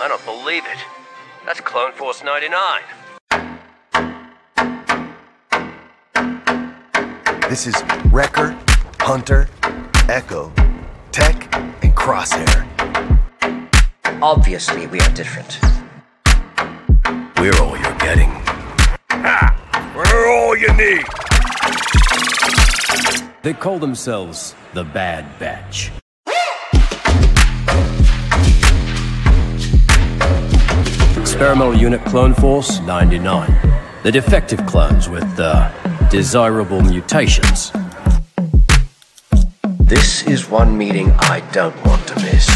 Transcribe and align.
I 0.00 0.06
don't 0.06 0.24
believe 0.24 0.62
it. 0.64 0.78
That's 1.44 1.60
Clone 1.60 1.90
Force 1.90 2.22
99. 2.22 2.82
This 7.50 7.66
is 7.66 7.74
Wrecker, 8.12 8.56
Hunter, 9.00 9.48
Echo, 10.08 10.52
Tech, 11.10 11.52
and 11.82 11.96
Crosshair. 11.96 12.68
Obviously, 14.22 14.86
we 14.86 15.00
are 15.00 15.10
different. 15.14 15.58
We're 17.38 17.60
all 17.60 17.76
you're 17.76 17.98
getting. 17.98 18.30
We're 19.96 20.28
all 20.30 20.56
you 20.56 20.72
need. 20.74 21.04
They 23.42 23.52
call 23.52 23.80
themselves 23.80 24.54
the 24.74 24.84
Bad 24.84 25.38
Batch. 25.40 25.90
Experimental 31.38 31.76
Unit 31.76 32.04
Clone 32.04 32.34
Force 32.34 32.80
99. 32.80 33.48
The 34.02 34.10
defective 34.10 34.66
clones 34.66 35.08
with 35.08 35.38
uh, 35.38 35.70
desirable 36.08 36.80
mutations. 36.80 37.70
This 39.78 40.26
is 40.26 40.50
one 40.50 40.76
meeting 40.76 41.12
I 41.12 41.48
don't 41.52 41.76
want 41.86 42.04
to 42.08 42.16
miss. 42.16 42.48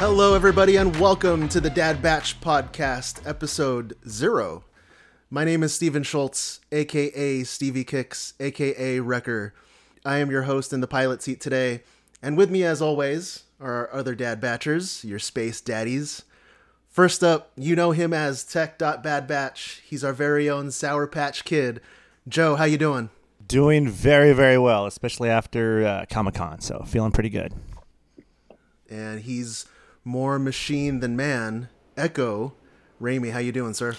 Hello, 0.00 0.34
everybody, 0.34 0.74
and 0.74 0.98
welcome 0.98 1.48
to 1.50 1.60
the 1.60 1.70
Dad 1.70 2.02
Batch 2.02 2.40
Podcast, 2.40 3.24
episode 3.24 3.96
zero. 4.08 4.64
My 5.34 5.42
name 5.42 5.64
is 5.64 5.74
Steven 5.74 6.04
Schultz, 6.04 6.60
aka 6.70 7.42
Stevie 7.42 7.82
Kicks, 7.82 8.34
aka 8.38 9.00
Wrecker. 9.00 9.52
I 10.04 10.18
am 10.18 10.30
your 10.30 10.42
host 10.42 10.72
in 10.72 10.80
the 10.80 10.86
pilot 10.86 11.24
seat 11.24 11.40
today, 11.40 11.82
and 12.22 12.36
with 12.36 12.52
me, 12.52 12.62
as 12.62 12.80
always, 12.80 13.42
are 13.58 13.72
our 13.72 13.92
other 13.92 14.14
Dad 14.14 14.40
Batchers, 14.40 15.02
your 15.02 15.18
space 15.18 15.60
daddies. 15.60 16.22
First 16.88 17.24
up, 17.24 17.50
you 17.56 17.74
know 17.74 17.90
him 17.90 18.12
as 18.12 18.44
Tech.BadBatch. 18.44 19.80
He's 19.80 20.04
our 20.04 20.12
very 20.12 20.48
own 20.48 20.70
Sour 20.70 21.08
Patch 21.08 21.44
Kid. 21.44 21.80
Joe, 22.28 22.54
how 22.54 22.62
you 22.62 22.78
doing? 22.78 23.10
Doing 23.44 23.88
very, 23.88 24.32
very 24.34 24.56
well, 24.56 24.86
especially 24.86 25.30
after 25.30 25.84
uh, 25.84 26.04
Comic 26.08 26.34
Con. 26.34 26.60
So 26.60 26.84
feeling 26.86 27.10
pretty 27.10 27.30
good. 27.30 27.52
And 28.88 29.22
he's 29.22 29.66
more 30.04 30.38
machine 30.38 31.00
than 31.00 31.16
man. 31.16 31.70
Echo, 31.96 32.54
Raimi, 33.02 33.32
how 33.32 33.40
you 33.40 33.50
doing, 33.50 33.74
sir? 33.74 33.96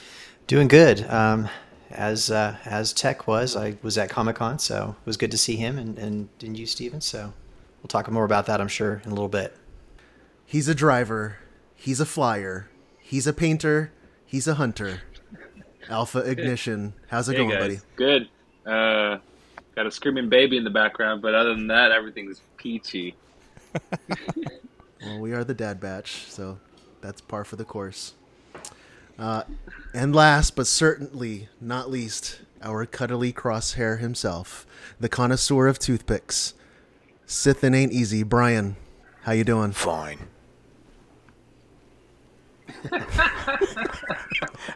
Doing 0.48 0.68
good. 0.68 1.06
Um, 1.10 1.50
as 1.90 2.30
uh, 2.30 2.58
as 2.66 2.94
Tech 2.94 3.28
was, 3.28 3.56
I 3.56 3.78
was 3.82 3.98
at 3.98 4.10
Comic 4.10 4.36
Con, 4.36 4.60
so 4.60 4.96
it 5.00 5.06
was 5.08 5.18
good 5.18 5.32
to 5.32 5.38
see 5.38 5.56
him 5.56 5.78
and, 5.78 5.98
and, 5.98 6.30
and 6.42 6.58
you, 6.58 6.66
Steven. 6.66 7.02
So 7.02 7.34
we'll 7.82 7.88
talk 7.88 8.10
more 8.12 8.26
about 8.26 8.46
that, 8.48 8.62
I'm 8.62 8.68
sure, 8.68 9.02
in 9.04 9.12
a 9.12 9.14
little 9.14 9.30
bit. 9.30 9.56
He's 10.46 10.68
a 10.68 10.76
driver. 10.76 11.38
He's 11.76 12.00
a 12.00 12.06
flyer. 12.06 12.70
He's 13.00 13.26
a 13.28 13.34
painter. 13.34 13.92
He's 14.26 14.48
a 14.48 14.56
hunter. 14.56 15.02
Alpha 15.90 16.20
Ignition. 16.20 16.94
How's 17.08 17.30
it 17.30 17.34
Hey 17.34 17.38
going, 17.40 17.50
guys, 17.52 17.60
buddy? 17.60 17.80
good. 17.96 18.30
Uh, 18.66 19.20
got 19.76 19.86
a 19.86 19.92
screaming 19.92 20.30
baby 20.30 20.58
in 20.58 20.64
the 20.64 20.70
background, 20.72 21.22
but 21.22 21.36
other 21.36 21.54
than 21.54 21.68
that, 21.68 21.92
everything's 21.92 22.42
peachy. 22.58 23.16
Well, 25.02 25.20
we 25.20 25.34
are 25.34 25.44
the 25.44 25.54
dad 25.54 25.80
batch, 25.80 26.26
so 26.30 26.58
that's 27.02 27.22
par 27.22 27.44
for 27.44 27.58
the 27.58 27.66
course. 27.66 28.16
Uh, 29.18 29.44
and 29.94 30.14
last 30.14 30.56
but 30.56 30.68
certainly 30.68 31.48
not 31.62 31.90
least, 31.90 32.42
our 32.62 32.86
cuddly 32.86 33.32
crosshair 33.32 34.00
himself, 34.00 34.66
the 35.00 35.10
connoisseur 35.10 35.68
of 35.68 35.80
toothpicks. 35.80 36.54
Sith 37.26 37.64
and 37.64 37.76
ain't 37.76 37.92
easy. 37.92 38.24
Brian, 38.24 38.76
how 39.24 39.32
you 39.32 39.44
doing? 39.44 39.72
Fine. 39.72 40.28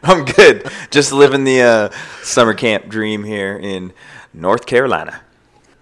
I'm 0.02 0.24
good. 0.24 0.68
Just 0.90 1.12
living 1.12 1.44
the 1.44 1.62
uh, 1.62 1.90
summer 2.22 2.54
camp 2.54 2.88
dream 2.88 3.24
here 3.24 3.56
in 3.56 3.92
North 4.32 4.66
Carolina. 4.66 5.20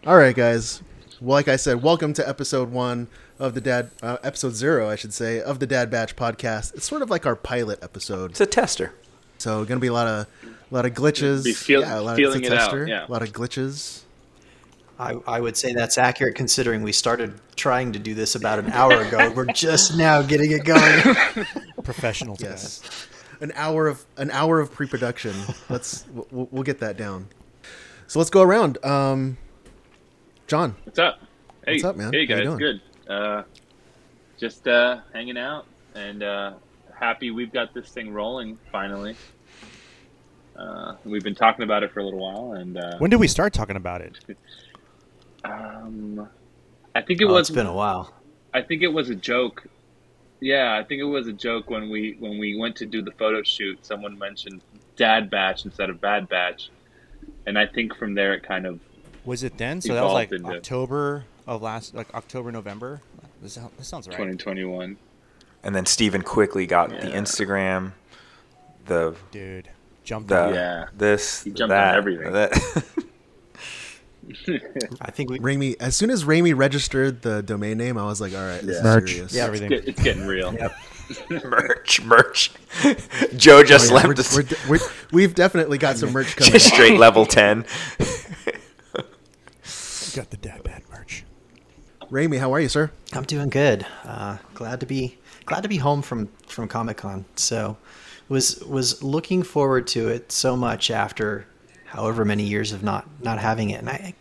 All 0.07 0.17
right, 0.17 0.35
guys. 0.35 0.83
Well, 1.21 1.35
like 1.35 1.49
I 1.49 1.57
said, 1.57 1.83
welcome 1.83 2.13
to 2.15 2.29
episode 2.29 2.71
one 2.71 3.09
of 3.41 3.55
the 3.55 3.61
Dad, 3.61 3.91
uh, 4.03 4.19
episode 4.23 4.55
zero, 4.55 4.89
I 4.89 4.95
should 4.95 5.13
say, 5.13 5.41
of 5.41 5.59
the 5.59 5.67
Dad 5.67 5.91
Batch 5.91 6.15
podcast. 6.15 6.75
It's 6.75 6.87
sort 6.87 7.03
of 7.03 7.11
like 7.11 7.27
our 7.27 7.35
pilot 7.35 7.83
episode. 7.83 8.31
It's 8.33 8.41
a 8.41 8.47
tester. 8.47 8.95
So 9.39 9.65
going 9.65 9.79
to 9.79 9.81
be 9.81 9.89
a 9.89 9.93
lot 9.93 10.07
of 10.07 10.27
a 10.45 10.75
lot 10.75 10.87
of 10.87 10.93
glitches. 10.95 11.43
Be 11.45 11.53
feel- 11.53 11.81
yeah, 11.81 11.99
a 11.99 12.03
lot 12.03 12.17
feeling 12.17 12.43
it's 12.43 12.51
a 12.51 12.53
it 12.53 12.59
out, 12.59 12.65
tester, 12.71 12.87
yeah. 12.87 13.07
A 13.07 13.11
lot 13.11 13.23
of 13.23 13.33
glitches. 13.33 14.03
I, 15.01 15.15
I 15.27 15.41
would 15.41 15.57
say 15.57 15.73
that's 15.73 15.97
accurate 15.99 16.35
considering 16.35 16.83
we 16.83 16.93
started 16.93 17.35
trying 17.57 17.93
to 17.93 17.99
do 18.01 18.15
this 18.15 18.35
about 18.35 18.59
an 18.59 18.71
hour 18.71 19.01
ago. 19.03 19.31
We're 19.31 19.45
just 19.47 19.97
now 19.97 20.23
getting 20.23 20.51
it 20.53 20.65
going. 20.65 21.47
Professionals. 21.85 22.41
Yes, 22.41 22.81
an 23.41 23.53
hour 23.57 23.89
of 23.89 24.05
an 24.17 24.31
hour 24.31 24.61
of 24.61 24.73
pre-production. 24.73 25.35
Let's 25.69 26.05
we'll, 26.31 26.49
we'll 26.53 26.63
get 26.65 26.79
that 26.81 26.97
down. 26.97 27.29
So 28.07 28.19
let's 28.21 28.31
go 28.31 28.43
around. 28.43 28.85
Um, 28.85 29.37
John, 30.49 30.75
What's 30.85 30.99
up? 30.99 31.21
Hey, 31.67 31.73
What's 31.75 31.85
up, 31.85 31.97
man? 31.97 32.13
Hey 32.13 32.25
guys, 32.25 32.49
good. 32.57 32.81
Uh, 33.07 33.43
just 34.39 34.67
uh, 34.67 35.01
hanging 35.13 35.37
out 35.37 35.67
and 35.95 36.23
uh, 36.23 36.55
happy 36.99 37.31
we've 37.31 37.53
got 37.53 37.75
this 37.75 37.91
thing 37.91 38.13
rolling 38.15 38.59
finally. 38.73 39.15
Uh, 40.57 40.95
we've 41.05 41.23
been 41.23 41.35
talking 41.35 41.65
about 41.65 41.83
it 41.83 41.93
for 41.93 42.01
a 42.01 42.05
little 42.05 42.19
while, 42.19 42.53
and 42.59 42.79
uh, 42.79 42.97
When 42.99 43.11
did 43.11 43.21
we 43.21 43.29
start 43.29 43.53
talking 43.53 43.77
about 43.77 44.01
it? 44.01 44.19
um, 45.45 46.27
I 46.95 47.03
think 47.03 47.21
it 47.21 47.27
Oh, 47.27 47.35
was 47.35 47.49
it's 47.49 47.55
been 47.55 47.67
a 47.67 47.73
while. 47.75 48.15
I 48.55 48.63
think 48.63 48.83
it 48.83 48.89
was 48.89 49.11
a 49.11 49.15
joke. 49.15 49.67
Yeah, 50.41 50.79
I 50.79 50.83
think 50.83 51.01
it 51.01 51.05
was 51.05 51.27
a 51.29 51.33
joke 51.33 51.69
when 51.69 51.91
we 51.91 52.17
when 52.21 52.39
we 52.39 52.57
went 52.57 52.75
to 52.77 52.87
do 52.87 53.03
the 53.03 53.13
photo 53.13 53.43
shoot. 53.43 53.85
Someone 53.85 54.19
mentioned 54.19 54.63
Dad 54.97 55.29
Batch 55.29 55.67
instead 55.67 55.91
of 55.91 56.01
Bad 56.01 56.27
Batch, 56.29 56.71
and 57.47 57.59
I 57.59 57.67
think 57.67 57.95
from 57.97 58.15
there 58.15 58.33
it 58.35 58.43
kind 58.45 58.65
of 58.67 58.81
Was 59.29 59.43
it 59.43 59.59
then? 59.59 59.81
So 59.83 59.93
that 59.93 60.03
was 60.03 60.15
like 60.15 60.33
into- 60.33 60.49
October 60.49 61.25
of 61.47 61.61
last, 61.61 61.95
like 61.95 62.13
October, 62.15 62.51
November. 62.51 63.03
This, 63.43 63.57
this 63.77 63.87
sounds 63.87 64.09
right. 64.09 64.15
2021. 64.15 64.97
And 65.63 65.75
then 65.75 65.85
Steven 65.85 66.23
quickly 66.23 66.67
got 66.67 66.89
the 66.89 66.97
Instagram, 67.09 67.93
the 68.87 69.15
Dude, 69.31 69.69
jumped 70.03 70.31
the 70.31 70.45
on. 70.47 70.55
Yeah. 70.55 70.87
this, 70.97 71.45
He 71.45 71.51
jumped 71.51 71.61
on 71.73 71.79
that, 71.79 71.95
everything. 71.97 72.33
that. 72.33 72.85
I 75.03 75.11
think 75.11 75.31
we. 75.31 75.39
Raimi. 75.41 75.77
As 75.81 75.95
soon 75.95 76.09
as 76.11 76.25
Raimi 76.25 76.57
registered 76.57 77.21
the 77.23 77.43
domain 77.43 77.77
name, 77.79 77.99
I 77.99 78.05
was 78.05 78.21
like, 78.23 78.35
all 78.35 78.41
right, 78.47 78.61
this 78.63 78.77
Yeah. 78.77 78.79
is 78.79 78.85
Merch. 78.85 79.11
serious. 79.11 79.35
Yeah. 79.35 79.45
Everything. 79.45 79.69
Get- 79.71 79.89
It's 79.89 80.03
getting 80.03 80.27
real. 80.27 80.53
merch, 81.45 82.03
merch. 82.03 82.51
Joe 83.37 83.59
oh, 83.59 83.63
just 83.63 83.91
Oh, 83.91 83.97
yeah, 83.97 84.03
left 84.03 84.09
we're, 84.09 84.15
us 84.15 84.37
we're, 84.69 84.79
we're, 84.79 84.89
we've 85.13 85.35
definitely 85.35 85.79
got 85.79 85.97
some 85.99 86.13
merch 86.13 86.37
coming. 86.37 86.53
just 86.53 86.67
straight 86.69 86.99
level 86.99 87.25
ten. 87.27 87.65
Got 90.15 90.31
the 90.31 90.37
dad 90.37 90.63
bad 90.63 90.83
merch. 90.91 91.25
Raimi, 92.11 92.39
how 92.39 92.55
are 92.55 92.61
you, 92.61 92.69
sir? 92.69 92.91
I'm 93.13 93.25
doing 93.25 93.51
good. 93.51 93.85
Uh, 94.05 94.39
glad 94.55 94.81
to 94.81 94.87
be 94.87 95.19
glad 95.45 95.63
to 95.63 95.69
be 95.69 95.77
home 95.77 96.01
from 96.03 96.29
from 96.47 96.67
Comic 96.67 96.97
Con. 96.99 97.27
So 97.37 97.77
was 98.29 98.61
was 98.61 99.03
looking 99.03 99.43
forward 99.43 99.87
to 99.89 100.09
it 100.09 100.33
so 100.33 100.57
much 100.57 100.91
after 100.91 101.47
however 101.85 102.25
many 102.25 102.45
years 102.45 102.73
of 102.73 102.83
not 102.83 103.07
not 103.23 103.39
having 103.39 103.71
it, 103.71 103.81
and 103.81 103.91
I 103.91 104.15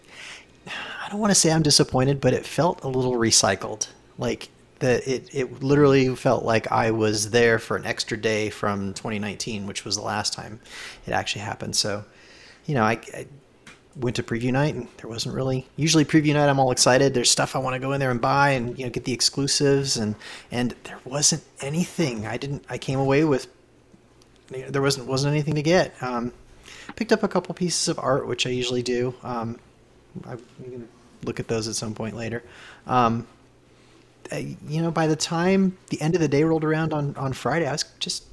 I 0.68 1.10
don't 1.10 1.20
want 1.20 1.32
to 1.32 1.36
say 1.36 1.52
I'm 1.52 1.64
disappointed, 1.64 2.20
but 2.20 2.34
it 2.34 2.46
felt 2.46 2.84
a 2.84 2.90
little 2.90 3.14
recycled. 3.14 3.88
Like 4.18 4.50
that 4.80 5.08
it 5.08 5.30
it 5.34 5.64
literally 5.64 6.14
felt 6.16 6.44
like 6.44 6.70
I 6.72 6.92
was 6.92 7.32
there 7.32 7.60
for 7.60 7.78
an 7.78 7.86
extra 7.86 8.18
day 8.18 8.50
from 8.50 8.94
2019, 8.94 9.66
which 9.66 9.86
was 9.86 9.96
the 9.96 10.02
last 10.02 10.34
time 10.34 10.60
it 11.06 11.12
actually 11.12 11.44
happened. 11.44 11.76
So 11.76 12.04
you 12.66 12.76
know 12.76 12.84
I. 12.84 13.00
I 13.14 13.28
went 14.00 14.16
to 14.16 14.24
preview 14.24 14.52
night 14.52 14.76
and 14.76 14.88
there 14.98 15.10
wasn't 15.10 15.34
really 15.34 15.68
usually 15.76 16.06
preview 16.06 16.34
night 16.34 16.50
I'm 16.50 16.60
all 16.60 16.72
excited. 16.72 17.14
There's 17.14 17.32
stuff 17.32 17.56
I 17.56 17.60
want 17.60 17.74
to 17.74 17.80
go 17.80 17.94
in 17.94 18.00
there 18.00 18.12
and 18.12 18.22
buy 18.22 18.52
and 18.52 18.78
you 18.78 18.86
know 18.86 18.92
get 18.92 19.06
the 19.06 19.14
exclusives 19.14 19.98
and 19.98 20.16
and 20.52 20.76
there 20.84 21.00
wasn't 21.06 21.44
anything. 21.62 22.26
I 22.28 22.38
didn't 22.38 22.64
I 22.70 22.78
came 22.78 23.00
away 23.00 23.24
with 23.24 23.48
you 24.54 24.62
know, 24.64 24.70
there 24.70 24.82
wasn't 24.82 25.08
wasn't 25.08 25.32
anything 25.34 25.56
to 25.56 25.62
get. 25.64 25.94
Um, 26.02 26.32
picked 26.96 27.12
up 27.12 27.24
a 27.24 27.28
couple 27.28 27.54
pieces 27.56 27.88
of 27.88 27.98
art 28.00 28.28
which 28.28 28.46
I 28.46 28.50
usually 28.52 28.84
do. 28.84 29.14
Um, 29.24 29.60
i'm 30.26 30.40
going 30.64 30.82
to 30.82 30.88
look 31.26 31.40
at 31.40 31.48
those 31.48 31.68
at 31.68 31.76
some 31.76 31.94
point 31.94 32.16
later. 32.16 32.44
Um, 32.86 33.28
I- 34.32 34.58
you 34.68 34.82
know 34.82 34.92
by 34.92 35.08
the 35.08 35.16
time 35.16 35.78
the 35.90 36.00
end 36.02 36.14
of 36.16 36.22
the 36.22 36.28
day 36.28 36.44
rolled 36.44 36.64
around 36.64 36.94
on 36.94 37.16
on 37.16 37.34
Friday 37.34 37.66
I 37.68 37.72
was 37.72 37.86
just 38.00 38.26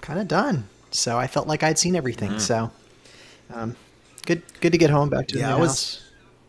kind 0.00 0.18
of 0.18 0.26
done. 0.26 0.68
So 0.90 1.16
I 1.18 1.26
felt 1.26 1.46
like 1.46 1.62
I'd 1.62 1.78
seen 1.78 1.94
everything 1.96 2.38
so 2.40 2.70
um, 3.54 3.76
good 4.26 4.42
good 4.60 4.72
to 4.72 4.78
get 4.78 4.90
home 4.90 5.08
back 5.10 5.26
to 5.28 5.38
Yeah, 5.38 5.48
the 5.48 5.52
I 5.54 5.58
was- 5.60 5.70
house 5.70 6.08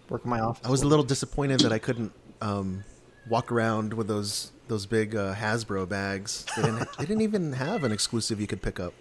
work 0.10 0.24
in 0.26 0.30
my 0.30 0.40
office 0.42 0.66
I 0.66 0.70
was 0.70 0.82
a 0.84 0.88
little 0.88 1.06
disappointed 1.06 1.62
that 1.62 1.72
I 1.72 1.80
couldn't 1.80 2.12
um, 2.42 2.84
walk 3.30 3.52
around 3.52 3.94
with 3.94 4.08
those 4.08 4.52
those 4.68 4.86
big 4.86 5.16
uh, 5.16 5.34
Hasbro 5.36 5.88
bags. 5.90 6.46
They 6.56 6.64
didn't, 6.64 6.88
they 6.98 7.06
didn't 7.06 7.22
even 7.22 7.54
have 7.54 7.84
an 7.84 7.92
exclusive 7.92 8.40
you 8.40 8.48
could 8.48 8.62
pick 8.62 8.80
up. 8.80 8.94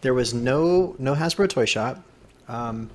there 0.00 0.14
was 0.14 0.32
no 0.34 0.94
no 0.98 1.14
Hasbro 1.14 1.48
toy 1.48 1.64
shop. 1.66 2.02
Um, 2.48 2.90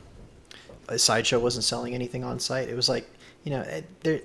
sideshow 0.96 1.40
wasn't 1.40 1.64
selling 1.66 1.94
anything 1.94 2.24
on 2.24 2.40
site. 2.40 2.70
It 2.70 2.76
was 2.76 2.90
like 2.90 3.10
you 3.44 3.52
know 3.52 3.62
it, 3.62 3.86
there. 4.04 4.22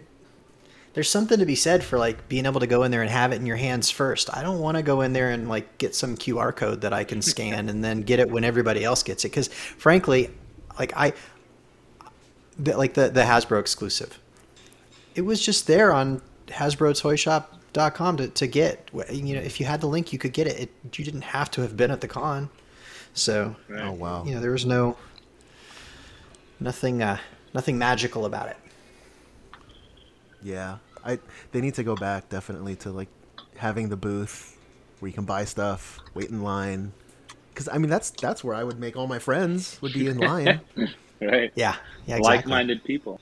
There's 0.95 1.11
something 1.11 1.41
to 1.41 1.45
be 1.47 1.57
said 1.57 1.83
for 1.83 1.99
like 1.99 2.29
being 2.29 2.47
able 2.47 2.61
to 2.61 2.69
go 2.69 2.85
in 2.85 2.93
there 2.93 3.03
and 3.03 3.11
have 3.11 3.33
it 3.33 3.37
in 3.37 3.47
your 3.47 3.57
hands 3.57 3.91
first. 3.91 4.31
I 4.37 4.43
don't 4.45 4.61
want 4.61 4.77
to 4.77 4.83
go 4.83 5.01
in 5.01 5.13
there 5.13 5.31
and 5.31 5.49
like 5.49 5.77
get 5.79 5.93
some 5.93 6.17
QR 6.17 6.55
code 6.55 6.83
that 6.83 6.93
I 6.93 7.03
can 7.03 7.21
scan 7.21 7.69
and 7.69 7.83
then 7.83 8.03
get 8.03 8.21
it 8.21 8.31
when 8.31 8.45
everybody 8.45 8.85
else 8.85 9.03
gets 9.03 9.25
it. 9.25 9.31
Because 9.31 9.49
frankly, 9.49 10.31
like 10.79 10.93
I, 10.97 11.13
the, 12.59 12.77
like 12.77 12.95
the 12.95 13.09
the 13.09 13.23
Hasbro 13.23 13.61
exclusive, 13.61 14.19
it 15.15 15.23
was 15.23 15.45
just 15.45 15.67
there 15.67 15.93
on 15.93 16.23
HasbroToyShop.com 16.49 18.17
to, 18.19 18.29
to 18.29 18.47
get. 18.47 18.91
You 19.11 19.35
know, 19.35 19.41
if 19.41 19.61
you 19.61 19.67
had 19.67 19.81
the 19.81 19.87
link, 19.87 20.13
you 20.13 20.19
could 20.19 20.33
get 20.33 20.47
it. 20.47 20.59
it. 20.61 20.99
You 20.99 21.05
didn't 21.05 21.23
have 21.23 21.51
to 21.53 21.63
have 21.63 21.77
been 21.77 21.91
at 21.91 22.01
the 22.01 22.09
con. 22.09 22.51
So, 23.13 23.57
Oh 23.71 23.93
wow. 23.93 24.25
you 24.25 24.35
know, 24.35 24.41
there 24.41 24.51
was 24.51 24.67
no 24.67 24.97
nothing 26.61 27.03
uh, 27.03 27.19
nothing 27.53 27.79
magical 27.79 28.25
about 28.27 28.49
it. 28.49 28.57
Yeah, 30.43 30.79
I 31.05 31.19
they 31.53 31.61
need 31.61 31.75
to 31.75 31.85
go 31.85 31.95
back 31.97 32.29
definitely 32.29 32.77
to 32.77 32.91
like 32.91 33.09
having 33.57 33.89
the 33.89 33.97
booth 33.97 34.59
where 34.99 35.09
you 35.09 35.15
can 35.15 35.25
buy 35.25 35.45
stuff, 35.45 36.01
wait 36.15 36.31
in 36.31 36.43
line. 36.43 36.93
Because 37.55 37.69
I 37.69 37.79
mean 37.79 37.89
that's 37.89 38.11
that's 38.11 38.43
where 38.43 38.55
I 38.55 38.65
would 38.65 38.81
make 38.81 38.97
all 38.97 39.07
my 39.07 39.21
friends 39.21 39.79
would 39.81 39.93
be 39.93 40.09
in 40.09 40.19
line. 40.31 40.61
Right. 41.21 41.53
Yeah, 41.55 41.77
yeah, 42.07 42.17
exactly. 42.17 42.21
Like-minded 42.21 42.83
people. 42.85 43.21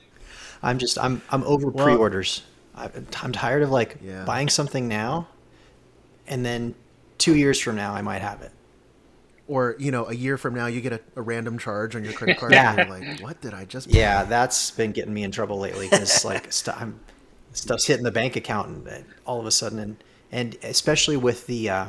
I'm 0.63 0.79
just 0.79 0.97
I'm 0.97 1.21
I'm 1.29 1.43
over 1.43 1.67
Well- 1.69 1.85
pre-orders. 1.85 2.41
I, 2.75 2.89
I'm 3.21 3.31
tired 3.31 3.61
of 3.61 3.69
like 3.69 3.97
Yeah. 4.03 4.23
buying 4.25 4.49
something 4.49 4.87
now, 4.87 5.27
and 6.27 6.43
then 6.43 6.73
two 7.19 7.35
years 7.35 7.59
from 7.59 7.75
now 7.75 7.93
I 7.93 8.01
might 8.01 8.21
have 8.23 8.41
it. 8.41 8.51
or 9.47 9.75
you 9.77 9.91
know, 9.91 10.07
a 10.07 10.15
year 10.15 10.37
from 10.37 10.55
now 10.55 10.65
you 10.65 10.81
get 10.81 10.93
a, 10.93 10.99
a 11.15 11.21
random 11.21 11.59
charge 11.59 11.95
on 11.95 12.03
your 12.03 12.13
credit 12.13 12.39
card, 12.39 12.51
Yeah. 12.59 12.69
and 12.75 12.89
you're 12.89 12.99
like, 12.99 13.19
"What 13.21 13.41
did 13.41 13.53
I 13.53 13.65
just?" 13.65 13.91
buy?" 13.91 13.97
Yeah, 13.97 14.23
that's 14.23 14.71
been 14.71 14.91
getting 14.91 15.13
me 15.13 15.21
in 15.23 15.31
trouble 15.31 15.59
lately 15.59 15.87
because 15.89 16.25
like 16.25 16.51
st- 16.59 16.75
I'm, 16.81 16.99
stuff's 17.51 17.85
hitting 17.85 18.03
the 18.05 18.11
bank 18.11 18.35
account 18.35 18.87
and 18.87 19.05
all 19.25 19.39
of 19.39 19.45
a 19.45 19.51
sudden, 19.51 19.77
and 19.79 19.97
and 20.31 20.57
especially 20.63 21.17
with 21.17 21.45
the 21.45 21.69
uh, 21.69 21.85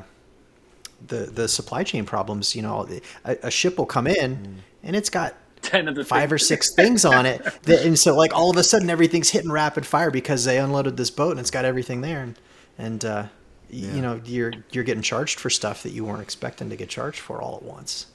the 1.06 1.26
the 1.26 1.48
supply 1.48 1.82
chain 1.84 2.04
problems, 2.06 2.54
you 2.54 2.62
know, 2.62 2.88
a, 3.24 3.36
a 3.44 3.50
ship 3.50 3.78
will 3.78 3.86
come 3.86 4.06
in 4.06 4.62
and 4.82 4.96
it's 4.96 5.10
got 5.10 5.34
Ten 5.62 5.88
of 5.88 5.94
the 5.94 6.04
five 6.04 6.30
or 6.30 6.36
six 6.36 6.74
things 6.74 7.06
on 7.06 7.24
it, 7.24 7.42
that, 7.62 7.86
and 7.86 7.98
so 7.98 8.14
like 8.14 8.34
all 8.34 8.50
of 8.50 8.56
a 8.58 8.62
sudden 8.62 8.90
everything's 8.90 9.30
hitting 9.30 9.50
rapid 9.50 9.86
fire 9.86 10.10
because 10.10 10.44
they 10.44 10.58
unloaded 10.58 10.98
this 10.98 11.10
boat 11.10 11.30
and 11.30 11.40
it's 11.40 11.50
got 11.50 11.64
everything 11.64 12.02
there, 12.02 12.20
and 12.20 12.38
and 12.76 13.02
uh, 13.02 13.26
Yeah. 13.70 13.94
you 13.94 14.02
know 14.02 14.20
you're 14.26 14.52
you're 14.72 14.84
getting 14.84 15.02
charged 15.02 15.40
for 15.40 15.48
stuff 15.48 15.82
that 15.84 15.92
you 15.92 16.04
weren't 16.04 16.20
expecting 16.20 16.68
to 16.68 16.76
get 16.76 16.90
charged 16.90 17.18
for 17.20 17.40
all 17.40 17.56
at 17.56 17.62
once. 17.62 18.06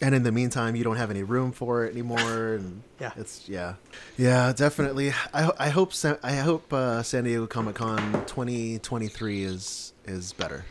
And 0.00 0.14
in 0.14 0.22
the 0.22 0.32
meantime, 0.32 0.76
you 0.76 0.84
don't 0.84 0.96
have 0.96 1.10
any 1.10 1.22
room 1.24 1.52
for 1.52 1.84
it 1.84 1.90
anymore, 1.92 2.54
and 2.54 2.82
Yeah. 3.00 3.10
it's 3.16 3.46
yeah, 3.48 3.74
yeah, 4.16 4.54
definitely. 4.54 5.12
I 5.34 5.50
I 5.58 5.68
hope 5.68 5.92
I 6.22 6.36
hope 6.36 6.72
uh, 6.72 7.02
San 7.02 7.24
Diego 7.24 7.46
Comic 7.46 7.74
Con 7.74 7.98
2023 8.26 9.42
is 9.42 9.92
is 10.06 10.32
better 10.32 10.64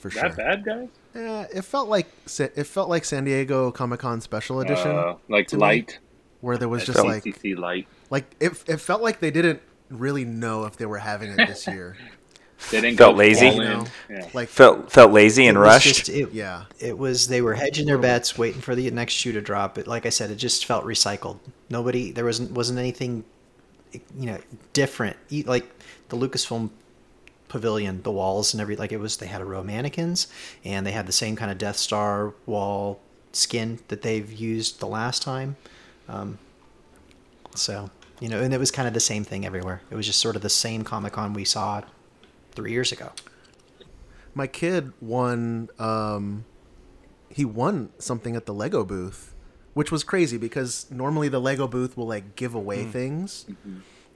for 0.00 0.10
sure. 0.10 0.22
That 0.22 0.36
bad, 0.36 0.64
guys? 0.64 0.88
Yeah, 1.14 1.46
it 1.52 1.62
felt 1.62 1.88
like 1.88 2.06
it 2.38 2.64
felt 2.66 2.88
like 2.88 3.04
San 3.04 3.24
Diego 3.24 3.70
Comic 3.70 4.00
Con 4.00 4.20
Special 4.20 4.60
Edition, 4.60 4.90
Uh, 4.92 5.14
like 5.28 5.48
to 5.48 5.56
me, 5.56 5.60
light. 5.60 5.98
where 6.40 6.56
there 6.56 6.68
was 6.68 6.84
just 6.84 6.98
like 7.04 7.24
CCC 7.24 7.56
light. 7.58 7.86
like 8.10 8.24
it. 8.40 8.52
It 8.66 8.76
felt 8.80 9.02
like 9.02 9.20
they 9.20 9.30
didn't 9.30 9.60
really 9.88 10.24
know 10.24 10.66
if 10.66 10.76
they 10.76 10.86
were 10.86 10.98
having 10.98 11.30
it 11.30 11.36
this 11.46 11.66
year. 11.66 11.96
They 12.70 12.82
didn't 12.82 12.98
Felt 12.98 13.14
go 13.14 13.18
lazy? 13.18 13.48
You 13.48 13.58
know, 13.64 13.86
Yeah. 14.10 14.28
like 14.34 14.50
Felt 14.50 14.92
felt 14.92 15.12
lazy 15.12 15.46
and 15.46 15.56
It 15.56 15.60
rushed. 15.60 15.94
just- 16.04 16.08
it- 16.10 16.32
yeah, 16.32 16.64
It 16.78 16.98
was 16.98 17.26
they 17.26 17.40
were 17.40 17.54
hedging 17.54 17.86
their 17.86 17.96
bets, 17.96 18.36
waiting 18.36 18.60
for 18.60 18.74
the 18.74 18.90
next 18.90 19.14
shoe 19.14 19.32
to 19.32 19.40
drop. 19.40 19.76
But 19.76 19.86
like 19.86 20.04
I 20.04 20.10
said, 20.10 20.30
it 20.30 20.34
just 20.36 20.66
felt 20.66 20.84
recycled. 20.84 21.38
Nobody 21.70 22.12
there 22.12 22.26
wasn't 22.26 22.50
wasn't 22.52 22.78
anything, 22.78 23.24
you 23.92 24.26
know, 24.26 24.38
different. 24.74 25.16
Like 25.46 25.70
the 26.10 26.18
Lucasfilm 26.18 26.68
pavilion, 27.50 28.02
the 28.02 28.10
walls 28.10 28.54
and 28.54 28.60
every 28.62 28.76
like 28.76 28.92
it 28.92 28.96
was. 28.98 29.18
They 29.18 29.26
had 29.26 29.42
a 29.42 29.44
row 29.44 29.60
of 29.60 29.66
mannequins, 29.66 30.26
and 30.64 30.86
they 30.86 30.92
had 30.92 31.06
the 31.06 31.12
same 31.12 31.36
kind 31.36 31.50
of 31.50 31.58
Death 31.58 31.76
Star 31.76 32.32
wall 32.46 33.00
skin 33.32 33.78
that 33.88 34.00
they've 34.02 34.32
used 34.32 34.80
the 34.80 34.86
last 34.86 35.22
time. 35.22 35.56
Um, 36.08 36.38
so 37.54 37.90
you 38.20 38.28
know, 38.28 38.40
and 38.40 38.52
it 38.54 38.58
was 38.58 38.70
kind 38.70 38.88
of 38.88 38.94
the 38.94 39.00
same 39.00 39.24
thing 39.24 39.44
everywhere. 39.44 39.82
It 39.90 39.94
was 39.96 40.06
just 40.06 40.20
sort 40.20 40.36
of 40.36 40.42
the 40.42 40.48
same 40.50 40.84
Comic 40.84 41.12
Con 41.12 41.34
we 41.34 41.44
saw 41.44 41.82
three 42.52 42.72
years 42.72 42.92
ago. 42.92 43.12
my 44.34 44.46
kid 44.46 44.92
won. 45.00 45.68
Um, 45.78 46.44
he 47.28 47.44
won 47.44 47.90
something 47.98 48.34
at 48.34 48.46
the 48.46 48.52
Lego 48.54 48.84
booth, 48.84 49.34
which 49.74 49.92
was 49.92 50.02
crazy 50.02 50.36
because 50.36 50.90
normally 50.90 51.28
the 51.28 51.40
Lego 51.40 51.68
booth 51.68 51.96
will 51.96 52.06
like 52.08 52.34
give 52.36 52.54
away 52.54 52.84
things. 52.84 53.46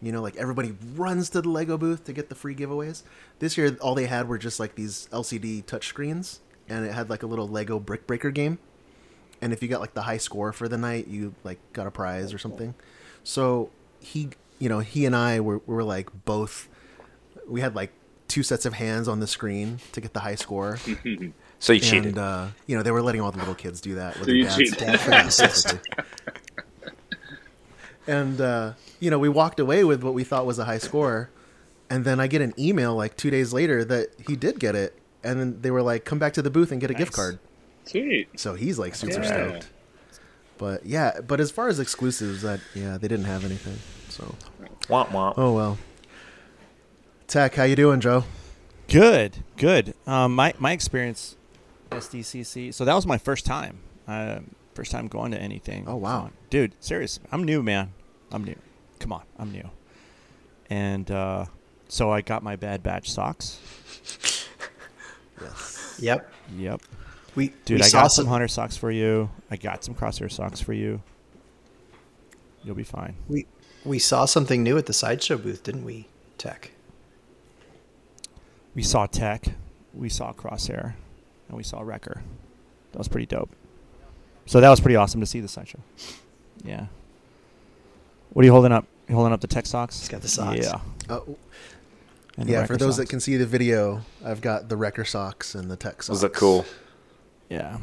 You 0.04 0.12
know, 0.12 0.20
like 0.20 0.36
everybody 0.36 0.76
runs 0.96 1.30
to 1.30 1.40
the 1.40 1.48
Lego 1.48 1.78
booth 1.78 2.04
to 2.04 2.12
get 2.12 2.28
the 2.28 2.34
free 2.34 2.54
giveaways. 2.54 3.04
This 3.38 3.56
year, 3.56 3.74
all 3.80 3.94
they 3.94 4.04
had 4.04 4.28
were 4.28 4.36
just 4.36 4.60
like 4.60 4.74
these 4.74 5.08
LCD 5.10 5.64
touchscreens, 5.64 6.40
and 6.68 6.84
it 6.84 6.92
had 6.92 7.08
like 7.08 7.22
a 7.22 7.26
little 7.26 7.48
Lego 7.48 7.78
brick 7.78 8.06
breaker 8.06 8.30
game. 8.30 8.58
And 9.40 9.50
if 9.54 9.62
you 9.62 9.68
got 9.68 9.80
like 9.80 9.94
the 9.94 10.02
high 10.02 10.18
score 10.18 10.52
for 10.52 10.68
the 10.68 10.76
night, 10.76 11.08
you 11.08 11.34
like 11.42 11.58
got 11.72 11.86
a 11.86 11.90
prize 11.90 12.34
or 12.34 12.38
something. 12.38 12.74
So 13.22 13.70
he, 13.98 14.28
you 14.58 14.68
know, 14.68 14.80
he 14.80 15.06
and 15.06 15.16
I 15.16 15.40
were, 15.40 15.62
were 15.64 15.82
like 15.82 16.10
both. 16.26 16.68
We 17.48 17.62
had 17.62 17.74
like 17.74 17.90
two 18.28 18.42
sets 18.42 18.66
of 18.66 18.74
hands 18.74 19.08
on 19.08 19.20
the 19.20 19.26
screen 19.26 19.78
to 19.92 20.02
get 20.02 20.12
the 20.12 20.20
high 20.20 20.34
score. 20.34 20.76
so 21.58 21.72
you 21.72 21.80
and 21.80 21.82
cheated. 21.82 22.18
uh, 22.18 22.48
you 22.66 22.76
know 22.76 22.82
they 22.82 22.90
were 22.90 23.00
letting 23.00 23.22
all 23.22 23.32
the 23.32 23.38
little 23.38 23.54
kids 23.54 23.80
do 23.80 23.94
that. 23.94 24.18
With 24.18 24.26
So 24.26 24.32
you 24.32 24.48
cheated. 24.50 24.76
Dad 24.78 25.00
for 25.00 25.10
the 25.10 25.26
assist. 25.26 25.76
And 28.06 28.40
uh, 28.40 28.72
you 29.00 29.10
know 29.10 29.18
we 29.18 29.28
walked 29.28 29.60
away 29.60 29.84
with 29.84 30.02
what 30.02 30.14
we 30.14 30.24
thought 30.24 30.46
was 30.46 30.58
a 30.58 30.64
high 30.64 30.78
score, 30.78 31.30
and 31.90 32.04
then 32.04 32.20
I 32.20 32.26
get 32.26 32.40
an 32.42 32.52
email 32.58 32.94
like 32.94 33.16
two 33.16 33.30
days 33.30 33.52
later 33.52 33.84
that 33.84 34.08
he 34.26 34.36
did 34.36 34.58
get 34.60 34.74
it, 34.74 34.98
and 35.22 35.38
then 35.40 35.60
they 35.62 35.70
were 35.70 35.82
like, 35.82 36.04
"Come 36.04 36.18
back 36.18 36.32
to 36.34 36.42
the 36.42 36.50
booth 36.50 36.70
and 36.72 36.80
get 36.80 36.90
a 36.90 36.94
gift 36.94 37.12
card." 37.12 37.38
Sweet. 37.84 38.28
So 38.40 38.54
he's 38.54 38.78
like 38.78 38.94
super 38.94 39.20
Yeah. 39.20 39.22
stoked. 39.50 39.68
But 40.56 40.86
yeah, 40.86 41.20
but 41.20 41.40
as 41.40 41.50
far 41.50 41.68
as 41.68 41.78
exclusives, 41.80 42.42
that 42.42 42.60
yeah 42.74 42.96
they 42.98 43.08
didn't 43.08 43.26
have 43.26 43.44
anything. 43.44 43.78
So 44.08 44.34
Womp 44.88 45.08
womp. 45.08 45.34
oh 45.36 45.52
well. 45.52 45.78
Tech, 47.26 47.54
how 47.54 47.64
you 47.64 47.74
doing, 47.76 48.00
Joe? 48.00 48.24
Good, 48.88 49.38
good. 49.56 49.94
Um, 50.06 50.34
my 50.34 50.54
my 50.58 50.72
experience, 50.72 51.36
SDCC. 51.90 52.72
So 52.72 52.84
that 52.84 52.94
was 52.94 53.06
my 53.06 53.18
first 53.18 53.44
time. 53.46 53.78
Uh, 54.06 54.40
first 54.74 54.90
time 54.90 55.08
going 55.08 55.32
to 55.32 55.38
anything. 55.38 55.84
Oh, 55.86 55.96
wow. 55.96 56.30
Dude. 56.50 56.74
Serious. 56.80 57.20
I'm 57.32 57.44
new, 57.44 57.62
man. 57.62 57.92
I'm 58.32 58.44
new. 58.44 58.56
Come 58.98 59.12
on, 59.12 59.22
I'm 59.38 59.52
new. 59.52 59.68
And 60.70 61.10
uh, 61.10 61.46
so 61.88 62.10
I 62.10 62.20
got 62.20 62.42
my 62.42 62.56
Bad 62.56 62.82
Batch 62.82 63.10
socks. 63.10 63.60
Yes. 65.40 65.98
Yep. 66.00 66.32
Yep. 66.56 66.82
We 67.34 67.48
Dude, 67.64 67.80
we 67.80 67.84
I 67.84 67.88
saw 67.88 68.02
got 68.02 68.12
some 68.12 68.24
some 68.24 68.30
hunter 68.30 68.48
socks 68.48 68.76
for 68.76 68.90
you. 68.90 69.30
I 69.50 69.56
got 69.56 69.84
some 69.84 69.94
crosshair 69.94 70.30
socks 70.30 70.60
for 70.60 70.72
you. 70.72 71.02
You'll 72.62 72.76
be 72.76 72.84
fine. 72.84 73.16
we 73.28 73.46
we 73.84 73.98
saw 73.98 74.24
something 74.24 74.62
new 74.62 74.78
at 74.78 74.86
the 74.86 74.92
sideshow 74.92 75.36
booth, 75.36 75.62
didn't 75.62 75.84
we? 75.84 76.08
Tech. 76.38 76.70
We 78.74 78.82
saw 78.82 79.06
Tech, 79.06 79.46
we 79.92 80.08
saw 80.08 80.32
Crosshair, 80.32 80.94
and 81.48 81.56
we 81.56 81.62
saw 81.62 81.80
Wrecker. 81.80 82.22
That 82.92 82.98
was 82.98 83.08
pretty 83.08 83.26
dope. 83.26 83.50
So 84.46 84.60
that 84.60 84.68
was 84.68 84.80
pretty 84.80 84.96
awesome 84.96 85.20
to 85.20 85.26
see 85.26 85.40
the 85.40 85.48
sideshow. 85.48 85.78
Yeah. 86.64 86.86
What 88.32 88.42
are 88.42 88.46
you 88.46 88.52
holding 88.52 88.72
up? 88.72 88.86
You 89.08 89.14
holding 89.14 89.32
up 89.32 89.40
the 89.40 89.46
Tech 89.46 89.66
socks? 89.66 90.00
He's 90.00 90.08
got 90.08 90.22
the 90.22 90.28
socks. 90.28 90.58
Yeah. 90.60 90.80
Uh, 91.08 91.20
and 92.36 92.48
yeah, 92.48 92.64
for 92.66 92.72
Wrecker 92.72 92.76
those 92.78 92.96
that 92.96 93.08
can 93.08 93.20
see 93.20 93.36
the 93.36 93.46
video, 93.46 94.02
I've 94.24 94.40
got 94.40 94.68
the 94.68 94.76
Wrecker 94.76 95.04
socks 95.04 95.54
and 95.54 95.70
the 95.70 95.76
Tech 95.76 96.02
socks. 96.02 96.08
Those 96.08 96.22
look 96.22 96.34
cool. 96.34 96.64
Yeah. 97.48 97.78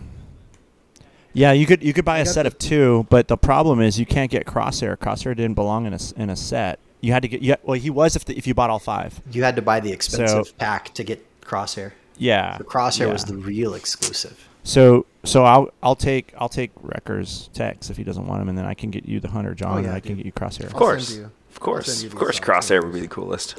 Yeah, 1.34 1.53
you 1.53 1.65
could 1.65 1.82
you 1.82 1.94
could 1.94 2.03
buy 2.03 2.18
I 2.18 2.22
a 2.22 2.25
set 2.25 2.44
the- 2.44 2.48
of 2.48 2.58
two, 2.58 3.06
but 3.10 3.27
the 3.30 3.38
problem 3.38 3.80
is 3.80 3.98
you 4.00 4.06
can't 4.06 4.30
get 4.30 4.46
Crosshair. 4.46 4.98
Crosshair 4.98 5.36
didn't 5.36 5.53
belong 5.53 5.86
in 5.86 5.94
a 5.94 5.96
s- 5.96 6.12
in 6.18 6.30
a 6.30 6.36
set. 6.36 6.80
You 7.00 7.13
had 7.13 7.22
to 7.22 7.30
get. 7.30 7.41
Yeah, 7.41 7.56
well, 7.63 7.80
he 7.80 7.89
was 7.89 8.15
if 8.18 8.25
the, 8.25 8.38
if 8.38 8.46
you 8.46 8.53
bought 8.53 8.70
all 8.70 8.80
five. 8.80 9.22
You 9.32 9.44
had 9.44 9.56
to 9.56 9.62
buy 9.62 9.80
the 9.80 9.91
expensive 9.94 10.48
So- 10.48 10.53
pack 10.60 10.94
to 10.96 11.03
get 11.06 11.25
Crosshair. 11.41 11.94
Yeah. 12.18 12.58
The 12.58 12.65
Crosshair 12.65 13.12
was 13.12 13.24
the 13.25 13.36
real 13.38 13.74
exclusive. 13.74 14.48
So 14.63 15.06
so 15.24 15.44
I'll 15.44 15.70
I'll 15.82 15.96
take 15.96 16.34
I'll 16.38 16.50
take 16.50 16.72
Wrecker's 16.82 17.50
Tex 17.53 17.89
if 17.89 17.98
he 17.98 18.03
doesn't 18.03 18.25
want 18.27 18.41
him, 18.41 18.50
and 18.50 18.58
then 18.58 18.65
I 18.65 18.74
can 18.74 18.89
get 18.91 19.06
you 19.06 19.20
the 19.20 19.30
Hunter 19.30 19.53
John, 19.56 19.74
Oh, 19.74 19.77
and 19.77 19.86
yeah, 19.88 19.94
I 19.96 20.00
can 20.00 20.15
get 20.15 20.25
you 20.25 20.32
Crosshair. 20.32 20.65
Of 20.65 20.74
course. 20.74 21.15
you- 21.15 21.32
Of 21.51 21.60
course. 21.60 22.03
Of 22.03 22.15
course. 22.15 22.39
Crosshair 22.39 22.82
would 22.84 22.94
be 22.94 23.01
the 23.01 23.08
coolest. 23.10 23.58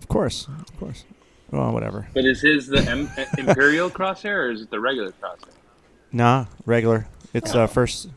Of 0.00 0.08
course, 0.08 0.48
of 0.48 0.78
course. 0.80 1.04
Well, 1.50 1.72
whatever. 1.72 2.08
But 2.12 2.24
is 2.24 2.40
his 2.40 2.66
the 2.66 2.80
M- 2.90 3.08
Imperial 3.38 3.88
crosshair 3.88 4.48
or 4.48 4.50
is 4.50 4.62
it 4.62 4.70
the 4.70 4.80
regular 4.80 5.12
crosshair? 5.12 5.52
Nah, 6.12 6.46
regular. 6.66 7.06
It's 7.32 7.54
uh 7.54 7.66
first 7.66 8.08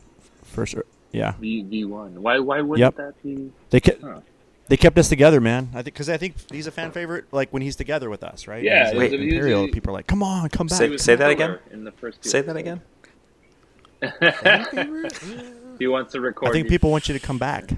first. 0.42 0.74
er, 0.74 0.84
Yeah, 1.12 1.32
V 1.40 1.62
V 1.62 1.84
one. 1.84 2.20
Why 2.22 2.38
why 2.40 2.60
wouldn't 2.60 2.80
Yep. 2.80 2.96
that 2.96 3.22
be? 3.22 3.52
they 3.70 3.80
kept 3.80 4.02
Huh. 4.02 4.20
They 4.68 4.76
kept 4.76 4.98
us 4.98 5.08
together, 5.08 5.40
man. 5.40 5.70
I 5.72 5.76
think 5.82 5.86
because 5.86 6.08
I 6.08 6.16
think 6.16 6.34
he's 6.50 6.66
a 6.66 6.70
fan 6.70 6.92
favorite. 6.92 7.24
Like 7.32 7.50
when 7.52 7.62
he's 7.62 7.76
together 7.76 8.08
with 8.10 8.22
us, 8.22 8.46
right? 8.46 8.62
Yeah, 8.62 8.90
He's 8.90 8.98
Wait. 8.98 9.12
at 9.12 9.20
Imperial. 9.20 9.68
People 9.68 9.90
are 9.90 9.94
like, 9.94 10.06
"Come 10.06 10.22
on, 10.22 10.48
come 10.50 10.66
back." 10.66 10.78
Say- 10.78 10.88
He 10.90 10.98
say 10.98 11.14
that 11.16 11.30
again? 11.30 11.58
In 11.70 11.84
the 11.84 11.92
first 11.92 12.22
two 12.22 12.28
Say 12.28 12.40
that 12.42 12.56
again. 12.56 12.80
He 15.78 15.86
wants 15.86 16.10
to 16.12 16.20
record. 16.20 16.48
I 16.48 16.52
think 16.52 16.64
you. 16.64 16.70
people 16.70 16.90
want 16.90 17.06
you 17.08 17.14
to 17.14 17.20
come 17.24 17.38
back. 17.38 17.70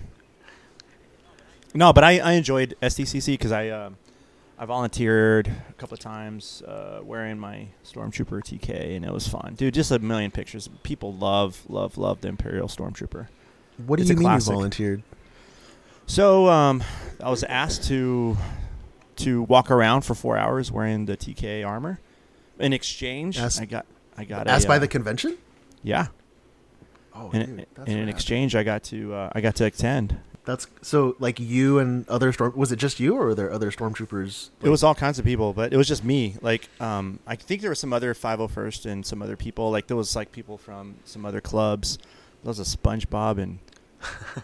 No, 1.75 1.93
but 1.93 2.03
I, 2.03 2.19
I 2.19 2.33
enjoyed 2.33 2.75
SDCC 2.81 3.35
because 3.35 3.53
I 3.53 3.69
uh, 3.69 3.91
I 4.59 4.65
volunteered 4.65 5.49
a 5.49 5.73
couple 5.75 5.95
of 5.95 6.01
times 6.01 6.63
uh, 6.63 7.01
wearing 7.03 7.39
my 7.39 7.69
Stormtrooper 7.85 8.41
TK 8.43 8.97
and 8.97 9.05
it 9.05 9.13
was 9.13 9.29
fun, 9.29 9.55
dude. 9.57 9.75
Just 9.75 9.91
a 9.91 9.99
million 9.99 10.31
pictures. 10.31 10.69
People 10.83 11.13
love 11.13 11.63
love 11.69 11.99
love 11.99 12.23
the 12.23 12.29
Imperial 12.29 12.69
Stormtrooper. 12.69 13.29
What 13.87 13.97
do 13.97 14.03
It's 14.03 14.11
you 14.11 14.17
mean 14.17 14.25
classic. 14.25 14.49
you 14.51 14.55
volunteered? 14.55 15.03
So 16.11 16.49
um, 16.49 16.83
I 17.23 17.31
was 17.31 17.45
asked 17.45 17.85
to 17.85 18.37
to 19.19 19.43
walk 19.43 19.71
around 19.71 20.01
for 20.01 20.17
four 20.17 20.37
hours 20.37 20.73
wearing 20.73 21.07
the 21.07 21.17
TK 21.17 21.65
armor. 21.65 22.01
In 22.59 22.73
exchange, 22.73 23.39
Asked- 23.39 23.61
I 23.61 23.65
got 23.67 23.87
I 24.19 24.25
got 24.25 24.49
Asked 24.49 24.65
a, 24.65 24.69
by 24.69 24.77
uh, 24.77 24.81
the 24.81 24.89
convention? 24.89 25.39
yeah. 25.85 26.09
Oh, 27.15 27.31
In, 27.31 27.57
dude, 27.59 27.67
that's 27.75 27.89
in 27.89 27.99
rad. 27.99 28.09
exchange, 28.09 28.57
I 28.57 28.65
got 28.65 28.83
to 28.85 29.15
uh, 29.15 29.31
I 29.37 29.41
got 29.41 29.55
to 29.57 29.67
attend. 29.67 30.17
That's 30.45 30.67
so 30.83 31.15
like 31.21 31.39
you 31.39 31.79
and 31.79 32.09
other 32.09 32.33
storm. 32.33 32.55
Was 32.57 32.73
it 32.73 32.77
just 32.81 32.99
you, 32.99 33.15
or 33.15 33.27
were 33.27 33.35
there 33.37 33.53
other 33.53 33.71
stormtroopers? 33.71 34.51
It 34.63 34.69
was 34.69 34.83
all 34.83 34.97
kinds 34.97 35.21
of 35.21 35.25
people, 35.25 35.53
but 35.53 35.73
it 35.73 35.77
was 35.77 35.87
just 35.87 36.03
me. 36.03 36.39
Like, 36.43 36.69
um, 36.81 37.21
I 37.25 37.37
think 37.37 37.61
there 37.61 37.71
were 37.71 37.77
some 37.77 37.93
other 37.93 38.15
501st 38.15 38.87
and 38.87 39.07
some 39.07 39.23
other 39.23 39.37
people. 39.37 39.71
Like, 39.71 39.87
there 39.87 39.97
was 39.97 40.17
like 40.17 40.33
people 40.33 40.59
from 40.59 40.97
some 41.05 41.25
other 41.25 41.41
clubs. 41.41 41.99
There 42.43 42.49
was 42.49 42.59
a 42.59 42.65
SpongeBob 42.65 43.39
and 43.39 43.59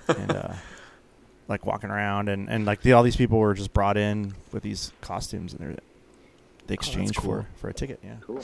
and 0.06 0.30
uh, 0.30 0.52
like 1.48 1.64
walking 1.66 1.90
around, 1.90 2.28
and 2.28 2.48
and 2.48 2.64
like 2.64 2.82
the, 2.82 2.92
all 2.92 3.02
these 3.02 3.16
people 3.16 3.38
were 3.38 3.54
just 3.54 3.72
brought 3.72 3.96
in 3.96 4.34
with 4.52 4.62
these 4.62 4.92
costumes, 5.00 5.52
and 5.52 5.60
they're 5.60 5.76
they 6.66 6.72
oh, 6.72 6.74
exchange 6.74 7.16
cool. 7.16 7.42
for 7.42 7.46
for 7.56 7.68
a 7.68 7.74
ticket. 7.74 8.00
Yeah. 8.02 8.16
Cool. 8.20 8.42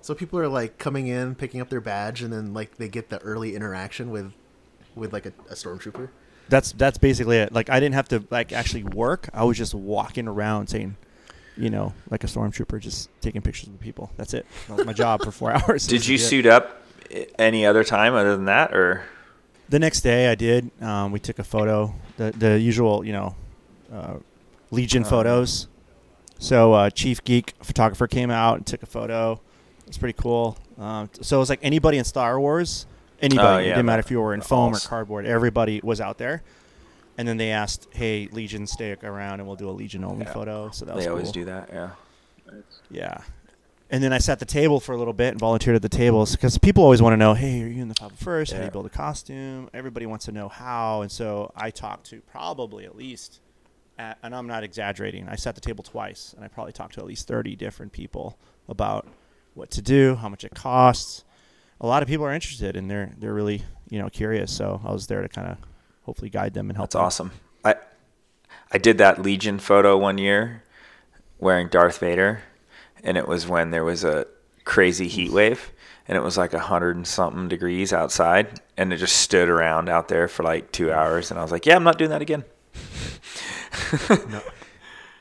So 0.00 0.14
people 0.14 0.38
are 0.40 0.48
like 0.48 0.78
coming 0.78 1.06
in, 1.06 1.34
picking 1.34 1.60
up 1.60 1.68
their 1.68 1.80
badge, 1.80 2.22
and 2.22 2.32
then 2.32 2.52
like 2.52 2.76
they 2.76 2.88
get 2.88 3.08
the 3.08 3.18
early 3.18 3.54
interaction 3.54 4.10
with, 4.10 4.32
with 4.94 5.12
like 5.12 5.26
a, 5.26 5.32
a 5.48 5.54
stormtrooper. 5.54 6.08
That's 6.48 6.72
that's 6.72 6.98
basically 6.98 7.38
it. 7.38 7.52
Like, 7.52 7.70
I 7.70 7.78
didn't 7.78 7.94
have 7.94 8.08
to 8.08 8.24
like 8.30 8.52
actually 8.52 8.84
work. 8.84 9.28
I 9.32 9.44
was 9.44 9.56
just 9.56 9.74
walking 9.74 10.28
around 10.28 10.68
saying. 10.68 10.96
You 11.54 11.68
know, 11.68 11.92
like 12.08 12.24
a 12.24 12.28
stormtrooper, 12.28 12.80
just 12.80 13.10
taking 13.20 13.42
pictures 13.42 13.68
of 13.68 13.78
people. 13.78 14.10
That's 14.16 14.32
it. 14.32 14.46
That 14.68 14.78
was 14.78 14.86
my 14.86 14.94
job 14.94 15.22
for 15.22 15.30
four 15.30 15.52
hours. 15.68 15.86
Did 15.86 16.06
you 16.06 16.16
That's 16.16 16.24
it. 16.24 16.28
suit 16.30 16.46
up 16.46 16.82
eh, 17.10 17.26
any 17.38 17.66
other 17.66 17.84
time 17.84 18.14
other 18.14 18.34
than 18.34 18.46
that, 18.46 18.72
or 18.72 19.04
The 19.72 19.78
next 19.78 20.02
day, 20.02 20.28
I 20.28 20.34
did. 20.34 20.70
Um, 20.82 21.12
we 21.12 21.18
took 21.18 21.38
a 21.38 21.44
photo, 21.44 21.94
the 22.18 22.30
the 22.32 22.60
usual, 22.60 23.06
you 23.06 23.14
know, 23.14 23.34
uh, 23.90 24.16
Legion 24.70 25.02
Oh. 25.02 25.08
photos. 25.08 25.66
So 26.38 26.74
uh, 26.74 26.90
Chief 26.90 27.24
Geek 27.24 27.54
photographer 27.62 28.06
came 28.06 28.30
out 28.30 28.58
and 28.58 28.66
took 28.66 28.82
a 28.82 28.86
photo. 28.86 29.40
It's 29.86 29.96
pretty 29.96 30.20
cool. 30.20 30.58
Um, 30.76 31.08
so 31.22 31.36
it 31.36 31.40
was 31.40 31.48
like 31.48 31.60
anybody 31.62 31.96
in 31.96 32.04
Star 32.04 32.38
Wars, 32.38 32.84
anybody. 33.22 33.64
Oh, 33.64 33.66
it 33.66 33.68
didn't 33.70 33.86
matter 33.86 34.00
if 34.00 34.10
you 34.10 34.20
were 34.20 34.34
in 34.34 34.42
foam 34.42 34.74
or 34.74 34.78
cardboard. 34.78 35.24
Everybody 35.24 35.80
was 35.82 36.02
out 36.02 36.18
there. 36.18 36.42
And 37.16 37.26
then 37.26 37.38
they 37.38 37.50
asked, 37.50 37.88
"Hey, 37.92 38.28
Legion, 38.30 38.66
stay 38.66 38.94
around, 39.02 39.40
and 39.40 39.46
we'll 39.46 39.56
do 39.56 39.70
a 39.70 39.72
Legion 39.72 40.04
only 40.04 40.26
Yeah. 40.26 40.34
photo." 40.34 40.68
So 40.72 40.84
that 40.84 40.94
was 40.96 41.04
they 41.06 41.10
always 41.10 41.28
cool. 41.28 41.32
do 41.32 41.44
that? 41.46 41.70
Yeah. 41.72 41.90
Yeah. 42.90 43.18
And 43.92 44.02
then 44.02 44.10
I 44.10 44.18
sat 44.18 44.32
at 44.32 44.38
the 44.38 44.46
table 44.46 44.80
for 44.80 44.92
a 44.94 44.96
little 44.96 45.12
bit 45.12 45.32
and 45.32 45.38
volunteered 45.38 45.76
at 45.76 45.82
the 45.82 45.88
tables 45.88 46.32
because 46.32 46.56
people 46.56 46.82
always 46.82 47.02
want 47.02 47.12
to 47.12 47.18
know, 47.18 47.34
hey, 47.34 47.62
are 47.62 47.66
you 47.66 47.82
in 47.82 47.88
the 47.88 47.94
501st? 47.94 48.52
How 48.52 48.58
do 48.60 48.64
you 48.64 48.70
build 48.70 48.86
a 48.86 48.90
costume? 48.90 49.68
Everybody 49.74 50.06
wants 50.06 50.24
to 50.24 50.32
know 50.32 50.48
how. 50.48 51.02
And 51.02 51.12
so 51.12 51.52
I 51.54 51.70
talked 51.70 52.06
to 52.06 52.22
probably 52.22 52.86
at 52.86 52.96
least, 52.96 53.40
at, 53.98 54.16
and 54.22 54.34
I'm 54.34 54.46
not 54.46 54.64
exaggerating, 54.64 55.28
I 55.28 55.36
sat 55.36 55.56
the 55.56 55.60
table 55.60 55.84
twice 55.84 56.32
and 56.34 56.42
I 56.42 56.48
probably 56.48 56.72
talked 56.72 56.94
to 56.94 57.00
at 57.00 57.06
least 57.06 57.28
30 57.28 57.54
different 57.54 57.92
people 57.92 58.38
about 58.66 59.06
what 59.52 59.70
to 59.72 59.82
do, 59.82 60.14
how 60.14 60.30
much 60.30 60.42
it 60.42 60.54
costs. 60.54 61.24
A 61.78 61.86
lot 61.86 62.02
of 62.02 62.08
people 62.08 62.24
are 62.24 62.32
interested 62.32 62.76
and 62.76 62.90
they're 62.90 63.12
they're 63.18 63.34
really 63.34 63.62
you 63.90 63.98
know 63.98 64.08
curious. 64.08 64.50
So 64.52 64.80
I 64.84 64.92
was 64.92 65.06
there 65.08 65.20
to 65.20 65.28
kind 65.28 65.48
of 65.48 65.58
hopefully 66.04 66.30
guide 66.30 66.54
them 66.54 66.70
and 66.70 66.76
help. 66.78 66.92
That's 66.92 66.94
them. 66.94 67.04
awesome. 67.04 67.30
I 67.64 67.74
I 68.70 68.78
did 68.78 68.96
that 68.98 69.20
Legion 69.20 69.58
photo 69.58 69.98
one 69.98 70.16
year 70.16 70.62
wearing 71.38 71.68
Darth 71.68 71.98
Vader, 71.98 72.42
and 73.02 73.16
it 73.16 73.26
was 73.26 73.46
when 73.46 73.70
there 73.70 73.84
was 73.84 74.04
a 74.04 74.26
crazy 74.64 75.08
heat 75.08 75.32
wave, 75.32 75.72
and 76.08 76.16
it 76.16 76.22
was 76.22 76.36
like 76.36 76.52
a 76.52 76.58
hundred 76.58 76.96
and 76.96 77.06
something 77.06 77.48
degrees 77.48 77.92
outside, 77.92 78.60
and 78.76 78.92
it 78.92 78.98
just 78.98 79.16
stood 79.16 79.48
around 79.48 79.88
out 79.88 80.08
there 80.08 80.28
for 80.28 80.42
like 80.42 80.72
two 80.72 80.92
hours, 80.92 81.30
and 81.30 81.38
I 81.38 81.42
was 81.42 81.52
like, 81.52 81.66
yeah, 81.66 81.76
I'm 81.76 81.84
not 81.84 81.98
doing 81.98 82.10
that 82.10 82.22
again. 82.22 82.44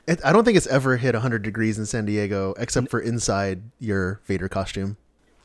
It, 0.08 0.20
I 0.26 0.34
don't 0.34 0.44
think 0.44 0.58
it's 0.58 0.68
ever 0.68 0.98
hit 0.98 1.14
100 1.14 1.44
degrees 1.44 1.78
in 1.78 1.86
San 1.86 2.06
Diego, 2.06 2.56
except 2.58 2.90
for 2.90 3.00
inside 3.00 3.62
your 3.80 4.20
Vader 4.26 4.50
costume. 4.50 4.98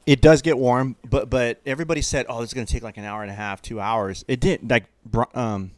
It 0.07 0.21
does 0.21 0.40
get 0.40 0.57
warm, 0.57 0.97
but 1.09 1.28
but 1.28 1.61
everybody 1.66 2.00
said, 2.00 2.26
"Oh, 2.28 2.40
this 2.40 2.50
is 2.50 2.55
going 2.55 2.66
to 2.66 2.73
take 2.73 2.83
like 2.83 2.97
an 2.97 3.05
hour 3.05 3.23
and 3.23 3.31
a 3.31 3.35
half, 3.35 3.61
two 3.61 3.81
hours." 3.81 4.25
It 4.28 4.40
didn't. 4.40 4.71
Like, 4.71 4.85
Br- 5.05 5.25
um, 5.35 5.73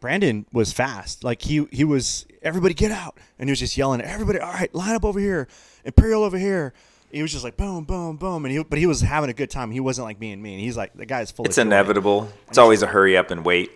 Brandon 0.00 0.46
was 0.52 0.72
fast. 0.72 1.22
Like 1.24 1.42
he 1.42 1.66
he 1.70 1.84
was. 1.84 2.26
Everybody 2.42 2.72
get 2.72 2.90
out, 2.90 3.18
and 3.38 3.48
he 3.48 3.52
was 3.52 3.58
just 3.58 3.76
yelling. 3.76 4.00
Everybody, 4.00 4.38
all 4.38 4.50
right, 4.52 4.74
line 4.74 4.94
up 4.94 5.04
over 5.04 5.20
here. 5.20 5.46
Imperial 5.84 6.22
over 6.24 6.38
here. 6.38 6.72
He 7.12 7.20
was 7.22 7.32
just 7.32 7.44
like 7.44 7.56
boom, 7.56 7.84
boom, 7.84 8.16
boom, 8.16 8.44
and 8.44 8.52
he 8.56 8.62
but 8.62 8.78
he 8.78 8.86
was 8.86 9.00
having 9.02 9.28
a 9.30 9.34
good 9.34 9.50
time. 9.50 9.70
He 9.72 9.80
wasn't 9.80 10.06
like 10.06 10.18
being 10.18 10.40
mean. 10.40 10.58
He's 10.58 10.76
like 10.76 10.94
the 10.94 11.04
guy's 11.06 11.30
full. 11.30 11.44
It's 11.44 11.58
of 11.58 11.64
joy. 11.64 11.68
inevitable. 11.68 12.32
It's 12.48 12.56
always 12.58 12.82
a 12.82 12.86
hurry 12.86 13.16
up 13.16 13.30
and 13.30 13.44
wait, 13.44 13.70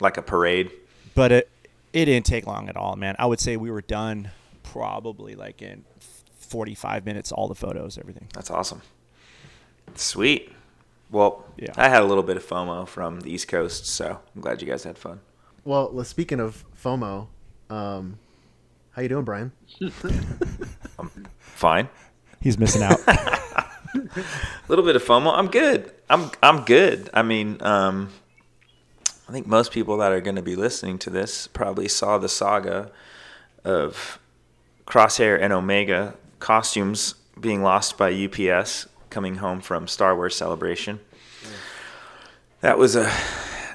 like 0.00 0.16
a 0.16 0.22
parade. 0.22 0.70
but 1.14 1.30
it 1.32 1.50
it 1.92 2.04
didn't 2.06 2.26
take 2.26 2.46
long 2.46 2.68
at 2.68 2.76
all, 2.76 2.94
man. 2.96 3.16
I 3.18 3.26
would 3.26 3.40
say 3.40 3.56
we 3.56 3.70
were 3.70 3.82
done 3.82 4.30
probably 4.62 5.34
like 5.34 5.60
in 5.62 5.84
forty 6.38 6.74
five 6.74 7.04
minutes. 7.04 7.32
All 7.32 7.48
the 7.48 7.54
photos, 7.54 7.98
everything. 7.98 8.28
That's 8.34 8.50
awesome. 8.50 8.80
Sweet. 9.94 10.52
Well, 11.10 11.44
Yeah. 11.56 11.72
I 11.76 11.88
had 11.88 12.02
a 12.02 12.06
little 12.06 12.22
bit 12.24 12.36
of 12.36 12.44
FOMO 12.46 12.86
from 12.88 13.20
the 13.20 13.30
East 13.32 13.48
Coast, 13.48 13.86
so 13.86 14.20
I'm 14.34 14.40
glad 14.40 14.60
you 14.60 14.66
guys 14.68 14.84
had 14.84 14.98
fun. 14.98 15.20
Well, 15.66 15.90
well, 15.92 16.04
speaking 16.04 16.38
of 16.38 16.64
FOMO, 16.80 17.26
um, 17.70 18.20
how 18.92 19.02
you 19.02 19.08
doing, 19.08 19.24
Brian? 19.24 19.50
Fine. 21.40 21.88
He's 22.40 22.56
missing 22.56 22.84
out. 22.84 23.00
A 23.08 23.68
little 24.68 24.84
bit 24.84 24.94
of 24.94 25.02
FOMO. 25.04 25.36
I'm 25.36 25.48
good. 25.48 25.92
I'm 26.08 26.30
I'm 26.40 26.64
good. 26.64 27.10
I 27.12 27.22
mean, 27.22 27.60
um, 27.62 28.10
I 29.28 29.32
think 29.32 29.48
most 29.48 29.72
people 29.72 29.96
that 29.96 30.12
are 30.12 30.20
going 30.20 30.36
to 30.36 30.42
be 30.42 30.54
listening 30.54 30.98
to 31.00 31.10
this 31.10 31.48
probably 31.48 31.88
saw 31.88 32.16
the 32.16 32.28
saga 32.28 32.92
of 33.64 34.20
Crosshair 34.86 35.36
and 35.42 35.52
Omega 35.52 36.14
costumes 36.38 37.16
being 37.40 37.64
lost 37.64 37.98
by 37.98 38.14
UPS 38.14 38.86
coming 39.10 39.34
home 39.36 39.60
from 39.60 39.88
Star 39.88 40.14
Wars 40.14 40.36
Celebration. 40.36 41.00
That 42.60 42.78
was 42.78 42.94
a 42.94 43.10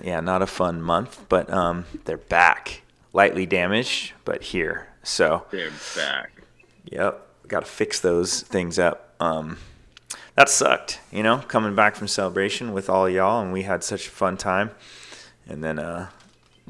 yeah, 0.04 0.20
not 0.20 0.42
a 0.42 0.48
fun 0.48 0.82
month, 0.82 1.26
but 1.30 1.52
um, 1.52 1.86
they're 2.06 2.18
back, 2.18 2.82
lightly 3.14 3.46
damaged, 3.46 4.14
but 4.26 4.44
here. 4.44 4.88
So 5.04 5.46
They're 5.52 5.72
back. 5.96 6.44
Yep, 6.86 7.28
got 7.48 7.62
to 7.62 7.72
fix 7.72 8.00
those 8.00 8.42
things 8.42 8.80
up. 8.80 9.16
Um, 9.20 9.58
that 10.36 10.50
sucked, 10.50 11.00
you 11.12 11.24
know, 11.24 11.40
coming 11.40 11.76
back 11.76 11.96
from 11.96 12.08
celebration 12.08 12.74
with 12.74 12.90
all 12.90 13.10
y'all, 13.10 13.42
and 13.42 13.52
we 13.52 13.64
had 13.64 13.84
such 13.84 14.08
a 14.08 14.12
fun 14.12 14.38
time. 14.38 14.72
And 15.48 15.64
then 15.64 15.80
uh, 15.80 16.10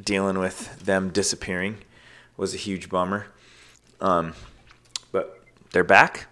dealing 0.01 0.39
with 0.39 0.79
them 0.79 1.09
disappearing 1.09 1.77
was 2.37 2.53
a 2.53 2.57
huge 2.57 2.89
bummer. 2.89 3.27
Um, 3.99 4.33
but 5.11 5.43
they're 5.71 5.83
back, 5.83 6.27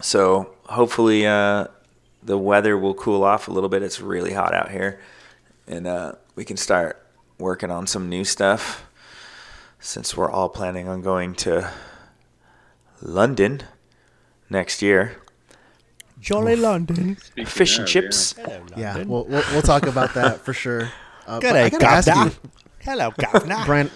so 0.00 0.54
hopefully 0.64 1.26
uh, 1.26 1.66
the 2.22 2.38
weather 2.38 2.78
will 2.78 2.94
cool 2.94 3.24
off 3.24 3.48
a 3.48 3.50
little 3.50 3.68
bit. 3.68 3.82
It's 3.82 4.00
really 4.00 4.32
hot 4.32 4.54
out 4.54 4.70
here, 4.70 5.00
and 5.68 5.86
uh, 5.86 6.12
we 6.34 6.44
can 6.44 6.56
start 6.56 7.04
working 7.38 7.70
on 7.70 7.86
some 7.86 8.08
new 8.08 8.24
stuff. 8.24 8.84
Since 9.80 10.16
we're 10.16 10.30
all 10.30 10.48
planning 10.48 10.88
on 10.88 11.02
going 11.02 11.34
to 11.36 11.70
London 13.00 13.62
next 14.50 14.82
year. 14.82 15.16
Jolly 16.20 16.56
London. 16.56 17.16
Speaking 17.16 17.46
Fish 17.46 17.76
and 17.78 17.84
of, 17.84 17.90
chips. 17.90 18.34
Yeah, 18.76 19.04
we'll, 19.04 19.24
we'll 19.26 19.44
we'll 19.52 19.62
talk 19.62 19.86
about 19.86 20.14
that 20.14 20.40
for 20.40 20.52
sure. 20.64 20.90
Uh, 21.26 21.38
Good 21.38 21.52
but 21.52 21.56
I 21.56 21.68
gotta 21.68 21.86
ask 21.86 22.08
you, 22.08 22.50
Hello, 22.80 23.12
governor. 23.16 23.62
Brian. 23.66 23.90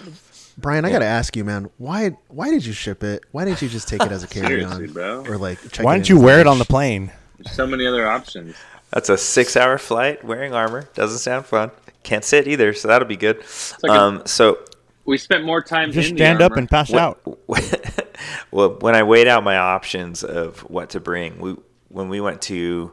Brian, 0.59 0.85
I 0.85 0.91
gotta 0.91 1.07
ask 1.07 1.35
you, 1.35 1.45
man. 1.45 1.71
Why 1.79 2.11
why 2.29 2.51
did 2.51 2.65
you 2.65 2.73
ship 2.73 3.03
it? 3.03 3.25
Why 3.33 3.45
didn't 3.45 3.63
you 3.63 3.69
just 3.69 3.89
take 3.89 4.03
it 4.03 4.13
as 4.13 4.23
a 4.23 4.29
carry 4.29 4.63
on, 4.63 4.97
or 5.27 5.37
like? 5.37 5.59
Check 5.73 5.85
Why 5.85 5.95
didn't 5.95 6.11
you 6.11 6.21
wear 6.21 6.39
a 6.39 6.41
it 6.43 6.47
on 6.47 6.59
the 6.59 6.65
plane? 6.65 7.11
There's 7.39 7.57
so 7.57 7.67
many 7.67 7.87
other 7.87 8.07
options. 8.07 8.55
That's 8.93 9.09
a 9.09 9.17
six-hour 9.17 9.79
flight 9.79 10.23
wearing 10.25 10.53
armor. 10.55 10.89
Doesn't 10.95 11.19
sound 11.19 11.47
fun. 11.47 11.71
Can't 12.03 12.25
sit 12.25 12.47
either, 12.47 12.73
so 12.75 12.89
that'll 12.89 13.09
be 13.09 13.17
good. 13.17 13.39
like 13.83 13.91
a- 13.91 14.01
um, 14.01 14.23
so 14.27 14.59
We 15.05 15.19
spent 15.19 15.45
more 15.45 15.63
time 15.63 15.91
Just 15.93 16.11
in 16.11 16.17
stand 16.17 16.41
the 16.41 16.45
up 16.47 16.57
and 16.57 16.69
pass 16.69 16.91
What- 16.91 17.01
out. 17.01 17.21
well, 18.51 18.77
when 18.81 18.95
I 18.95 19.03
weighed 19.03 19.29
out 19.29 19.43
my 19.45 19.57
options 19.57 20.23
of 20.23 20.61
what 20.61 20.91
to 20.91 21.01
bring, 21.01 21.39
we 21.41 21.57
when 21.89 22.09
we 22.09 22.21
went 22.21 22.41
to 22.43 22.93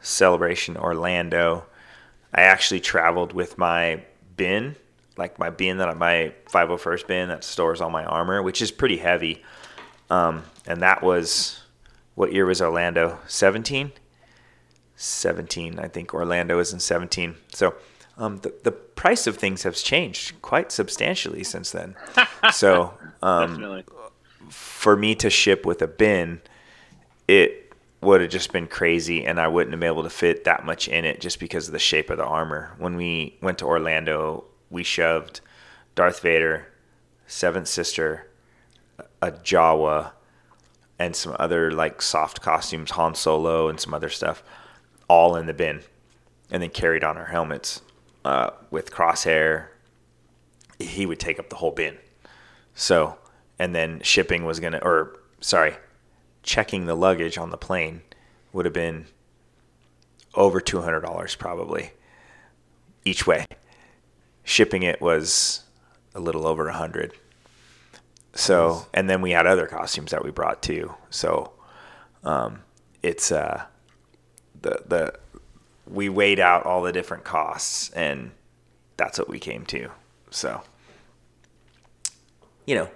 Celebration 0.00 0.76
Orlando, 0.76 1.64
I 2.34 2.42
actually 2.42 2.80
traveled 2.80 3.32
with 3.32 3.58
my 3.58 4.02
bin, 4.36 4.76
like 5.16 5.38
my 5.38 5.50
bin 5.50 5.78
that 5.78 5.96
my 5.96 6.32
501st 6.50 7.06
bin 7.06 7.28
that 7.28 7.44
stores 7.44 7.80
all 7.80 7.90
my 7.90 8.04
armor, 8.04 8.42
which 8.42 8.60
is 8.60 8.70
pretty 8.70 8.96
heavy. 8.96 9.42
Um, 10.10 10.42
and 10.66 10.82
that 10.82 11.02
was 11.02 11.60
what 12.16 12.32
year 12.32 12.44
was 12.46 12.60
Orlando? 12.60 13.18
17? 13.28 13.92
17. 15.04 15.78
I 15.78 15.88
think 15.88 16.14
Orlando 16.14 16.58
is 16.58 16.72
in 16.72 16.80
17. 16.80 17.36
So 17.52 17.74
um, 18.16 18.38
the 18.38 18.54
the 18.62 18.72
price 18.72 19.26
of 19.26 19.36
things 19.36 19.64
has 19.64 19.82
changed 19.82 20.40
quite 20.40 20.72
substantially 20.72 21.44
since 21.44 21.70
then. 21.72 21.96
so 22.52 22.94
um, 23.22 23.82
for 24.48 24.96
me 24.96 25.14
to 25.16 25.30
ship 25.30 25.66
with 25.66 25.82
a 25.82 25.86
bin, 25.86 26.40
it 27.26 27.72
would 28.00 28.20
have 28.20 28.30
just 28.30 28.52
been 28.52 28.66
crazy, 28.66 29.24
and 29.24 29.40
I 29.40 29.48
wouldn't 29.48 29.72
have 29.72 29.80
been 29.80 29.88
able 29.88 30.02
to 30.02 30.10
fit 30.10 30.44
that 30.44 30.64
much 30.64 30.88
in 30.88 31.04
it 31.04 31.20
just 31.20 31.40
because 31.40 31.66
of 31.66 31.72
the 31.72 31.78
shape 31.78 32.10
of 32.10 32.18
the 32.18 32.24
armor. 32.24 32.74
When 32.78 32.96
we 32.96 33.36
went 33.40 33.58
to 33.58 33.64
Orlando, 33.64 34.44
we 34.70 34.82
shoved 34.82 35.40
Darth 35.94 36.20
Vader, 36.20 36.68
Seventh 37.26 37.68
Sister, 37.68 38.28
a 39.22 39.32
Jawa, 39.32 40.12
and 40.98 41.16
some 41.16 41.34
other 41.38 41.70
like 41.70 42.02
soft 42.02 42.42
costumes, 42.42 42.92
Han 42.92 43.14
Solo, 43.14 43.68
and 43.68 43.80
some 43.80 43.94
other 43.94 44.10
stuff, 44.10 44.42
all 45.08 45.36
in 45.36 45.46
the 45.46 45.54
bin, 45.54 45.82
and 46.50 46.62
then 46.62 46.70
carried 46.70 47.04
on 47.04 47.16
our 47.16 47.26
helmets 47.26 47.82
uh, 48.24 48.50
with 48.70 48.90
Crosshair. 48.90 49.68
He 50.78 51.06
would 51.06 51.20
take 51.20 51.38
up 51.38 51.50
the 51.50 51.56
whole 51.56 51.70
bin. 51.70 51.96
So, 52.74 53.18
and 53.58 53.74
then 53.74 54.00
shipping 54.02 54.44
was 54.44 54.60
gonna, 54.60 54.80
or 54.82 55.18
sorry, 55.40 55.76
checking 56.42 56.86
the 56.86 56.96
luggage 56.96 57.38
on 57.38 57.50
the 57.50 57.56
plane 57.56 58.02
would 58.52 58.64
have 58.64 58.74
been 58.74 59.06
over 60.34 60.60
two 60.60 60.80
hundred 60.80 61.00
dollars 61.00 61.36
probably 61.36 61.92
each 63.04 63.26
way. 63.26 63.46
Shipping 64.42 64.82
it 64.82 65.00
was 65.00 65.62
a 66.14 66.20
little 66.20 66.46
over 66.46 66.68
a 66.68 66.74
hundred. 66.74 67.12
So, 68.34 68.86
and 68.92 69.08
then 69.08 69.22
we 69.22 69.30
had 69.30 69.46
other 69.46 69.66
costumes 69.66 70.10
that 70.10 70.24
we 70.24 70.32
brought 70.32 70.60
too. 70.60 70.94
So, 71.08 71.52
um, 72.24 72.62
it's 73.02 73.30
uh, 73.30 73.64
the 74.64 74.82
the 74.86 75.14
we 75.86 76.08
weighed 76.08 76.40
out 76.40 76.64
all 76.66 76.82
the 76.82 76.92
different 76.92 77.24
costs, 77.24 77.90
and 77.90 78.32
that's 78.96 79.18
what 79.18 79.28
we 79.28 79.38
came 79.38 79.64
to. 79.66 79.90
So, 80.30 80.62
you 82.66 82.74
know, 82.74 82.88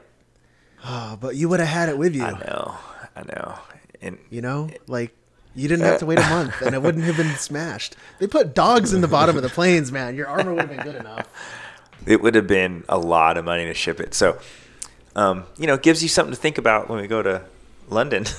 Oh, 0.85 1.19
but 1.21 1.35
you 1.37 1.49
would 1.49 1.61
have 1.61 1.69
had 1.69 1.89
it 1.89 1.99
with 1.99 2.15
you. 2.15 2.23
I 2.25 2.31
know, 2.33 2.75
I 3.17 3.23
know, 3.25 3.59
and 4.01 4.19
You 4.31 4.41
know, 4.43 4.71
like 4.87 5.15
you 5.55 5.69
didn't 5.69 5.85
have 5.85 5.99
to 6.01 6.07
wait 6.07 6.19
a 6.19 6.23
month, 6.31 6.63
and 6.63 6.75
it 6.75 6.81
wouldn't 6.83 7.05
have 7.05 7.17
been 7.17 7.35
smashed. 7.37 7.97
They 8.19 8.27
put 8.27 8.55
dogs 8.55 8.93
in 8.93 9.01
the 9.01 9.09
bottom 9.09 9.37
of 9.37 9.43
the 9.43 9.49
planes, 9.49 9.91
man. 9.93 10.15
Your 10.15 10.29
armor 10.29 10.55
would 10.55 10.69
have 10.69 10.71
been 10.71 10.85
good 10.85 10.97
enough. 10.97 11.27
it 12.07 12.23
would 12.23 12.35
have 12.37 12.47
been 12.47 12.85
a 12.89 12.97
lot 12.99 13.37
of 13.37 13.45
money 13.45 13.65
to 13.67 13.75
ship 13.75 13.99
it. 14.01 14.15
So, 14.15 14.39
um, 15.17 15.45
you 15.59 15.67
know, 15.67 15.75
it 15.75 15.83
gives 15.83 16.03
you 16.03 16.09
something 16.09 16.35
to 16.35 16.41
think 16.41 16.59
about 16.59 16.89
when 16.89 17.01
we 17.01 17.07
go 17.09 17.23
to 17.23 17.43
London. 17.89 18.25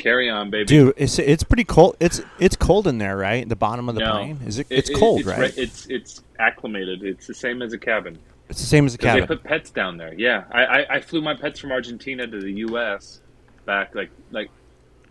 Carry 0.00 0.28
on, 0.30 0.50
baby. 0.50 0.64
Dude, 0.64 0.94
it's 0.96 1.18
it's 1.18 1.42
pretty 1.42 1.64
cold. 1.64 1.96
It's 2.00 2.20
it's 2.38 2.56
cold 2.56 2.86
in 2.86 2.98
there, 2.98 3.16
right? 3.16 3.48
The 3.48 3.54
bottom 3.56 3.88
of 3.88 3.94
the 3.94 4.00
No. 4.00 4.12
plane. 4.12 4.40
Is 4.46 4.58
it? 4.58 4.66
It- 4.70 4.78
It's 4.78 4.90
it- 4.90 4.96
cold, 4.96 5.20
it's 5.20 5.28
right? 5.28 5.56
It's 5.58 5.86
it's 5.86 6.22
acclimated. 6.38 7.02
It's 7.02 7.26
the 7.26 7.34
same 7.34 7.62
as 7.62 7.72
a 7.72 7.78
cabin. 7.78 8.18
It's 8.48 8.60
the 8.60 8.66
same 8.66 8.86
as 8.86 8.94
a 8.94 8.98
cabin. 8.98 9.20
They 9.20 9.26
put 9.26 9.44
pets 9.44 9.70
down 9.70 9.96
there. 9.96 10.12
Yeah, 10.14 10.44
I, 10.50 10.64
I, 10.64 10.94
I 10.96 11.00
flew 11.00 11.20
my 11.22 11.34
pets 11.34 11.60
from 11.60 11.70
Argentina 11.70 12.26
to 12.26 12.40
the 12.40 12.50
U.S. 12.66 13.20
back 13.66 13.94
like 13.94 14.10
like 14.32 14.50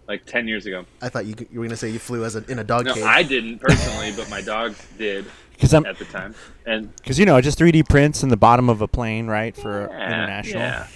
like 0.08 0.26
ten 0.26 0.48
years 0.48 0.66
ago. 0.66 0.86
I 1.02 1.08
thought 1.10 1.26
you, 1.26 1.36
you 1.52 1.60
were 1.60 1.66
gonna 1.66 1.78
say 1.78 1.90
you 1.90 2.00
flew 2.00 2.26
as 2.26 2.36
a, 2.36 2.44
in 2.52 2.60
a 2.60 2.64
dog 2.64 2.86
No, 2.86 2.96
cage. 2.96 3.04
I 3.04 3.24
didn't 3.24 3.60
personally, 3.60 4.12
but 4.12 4.30
my 4.30 4.42
dogs 4.42 4.86
did 4.98 5.26
Because 5.54 5.74
I'm 5.74 5.86
at 5.86 5.98
the 6.00 6.06
time. 6.06 6.34
And 6.66 6.94
because 7.04 7.20
you 7.20 7.26
know 7.26 7.40
just 7.42 7.60
3D 7.60 7.88
prints 7.88 8.24
in 8.24 8.30
the 8.30 8.38
bottom 8.38 8.70
of 8.70 8.82
a 8.82 8.88
plane, 8.88 9.28
right? 9.28 9.56
For 9.56 9.88
yeah, 9.92 10.08
international. 10.08 10.62
yeah. 10.62 10.88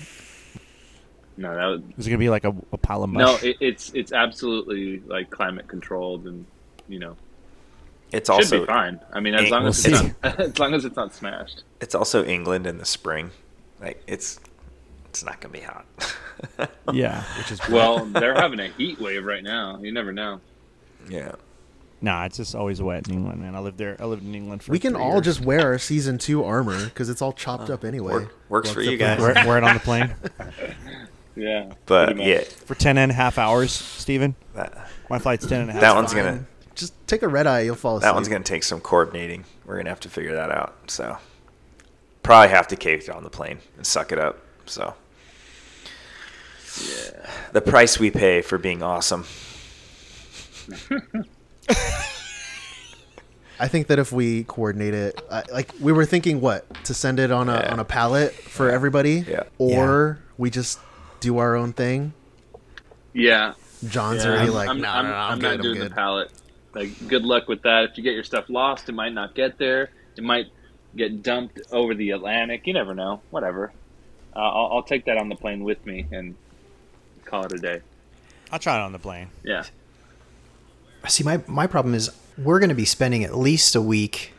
No, 1.36 1.56
that 1.56 1.66
was 1.66 1.82
Is 1.98 2.08
it 2.08 2.10
gonna 2.12 2.20
be 2.20 2.30
like 2.30 2.44
a, 2.44 2.56
a 2.72 2.78
pile 2.78 3.04
of 3.04 3.10
mush? 3.10 3.42
no. 3.44 3.48
It, 3.50 3.58
it's 3.60 3.92
it's 3.94 4.12
absolutely 4.12 5.00
like 5.02 5.30
climate 5.30 5.68
controlled, 5.68 6.26
and 6.28 6.46
you 6.88 7.00
know 7.00 7.16
It's 8.12 8.30
should 8.30 8.34
also 8.36 8.60
be 8.62 8.66
fine. 8.68 9.00
I 9.12 9.20
mean, 9.20 9.34
as 9.34 9.50
long 9.50 9.62
we'll 9.64 9.70
as 9.70 9.86
it's 9.86 10.00
see. 10.00 10.14
not 10.24 10.40
as 10.40 10.60
long 10.60 10.74
as 10.74 10.86
it's 10.86 10.96
not 10.96 11.14
smashed. 11.14 11.64
it's 11.82 11.96
also 11.96 12.24
England 12.24 12.68
in 12.68 12.78
the 12.78 12.86
spring. 12.86 13.32
Like 13.82 14.02
it's 14.08 14.40
it's 15.06 15.24
not 15.26 15.40
gonna 15.42 15.54
be 15.54 15.62
hot. 15.62 15.86
yeah, 16.94 17.24
which 17.38 17.52
is 17.52 17.60
Well, 17.70 18.06
they're 18.06 18.36
having 18.36 18.60
a 18.60 18.68
heat 18.68 19.00
wave 19.00 19.24
right 19.26 19.44
now. 19.44 19.80
You 19.82 19.92
never 19.92 20.12
know. 20.12 20.40
yeah. 21.10 21.34
nah. 22.02 22.26
It's 22.26 22.38
just 22.38 22.54
always 22.56 22.82
wet 22.82 23.08
in 23.08 23.14
England, 23.16 23.42
man. 23.42 23.56
I 23.56 23.60
lived 23.60 23.78
there. 23.78 23.96
I 24.00 24.06
lived 24.06 24.24
in 24.24 24.34
England 24.36 24.62
for. 24.64 24.72
we 24.72 24.80
can 24.80 24.94
three 24.94 25.02
all 25.02 25.14
years. 25.16 25.26
just 25.26 25.42
wear 25.42 25.62
our 25.68 25.78
season 25.80 26.18
two 26.18 26.44
armor 26.44 26.84
because 26.86 27.10
it's 27.10 27.22
all 27.22 27.34
chopped 27.34 27.70
up 27.70 27.84
uh, 27.84 27.88
anyway. 27.88 28.14
Work- 28.14 28.36
works 28.50 28.68
Well, 28.68 28.74
for 28.76 28.82
you 28.82 28.98
guys. 28.98 29.20
wear, 29.20 29.34
wear 29.48 29.58
it 29.58 29.64
on 29.64 29.74
the 29.76 29.80
plane 29.80 30.14
Yeah, 31.36 31.74
But 31.88 32.18
yeah, 32.18 32.42
for 32.42 32.76
10 32.76 32.98
and 32.98 33.12
a 33.12 33.16
half 33.16 33.38
hours, 33.38 33.72
Steven. 33.72 34.36
that, 34.56 34.90
My 35.10 35.18
flight's 35.20 35.46
10 35.48 35.62
and 35.62 35.70
a 35.70 35.74
half. 35.74 35.82
that 35.82 35.96
one's 35.96 36.14
gonna 36.14 36.46
Just 36.76 36.94
take 37.08 37.22
a 37.24 37.28
red 37.28 37.48
eye, 37.48 37.62
you'll 37.62 37.76
fall 37.76 37.98
asleep. 37.98 38.04
that 38.08 38.14
one's 38.16 38.28
gonna 38.28 38.44
take 38.44 38.64
some 38.64 38.80
coordinating. 38.80 39.46
We're 39.66 39.78
gonna 39.78 39.90
have 39.90 40.00
to 40.02 40.10
figure 40.10 40.34
that 40.36 40.52
out. 40.52 40.76
So 40.88 41.18
probably 42.22 42.50
have 42.50 42.68
to 42.70 42.76
cave 42.76 43.10
on 43.14 43.24
the 43.24 43.30
plane 43.30 43.60
and 43.78 43.86
suck 43.86 44.12
it 44.12 44.20
up. 44.20 44.40
So 44.68 44.94
yeah, 46.82 47.30
the 47.52 47.62
price 47.62 48.00
we 48.00 48.12
pay 48.12 48.42
for 48.42 48.58
being 48.58 48.82
awesome. 48.84 49.26
I 53.60 53.68
think 53.68 53.88
that 53.88 54.00
if 54.00 54.12
we 54.12 54.44
coordinate 54.46 54.94
it, 54.94 55.22
uh, 55.30 55.44
like 55.52 55.72
we 55.80 55.92
were 55.92 56.06
thinking, 56.06 56.42
what 56.42 56.66
to 56.86 56.94
send 56.94 57.20
it 57.20 57.32
on 57.32 57.50
a 57.50 57.54
Yeah. 57.54 57.72
on 57.72 57.80
a 57.80 57.86
pallet 57.86 58.34
for 58.34 58.70
everybody, 58.70 59.26
Yeah. 59.28 59.44
or 59.58 60.20
we 60.38 60.50
just 60.50 60.80
do 61.24 61.38
our 61.40 61.56
own 61.56 61.74
thing. 61.74 62.14
yeah. 63.14 63.54
John's 63.90 64.24
Yeah, 64.24 64.30
already 64.32 64.48
I'm, 64.48 64.54
like, 64.54 64.70
I'm, 64.70 64.80
no, 64.82 64.90
I'm, 64.90 65.06
no, 65.06 65.12
no, 65.12 65.18
I'm, 65.18 65.32
I'm 65.34 65.40
good, 65.40 65.44
not 65.44 65.54
I'm 65.56 65.62
doing 65.62 65.78
good. 65.80 65.92
the 65.92 65.96
pallet. 65.96 66.32
Like, 66.74 67.08
good 67.10 67.24
luck 67.24 67.48
with 67.50 67.64
that. 67.64 67.84
If 67.92 67.98
you 67.98 68.04
get 68.04 68.14
your 68.14 68.24
stuff 68.24 68.46
lost, 68.50 68.88
it 68.88 68.94
might 68.94 69.14
not 69.14 69.36
get 69.36 69.58
there. 69.58 69.90
It 70.16 70.24
might 70.24 70.46
get 70.96 71.22
dumped 71.22 71.60
over 71.72 71.94
the 71.94 72.12
Atlantic. 72.12 72.66
You 72.66 72.74
never 72.74 72.96
know. 72.96 73.22
Whatever. 73.30 73.74
Uh, 74.36 74.40
I'll, 74.40 74.78
I'll 74.78 74.84
take 74.84 75.06
that 75.06 75.18
on 75.18 75.28
the 75.28 75.36
plane 75.36 75.64
with 75.66 75.86
me 75.86 76.06
and 76.12 76.36
call 77.26 77.44
it 77.46 77.52
a 77.52 77.58
day. 77.58 77.82
I'll 78.52 78.60
try 78.60 78.78
it 78.78 78.82
on 78.82 78.94
the 78.94 79.00
plane. 79.00 79.28
Yeah. 79.44 79.64
See, 81.10 81.24
my, 81.26 81.42
my 81.48 81.68
problem 81.68 81.94
is 81.94 82.10
we're 82.38 82.60
going 82.60 82.70
to 82.70 82.76
be 82.76 82.86
spending 82.86 83.24
at 83.26 83.36
least 83.36 83.76
a 83.76 83.82
week. 83.82 84.32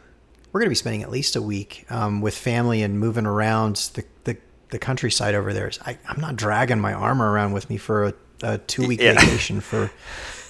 We're 0.52 0.60
going 0.60 0.68
to 0.68 0.70
be 0.70 0.74
spending 0.76 1.02
at 1.02 1.10
least 1.10 1.36
a 1.36 1.42
week 1.42 1.84
um, 1.90 2.22
with 2.22 2.34
family 2.36 2.82
and 2.82 2.98
moving 2.98 3.26
around 3.26 3.76
the, 3.94 4.04
the, 4.24 4.36
the 4.74 4.78
countryside 4.80 5.36
over 5.36 5.52
there. 5.52 5.70
I, 5.86 5.96
I'm 6.08 6.20
not 6.20 6.34
dragging 6.34 6.80
my 6.80 6.92
armor 6.92 7.30
around 7.30 7.52
with 7.52 7.70
me 7.70 7.76
for 7.76 8.06
a, 8.06 8.14
a 8.42 8.58
two 8.58 8.88
week 8.88 9.00
Yeah. 9.00 9.14
vacation 9.20 9.60
for, 9.60 9.88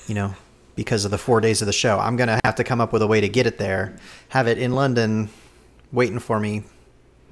you 0.08 0.14
know, 0.14 0.34
because 0.76 1.04
of 1.04 1.10
the 1.10 1.18
four 1.18 1.42
days 1.42 1.60
of 1.60 1.66
the 1.66 1.74
show. 1.74 1.98
I'm 1.98 2.16
going 2.16 2.28
to 2.28 2.40
have 2.42 2.54
to 2.54 2.64
come 2.64 2.80
up 2.80 2.90
with 2.90 3.02
a 3.02 3.06
way 3.06 3.20
to 3.20 3.28
get 3.28 3.46
it 3.46 3.58
there, 3.58 3.96
have 4.30 4.48
it 4.48 4.56
in 4.56 4.72
London 4.74 5.28
waiting 5.92 6.18
for 6.18 6.40
me, 6.40 6.64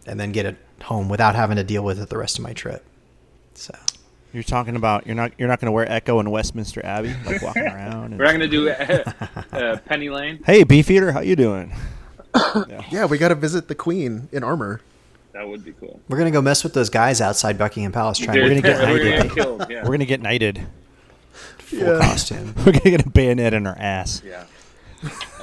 and 0.06 0.20
then 0.20 0.32
get 0.32 0.44
it 0.44 0.56
home 0.82 1.08
without 1.08 1.34
having 1.34 1.56
to 1.56 1.64
deal 1.64 1.82
with 1.82 1.98
it 1.98 2.10
the 2.10 2.18
rest 2.18 2.38
of 2.38 2.44
my 2.44 2.52
trip. 2.52 2.84
So. 3.54 3.74
You're 4.34 4.42
talking 4.42 4.76
about 4.76 5.06
you're 5.06 5.14
not 5.16 5.32
you're 5.38 5.48
not 5.48 5.60
going 5.60 5.66
to 5.66 5.72
wear 5.72 5.90
Echo 5.90 6.18
in 6.18 6.30
Westminster 6.30 6.82
Abbey, 6.84 7.14
like 7.26 7.42
walking 7.42 7.64
around. 7.64 8.16
We're 8.18 8.24
not 8.24 8.30
going 8.38 8.40
to 8.40 8.48
do 8.48 8.68
uh, 8.70 9.04
uh, 9.52 9.76
Penny 9.84 10.08
Lane. 10.08 10.42
hey, 10.46 10.64
Beefeater, 10.64 11.12
how 11.12 11.20
you 11.20 11.36
doing? 11.36 11.74
Yeah, 12.90 13.04
we 13.06 13.18
got 13.18 13.28
to 13.28 13.34
visit 13.34 13.68
the 13.68 13.74
queen 13.74 14.28
in 14.32 14.42
armor. 14.42 14.80
That 15.32 15.48
would 15.48 15.64
be 15.64 15.72
cool. 15.72 16.00
We're 16.08 16.18
gonna 16.18 16.30
go 16.30 16.42
mess 16.42 16.62
with 16.62 16.74
those 16.74 16.90
guys 16.90 17.20
outside 17.20 17.56
Buckingham 17.58 17.92
Palace. 17.92 18.18
Trying. 18.18 18.38
We're 18.40 18.48
gonna 18.48 18.60
get 18.60 18.78
We're 18.78 18.98
gonna 18.98 19.10
knighted. 19.10 19.22
get 19.28 19.34
killed. 19.34 19.66
Yeah. 19.70 19.82
We're 19.82 19.90
gonna 19.92 20.04
get 20.04 20.20
knighted. 20.20 20.66
full 21.58 21.98
costume. 22.00 22.54
We're 22.58 22.72
gonna 22.72 22.80
get 22.80 23.06
a 23.06 23.10
bayonet 23.10 23.54
in 23.54 23.66
our 23.66 23.76
ass. 23.78 24.22
yeah. 24.24 24.44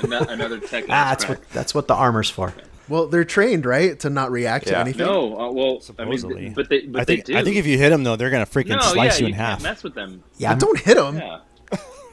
Ano- 0.03 0.25
Another 0.27 0.59
tech. 0.59 0.85
Ah, 0.89 1.09
that's 1.09 1.27
what 1.27 1.49
that's 1.49 1.73
what 1.75 1.87
the 1.87 1.95
armor's 1.95 2.29
for. 2.29 2.53
Well, 2.87 3.05
they're 3.07 3.25
trained, 3.25 3.65
right, 3.67 3.99
to 3.99 4.09
not 4.09 4.31
react 4.31 4.67
to 4.67 4.77
anything. 4.77 5.05
No, 5.05 5.39
uh, 5.39 5.51
well, 5.51 5.79
Supposedly. 5.79 6.37
I 6.37 6.39
mean, 6.45 6.53
but 6.55 6.69
they, 6.69 6.81
but 6.87 7.01
I 7.01 7.05
think 7.05 7.25
they 7.25 7.33
do. 7.33 7.39
I 7.39 7.43
think 7.43 7.55
if 7.57 7.67
you 7.67 7.77
hit 7.77 7.89
them 7.89 8.03
though, 8.03 8.15
they're 8.15 8.29
gonna 8.31 8.45
freaking 8.47 8.77
no, 8.77 8.79
slice 8.81 9.19
yeah, 9.19 9.27
you 9.27 9.33
in 9.33 9.37
can't 9.37 9.47
half. 9.49 9.63
Mess 9.63 9.83
with 9.83 9.93
them. 9.95 10.23
Yeah, 10.37 10.53
But 10.53 10.59
don't 10.59 10.79
hit 10.79 10.95
them. 10.97 11.17
Yeah, 11.17 11.39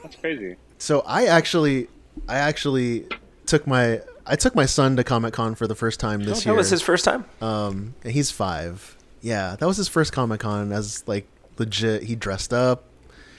that's 0.03 0.15
crazy. 0.17 0.55
So 0.77 0.99
I 1.01 1.25
actually, 1.27 1.87
I 2.27 2.35
actually 2.37 3.07
took 3.47 3.65
my, 3.65 4.01
I 4.27 4.35
took 4.35 4.55
my 4.55 4.65
son 4.65 4.95
to 4.97 5.03
Comic 5.03 5.33
Con 5.33 5.55
for 5.55 5.67
the 5.67 5.75
first 5.75 5.99
time 5.99 6.23
this 6.23 6.39
That 6.39 6.45
year. 6.45 6.53
That 6.53 6.57
was 6.57 6.69
his 6.69 6.81
first 6.81 7.05
time. 7.05 7.25
Um, 7.41 7.95
and 8.03 8.13
he's 8.13 8.29
five. 8.31 8.97
Yeah, 9.21 9.55
that 9.59 9.65
was 9.65 9.77
his 9.77 9.87
first 9.87 10.13
Comic 10.13 10.41
Con 10.41 10.71
as 10.71 11.03
like 11.07 11.27
legit. 11.57 12.03
He 12.03 12.15
dressed 12.15 12.53
up. 12.53 12.83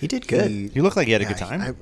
he 0.01 0.07
did 0.07 0.27
good. 0.29 0.51
He- 0.51 0.71
You 0.75 0.83
look 0.83 0.97
like 0.97 1.07
you 1.09 1.15
had 1.15 1.23
a 1.23 1.27
good 1.27 1.37
time. 1.39 1.61
I- 1.61 1.75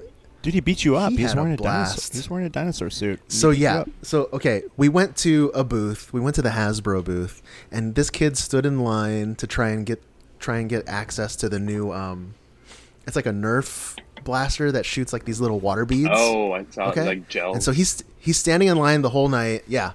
Dude, 0.42 0.54
he 0.54 0.60
beat 0.60 0.84
you 0.84 0.94
up. 0.96 1.10
He 1.10 1.16
He 1.16 1.22
was 1.24 1.32
had 1.32 1.38
a 1.38 1.42
wearing 1.42 1.54
a, 1.54 1.56
dinosaur. 1.56 1.94
blast. 1.96 2.12
He 2.12 2.18
was 2.20 2.30
wearing 2.30 2.46
a 2.46 2.50
dinosaur 2.50 2.88
suit. 2.88 3.18
He 3.28 3.34
So 3.34 3.50
yeah, 3.50 3.82
so 4.02 4.28
okay, 4.32 4.62
we 4.76 4.88
went 4.88 5.16
to 5.18 5.50
a 5.54 5.64
booth. 5.64 6.12
We 6.12 6.20
went 6.20 6.36
to 6.36 6.42
the 6.42 6.50
Hasbro 6.50 7.02
booth, 7.04 7.42
and 7.72 7.96
this 7.96 8.10
kid 8.10 8.36
stood 8.38 8.64
in 8.64 8.78
line 8.80 9.34
to 9.36 9.46
try 9.48 9.70
and 9.70 9.84
get 9.84 10.00
try 10.38 10.58
and 10.58 10.68
get 10.70 10.86
access 10.88 11.34
to 11.36 11.48
the 11.48 11.58
new. 11.58 11.90
um 11.92 12.34
It's 13.08 13.16
like 13.16 13.26
a 13.26 13.32
Nerf 13.32 13.96
blaster 14.26 14.70
that 14.72 14.84
shoots 14.84 15.14
like 15.14 15.24
these 15.24 15.40
little 15.40 15.58
water 15.58 15.86
beads. 15.86 16.10
Oh, 16.12 16.52
I 16.52 16.66
saw 16.70 16.90
okay, 16.90 17.06
like 17.06 17.28
gel. 17.28 17.54
And 17.54 17.62
so 17.62 17.72
he's 17.72 18.04
he's 18.18 18.36
standing 18.36 18.68
in 18.68 18.76
line 18.76 19.00
the 19.00 19.10
whole 19.10 19.28
night. 19.28 19.64
Yeah, 19.66 19.92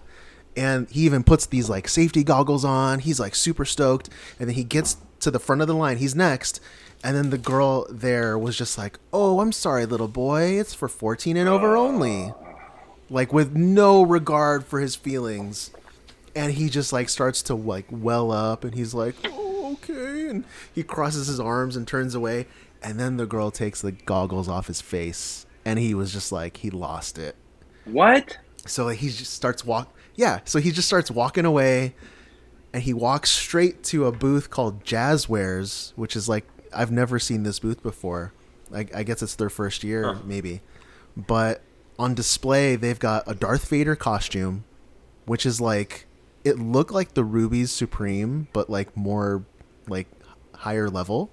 and 0.55 0.89
he 0.89 1.01
even 1.01 1.23
puts 1.23 1.45
these 1.45 1.69
like 1.69 1.87
safety 1.87 2.23
goggles 2.23 2.65
on. 2.65 2.99
He's 2.99 3.19
like 3.19 3.35
super 3.35 3.65
stoked, 3.65 4.09
and 4.39 4.49
then 4.49 4.55
he 4.55 4.63
gets 4.63 4.97
to 5.19 5.29
the 5.29 5.39
front 5.39 5.61
of 5.61 5.67
the 5.67 5.75
line. 5.75 5.97
He's 5.97 6.15
next. 6.15 6.59
And 7.03 7.15
then 7.15 7.31
the 7.31 7.37
girl 7.37 7.87
there 7.89 8.37
was 8.37 8.57
just 8.57 8.77
like, 8.77 8.99
"Oh, 9.11 9.39
I'm 9.39 9.51
sorry, 9.51 9.85
little 9.85 10.07
boy. 10.07 10.59
It's 10.59 10.73
for 10.73 10.87
14 10.87 11.37
and 11.37 11.49
over 11.49 11.75
oh. 11.75 11.87
only." 11.87 12.33
Like 13.09 13.33
with 13.33 13.55
no 13.55 14.03
regard 14.03 14.65
for 14.65 14.79
his 14.79 14.95
feelings. 14.95 15.71
And 16.33 16.53
he 16.53 16.69
just 16.69 16.93
like 16.93 17.09
starts 17.09 17.41
to 17.43 17.55
like 17.55 17.85
well 17.89 18.31
up 18.31 18.63
and 18.63 18.73
he's 18.73 18.93
like, 18.93 19.15
"Oh, 19.25 19.73
okay." 19.73 20.29
And 20.29 20.45
he 20.73 20.83
crosses 20.83 21.27
his 21.27 21.39
arms 21.39 21.75
and 21.75 21.87
turns 21.87 22.15
away. 22.15 22.47
And 22.83 22.99
then 22.99 23.17
the 23.17 23.25
girl 23.25 23.51
takes 23.51 23.81
the 23.81 23.91
goggles 23.91 24.47
off 24.47 24.67
his 24.67 24.81
face 24.81 25.45
and 25.65 25.79
he 25.79 25.93
was 25.93 26.11
just 26.11 26.31
like 26.31 26.57
he 26.57 26.69
lost 26.69 27.17
it. 27.17 27.35
What? 27.85 28.37
So 28.65 28.89
he 28.89 29.07
just 29.07 29.33
starts 29.33 29.65
walk. 29.65 29.95
Yeah, 30.15 30.39
so 30.45 30.59
he 30.59 30.71
just 30.71 30.87
starts 30.87 31.09
walking 31.09 31.45
away, 31.45 31.95
and 32.73 32.83
he 32.83 32.93
walks 32.93 33.31
straight 33.31 33.83
to 33.85 34.05
a 34.05 34.11
booth 34.11 34.49
called 34.49 34.83
Jazwares, 34.83 35.93
which 35.95 36.15
is 36.15 36.27
like 36.29 36.45
I've 36.73 36.91
never 36.91 37.19
seen 37.19 37.43
this 37.43 37.59
booth 37.59 37.81
before. 37.81 38.33
I, 38.73 38.87
I 38.93 39.03
guess 39.03 39.21
it's 39.21 39.35
their 39.35 39.49
first 39.49 39.83
year, 39.83 40.17
maybe. 40.23 40.61
But 41.17 41.61
on 41.99 42.13
display, 42.13 42.75
they've 42.75 42.99
got 42.99 43.23
a 43.27 43.35
Darth 43.35 43.67
Vader 43.67 43.95
costume, 43.95 44.63
which 45.25 45.45
is 45.45 45.59
like 45.59 46.05
it 46.43 46.57
looked 46.57 46.91
like 46.91 47.13
the 47.13 47.23
Rubie's 47.23 47.71
Supreme, 47.71 48.47
but 48.53 48.69
like 48.69 48.95
more 48.95 49.43
like 49.87 50.07
higher 50.55 50.89
level. 50.89 51.31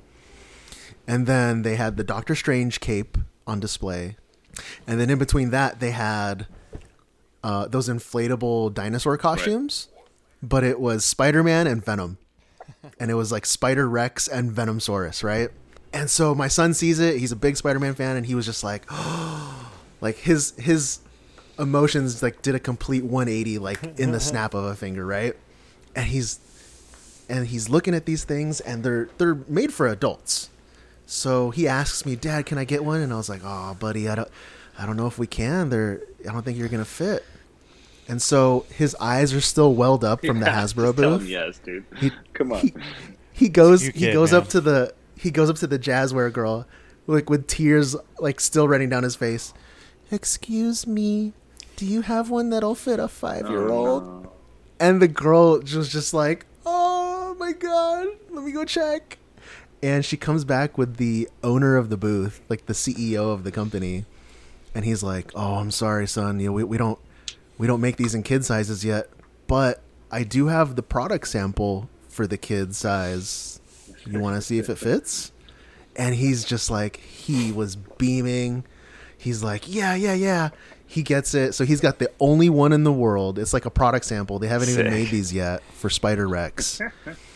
And 1.08 1.26
then 1.26 1.62
they 1.62 1.76
had 1.76 1.96
the 1.96 2.04
Doctor 2.04 2.34
Strange 2.36 2.80
cape 2.80 3.16
on 3.46 3.58
display. 3.58 4.16
And 4.86 5.00
then 5.00 5.08
in 5.08 5.18
between 5.18 5.50
that, 5.50 5.80
they 5.80 5.90
had 5.90 6.46
uh, 7.42 7.66
those 7.66 7.88
inflatable 7.88 8.74
dinosaur 8.74 9.16
costumes, 9.16 9.88
but 10.42 10.62
it 10.62 10.78
was 10.78 11.04
Spider 11.04 11.42
Man 11.42 11.66
and 11.66 11.84
Venom. 11.84 12.18
And 13.00 13.10
it 13.10 13.14
was 13.14 13.32
like 13.32 13.44
Spider 13.44 13.88
Rex 13.88 14.28
and 14.28 14.52
Venomsaurus, 14.52 15.24
right? 15.24 15.50
And 15.92 16.08
so 16.08 16.34
my 16.34 16.48
son 16.48 16.74
sees 16.74 17.00
it. 17.00 17.18
He's 17.18 17.32
a 17.32 17.36
big 17.36 17.56
Spider 17.56 17.78
Man 17.80 17.94
fan, 17.94 18.16
and 18.16 18.24
he 18.26 18.34
was 18.34 18.46
just 18.46 18.62
like, 18.62 18.84
like 20.00 20.16
his 20.16 20.52
his 20.58 21.00
emotions 21.58 22.22
like 22.22 22.40
did 22.40 22.54
a 22.54 22.60
complete 22.60 23.04
180 23.04 23.58
like 23.58 23.82
in 23.98 24.12
the 24.12 24.20
snap 24.20 24.54
of 24.54 24.64
a 24.64 24.74
finger, 24.76 25.04
right? 25.04 25.34
And 25.96 26.06
he's 26.06 26.40
and 27.28 27.46
he's 27.46 27.68
looking 27.68 27.94
at 27.94 28.06
these 28.06 28.24
things, 28.24 28.60
and 28.60 28.84
they're 28.84 29.08
they're 29.18 29.36
made 29.48 29.72
for 29.72 29.88
adults. 29.88 30.50
So 31.10 31.48
he 31.50 31.66
asks 31.66 32.04
me, 32.04 32.16
"Dad, 32.16 32.44
can 32.44 32.58
I 32.58 32.64
get 32.64 32.84
one?" 32.84 33.00
And 33.00 33.12
I 33.12 33.16
was 33.16 33.28
like, 33.30 33.40
"Oh, 33.42 33.74
buddy, 33.80 34.08
I 34.10 34.14
don't, 34.14 34.28
I 34.78 34.84
don't 34.84 34.96
know 34.98 35.06
if 35.06 35.18
we 35.18 35.26
can. 35.26 35.70
They're, 35.70 36.02
I 36.28 36.32
don't 36.32 36.44
think 36.44 36.58
you're 36.58 36.68
gonna 36.68 36.84
fit." 36.84 37.24
And 38.08 38.20
so 38.20 38.66
his 38.74 38.94
eyes 39.00 39.32
are 39.32 39.40
still 39.40 39.74
welled 39.74 40.04
up 40.04 40.24
from 40.24 40.40
the 40.40 40.46
Hasbro 40.46 40.84
just 40.94 40.96
booth. 40.96 41.26
yes, 41.28 41.58
dude. 41.64 41.84
He- 41.96 42.12
Come 42.34 42.52
on. 42.52 42.60
He, 42.60 42.72
he 43.32 43.48
goes, 43.48 43.84
You 43.84 43.92
he 43.92 44.00
kid, 44.00 44.12
goes 44.12 44.32
man. 44.32 44.42
up 44.42 44.48
to 44.48 44.60
the, 44.60 44.94
he 45.18 45.30
goes 45.30 45.48
up 45.50 45.56
to 45.56 45.66
the 45.66 45.78
Jazware 45.78 46.32
girl, 46.32 46.66
like 47.06 47.28
with 47.30 47.46
tears 47.46 47.96
like 48.18 48.38
still 48.40 48.66
running 48.68 48.88
down 48.90 49.02
his 49.02 49.14
face. 49.16 49.52
Excuse 50.10 50.86
me, 50.86 51.32
do 51.76 51.84
you 51.86 52.02
have 52.02 52.30
one 52.30 52.50
that'll 52.50 52.74
fit 52.74 52.98
a 53.00 53.08
five 53.08 53.48
year 53.48 53.68
old? 53.68 54.02
Oh, 54.04 54.32
and 54.80 55.02
the 55.02 55.08
girl 55.08 55.58
was 55.58 55.88
just 55.90 56.12
like, 56.14 56.46
"Oh 56.64 57.34
my 57.38 57.52
god, 57.52 58.08
let 58.30 58.44
me 58.44 58.52
go 58.52 58.64
check." 58.64 59.18
And 59.82 60.04
she 60.04 60.16
comes 60.16 60.44
back 60.44 60.76
with 60.76 60.96
the 60.96 61.28
owner 61.44 61.76
of 61.76 61.88
the 61.88 61.96
booth, 61.96 62.40
like 62.48 62.66
the 62.66 62.72
CEO 62.72 63.32
of 63.32 63.44
the 63.44 63.52
company, 63.52 64.04
and 64.74 64.84
he's 64.84 65.02
like, 65.02 65.30
"Oh, 65.34 65.54
I'm 65.56 65.70
sorry, 65.70 66.08
son. 66.08 66.40
You 66.40 66.46
know, 66.48 66.52
we, 66.52 66.64
we 66.64 66.78
don't 66.78 66.98
we 67.58 67.66
don't 67.66 67.80
make 67.80 67.96
these 67.96 68.14
in 68.14 68.22
kid 68.24 68.44
sizes 68.44 68.84
yet, 68.84 69.08
but 69.46 69.80
I 70.10 70.24
do 70.24 70.48
have 70.48 70.74
the 70.74 70.82
product 70.82 71.28
sample 71.28 71.88
for 72.08 72.26
the 72.26 72.36
kid 72.36 72.74
size. 72.74 73.60
You 74.04 74.18
want 74.18 74.36
to 74.36 74.42
see 74.42 74.58
if 74.58 74.68
it 74.68 74.78
fits?" 74.78 75.32
And 75.94 76.14
he's 76.14 76.44
just 76.44 76.70
like, 76.70 76.98
he 76.98 77.50
was 77.50 77.74
beaming. 77.74 78.64
He's 79.16 79.42
like, 79.44 79.62
"Yeah, 79.66 79.94
yeah, 79.94 80.14
yeah." 80.14 80.50
He 80.86 81.02
gets 81.02 81.34
it. 81.34 81.54
So 81.54 81.64
he's 81.64 81.80
got 81.82 81.98
the 81.98 82.10
only 82.18 82.48
one 82.48 82.72
in 82.72 82.82
the 82.82 82.92
world. 82.92 83.38
It's 83.38 83.52
like 83.52 83.66
a 83.66 83.70
product 83.70 84.06
sample. 84.06 84.38
They 84.38 84.48
haven't 84.48 84.70
even 84.70 84.86
made 84.90 85.08
these 85.08 85.32
yet 85.34 85.62
for 85.74 85.90
Spider 85.90 86.26
Rex. 86.26 86.80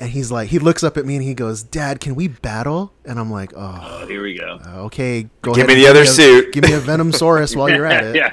and 0.00 0.10
he's 0.10 0.30
like, 0.30 0.48
he 0.50 0.58
looks 0.58 0.82
up 0.84 0.96
at 0.96 1.04
me 1.06 1.16
and 1.16 1.24
he 1.24 1.34
goes, 1.34 1.62
"Dad, 1.62 2.00
can 2.00 2.14
we 2.14 2.28
battle?" 2.28 2.92
And 3.04 3.18
I'm 3.18 3.30
like, 3.30 3.52
"Oh, 3.56 3.78
Oh, 4.02 4.06
here 4.06 4.22
we 4.22 4.34
go. 4.38 4.60
okay. 4.86 5.28
Go 5.42 5.52
ahead. 5.52 5.56
Give 5.56 5.56
ahead 5.56 5.68
me 5.68 5.72
and 5.74 5.82
the 5.84 5.88
other 5.90 6.02
a- 6.02 6.06
suit." 6.06 6.52
Give 6.52 6.64
me 6.64 6.72
a 6.74 6.78
Venom 6.78 7.10
Venomsaurus 7.12 7.56
while 7.56 7.68
you're 7.70 7.86
at 7.86 8.04
it." 8.04 8.16
yeah. 8.16 8.32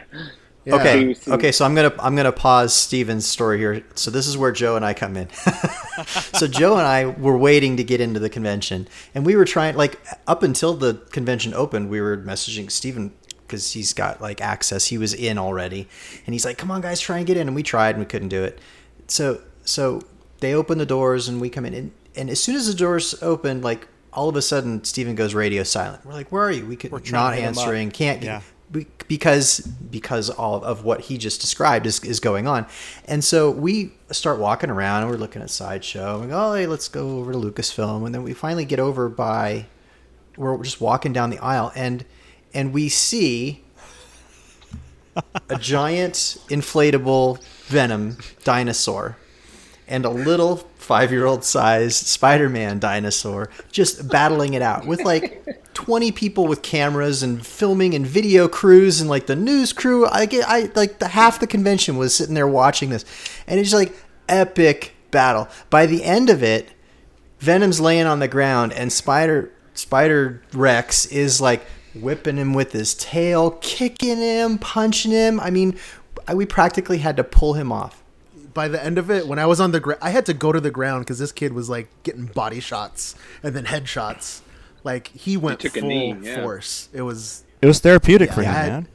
Yeah. 0.65 0.75
Okay, 0.75 1.15
okay. 1.27 1.51
So 1.51 1.65
I'm 1.65 1.75
gonna 1.75 1.93
I'm 1.99 2.15
gonna 2.15 2.31
pause 2.31 2.73
Steven's 2.73 3.25
story 3.27 3.57
here. 3.57 3.83
So 3.95 4.09
this 4.11 4.27
is 4.27 4.37
where 4.37 4.53
Joe 4.53 4.77
and 4.77 4.85
I 4.85 4.93
come 4.93 5.17
in. 5.17 5.27
so 6.07 6.47
Joe 6.47 6.77
and 6.77 6.87
I 6.87 7.05
were 7.07 7.37
waiting 7.37 7.75
to 7.77 7.83
get 7.83 7.99
into 7.99 8.17
the 8.19 8.29
convention, 8.29 8.87
and 9.13 9.25
we 9.25 9.35
were 9.35 9.43
trying 9.43 9.75
like 9.75 9.99
up 10.25 10.41
until 10.41 10.73
the 10.73 10.93
convention 11.11 11.53
opened, 11.53 11.89
we 11.89 11.99
were 11.99 12.15
messaging 12.17 12.71
Steven 12.71 13.11
because 13.45 13.73
he's 13.73 13.93
got 13.93 14.21
like 14.21 14.39
access. 14.39 14.85
He 14.85 14.97
was 14.97 15.13
in 15.13 15.37
already, 15.37 15.89
and 16.25 16.33
he's 16.33 16.45
like, 16.45 16.57
"Come 16.57 16.71
on, 16.71 16.79
guys, 16.79 17.01
try 17.01 17.17
and 17.17 17.27
get 17.27 17.35
in." 17.35 17.47
And 17.47 17.55
we 17.57 17.63
tried, 17.63 17.91
and 17.95 17.99
we 17.99 18.05
couldn't 18.05 18.29
do 18.29 18.43
it. 18.45 18.59
So 19.09 19.41
so 19.65 20.01
they 20.43 20.53
open 20.53 20.77
the 20.77 20.85
doors, 20.85 21.27
and 21.27 21.39
we 21.41 21.49
come 21.49 21.65
in, 21.65 21.73
and, 21.73 21.91
and 22.15 22.29
as 22.29 22.41
soon 22.43 22.55
as 22.55 22.67
the 22.67 22.73
doors 22.75 23.15
open, 23.21 23.61
like 23.61 23.87
all 24.11 24.29
of 24.29 24.35
a 24.35 24.41
sudden, 24.41 24.83
Steven 24.83 25.15
goes 25.15 25.33
radio 25.33 25.63
silent. 25.63 26.05
We're 26.05 26.13
like, 26.13 26.31
"Where 26.31 26.43
are 26.43 26.51
you?" 26.51 26.65
We 26.65 26.75
could 26.75 26.91
We're 26.91 27.01
not 27.11 27.31
to 27.31 27.35
hit 27.37 27.43
him 27.43 27.53
up. 27.53 27.57
answering, 27.57 27.89
can't 27.91 28.21
Yeah. 28.21 28.41
be- 28.71 28.85
because 29.07 29.59
because 29.91 30.29
all 30.29 30.63
of 30.63 30.83
what 30.83 31.01
he 31.01 31.17
just 31.17 31.41
described 31.41 31.85
is, 31.85 31.99
is 32.03 32.19
going 32.19 32.47
on 32.47 32.65
and 33.05 33.23
so 33.23 33.51
we 33.51 33.91
start 34.11 34.39
walking 34.39 34.69
around 34.71 35.01
and 35.03 35.11
we're 35.11 35.17
looking 35.17 35.41
at 35.41 35.49
sideshow 35.51 36.13
and 36.15 36.21
we 36.23 36.27
go 36.29 36.51
oh 36.51 36.53
hey 36.55 36.65
let's 36.65 36.87
go 36.87 37.19
over 37.19 37.33
to 37.33 37.37
lucasfilm 37.37 38.05
and 38.05 38.15
then 38.15 38.23
we 38.23 38.33
finally 38.33 38.65
get 38.65 38.79
over 38.79 39.09
by 39.09 39.65
we're 40.37 40.57
just 40.63 40.79
walking 40.81 41.11
down 41.13 41.29
the 41.29 41.37
aisle 41.39 41.71
and 41.75 42.05
and 42.53 42.73
we 42.73 42.87
see 42.89 43.61
a 45.49 45.57
giant 45.59 46.13
inflatable 46.49 47.43
venom 47.65 48.17
dinosaur 48.43 49.17
and 49.87 50.05
a 50.05 50.09
little 50.09 50.57
five-year-old 50.77 51.43
sized 51.43 52.05
spider-man 52.07 52.79
dinosaur 52.79 53.49
just 53.71 54.07
battling 54.09 54.53
it 54.53 54.61
out 54.61 54.85
with 54.85 55.01
like 55.01 55.45
20 55.73 56.11
people 56.11 56.45
with 56.47 56.61
cameras 56.61 57.23
and 57.23 57.45
filming 57.45 57.93
and 57.93 58.05
video 58.05 58.47
crews 58.47 59.01
and 59.01 59.09
like 59.09 59.25
the 59.27 59.35
news 59.35 59.73
crew. 59.73 60.05
I 60.07 60.25
get 60.25 60.45
i 60.47 60.69
like 60.75 60.99
the 60.99 61.07
half 61.09 61.39
the 61.39 61.47
convention 61.47 61.97
was 61.97 62.15
sitting 62.15 62.35
there 62.35 62.47
watching 62.47 62.89
this 62.89 63.05
and 63.47 63.59
it's 63.59 63.73
like 63.73 63.95
epic 64.29 64.93
battle. 65.11 65.47
By 65.69 65.85
the 65.85 66.03
end 66.03 66.29
of 66.29 66.43
it 66.43 66.69
venom's 67.39 67.79
laying 67.81 68.05
on 68.05 68.19
the 68.19 68.27
ground 68.27 68.73
and 68.73 68.91
spider 68.91 69.51
spider 69.73 70.41
rex 70.53 71.05
is 71.07 71.41
like 71.41 71.65
whipping 71.95 72.37
him 72.37 72.53
with 72.53 72.71
his 72.71 72.93
tail 72.95 73.51
kicking 73.61 74.17
him 74.17 74.57
punching 74.57 75.11
him. 75.11 75.39
I 75.39 75.49
mean 75.49 75.77
I- 76.27 76.35
we 76.35 76.45
practically 76.45 76.99
had 76.99 77.17
to 77.17 77.23
pull 77.23 77.53
him 77.53 77.71
off 77.71 78.02
by 78.53 78.67
the 78.67 78.83
end 78.83 78.97
of 78.97 79.09
it, 79.11 79.27
when 79.27 79.39
I 79.39 79.45
was 79.45 79.59
on 79.59 79.71
the 79.71 79.79
ground, 79.79 79.99
I 80.01 80.09
had 80.11 80.25
to 80.27 80.33
go 80.33 80.51
to 80.51 80.59
the 80.59 80.71
ground 80.71 81.05
because 81.05 81.19
this 81.19 81.31
kid 81.31 81.53
was 81.53 81.69
like 81.69 81.87
getting 82.03 82.25
body 82.25 82.59
shots 82.59 83.15
and 83.41 83.55
then 83.55 83.65
headshots. 83.65 84.41
Like 84.83 85.07
he 85.09 85.37
went 85.37 85.59
took 85.61 85.75
a 85.77 85.79
full 85.79 85.89
knee, 85.89 86.15
yeah. 86.21 86.41
force. 86.41 86.89
It 86.93 87.01
was 87.03 87.43
It 87.61 87.67
was 87.67 87.79
therapeutic 87.79 88.31
for 88.33 88.41
him, 88.43 88.49
I- 88.53 88.67
man. 88.69 88.87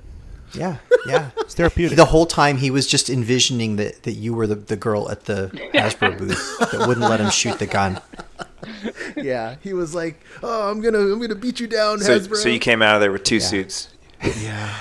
yeah 0.54 0.76
yeah 1.06 1.30
It's 1.38 1.54
therapeutic. 1.54 1.96
The 1.96 2.04
whole 2.06 2.26
time 2.26 2.56
he 2.58 2.70
was 2.70 2.86
just 2.86 3.08
envisioning 3.10 3.76
that, 3.76 4.02
that 4.04 4.12
you 4.12 4.32
were 4.34 4.46
the, 4.46 4.54
the 4.54 4.76
girl 4.76 5.10
at 5.10 5.24
the 5.26 5.48
Hasbro 5.74 6.18
booth 6.18 6.58
that 6.72 6.86
wouldn't 6.86 7.08
let 7.08 7.20
him 7.20 7.30
shoot 7.30 7.58
the 7.58 7.66
gun. 7.66 8.00
yeah. 9.16 9.56
He 9.62 9.72
was 9.72 9.94
like, 9.94 10.20
"Oh, 10.42 10.70
I'm 10.70 10.80
gonna 10.80 10.98
I'm 10.98 11.20
gonna 11.20 11.34
beat 11.34 11.60
you 11.60 11.66
down, 11.66 12.00
So, 12.00 12.18
Hasbro." 12.18 12.36
so 12.36 12.48
you 12.48 12.58
came 12.58 12.82
out 12.82 12.94
of 12.96 13.00
there 13.00 13.12
with 13.12 13.24
two 13.24 13.40
suits. 13.40 13.88
yeah, 14.42 14.74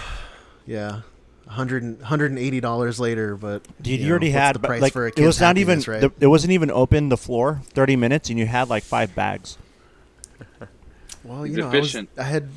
yeah. 0.65 1.01
100 1.47 1.99
180 1.99 2.59
dollars 2.59 2.99
later, 2.99 3.35
but 3.35 3.63
Dude, 3.81 3.99
you, 3.99 4.05
know, 4.05 4.11
already 4.11 4.27
what's 4.27 4.37
had 4.37 4.55
the 4.55 4.59
price 4.59 4.81
like 4.81 4.93
for 4.93 5.07
a 5.07 5.11
it 5.15 5.25
was 5.25 5.41
not 5.41 5.57
even 5.57 5.79
right? 5.81 6.01
the, 6.01 6.11
it 6.19 6.27
wasn't 6.27 6.51
even 6.51 6.69
open 6.69 7.09
the 7.09 7.17
floor 7.17 7.61
30 7.69 7.95
minutes 7.95 8.29
and 8.29 8.37
you 8.37 8.45
had 8.45 8.69
like 8.69 8.83
five 8.83 9.15
bags 9.15 9.57
well, 11.23 11.45
you 11.45 11.57
know, 11.57 11.69
I, 11.69 11.79
was. 11.79 11.95
I 11.95 12.23
had 12.23 12.49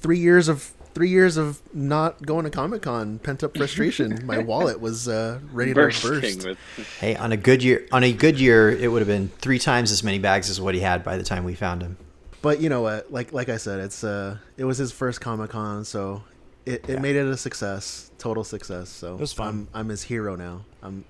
three 0.00 0.18
years 0.18 0.48
of 0.48 0.72
three 0.94 1.10
years 1.10 1.36
of 1.36 1.60
not 1.74 2.20
going 2.24 2.44
to 2.44 2.50
Comic 2.50 2.82
Con, 2.82 3.18
pent 3.20 3.44
up 3.44 3.56
frustration. 3.56 4.24
My 4.24 4.38
wallet 4.50 4.80
was 4.80 5.06
uh, 5.08 5.38
ready 5.52 5.72
to 5.72 5.74
Bursting 5.74 6.40
burst. 6.40 6.46
with. 6.46 6.58
Hey, 7.00 7.14
on 7.14 7.32
a 7.32 7.36
good 7.36 7.62
year, 7.62 7.86
on 7.92 8.02
a 8.02 8.12
good 8.12 8.40
year, 8.40 8.70
it 8.70 8.90
would 8.90 9.00
have 9.00 9.08
been 9.08 9.28
three 9.38 9.58
times 9.58 9.92
as 9.92 10.02
many 10.02 10.18
bags 10.18 10.50
as 10.50 10.60
what 10.60 10.74
he 10.74 10.80
had 10.80 11.04
by 11.04 11.16
the 11.16 11.22
time 11.22 11.44
we 11.44 11.54
found 11.54 11.82
him. 11.82 11.96
But 12.42 12.60
you 12.60 12.68
know 12.68 12.82
what? 12.82 13.12
Like 13.12 13.32
like 13.32 13.48
I 13.48 13.56
said, 13.56 13.80
it's 13.80 14.02
uh 14.04 14.38
it 14.56 14.64
was 14.64 14.78
his 14.78 14.92
first 14.92 15.20
Comic 15.20 15.50
Con, 15.50 15.84
so 15.84 16.22
it, 16.68 16.88
it 16.88 17.00
made 17.00 17.16
it 17.16 17.26
a 17.26 17.36
success, 17.36 18.10
total 18.18 18.44
success. 18.44 18.88
So 18.88 19.16
was 19.16 19.32
fun. 19.32 19.48
I'm 19.48 19.68
I'm 19.74 19.88
his 19.88 20.02
hero 20.02 20.36
now. 20.36 20.64
I'm 20.82 21.04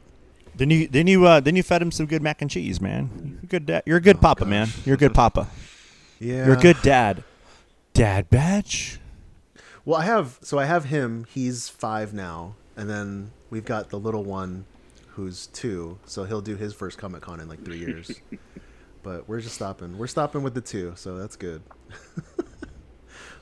then 0.55 0.71
you 0.71 0.89
then 0.89 1.07
you 1.07 1.27
uh 1.27 1.41
then 1.41 1.57
you 1.57 1.63
fed 1.63 1.83
him 1.83 1.91
some 1.91 2.07
good 2.07 2.23
mac 2.23 2.43
and 2.43 2.51
cheese 2.51 2.81
man 2.81 3.39
you're 3.41 3.49
good 3.49 3.67
dad 3.67 3.83
you're 3.87 3.99
a 3.99 4.01
good 4.01 4.21
papa 4.21 4.45
man 4.45 4.67
you're 4.85 4.97
a 4.97 4.99
good 4.99 5.15
papa 5.15 5.47
yeah. 6.19 6.47
you're 6.47 6.57
a 6.57 6.61
good 6.61 6.81
dad 6.83 7.23
dad 7.93 8.29
badge 8.29 8.99
Well, 9.89 9.99
I 9.99 10.05
have 10.05 10.39
so 10.43 10.59
I 10.59 10.67
have 10.67 10.85
him. 10.85 11.25
He's 11.31 11.71
five 11.71 12.13
now, 12.13 12.57
and 12.77 12.91
then 12.91 13.31
we've 13.49 13.65
got 13.65 13.89
the 13.89 13.99
little 13.99 14.23
one, 14.23 14.67
who's 15.13 15.47
two. 15.47 15.99
So 16.05 16.25
he'll 16.25 16.43
do 16.43 16.57
his 16.57 16.75
first 16.75 16.99
Comic 16.99 17.23
Con 17.23 17.41
in 17.41 17.49
like 17.49 17.65
three 17.65 17.79
years. 17.79 18.11
but 19.03 19.27
we're 19.27 19.41
just 19.41 19.55
stopping. 19.55 19.97
We're 19.97 20.07
stopping 20.07 20.43
with 20.43 20.53
the 20.53 20.61
two, 20.61 20.93
so 20.97 21.17
that's 21.17 21.37
good. 21.37 21.63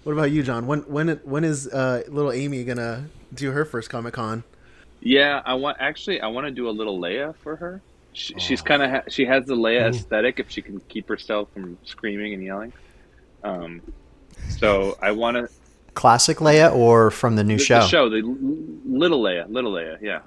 what 0.07 0.13
about 0.13 0.31
you, 0.31 0.45
John? 0.45 0.69
When 0.69 0.83
when 0.83 1.09
when 1.25 1.43
is 1.43 1.67
uh, 1.67 2.05
little 2.07 2.31
Amy 2.31 2.63
gonna 2.63 3.07
do 3.35 3.51
her 3.51 3.65
first 3.65 3.91
Comic 3.91 4.15
Con? 4.15 4.45
Yeah, 5.01 5.43
I 5.45 5.55
want 5.55 5.79
actually 5.81 6.21
I 6.21 6.29
want 6.29 6.47
to 6.47 6.53
do 6.53 6.69
a 6.69 6.71
little 6.71 7.01
Leia 7.01 7.35
for 7.43 7.57
her. 7.57 7.83
She, 8.13 8.33
She's 8.39 8.63
kind 8.63 8.85
of 8.85 8.91
ha- 8.93 9.03
she 9.09 9.25
has 9.25 9.47
the 9.47 9.57
Leia 9.57 9.89
aesthetic 9.89 10.39
if 10.39 10.49
she 10.49 10.63
can 10.63 10.79
keep 10.89 11.09
herself 11.09 11.49
from 11.53 11.77
screaming 11.83 12.35
and 12.35 12.45
yelling. 12.45 12.73
Um, 13.43 13.83
so 14.49 14.97
I 15.03 15.11
want 15.11 15.39
to 15.39 15.49
Classic 15.95 16.37
Leia 16.39 16.73
or 16.73 17.11
from 17.11 17.35
the 17.35 17.43
new 17.43 17.59
the, 17.59 17.65
show? 17.65 17.81
the 17.81 17.89
show 17.89 18.09
the 18.09 18.23
little 18.87 19.21
Leia, 19.21 19.51
little 19.51 19.73
Leia, 19.73 20.01
yeah. 20.01 20.21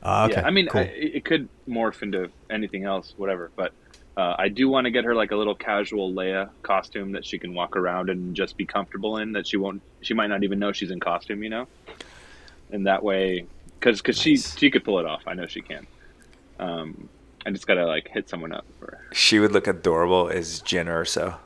Ah, 0.00 0.26
okay. 0.26 0.34
Yeah, 0.34 0.46
I 0.46 0.50
mean, 0.50 0.68
cool. 0.68 0.82
I, 0.82 0.84
it 0.84 1.24
could 1.24 1.48
morph 1.68 2.02
into 2.02 2.30
anything 2.50 2.84
else, 2.84 3.14
whatever. 3.16 3.50
But 3.56 3.72
uh, 4.18 4.34
I 4.36 4.48
do 4.48 4.68
want 4.68 4.86
to 4.86 4.90
get 4.90 5.04
her 5.04 5.14
like 5.14 5.30
a 5.30 5.36
little 5.36 5.54
casual 5.54 6.12
Leia 6.12 6.50
costume 6.62 7.12
that 7.12 7.24
she 7.24 7.38
can 7.38 7.54
walk 7.54 7.76
around 7.76 8.10
and 8.10 8.34
just 8.34 8.56
be 8.56 8.66
comfortable 8.66 9.18
in. 9.18 9.32
That 9.32 9.46
she 9.46 9.56
won't, 9.56 9.80
she 10.02 10.12
might 10.12 10.26
not 10.26 10.42
even 10.42 10.58
know 10.58 10.72
she's 10.72 10.90
in 10.90 10.98
costume, 10.98 11.44
you 11.44 11.50
know. 11.50 11.68
And 12.72 12.86
that 12.88 13.04
way, 13.04 13.46
because 13.78 14.02
because 14.02 14.18
she 14.18 14.36
she 14.36 14.70
could 14.72 14.84
pull 14.84 14.98
it 14.98 15.06
off. 15.06 15.22
I 15.28 15.34
know 15.34 15.46
she 15.46 15.60
can. 15.62 15.86
Um, 16.58 17.08
I 17.46 17.52
just 17.52 17.68
gotta 17.68 17.86
like 17.86 18.08
hit 18.08 18.28
someone 18.28 18.52
up 18.52 18.66
for 18.80 18.86
her. 18.86 19.04
She 19.12 19.38
would 19.38 19.52
look 19.52 19.68
adorable 19.68 20.28
as 20.28 20.60
Jyn 20.62 20.86
Erso. 20.86 21.36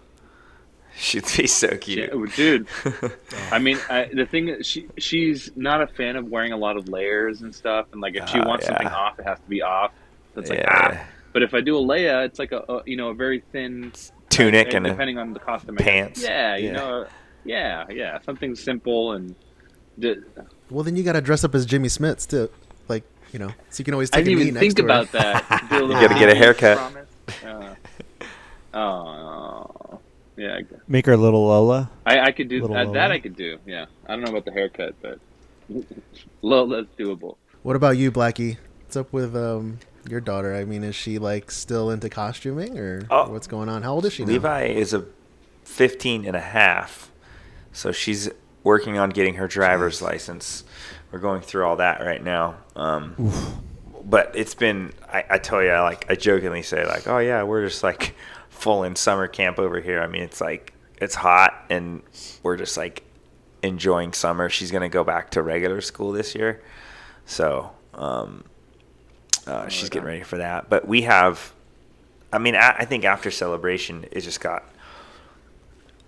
She'd 0.97 1.25
be 1.37 1.47
so 1.47 1.77
cute. 1.77 2.11
Yeah, 2.13 2.27
dude. 2.35 2.67
I 3.53 3.59
mean, 3.59 3.79
I, 3.89 4.09
the 4.13 4.27
thing 4.27 4.49
is, 4.49 4.67
she 4.67 4.87
she's 4.99 5.51
not 5.57 5.83
a 5.83 5.87
fan 5.87 6.17
of 6.17 6.27
wearing 6.27 6.53
a 6.53 6.57
lot 6.57 6.77
of 6.79 6.89
layers 6.89 7.43
and 7.43 7.55
stuff. 7.55 7.87
And 7.93 8.01
like, 8.01 8.15
if 8.17 8.29
she 8.29 8.39
Ah, 8.39 8.49
wants 8.49 8.67
something 8.67 8.87
off, 8.89 9.19
it 9.19 9.27
has 9.27 9.39
to 9.41 9.49
be 9.49 9.63
off. 9.63 9.93
So 10.35 10.41
it's 10.41 10.51
like 10.51 10.61
Yeah. 10.61 11.01
ah. 11.03 11.07
But 11.33 11.43
if 11.43 11.55
I 11.55 11.61
do 11.61 11.77
a 11.77 11.81
Leia, 11.81 12.25
it's 12.27 12.39
like 12.39 12.53
a, 12.53 12.59
a 12.69 12.83
you 12.87 12.97
know 12.97 13.09
a 13.11 13.15
very 13.15 13.43
thin 13.53 13.93
Tunic 14.31 14.69
uh, 14.75 14.77
and 14.79 14.87
a 14.87 14.91
depending 14.91 15.19
on 15.19 15.33
the 15.33 15.41
costume. 15.41 15.77
I 15.79 15.83
guess. 15.83 15.87
pants. 15.89 16.23
Yeah, 16.23 16.57
you 16.57 16.67
Yeah. 16.67 16.73
know, 16.73 17.07
yeah, 17.45 17.85
yeah, 17.91 18.19
something 18.23 18.55
simple 18.55 19.13
and. 19.13 19.35
d- 19.99 20.17
Well, 20.71 20.85
then 20.85 20.97
you 20.97 21.03
got 21.03 21.13
to 21.15 21.21
dress 21.21 21.45
up 21.45 21.55
as 21.55 21.67
Jimmy 21.67 21.89
Smits 21.89 22.27
too, 22.29 22.51
like 22.89 23.05
you 23.33 23.39
know, 23.39 23.49
so 23.71 23.81
you 23.81 23.85
can 23.85 23.95
always 23.95 24.11
I 24.13 24.17
take 24.17 24.27
didn't 24.27 24.41
a 24.41 24.45
knee 24.45 24.49
even 24.49 24.55
next 24.55 24.75
think 24.75 24.77
to 24.77 24.83
her. 24.83 24.89
about 24.89 25.13
that. 25.13 25.67
Do 25.71 25.77
a 25.77 25.85
little 25.87 26.01
gotta 26.03 26.19
get 26.19 26.29
a 26.29 26.35
haircut. 26.35 26.77
promise. 26.77 27.09
Uh, 27.45 27.75
oh, 28.79 30.01
yeah. 30.37 30.61
Make 30.89 31.07
her 31.07 31.13
a 31.13 31.17
little 31.17 31.47
Lola. 31.47 31.91
I, 32.07 32.21
I 32.21 32.33
could 32.33 32.49
do 32.49 32.61
Little 32.63 32.77
that. 32.77 32.93
That 32.93 33.13
I 33.13 33.19
could 33.21 33.37
do. 33.37 33.59
Yeah, 33.67 33.87
I 34.07 34.13
don't 34.15 34.23
know 34.23 34.31
about 34.31 34.45
the 34.45 34.53
haircut, 34.53 34.95
but 35.03 35.19
Lola's 36.43 36.87
doable. 36.99 37.37
What 37.63 37.77
about 37.77 37.97
you, 37.97 38.11
Blackie? 38.11 38.57
What's 38.83 38.97
up 38.97 39.13
with 39.13 39.37
um 39.37 39.79
your 40.09 40.21
daughter? 40.21 40.55
I 40.55 40.65
mean, 40.65 40.85
is 40.85 40.95
she 40.95 41.19
like 41.19 41.51
still 41.51 41.91
into 41.91 42.09
costuming 42.09 42.79
or 42.79 43.07
Oh. 43.11 43.31
what's 43.31 43.47
going 43.47 43.69
on? 43.69 43.83
How 43.83 43.93
old 43.95 44.05
is 44.07 44.13
she 44.13 44.25
now? 44.25 44.33
Levi 44.33 44.65
is 44.67 44.93
a 44.95 45.05
15 45.65 46.25
and 46.27 46.37
a 46.37 46.41
half. 46.41 47.11
So 47.73 47.93
she's 47.93 48.31
working 48.63 48.99
on 48.99 49.11
getting 49.11 49.35
her 49.35 49.49
driver's 49.49 50.03
license. 50.03 50.65
We're 51.11 51.19
going 51.19 51.41
through 51.43 51.65
all 51.67 51.77
that 51.77 52.01
right 52.01 52.23
now. 52.23 52.57
Um, 52.77 53.15
but 54.05 54.33
it's 54.35 54.55
been, 54.55 54.93
I, 55.13 55.25
I 55.31 55.39
tell 55.39 55.63
you, 55.63 55.71
I 55.71 55.81
like, 55.83 56.11
I 56.11 56.15
jokingly 56.15 56.63
say 56.63 56.87
like, 56.87 57.07
oh 57.07 57.19
yeah, 57.19 57.43
we're 57.45 57.65
just 57.67 57.83
like 57.83 58.15
full 58.51 58.85
in 58.85 58.97
summer 58.97 59.27
camp 59.29 59.59
over 59.59 59.81
here. 59.81 60.01
I 60.03 60.07
mean, 60.07 60.23
it's 60.23 60.41
like, 60.41 60.73
it's 61.01 61.15
hot 61.15 61.65
and 61.71 62.03
we're 62.43 62.57
just 62.57 62.77
like 62.77 63.03
enjoying 63.63 64.13
summer. 64.13 64.49
She's 64.49 64.71
going 64.71 64.83
to 64.83 64.89
go 64.89 65.05
back 65.05 65.31
to 65.31 65.43
regular 65.43 65.81
school 65.81 66.13
this 66.13 66.35
year. 66.35 66.63
So, 67.27 67.71
um, 67.95 68.45
uh, 69.47 69.69
she's 69.69 69.89
getting 69.89 70.07
ready 70.07 70.23
for 70.23 70.39
that. 70.39 70.69
But 70.71 70.87
we 70.87 71.03
have, 71.03 71.53
I 72.33 72.39
mean, 72.39 72.55
I, 72.55 72.77
I 72.81 72.85
think 72.85 73.05
after 73.05 73.31
celebration, 73.31 74.05
it 74.13 74.21
just 74.23 74.41
got, 74.41 74.65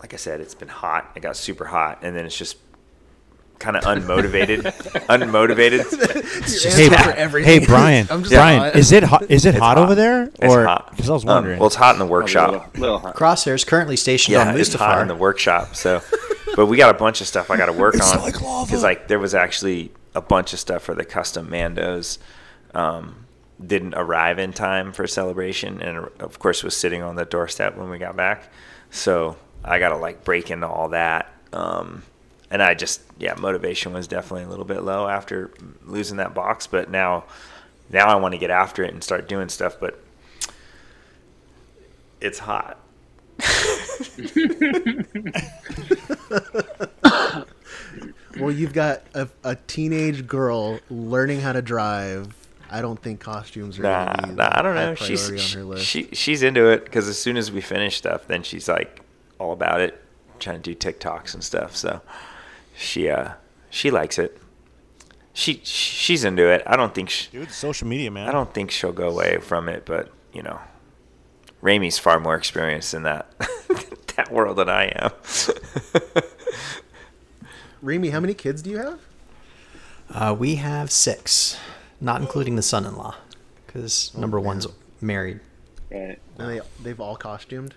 like 0.00 0.12
I 0.14 0.16
said, 0.16 0.40
it's 0.40 0.54
been 0.54 0.68
hot. 0.68 1.10
It 1.16 1.20
got 1.20 1.36
super 1.36 1.64
hot, 1.64 2.00
and 2.02 2.14
then 2.16 2.26
it's 2.26 2.36
just 2.36 2.56
kind 3.58 3.76
of 3.76 3.84
unmotivated. 3.84 4.62
unmotivated. 5.08 5.90
Your 6.80 6.98
answer 6.98 7.30
for 7.30 7.38
hey 7.40 7.64
Brian, 7.64 8.06
I'm 8.10 8.22
just 8.22 8.34
Brian, 8.34 8.58
hot. 8.60 8.76
is 8.76 8.92
it 8.92 9.02
hot? 9.04 9.30
Is 9.30 9.44
it 9.46 9.50
It's 9.54 9.58
hot, 9.58 9.78
over 9.78 9.94
there? 9.94 10.24
It's 10.24 10.38
or 10.42 10.64
hot. 10.66 10.90
because 10.90 11.08
I 11.08 11.12
was 11.14 11.24
Um, 11.24 11.28
wondering. 11.28 11.58
well, 11.58 11.68
it's 11.68 11.76
hot 11.76 11.94
in 11.94 11.98
the 12.00 12.04
A 12.06 12.08
workshop. 12.08 12.50
little, 12.50 12.66
little 12.80 12.98
hot. 12.98 13.16
Crosshairs 13.16 13.66
currently 13.66 13.96
stationed 13.96 14.34
Yeah, 14.34 14.48
on 14.50 14.58
it's 14.60 14.74
hot 14.74 15.00
in 15.00 15.08
the 15.08 15.14
workshop. 15.16 15.74
So, 15.76 16.02
but 16.56 16.66
we 16.66 16.76
got 16.76 16.94
a 16.94 16.98
bunch 16.98 17.20
of 17.20 17.26
stuff 17.26 17.50
I 17.50 17.56
got 17.56 17.66
to 17.66 17.72
work 17.72 17.94
It's 17.94 18.12
on 18.12 18.20
like 18.20 18.40
lava. 18.42 18.66
because 18.66 18.82
like 18.82 19.08
there 19.08 19.18
was 19.18 19.34
actually 19.34 19.90
a 20.14 20.20
bunch 20.20 20.52
of 20.52 20.58
stuff 20.60 20.82
for 20.82 20.94
the 20.94 21.04
custom 21.04 21.48
Mandos. 21.48 22.18
Um, 22.74 23.23
didn't 23.64 23.94
arrive 23.94 24.38
in 24.38 24.52
time 24.52 24.92
for 24.92 25.06
celebration, 25.06 25.80
and 25.80 26.08
of 26.20 26.38
course 26.38 26.62
was 26.62 26.76
sitting 26.76 27.02
on 27.02 27.16
the 27.16 27.24
doorstep 27.24 27.76
when 27.76 27.90
we 27.90 27.98
got 27.98 28.16
back. 28.16 28.50
So 28.90 29.36
I 29.64 29.78
got 29.78 29.90
to 29.90 29.96
like 29.96 30.24
break 30.24 30.50
into 30.50 30.68
all 30.68 30.90
that. 30.90 31.32
Um, 31.52 32.02
and 32.50 32.62
I 32.62 32.74
just 32.74 33.02
yeah, 33.18 33.34
motivation 33.34 33.92
was 33.92 34.06
definitely 34.06 34.44
a 34.44 34.48
little 34.48 34.64
bit 34.64 34.82
low 34.82 35.08
after 35.08 35.50
losing 35.84 36.18
that 36.18 36.34
box, 36.34 36.66
but 36.66 36.90
now 36.90 37.24
now 37.90 38.08
I 38.08 38.16
want 38.16 38.32
to 38.32 38.38
get 38.38 38.50
after 38.50 38.84
it 38.84 38.92
and 38.92 39.02
start 39.02 39.28
doing 39.28 39.48
stuff, 39.48 39.76
but 39.80 40.02
it's 42.20 42.40
hot. 42.40 42.78
well, 48.38 48.50
you've 48.50 48.72
got 48.72 49.02
a, 49.14 49.28
a 49.42 49.56
teenage 49.56 50.26
girl 50.26 50.80
learning 50.90 51.40
how 51.40 51.52
to 51.52 51.62
drive. 51.62 52.34
I 52.74 52.82
don't 52.82 53.00
think 53.00 53.20
costumes 53.20 53.78
are. 53.78 53.82
Nah, 53.82 54.16
be 54.16 54.32
nah, 54.32 54.50
I 54.50 54.60
don't 54.60 54.74
know. 54.74 54.96
She's 54.96 55.24
she, 55.26 55.32
on 55.38 55.58
her 55.60 55.64
list. 55.64 55.86
she 55.86 56.08
she's 56.12 56.42
into 56.42 56.68
it 56.68 56.84
because 56.84 57.06
as 57.06 57.16
soon 57.16 57.36
as 57.36 57.52
we 57.52 57.60
finish 57.60 57.96
stuff, 57.96 58.26
then 58.26 58.42
she's 58.42 58.68
like 58.68 59.00
all 59.38 59.52
about 59.52 59.80
it, 59.80 60.02
trying 60.40 60.60
to 60.60 60.74
do 60.74 60.74
TikToks 60.74 61.34
and 61.34 61.44
stuff. 61.44 61.76
So 61.76 62.00
she 62.76 63.08
uh 63.08 63.34
she 63.70 63.92
likes 63.92 64.18
it. 64.18 64.36
She 65.32 65.60
she's 65.62 66.24
into 66.24 66.48
it. 66.48 66.64
I 66.66 66.74
don't 66.74 66.92
think 66.92 67.10
she, 67.10 67.30
Dude, 67.30 67.52
social 67.52 67.86
media, 67.86 68.10
man. 68.10 68.28
I 68.28 68.32
don't 68.32 68.52
think 68.52 68.72
she'll 68.72 68.90
go 68.90 69.08
away 69.08 69.38
from 69.38 69.68
it, 69.68 69.84
but 69.86 70.10
you 70.32 70.42
know, 70.42 70.58
Raimi's 71.62 72.00
far 72.00 72.18
more 72.18 72.34
experienced 72.34 72.92
in 72.92 73.04
that 73.04 73.30
that 74.16 74.32
world 74.32 74.58
than 74.58 74.68
I 74.68 74.86
am. 74.86 75.10
Raimi, 77.84 78.10
how 78.10 78.18
many 78.18 78.34
kids 78.34 78.62
do 78.62 78.70
you 78.70 78.78
have? 78.78 78.98
Uh, 80.10 80.34
we 80.36 80.56
have 80.56 80.90
six, 80.90 81.56
not 82.04 82.20
including 82.20 82.54
the 82.56 82.62
son-in-law, 82.62 83.14
because 83.66 84.12
Oh, 84.16 84.20
number 84.20 84.38
one's 84.38 84.66
married. 85.00 85.40
Right. 85.90 86.18
And 86.38 86.48
they 86.50 86.60
they've 86.82 87.00
all 87.00 87.16
costumed. 87.16 87.74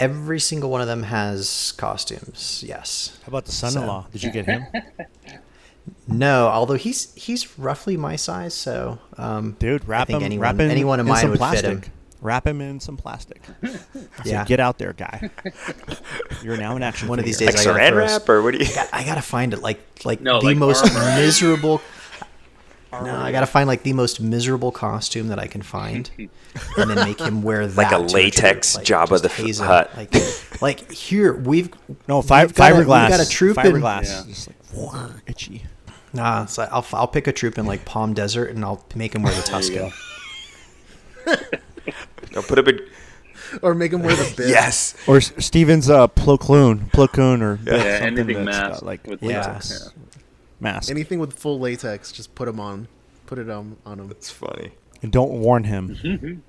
Every 0.00 0.40
single 0.40 0.70
one 0.70 0.80
of 0.80 0.86
them 0.86 1.02
has 1.04 1.72
costumes. 1.76 2.64
Yes. 2.66 3.18
How 3.24 3.28
about 3.28 3.44
the 3.44 3.52
son-in-law? 3.52 4.06
Did 4.12 4.22
you 4.22 4.30
get 4.30 4.46
him? 4.46 4.64
No, 6.06 6.48
although 6.48 6.74
he's 6.74 7.14
he's 7.14 7.58
roughly 7.58 7.96
my 7.96 8.14
size, 8.16 8.52
so 8.52 8.98
um, 9.16 9.56
Dude, 9.58 9.84
I 9.84 9.86
wrap 9.86 10.06
think 10.06 10.18
him. 10.20 10.24
anyone, 10.26 10.42
wrap 10.42 10.54
him 10.56 10.70
anyone 10.70 11.00
of 11.00 11.06
in 11.06 11.10
mine 11.12 11.20
some 11.22 11.30
would 11.30 11.38
plastic. 11.38 11.64
fit 11.64 11.84
him. 11.86 11.92
Wrap 12.20 12.46
him 12.46 12.60
in 12.60 12.78
some 12.80 12.98
plastic. 12.98 13.40
I 13.62 13.68
Yeah. 14.24 14.40
said, 14.40 14.46
get 14.48 14.60
out 14.60 14.76
there, 14.76 14.92
guy. 14.92 15.30
You're 16.42 16.58
now 16.58 16.76
an 16.76 16.82
action. 16.82 17.08
One 17.08 17.18
of 17.18 17.24
these 17.24 17.38
days 17.38 17.56
like 17.56 17.60
I 17.60 17.64
gotta 17.64 17.78
saran 17.80 17.96
wrap 17.96 18.28
or 18.28 18.42
what 18.42 18.52
do 18.52 18.58
you? 18.58 18.66
I, 18.70 18.74
got, 18.74 18.88
I 18.92 19.04
gotta 19.04 19.22
find 19.22 19.54
it 19.54 19.62
like 19.62 19.80
like 20.04 20.20
No, 20.20 20.40
the 20.40 20.46
like 20.48 20.56
most 20.58 20.84
armor. 20.84 21.16
miserable. 21.16 21.80
No, 22.92 23.16
I 23.16 23.32
gotta 23.32 23.46
find 23.46 23.66
like 23.68 23.82
the 23.82 23.92
most 23.92 24.20
miserable 24.20 24.72
costume 24.72 25.28
that 25.28 25.38
I 25.38 25.46
can 25.46 25.60
find, 25.62 26.10
and 26.18 26.90
then 26.90 26.94
make 27.06 27.20
him 27.20 27.42
wear 27.42 27.66
that. 27.66 27.76
Like 27.76 27.92
a 27.92 27.98
latex 27.98 28.76
like, 28.76 28.86
Jabba 28.86 29.08
just 29.10 29.22
the 29.24 29.28
haze 29.28 29.60
him. 29.60 29.66
Hutt. 29.66 29.94
Like, 29.96 30.62
like 30.62 30.90
here 30.90 31.34
we've 31.34 31.70
No, 32.08 32.22
fi- 32.22 32.44
we've 32.46 32.54
got 32.54 32.72
a- 32.72 32.74
fiberglass. 32.74 33.08
We've 33.10 33.18
got 33.18 33.20
a 33.20 33.28
troop 33.28 33.58
in. 33.58 33.64
fiberglass. 33.72 34.48
Yeah. 34.74 34.82
Like 34.92 35.10
itchy. 35.26 35.64
Nah, 36.14 36.46
so 36.46 36.66
I'll 36.72 36.86
I'll 36.94 37.06
pick 37.08 37.26
a 37.26 37.32
troop 37.32 37.58
in 37.58 37.66
like 37.66 37.84
Palm 37.84 38.14
Desert, 38.14 38.50
and 38.54 38.64
I'll 38.64 38.82
make 38.94 39.14
him 39.14 39.22
wear 39.22 39.34
the 39.34 39.42
Tusken. 39.42 39.92
No, 42.34 42.42
put 42.42 42.58
a 42.58 42.62
big 42.62 42.80
Or 43.62 43.74
make 43.74 43.92
him 43.92 44.02
wear 44.02 44.14
the 44.14 44.34
bib. 44.36 44.48
yes. 44.48 44.94
Or 45.06 45.16
S- 45.18 45.32
Steven's 45.38 45.88
uh, 45.88 46.06
Plo 46.08 46.38
Koon, 46.38 47.42
or 47.42 47.56
bit, 47.56 47.74
Yeah, 47.78 47.82
anything 48.02 48.44
that's 48.44 48.58
got, 48.58 48.70
masked 48.70 48.82
like 48.84 49.06
with 49.06 49.22
Yeah. 49.22 49.38
latex 49.46 49.90
mask. 50.60 50.90
Anything 50.90 51.18
with 51.18 51.32
full 51.32 51.58
latex, 51.58 52.12
just 52.12 52.34
put 52.34 52.46
them 52.46 52.58
on. 52.60 52.88
Put 53.26 53.38
it 53.38 53.48
on 53.50 53.76
on 53.86 53.98
them. 53.98 54.10
It's 54.10 54.30
funny. 54.30 54.72
and 55.02 55.12
don't 55.12 55.30
warn 55.40 55.64
him. 55.64 56.42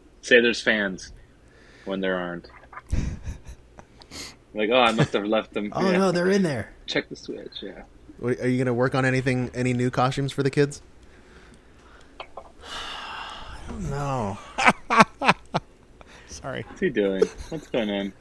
Say 0.22 0.40
there's 0.40 0.60
fans 0.60 1.12
when 1.84 2.00
there 2.00 2.16
aren't. 2.16 2.48
Like, 4.54 4.70
oh, 4.70 4.80
I 4.80 4.92
must 4.92 5.12
have 5.12 5.24
left 5.26 5.52
them. 5.52 5.70
Oh 5.74 5.90
Yeah. 5.90 5.98
no, 5.98 6.12
they're 6.12 6.30
in 6.30 6.42
there. 6.42 6.72
Check 6.86 7.08
the 7.08 7.16
switch. 7.16 7.62
Yeah. 7.62 7.82
What- 8.18 8.40
Are 8.40 8.48
you 8.48 8.58
gonna 8.58 8.74
work 8.74 8.94
on 8.94 9.04
anything? 9.04 9.50
Any 9.54 9.72
new 9.74 9.90
costumes 9.90 10.32
for 10.32 10.42
the 10.42 10.50
kids? 10.50 10.80
No. 13.90 14.38
Sorry. 16.28 16.62
What's 16.68 16.80
he 16.80 16.88
doing? 16.90 17.22
What's 17.48 17.66
going 17.68 17.90
on? 17.90 18.12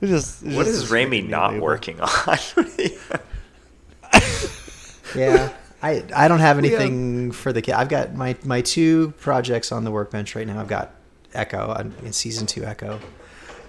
It's 0.00 0.10
just, 0.12 0.42
it's 0.44 0.54
What 0.54 0.64
just- 0.66 0.76
is 0.76 0.82
it's 0.84 0.92
Raimi 0.92 1.10
making 1.10 1.24
me 1.26 1.30
not 1.30 1.52
label. 1.54 1.64
working 1.66 2.00
on? 2.00 2.08
Yeah. 5.16 5.52
I, 5.82 6.04
I 6.14 6.28
don't 6.28 6.40
have 6.48 6.58
anything 6.58 7.30
for 7.32 7.52
the 7.52 7.62
kid. 7.62 7.74
I've 7.74 7.88
got 7.88 8.14
my, 8.14 8.36
my 8.44 8.60
two 8.62 9.12
projects 9.18 9.70
on 9.72 9.84
the 9.84 9.90
workbench 9.90 10.34
right 10.34 10.46
now. 10.46 10.60
I've 10.60 10.68
got 10.68 10.94
Echo 11.34 11.68
on- 11.72 11.94
in 12.04 12.12
season 12.12 12.46
two 12.46 12.64
Echo. 12.64 12.98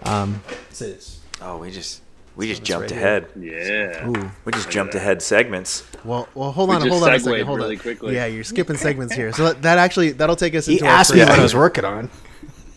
Um, 0.04 0.41
so 0.71 0.93
Oh, 1.41 1.58
we 1.58 1.71
just 1.71 2.02
we 2.36 2.47
just 2.47 2.63
jumped 2.63 2.91
right 2.91 2.97
ahead. 2.97 3.28
Yeah. 3.39 4.08
Ooh. 4.08 4.32
We 4.45 4.52
just 4.54 4.69
jumped 4.69 4.95
ahead 4.95 5.21
segments. 5.21 5.84
Well, 6.06 6.28
well, 6.36 6.52
hold 6.52 6.69
We 6.69 6.75
on, 6.75 6.88
hold 6.88 7.04
on 7.04 7.13
a 7.13 7.19
second. 7.19 7.45
Hold 7.45 7.60
really 7.60 7.75
on. 7.75 7.82
quickly. 7.82 8.15
Yeah, 8.15 8.25
you're 8.28 8.43
skipping 8.43 8.78
segments 8.78 9.13
here. 9.13 9.32
So 9.34 9.45
that, 9.45 9.62
that 9.63 9.78
actually 9.78 10.12
that'll 10.12 10.36
take 10.38 10.56
us 10.56 10.65
he 10.65 10.73
into 10.75 10.86
our 10.86 10.91
asked 10.91 11.13
me 11.13 11.19
what 11.19 11.32
I 11.32 11.41
was 11.43 11.56
working 11.56 11.86
on. 11.86 12.10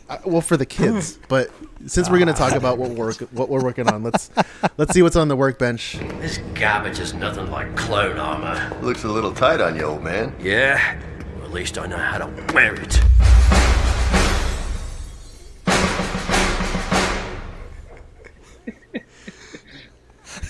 Uh, 0.08 0.18
well 0.24 0.40
for 0.40 0.56
the 0.56 0.66
kids, 0.66 1.18
but 1.28 1.50
since 1.86 2.10
we're 2.10 2.18
gonna 2.18 2.32
talk 2.32 2.52
about 2.52 2.78
what 2.78 2.90
we're 2.90 3.06
work, 3.06 3.16
what 3.32 3.48
we're 3.48 3.62
working 3.62 3.88
on, 3.88 4.02
let's 4.02 4.30
let's 4.76 4.92
see 4.92 5.02
what's 5.02 5.16
on 5.16 5.28
the 5.28 5.36
workbench. 5.36 5.98
This 6.20 6.38
garbage 6.54 6.98
is 6.98 7.14
nothing 7.14 7.50
like 7.50 7.74
clone 7.76 8.18
armor. 8.18 8.76
Looks 8.82 9.04
a 9.04 9.08
little 9.08 9.32
tight 9.32 9.60
on 9.60 9.76
you, 9.76 9.84
old 9.84 10.02
man. 10.02 10.34
Yeah? 10.40 10.98
Well, 11.36 11.44
at 11.44 11.52
least 11.52 11.78
I 11.78 11.86
know 11.86 11.96
how 11.96 12.18
to 12.18 12.52
wear 12.54 12.74
it. 12.74 13.00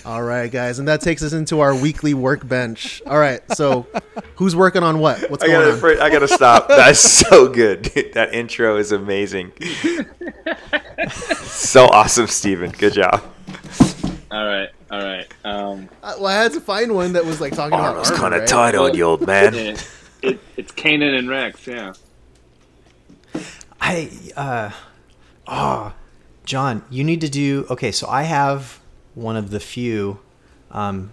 All 0.05 0.23
right, 0.23 0.51
guys, 0.51 0.79
and 0.79 0.89
that 0.89 1.01
takes 1.01 1.23
us 1.23 1.33
into 1.33 1.61
our 1.61 1.75
weekly 1.75 2.13
workbench. 2.15 3.01
All 3.07 3.19
right, 3.19 3.41
so 3.53 3.87
who's 4.37 4.57
working 4.57 4.83
on 4.83 4.99
what? 4.99 5.31
What's 5.31 5.45
I 5.45 5.47
going 5.49 5.79
gotta, 5.81 5.97
on? 5.97 6.03
I 6.03 6.11
gotta 6.11 6.29
stop. 6.29 6.67
That's 6.69 6.99
so 7.29 7.49
good. 7.49 7.91
That 8.15 8.35
intro 8.35 8.77
is 8.77 8.93
amazing. 8.93 9.53
so 11.43 11.87
awesome, 11.87 12.27
Steven. 12.27 12.71
Good 12.73 12.95
job. 12.95 13.23
All 14.31 14.47
right. 14.47 14.69
All 14.91 15.03
right. 15.03 15.27
Um, 15.45 15.89
Uh, 16.03 16.15
well, 16.19 16.27
I 16.27 16.35
had 16.43 16.53
to 16.53 16.61
find 16.61 16.95
one 16.95 17.13
that 17.15 17.25
was 17.25 17.41
like 17.41 17.55
talking 17.55 17.75
about 17.75 17.91
Armor's 17.97 18.11
armor, 18.11 18.21
kind 18.21 18.35
of 18.35 18.41
right? 18.41 18.49
tight 18.49 18.75
on 18.75 18.95
you, 18.95 19.05
old 19.05 19.27
man. 19.27 19.55
yeah, 19.55 19.77
it, 20.23 20.41
it's 20.57 20.73
Kanan 20.73 21.17
and 21.19 21.29
Rex. 21.29 21.67
Yeah. 21.67 21.93
I 23.81 24.11
uh 24.37 24.71
oh 25.47 25.93
John, 26.45 26.85
you 26.91 27.05
need 27.05 27.21
to 27.23 27.29
do 27.29 27.67
okay, 27.71 27.93
so 27.93 28.07
I 28.09 28.23
have 28.25 28.79
one 29.15 29.37
of 29.37 29.51
the 29.51 29.61
few 29.61 30.19
um 30.71 31.13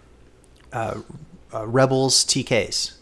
uh, 0.73 0.99
uh 1.53 1.67
Rebels 1.67 2.23
TKs. 2.25 2.93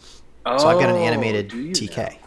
So 0.46 0.68
I've 0.68 0.80
got 0.80 0.90
an 0.90 0.96
Oh, 0.96 1.00
animated 1.04 1.50
TK. 1.52 2.18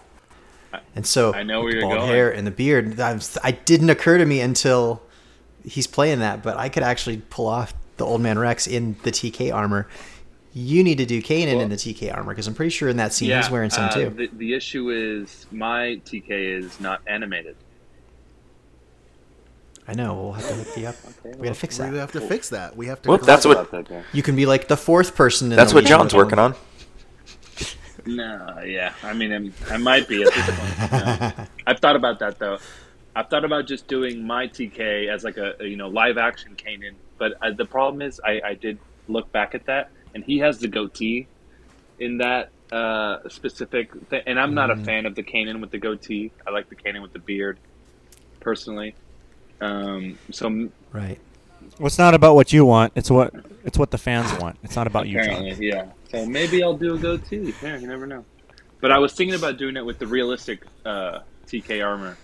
And 0.95 1.07
so 1.07 1.33
I 1.33 1.43
know 1.43 1.63
where 1.63 1.73
you're 1.73 1.81
bald 1.83 1.95
going. 1.95 2.09
hair 2.09 2.31
and 2.31 2.47
the 2.47 2.51
beard. 2.51 3.01
I, 3.01 3.15
was, 3.15 3.39
I 3.43 3.53
didn't 3.53 3.89
occur 3.91 4.19
to 4.19 4.27
me 4.27 4.41
until 4.41 5.01
he's 5.65 5.87
playing 5.87 6.19
that, 6.21 6.43
but 6.43 6.57
I 6.59 6.69
could 6.69 6.83
actually 6.83 7.23
pull 7.31 7.47
off 7.47 7.73
the 7.97 8.05
old 8.05 8.21
man 8.21 8.39
Rex 8.39 8.67
in 8.67 8.97
the 9.03 9.11
TK 9.11 9.53
armor. 9.55 9.89
You 10.53 10.85
need 10.85 10.99
to 10.99 11.07
do 11.07 11.23
Kanan 11.23 11.55
Well- 11.55 11.61
in 11.63 11.71
the 11.71 11.77
TK 11.77 12.15
armor 12.15 12.33
because 12.33 12.47
I'm 12.47 12.55
pretty 12.55 12.71
sure 12.71 12.89
in 12.91 12.99
that 12.99 13.13
scene 13.15 13.35
he's 13.35 13.51
wearing 13.51 13.71
some 13.71 13.87
uh, 13.87 13.91
too. 13.91 14.11
The, 14.11 14.29
the 14.35 14.53
issue 14.55 14.91
is 14.91 15.47
my 15.51 16.01
TK 16.05 16.29
is 16.31 16.79
not 16.81 17.01
animated. 17.07 17.57
I 19.89 19.95
know. 19.95 20.15
We'll 20.15 20.33
have 20.33 20.49
to 20.49 20.55
hook 20.55 20.77
you 20.77 20.87
up. 20.87 20.97
we 21.25 21.49
gotta 21.49 21.55
fix 21.55 21.79
that. 21.79 21.93
We 21.93 21.99
have 21.99 22.13
to 22.13 22.21
fix 22.21 22.49
that. 22.51 22.77
We 22.77 22.87
have 22.87 23.03
to. 23.03 23.09
Whoop, 23.11 23.23
that's 23.23 23.45
what 23.45 23.71
that 23.71 23.89
guy. 23.89 24.03
You 24.13 24.23
can 24.23 24.37
be 24.37 24.47
like 24.47 24.69
the 24.69 24.77
fourth 24.77 25.15
person. 25.15 25.51
In 25.51 25.57
that's 25.57 25.73
the 25.73 25.77
what 25.77 25.85
John's 25.85 26.13
of 26.13 26.19
working 26.19 26.39
on. 26.39 26.55
No, 28.07 28.63
yeah. 28.65 28.95
I 29.03 29.13
mean, 29.13 29.31
I'm, 29.31 29.53
I 29.69 29.77
might 29.77 30.09
be 30.09 30.23
at 30.23 30.33
this 30.33 30.47
point. 30.47 30.93
No. 30.93 31.47
I've 31.67 31.81
thought 31.81 31.97
about 31.97 32.19
that 32.21 32.39
though. 32.39 32.59
I've 33.15 33.29
thought 33.29 33.45
about 33.45 33.67
just 33.67 33.89
doing 33.89 34.27
my 34.27 34.47
TK 34.47 35.09
as 35.09 35.25
like 35.25 35.37
a, 35.37 35.55
a, 35.61 35.67
you 35.67 35.77
know 35.77 35.89
live 35.89 36.17
action 36.17 36.55
Kanan, 36.57 36.95
but 37.19 37.35
uh, 37.43 37.51
the 37.51 37.65
problem 37.65 38.03
is 38.03 38.21
I, 38.25 38.41
I 38.45 38.55
did 38.55 38.79
look 39.09 39.31
back 39.33 39.55
at 39.55 39.67
that, 39.67 39.91
and 40.15 40.25
he 40.25 40.39
has 40.39 40.59
the 40.59 40.69
goatee 40.69 41.27
in 41.99 42.19
that 42.19 42.51
uh, 42.73 43.29
specific 43.29 43.93
thing, 44.09 44.23
and 44.27 44.39
I'm 44.39 44.55
not 44.55 44.71
a 44.71 44.77
fan 44.77 45.07
of 45.07 45.15
the 45.15 45.23
Kanan 45.23 45.61
with 45.61 45.71
the 45.71 45.79
goatee. 45.79 46.33
I 46.47 46.51
like 46.51 46.69
the 46.69 46.77
Kanan 46.77 47.03
with 47.03 47.13
the 47.13 47.19
beard, 47.19 47.59
personally. 48.41 48.95
Um, 49.61 50.19
so 50.31 50.69
Right. 50.93 51.19
Well, 51.79 51.87
it's 51.87 51.99
not 51.99 52.15
about 52.15 52.35
what 52.35 52.53
you 52.53 52.65
want. 52.65 52.93
It's 52.97 53.11
what 53.11 53.33
it's 53.65 53.79
what 53.79 53.91
the 53.91 53.99
fans 53.99 54.33
want. 54.41 54.59
It's 54.63 54.77
not 54.77 54.87
about 54.87 55.09
you, 55.09 55.19
apparently, 55.19 55.53
John. 55.53 55.63
yeah. 55.63 55.87
So 56.11 56.27
maybe 56.27 56.63
I'll 56.63 56.77
do 56.77 56.95
a 56.95 56.99
goatee. 56.99 57.55
Yeah, 57.63 57.77
you 57.79 57.87
never 57.87 58.07
know. 58.07 58.25
But 58.81 58.91
I 58.93 58.99
was 58.99 59.13
thinking 59.13 59.35
about 59.35 59.59
doing 59.59 59.77
it 59.77 59.85
with 59.85 59.99
the 59.99 60.07
realistic 60.07 60.65
uh, 60.85 61.21
TK 61.47 61.85
armor, 61.87 62.17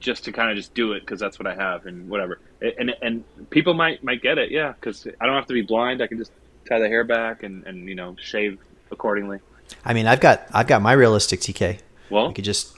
just 0.00 0.24
to 0.24 0.32
kind 0.32 0.50
of 0.50 0.56
just 0.56 0.74
do 0.74 0.92
it 0.92 1.00
because 1.00 1.18
that's 1.18 1.38
what 1.38 1.46
I 1.46 1.54
have 1.54 1.86
and 1.86 2.08
whatever. 2.08 2.38
And 2.78 2.94
and 3.02 3.24
people 3.50 3.74
might 3.74 4.04
might 4.04 4.22
get 4.22 4.38
it, 4.38 4.50
yeah, 4.50 4.72
because 4.72 5.06
I 5.20 5.26
don't 5.26 5.34
have 5.34 5.46
to 5.46 5.54
be 5.54 5.62
blind. 5.62 6.02
I 6.02 6.06
can 6.06 6.18
just 6.18 6.32
tie 6.68 6.78
the 6.78 6.88
hair 6.88 7.04
back 7.04 7.42
and 7.42 7.66
and 7.66 7.88
you 7.88 7.94
know 7.94 8.14
shave 8.20 8.58
accordingly. 8.90 9.40
I 9.84 9.94
mean, 9.94 10.06
I've 10.06 10.20
got 10.20 10.46
I've 10.52 10.66
got 10.66 10.80
my 10.82 10.92
realistic 10.92 11.40
TK. 11.40 11.80
Well, 12.10 12.28
you 12.28 12.34
could 12.34 12.44
just 12.44 12.75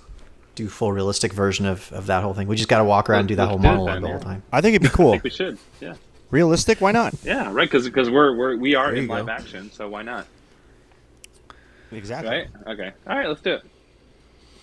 do 0.59 0.69
full 0.69 0.93
realistic 0.93 1.33
version 1.33 1.65
of, 1.67 1.91
of 1.93 2.07
that 2.07 2.23
whole 2.23 2.35
thing. 2.35 2.47
We 2.49 2.57
just 2.57 2.69
got 2.69 2.79
to 2.79 2.85
walk 2.85 3.09
around 3.09 3.21
and 3.21 3.29
do 3.29 3.37
that 3.37 3.43
Let's 3.45 3.51
whole 3.51 3.59
do 3.59 3.67
it 3.69 3.71
monologue 3.71 4.03
the 4.03 4.09
whole 4.09 4.21
time. 4.21 4.43
I 4.53 4.61
think 4.61 4.75
it'd 4.77 4.83
be 4.83 4.89
I 4.93 4.97
cool. 4.97 5.11
think 5.13 5.25
we 5.25 5.31
should. 5.31 5.59
Yeah, 5.81 5.95
Realistic? 6.31 6.81
Why 6.81 6.93
not? 6.93 7.15
yeah, 7.25 7.51
right. 7.53 7.69
Because 7.71 7.85
because 7.87 8.11
we're 8.11 8.37
we're 8.37 8.57
we 8.57 8.75
are 8.75 8.89
There 8.93 8.97
in 9.03 9.09
live 9.09 9.27
go. 9.27 9.33
action, 9.33 9.71
so 9.73 9.89
why 9.89 10.03
not? 10.03 10.27
Exactly. 11.93 12.31
Right? 12.31 12.49
Okay. 12.67 12.93
All 13.07 13.17
right. 13.17 13.29
Let's 13.29 13.41
do 13.41 13.55
it. 13.55 13.63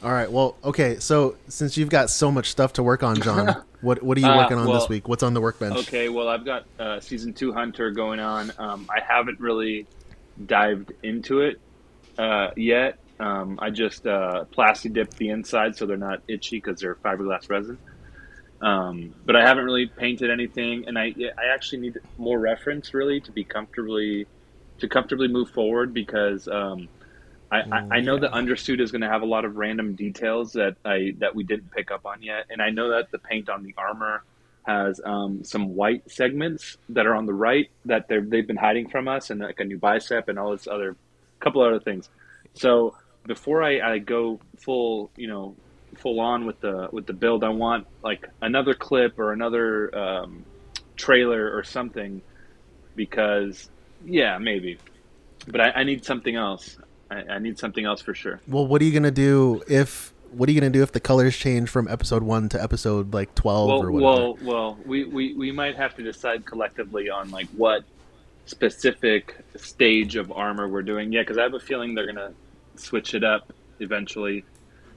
All 0.04 0.12
right. 0.12 0.32
Well, 0.32 0.56
okay. 0.64 1.00
So 1.00 1.38
since 1.48 1.76
you've 1.78 1.90
got 1.90 2.10
so 2.10 2.32
much 2.32 2.50
stuff 2.52 2.74
to 2.74 2.84
work 2.84 3.02
on, 3.02 3.20
John, 3.22 3.64
what 3.82 4.04
what 4.04 4.18
are 4.18 4.22
you 4.22 4.28
Uh, 4.28 4.38
working 4.38 4.58
on 4.60 4.68
this 4.72 4.88
week? 4.90 5.08
What's 5.08 5.24
on 5.24 5.34
the 5.34 5.42
workbench? 5.42 5.78
Okay, 5.78 6.10
well, 6.10 6.28
I've 6.28 6.46
got 6.46 6.66
uh, 6.78 7.00
season 7.00 7.34
two 7.34 7.52
Hunter 7.52 7.90
going 7.92 8.20
on. 8.20 8.52
Um, 8.60 8.88
I 8.90 9.00
haven't 9.02 9.40
really 9.40 9.88
dived 10.46 10.92
into 11.02 11.42
it 11.42 11.60
uh, 12.20 12.50
yet. 12.56 13.00
Um, 13.19 13.60
I 13.62 13.69
just 13.69 14.06
uh, 14.06 14.45
plasti 14.56 14.91
dipped 14.93 15.17
the 15.17 15.30
inside 15.30 15.75
so 15.75 15.86
they're 15.86 15.97
not 15.97 16.19
itchy 16.28 16.58
because 16.58 16.80
they're 16.82 16.97
fiberglass 16.97 17.49
resin. 17.49 17.80
Um, 18.62 19.15
but 19.25 19.36
I 19.36 19.45
haven't 19.47 19.65
really 19.65 19.88
painted 19.97 20.32
anything, 20.32 20.86
and 20.88 20.97
I 20.97 21.13
I 21.38 21.54
actually 21.54 21.82
need 21.82 21.99
more 22.17 22.39
reference 22.39 22.93
really 22.93 23.21
to 23.21 23.32
be 23.32 23.45
comfortably 23.45 24.28
to 24.80 24.88
comfortably 24.89 25.28
move 25.28 25.49
forward 25.49 25.93
because 25.93 26.47
um, 26.47 26.89
I, 27.51 27.60
I, 27.71 27.97
I 27.97 27.99
know 28.01 28.17
the 28.17 28.30
undersuit 28.30 28.82
is 28.82 28.91
going 28.91 29.01
to 29.01 29.10
have 29.10 29.21
a 29.21 29.25
lot 29.25 29.45
of 29.45 29.56
random 29.56 29.95
details 29.95 30.54
that 30.54 30.75
I 30.84 31.13
that 31.19 31.36
we 31.36 31.43
didn't 31.43 31.71
pick 31.71 31.91
up 31.91 32.06
on 32.06 32.21
yet, 32.21 32.45
and 32.49 32.62
I 32.62 32.69
know 32.69 32.89
that 32.91 33.12
the 33.12 33.19
paint 33.19 33.49
on 33.49 33.63
the 33.63 33.73
armor 33.78 34.23
has 34.65 34.99
um, 35.06 35.43
some 35.43 35.75
white 35.75 36.10
segments 36.10 36.78
that 36.89 37.06
are 37.06 37.13
on 37.15 37.25
the 37.28 37.34
right 37.34 37.69
that 37.86 38.08
they've 38.10 38.30
they've 38.30 38.47
been 38.47 38.58
hiding 38.58 38.89
from 38.89 39.08
us, 39.08 39.30
and 39.30 39.41
like 39.41 39.60
a 39.60 39.65
new 39.65 39.78
bicep 39.78 40.28
and 40.28 40.39
all 40.39 40.51
this 40.51 40.67
other 40.67 40.97
couple 41.39 41.62
other 41.62 41.80
things. 41.80 42.10
So 42.54 42.95
before 43.26 43.64
I, 43.64 43.80
I 43.80 43.98
go 44.00 44.40
full, 44.58 45.12
you 45.16 45.28
know, 45.28 45.56
full 45.96 46.20
on 46.20 46.46
with 46.46 46.60
the 46.62 46.90
with 46.92 47.06
the 47.06 47.14
build, 47.14 47.44
I 47.44 47.50
want 47.50 47.88
like 48.04 48.28
another 48.42 48.74
clip 48.74 49.20
or 49.20 49.32
another 49.32 49.96
um, 49.98 50.46
trailer 50.96 51.56
or 51.56 51.64
something 51.64 52.22
because 52.96 53.70
yeah, 54.06 54.38
maybe. 54.38 54.78
But 55.48 55.62
I, 55.62 55.72
I 55.72 55.84
need 55.84 56.06
something 56.06 56.36
else. 56.36 56.78
I, 57.10 57.16
I 57.16 57.40
need 57.40 57.60
something 57.60 57.86
else 57.86 58.02
for 58.02 58.14
sure. 58.14 58.42
Well, 58.48 58.66
what 58.68 58.82
are 58.82 58.86
you 58.86 58.94
gonna 58.94 59.12
do 59.12 59.64
if 59.68 60.14
what 60.32 60.50
are 60.50 60.52
you 60.52 60.60
gonna 60.60 60.72
do 60.72 60.84
if 60.84 60.92
the 60.92 61.00
colors 61.00 61.36
change 61.36 61.70
from 61.70 61.88
episode 61.88 62.24
one 62.24 62.50
to 62.50 62.62
episode 62.62 63.14
like 63.14 63.36
twelve 63.36 63.70
well, 63.70 63.84
or 63.84 63.92
whatever? 63.92 64.22
well, 64.22 64.38
well, 64.44 64.80
we, 64.86 65.06
we, 65.06 65.34
we 65.34 65.52
might 65.52 65.76
have 65.76 65.96
to 65.96 66.04
decide 66.04 66.46
collectively 66.46 67.10
on 67.10 67.32
like 67.32 67.48
what 67.50 67.84
specific 68.46 69.38
stage 69.56 70.16
of 70.16 70.32
armor 70.32 70.68
we're 70.68 70.84
doing. 70.84 71.12
Yeah, 71.12 71.22
because 71.22 71.38
I 71.38 71.44
have 71.44 71.54
a 71.54 71.60
feeling 71.60 71.96
they're 71.96 72.06
gonna 72.06 72.34
switch 72.80 73.14
it 73.14 73.24
up 73.24 73.52
eventually, 73.80 74.46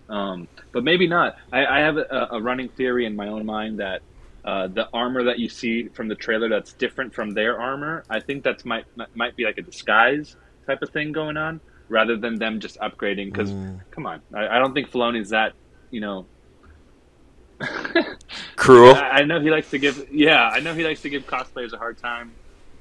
um, 0.09 0.49
but 0.73 0.85
maybe 0.85 1.07
not. 1.07 1.37
I, 1.53 1.67
I 1.67 1.79
have 1.81 1.97
a, 1.97 2.29
a 2.33 2.41
running 2.41 2.69
theory 2.69 3.07
in 3.07 3.17
my 3.17 3.29
own 3.29 3.45
mind 3.47 3.81
that 3.81 4.03
uh, 4.45 4.69
the 4.69 4.88
armor 4.93 5.25
that 5.25 5.38
you 5.38 5.49
see 5.49 5.88
from 5.88 6.09
the 6.09 6.14
trailer 6.14 6.49
that's 6.49 6.73
different 6.75 7.14
from 7.14 7.31
their 7.33 7.61
armor, 7.61 8.05
I 8.09 8.21
think 8.21 8.45
that's 8.45 8.64
might 8.64 8.85
might 9.14 9.37
be 9.37 9.45
like 9.45 9.59
a 9.59 9.62
disguise 9.62 10.37
type 10.67 10.83
of 10.83 10.91
thing 10.91 11.12
going 11.12 11.37
on, 11.37 11.61
rather 11.88 12.17
than 12.17 12.38
them 12.38 12.61
just 12.61 12.79
upgrading. 12.79 13.33
Because 13.33 13.51
come 13.91 14.07
on, 14.07 14.23
I, 14.33 14.49
I 14.49 14.59
don't 14.59 14.73
think 14.75 14.91
Filoni's 14.91 15.31
that 15.31 15.53
you 15.91 16.01
know 16.01 16.27
Cruel. 18.57 18.94
I, 18.94 19.09
I 19.09 19.25
know 19.25 19.40
he 19.40 19.50
likes 19.50 19.71
to 19.71 19.79
give. 19.79 20.09
Yeah, 20.11 20.48
I 20.48 20.61
know 20.61 20.75
he 20.75 20.85
likes 20.85 21.02
to 21.02 21.11
give 21.11 21.27
cosplayers 21.27 21.73
a 21.73 21.79
hard 21.79 21.98
time 21.98 22.33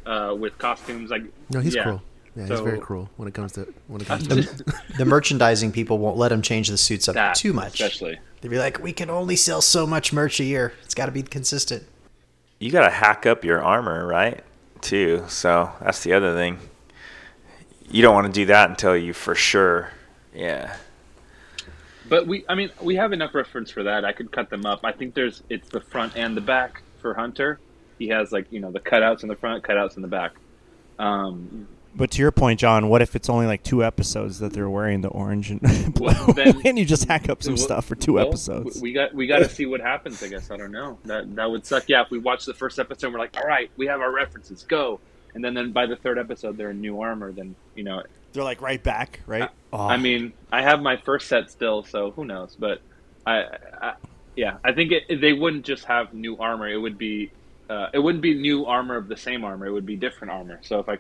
uh, 0.05 0.35
with 0.37 0.57
costumes. 0.57 1.09
Like, 1.09 1.23
no, 1.49 1.59
he's 1.59 1.75
yeah. 1.75 1.83
cruel. 1.83 2.01
Yeah, 2.37 2.45
he's 2.47 2.57
So- 2.59 2.63
very 2.63 2.79
cruel 2.79 3.09
when 3.17 3.27
it 3.27 3.33
comes 3.33 3.53
to 3.53 3.67
when 3.87 3.99
it 4.01 4.05
comes 4.07 4.27
The, 4.27 4.43
to. 4.43 4.73
the 4.99 5.05
merchandising 5.05 5.71
people 5.71 5.97
won't 5.97 6.17
let 6.17 6.31
him 6.31 6.41
change 6.43 6.67
the 6.69 6.77
suits 6.77 7.09
up 7.09 7.15
That, 7.15 7.35
too 7.35 7.51
much. 7.51 7.73
especially. 7.79 8.19
They'd 8.41 8.49
be 8.49 8.59
like, 8.59 8.79
"We 8.81 8.93
can 8.93 9.09
only 9.09 9.35
sell 9.35 9.61
so 9.61 9.87
much 9.87 10.13
merch 10.13 10.39
a 10.39 10.43
year. 10.43 10.73
It's 10.83 10.93
got 10.93 11.07
to 11.07 11.11
be 11.11 11.23
consistent." 11.23 11.83
You 12.59 12.71
gotta 12.71 12.91
hack 12.91 13.25
up 13.25 13.43
your 13.43 13.61
armor, 13.61 14.05
right? 14.05 14.43
Too. 14.81 15.23
So 15.27 15.71
that's 15.81 16.03
the 16.03 16.13
other 16.13 16.33
thing. 16.35 16.59
You 17.89 18.01
don't 18.03 18.13
want 18.13 18.27
to 18.27 18.33
do 18.33 18.45
that 18.47 18.69
until 18.69 18.95
you 18.95 19.13
for 19.13 19.33
sure. 19.33 19.89
Yeah. 20.35 20.75
But 22.09 22.27
we, 22.27 22.45
I 22.47 22.55
mean, 22.55 22.69
we 22.81 22.95
have 22.95 23.11
enough 23.13 23.33
reference 23.35 23.69
for 23.71 23.83
that. 23.83 24.05
I 24.05 24.11
could 24.13 24.31
cut 24.31 24.49
them 24.49 24.65
up. 24.65 24.81
I 24.83 24.91
think 24.91 25.13
there's 25.15 25.41
it's 25.49 25.69
the 25.69 25.81
front 25.81 26.15
and 26.15 26.37
the 26.37 26.41
back 26.41 26.81
for 27.01 27.13
Hunter. 27.15 27.59
He 27.99 28.07
has 28.09 28.31
like 28.31 28.45
you 28.51 28.59
know 28.59 28.71
the 28.71 28.79
cutouts 28.79 29.23
in 29.23 29.29
the 29.29 29.35
front, 29.35 29.63
cutouts 29.63 29.95
in 29.95 30.01
the 30.03 30.07
back. 30.07 30.33
Um, 30.99 31.67
But 31.97 32.11
to 32.11 32.21
your 32.21 32.31
point, 32.31 32.59
John, 32.59 32.89
what 32.89 33.01
if 33.01 33.15
it's 33.15 33.27
only 33.27 33.47
like 33.47 33.63
two 33.63 33.83
episodes 33.83 34.37
that 34.39 34.53
they're 34.53 34.69
wearing 34.69 35.01
the 35.01 35.07
orange 35.07 35.49
and 35.49 35.59
blue, 35.93 36.05
Well, 36.07 36.27
then- 36.33 36.61
and 36.65 36.77
you 36.77 36.85
just 36.85 37.07
hack 37.07 37.27
up 37.27 37.41
some 37.41 37.55
Well, 37.55 37.63
stuff 37.63 37.85
for 37.85 37.95
two 37.95 38.13
well, 38.13 38.27
episodes? 38.27 38.79
We 38.79 38.93
got 38.93 39.13
we 39.15 39.25
got 39.25 39.39
to 39.39 39.49
see 39.53 39.65
what 39.65 39.81
happens. 39.81 40.21
I 40.21 40.27
guess 40.27 40.51
I 40.51 40.57
don't 40.57 40.71
know. 40.71 40.99
That 41.05 41.35
that 41.35 41.49
would 41.49 41.65
suck. 41.65 41.89
Yeah, 41.89 42.03
if 42.03 42.11
we 42.11 42.19
watch 42.19 42.45
the 42.45 42.53
first 42.53 42.77
episode, 42.79 43.11
we're 43.13 43.19
like, 43.19 43.35
all 43.35 43.47
right, 43.47 43.69
we 43.77 43.87
have 43.87 43.99
our 44.01 44.11
references, 44.11 44.63
go. 44.63 44.99
And 45.33 45.43
then 45.43 45.53
then 45.55 45.71
by 45.71 45.85
the 45.87 45.95
third 45.95 46.17
episode, 46.17 46.55
they're 46.57 46.69
in 46.71 46.81
new 46.81 47.01
armor. 47.01 47.31
Then 47.31 47.55
you 47.75 47.83
know, 47.83 48.03
They're 48.33 48.43
like 48.43 48.61
right 48.61 48.81
back, 48.81 49.19
right? 49.25 49.49
Oh. 49.73 49.87
I 49.87 49.97
mean, 49.97 50.33
I 50.51 50.61
have 50.61 50.81
my 50.81 50.97
first 50.97 51.27
set 51.27 51.49
still, 51.51 51.83
so 51.83 52.11
who 52.11 52.25
knows? 52.25 52.55
But 52.57 52.81
I, 53.25 53.43
I 53.81 53.93
yeah, 54.35 54.57
I 54.63 54.71
think 54.71 54.91
it, 54.91 55.19
they 55.19 55.33
wouldn't 55.33 55.65
just 55.65 55.85
have 55.85 56.13
new 56.13 56.37
armor. 56.37 56.67
It 56.67 56.77
would 56.77 56.97
be, 56.97 57.31
uh, 57.69 57.89
it 57.93 57.99
wouldn't 57.99 58.21
be 58.21 58.33
new 58.33 58.65
armor 58.65 58.95
of 58.95 59.07
the 59.07 59.17
same 59.17 59.43
armor. 59.43 59.65
It 59.65 59.71
would 59.71 59.85
be 59.85 59.95
different 59.95 60.31
armor. 60.31 60.59
So 60.63 60.79
if 60.79 60.89
I, 60.89 60.97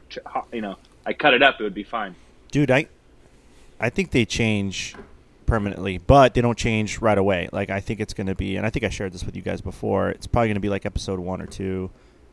you 0.53 0.61
know, 0.61 0.77
I 1.05 1.13
cut 1.13 1.33
it 1.33 1.41
up, 1.41 1.59
it 1.59 1.63
would 1.63 1.73
be 1.73 1.83
fine. 1.83 2.15
dude, 2.51 2.71
I, 2.71 2.87
I 3.79 3.89
think 3.89 4.11
they 4.11 4.25
change 4.25 4.95
permanently, 5.45 5.97
but 5.97 6.33
they 6.33 6.41
don't 6.41 6.57
change 6.57 6.99
right 6.99 7.17
away. 7.17 7.49
Like 7.51 7.69
I 7.69 7.79
think 7.79 7.99
it's 7.99 8.13
going 8.13 8.27
to 8.27 8.35
be, 8.35 8.57
and 8.57 8.65
I 8.65 8.69
think 8.69 8.85
I 8.85 8.89
shared 8.89 9.13
this 9.13 9.23
with 9.23 9.35
you 9.35 9.41
guys 9.41 9.61
before. 9.61 10.09
It's 10.09 10.27
probably 10.27 10.49
going 10.49 10.55
to 10.55 10.61
be 10.61 10.69
like 10.69 10.85
episode 10.85 11.19
one 11.19 11.41
or 11.41 11.47
two, 11.47 11.89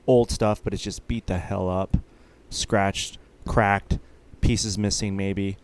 old 0.07 0.31
stuff, 0.31 0.63
but 0.63 0.75
it's 0.75 0.83
just 0.83 1.07
beat 1.09 1.27
the 1.27 1.39
hell 1.39 1.71
up, 1.71 1.97
scratched, 2.51 3.19
cracked, 3.47 3.99
pieces 4.41 4.77
missing 4.77 5.17
maybe, 5.17 5.57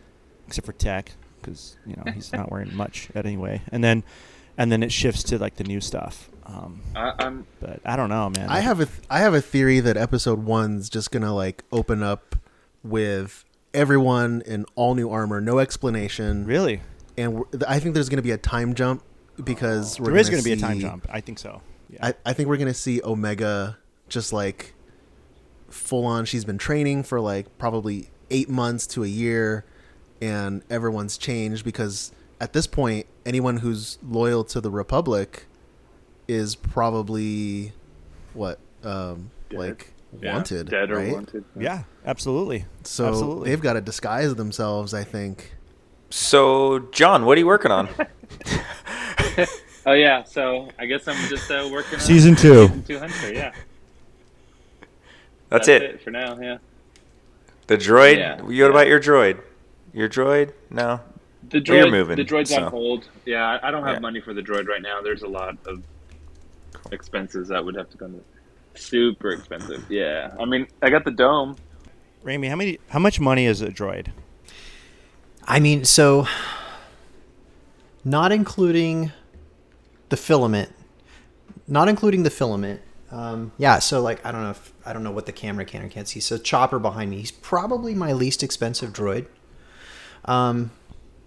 except 0.47 0.65
for 0.65 0.73
Tech 0.73 1.11
because 1.39 1.77
you 1.85 1.95
know 1.95 2.11
he's 2.13 2.31
not 2.31 2.51
wearing 2.51 2.75
much 2.75 3.09
anyway. 3.15 3.61
And 3.71 3.83
then, 3.83 4.03
and 4.57 4.71
then 4.71 4.81
it 4.81 4.91
shifts 4.91 5.21
to 5.23 5.37
like 5.37 5.55
the 5.57 5.63
new 5.63 5.81
stuff. 5.81 6.30
Um, 6.45 6.81
I, 6.95 7.13
I'm 7.19 7.45
but 7.59 7.79
I 7.85 7.95
don't 7.95 8.09
know, 8.09 8.29
man. 8.29 8.49
I 8.49 8.59
have 8.59 8.79
a 8.79 8.85
th- 8.85 8.99
I 9.09 9.19
have 9.19 9.33
a 9.33 9.41
theory 9.41 9.79
that 9.81 9.97
episode 9.97 10.39
one's 10.43 10.89
just 10.89 11.11
gonna 11.11 11.33
like 11.33 11.63
open 11.71 12.01
up 12.03 12.35
with 12.83 13.45
everyone 13.73 14.41
in 14.45 14.65
all 14.75 14.95
new 14.95 15.09
armor, 15.09 15.39
no 15.39 15.59
explanation, 15.59 16.45
really. 16.45 16.81
and 17.17 17.35
we're, 17.35 17.43
I 17.67 17.79
think 17.79 17.93
there's 17.93 18.09
gonna 18.09 18.21
be 18.21 18.31
a 18.31 18.37
time 18.37 18.73
jump 18.73 19.03
because 19.43 19.99
we're 19.99 20.07
There 20.11 20.17
is 20.17 20.29
gonna 20.29 20.41
going 20.41 20.57
to 20.57 20.57
be 20.57 20.63
a 20.63 20.67
time 20.67 20.79
jump. 20.79 21.07
I 21.09 21.21
think 21.21 21.39
so. 21.39 21.61
Yeah. 21.89 22.07
I, 22.07 22.13
I 22.25 22.33
think 22.33 22.49
we're 22.49 22.57
gonna 22.57 22.73
see 22.73 23.01
Omega 23.03 23.77
just 24.09 24.33
like 24.33 24.73
full 25.69 26.05
on. 26.05 26.25
She's 26.25 26.43
been 26.45 26.57
training 26.57 27.03
for 27.03 27.19
like 27.21 27.57
probably 27.57 28.09
eight 28.29 28.49
months 28.49 28.87
to 28.87 29.03
a 29.03 29.07
year, 29.07 29.65
and 30.21 30.63
everyone's 30.69 31.17
changed 31.17 31.63
because 31.63 32.11
at 32.39 32.53
this 32.53 32.67
point, 32.67 33.05
anyone 33.25 33.57
who's 33.57 33.99
loyal 34.03 34.43
to 34.45 34.59
the 34.59 34.71
Republic 34.71 35.45
is 36.31 36.55
probably 36.55 37.73
what 38.33 38.59
um, 38.83 39.31
like 39.51 39.93
yeah, 40.21 40.33
wanted, 40.33 40.69
dead 40.69 40.91
or 40.91 40.95
right? 40.97 41.11
wanted. 41.13 41.43
yeah, 41.59 41.83
absolutely. 42.05 42.65
So 42.83 43.07
absolutely. 43.07 43.49
they've 43.49 43.61
got 43.61 43.73
to 43.73 43.81
disguise 43.81 44.35
themselves. 44.35 44.93
I 44.93 45.03
think. 45.03 45.53
So, 46.09 46.79
John, 46.91 47.25
what 47.25 47.37
are 47.37 47.39
you 47.39 47.47
working 47.47 47.71
on? 47.71 47.89
Oh 49.83 49.93
yeah, 49.93 50.23
so 50.23 50.69
I 50.77 50.85
guess 50.85 51.07
I'm 51.07 51.17
just 51.27 51.49
uh, 51.49 51.67
working 51.71 51.95
on 51.95 52.01
Season 52.01 52.35
two. 52.35 52.67
Season 52.67 52.83
two 52.83 52.99
hunter. 52.99 53.33
Yeah, 53.33 53.51
That's, 55.49 55.67
it. 55.67 56.01
for 56.03 56.11
now. 56.11 56.39
Yeah. 56.39 56.57
The 57.65 57.77
droid. 57.77 58.17
Yeah. 58.17 58.47
You 58.47 58.61
what 58.63 58.71
about 58.71 58.87
your 58.87 58.99
droid? 58.99 59.41
Your 59.91 60.07
droid? 60.07 60.53
No. 60.69 60.99
The 61.49 61.63
Well, 61.67 61.77
you're 61.77 61.85
droid, 61.87 61.91
moving, 61.91 62.15
the 62.17 62.23
droid's 62.25 62.51
so. 62.51 62.63
on 62.63 62.69
hold. 62.71 63.09
Yeah, 63.25 63.43
I- 63.43 63.69
I 63.69 63.71
don't 63.71 63.83
have 63.83 63.95
Yeah. 63.95 63.99
money 63.99 64.21
for 64.21 64.35
the 64.35 64.41
droid 64.41 64.67
right 64.67 64.83
now. 64.83 65.01
There's 65.01 65.23
a 65.23 65.27
lot 65.27 65.57
of 65.65 65.81
expenses 66.91 67.47
that 67.49 67.63
would 67.63 67.75
have 67.75 67.89
to 67.89 67.97
go 67.97 68.05
into. 68.07 68.23
Super 68.73 69.31
expensive. 69.31 69.85
Yeah, 69.89 70.33
I 70.39 70.45
mean, 70.45 70.67
I 70.81 70.89
got 70.89 71.03
the 71.03 71.11
dome. 71.11 71.57
Raimi, 72.23 72.49
how 72.49 72.55
many? 72.55 72.79
How 72.89 72.99
much 72.99 73.19
money 73.19 73.45
is 73.45 73.61
a 73.61 73.67
droid? 73.67 74.07
I 75.45 75.59
mean, 75.59 75.83
so 75.83 76.27
not 78.03 78.31
including 78.31 79.11
the 80.09 80.17
filament, 80.17 80.73
not 81.67 81.87
including 81.87 82.23
the 82.23 82.29
filament. 82.29 82.81
Um, 83.11 83.51
yeah, 83.57 83.79
so 83.79 84.01
like 84.01 84.25
I 84.25 84.31
don't 84.31 84.43
know 84.43 84.51
if 84.51 84.73
I 84.85 84.93
don't 84.93 85.03
know 85.03 85.11
what 85.11 85.25
the 85.25 85.31
camera 85.33 85.65
can 85.65 85.83
or 85.83 85.89
can't 85.89 86.07
see. 86.07 86.19
So 86.19 86.37
Chopper 86.37 86.79
behind 86.79 87.11
me, 87.11 87.17
he's 87.17 87.31
probably 87.31 87.93
my 87.93 88.13
least 88.13 88.43
expensive 88.43 88.93
droid. 88.93 89.25
Um, 90.25 90.71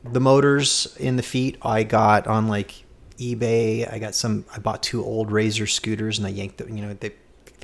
the 0.04 0.20
motors 0.20 0.96
in 0.98 1.16
the 1.16 1.22
feet 1.22 1.56
I 1.62 1.82
got 1.82 2.26
on 2.26 2.48
like 2.48 2.83
eBay. 3.18 3.90
I 3.90 3.98
got 3.98 4.14
some. 4.14 4.44
I 4.54 4.58
bought 4.58 4.82
two 4.82 5.04
old 5.04 5.30
Razor 5.30 5.66
scooters 5.66 6.18
and 6.18 6.26
I 6.26 6.30
yanked 6.30 6.58
the. 6.58 6.66
You 6.66 6.82
know 6.82 6.94
they 6.94 7.12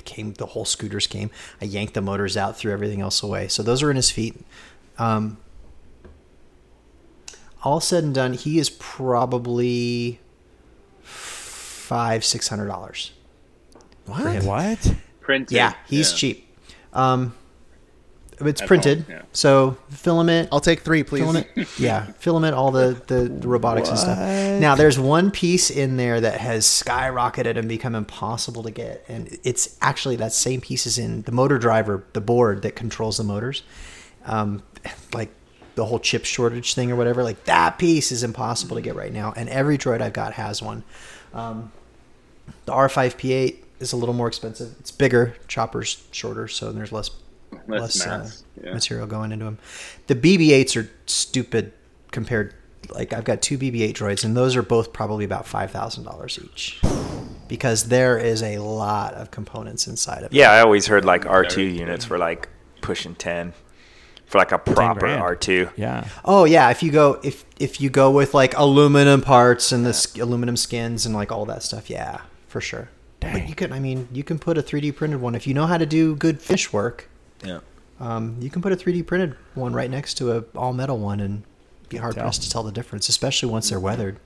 came. 0.05 0.33
The 0.33 0.47
whole 0.47 0.65
scooters 0.65 1.07
came. 1.07 1.29
I 1.61 1.65
yanked 1.65 1.93
the 1.93 2.01
motors 2.01 2.37
out, 2.37 2.57
threw 2.57 2.71
everything 2.71 3.01
else 3.01 3.21
away. 3.23 3.47
So 3.47 3.63
those 3.63 3.83
are 3.83 3.89
in 3.89 3.95
his 3.95 4.11
feet. 4.11 4.43
Um, 4.97 5.37
all 7.63 7.79
said 7.79 8.03
and 8.03 8.13
done, 8.13 8.33
he 8.33 8.59
is 8.59 8.69
probably 8.69 10.19
five 11.01 12.23
six 12.25 12.47
hundred 12.47 12.67
dollars. 12.67 13.11
What? 14.05 14.43
What? 14.43 14.95
Printed. 15.19 15.55
Yeah, 15.55 15.73
he's 15.87 16.11
yeah. 16.11 16.17
cheap. 16.17 16.57
Um, 16.93 17.35
it's 18.47 18.61
printed, 18.61 19.05
all, 19.07 19.15
yeah. 19.15 19.21
so 19.33 19.77
filament. 19.89 20.49
I'll 20.51 20.59
take 20.59 20.81
three, 20.81 21.03
please. 21.03 21.21
filament, 21.21 21.47
yeah, 21.77 22.05
filament, 22.13 22.55
all 22.55 22.71
the, 22.71 23.01
the 23.07 23.23
the 23.23 23.47
robotics 23.47 23.89
and 23.89 23.97
stuff. 23.97 24.17
Now, 24.59 24.75
there's 24.75 24.99
one 24.99 25.31
piece 25.31 25.69
in 25.69 25.97
there 25.97 26.19
that 26.21 26.39
has 26.39 26.65
skyrocketed 26.65 27.57
and 27.57 27.67
become 27.67 27.95
impossible 27.95 28.63
to 28.63 28.71
get, 28.71 29.03
and 29.07 29.37
it's 29.43 29.77
actually 29.81 30.15
that 30.17 30.33
same 30.33 30.61
piece 30.61 30.85
is 30.85 30.97
in 30.97 31.23
the 31.23 31.31
motor 31.31 31.57
driver, 31.57 32.03
the 32.13 32.21
board 32.21 32.61
that 32.63 32.75
controls 32.75 33.17
the 33.17 33.23
motors, 33.23 33.63
um, 34.25 34.63
like 35.13 35.31
the 35.75 35.85
whole 35.85 35.99
chip 35.99 36.25
shortage 36.25 36.73
thing 36.73 36.91
or 36.91 36.95
whatever. 36.95 37.23
Like 37.23 37.45
that 37.45 37.77
piece 37.77 38.11
is 38.11 38.23
impossible 38.23 38.75
to 38.75 38.81
get 38.81 38.95
right 38.95 39.13
now, 39.13 39.33
and 39.35 39.49
every 39.49 39.77
droid 39.77 40.01
I've 40.01 40.13
got 40.13 40.33
has 40.33 40.61
one. 40.61 40.83
Um, 41.33 41.71
the 42.65 42.73
R5P8 42.73 43.57
is 43.79 43.93
a 43.93 43.97
little 43.97 44.13
more 44.13 44.27
expensive. 44.27 44.75
It's 44.79 44.91
bigger, 44.91 45.35
chopper's 45.47 46.03
shorter, 46.11 46.47
so 46.47 46.71
there's 46.71 46.91
less 46.91 47.09
Less 47.67 48.05
less, 48.05 48.07
uh, 48.07 48.61
yeah. 48.63 48.73
material 48.73 49.07
going 49.07 49.31
into 49.31 49.45
them. 49.45 49.59
The 50.07 50.15
BB-8s 50.15 50.75
are 50.81 50.89
stupid 51.05 51.73
compared. 52.11 52.53
Like 52.89 53.13
I've 53.13 53.23
got 53.23 53.41
two 53.41 53.57
BB-8 53.57 53.93
droids, 53.93 54.25
and 54.25 54.35
those 54.35 54.55
are 54.55 54.63
both 54.63 54.91
probably 54.91 55.23
about 55.23 55.45
five 55.47 55.71
thousand 55.71 56.03
dollars 56.03 56.39
each, 56.43 56.81
because 57.47 57.85
there 57.85 58.17
is 58.17 58.41
a 58.41 58.57
lot 58.57 59.13
of 59.13 59.31
components 59.31 59.87
inside 59.87 60.19
of 60.19 60.31
it. 60.31 60.33
Yeah, 60.33 60.51
I 60.51 60.61
always 60.61 60.87
heard 60.87 61.05
like 61.05 61.23
R2 61.23 61.75
units 61.75 62.09
were 62.09 62.17
like 62.17 62.49
pushing 62.81 63.15
10 63.15 63.53
for 64.25 64.37
like 64.39 64.51
a 64.51 64.57
proper. 64.57 65.07
R2. 65.07 65.73
Yeah. 65.77 66.07
Oh 66.25 66.45
yeah, 66.45 66.69
if 66.71 66.81
you 66.81 66.91
go 66.91 67.19
if 67.23 67.45
if 67.59 67.79
you 67.79 67.89
go 67.89 68.09
with 68.09 68.33
like 68.33 68.57
aluminum 68.57 69.21
parts 69.21 69.71
and 69.71 69.85
the 69.85 69.93
sk- 69.93 70.17
aluminum 70.17 70.57
skins 70.57 71.05
and 71.05 71.13
like 71.13 71.31
all 71.31 71.45
that 71.45 71.63
stuff, 71.63 71.89
yeah, 71.89 72.21
for 72.47 72.61
sure. 72.61 72.89
But 73.19 73.47
you 73.47 73.53
can, 73.53 73.71
I 73.71 73.79
mean, 73.79 74.07
you 74.11 74.23
can 74.23 74.39
put 74.39 74.57
a 74.57 74.63
3D 74.63 74.95
printed 74.95 75.21
one 75.21 75.35
if 75.35 75.45
you 75.45 75.53
know 75.53 75.67
how 75.67 75.77
to 75.77 75.85
do 75.85 76.15
good 76.15 76.41
fish 76.41 76.73
work. 76.73 77.07
Yeah. 77.43 77.59
Um, 77.99 78.37
you 78.39 78.49
can 78.49 78.61
put 78.61 78.71
a 78.71 78.75
3D 78.75 79.05
printed 79.05 79.35
one 79.53 79.73
right 79.73 79.89
next 79.89 80.15
to 80.15 80.31
a 80.31 80.43
all 80.55 80.73
metal 80.73 80.97
one 80.97 81.19
and 81.19 81.43
be 81.89 81.97
hard 81.97 82.15
tell. 82.15 82.23
pressed 82.23 82.43
to 82.43 82.49
tell 82.49 82.63
the 82.63 82.71
difference, 82.71 83.09
especially 83.09 83.49
once 83.49 83.69
they're 83.69 83.79
weathered. 83.79 84.19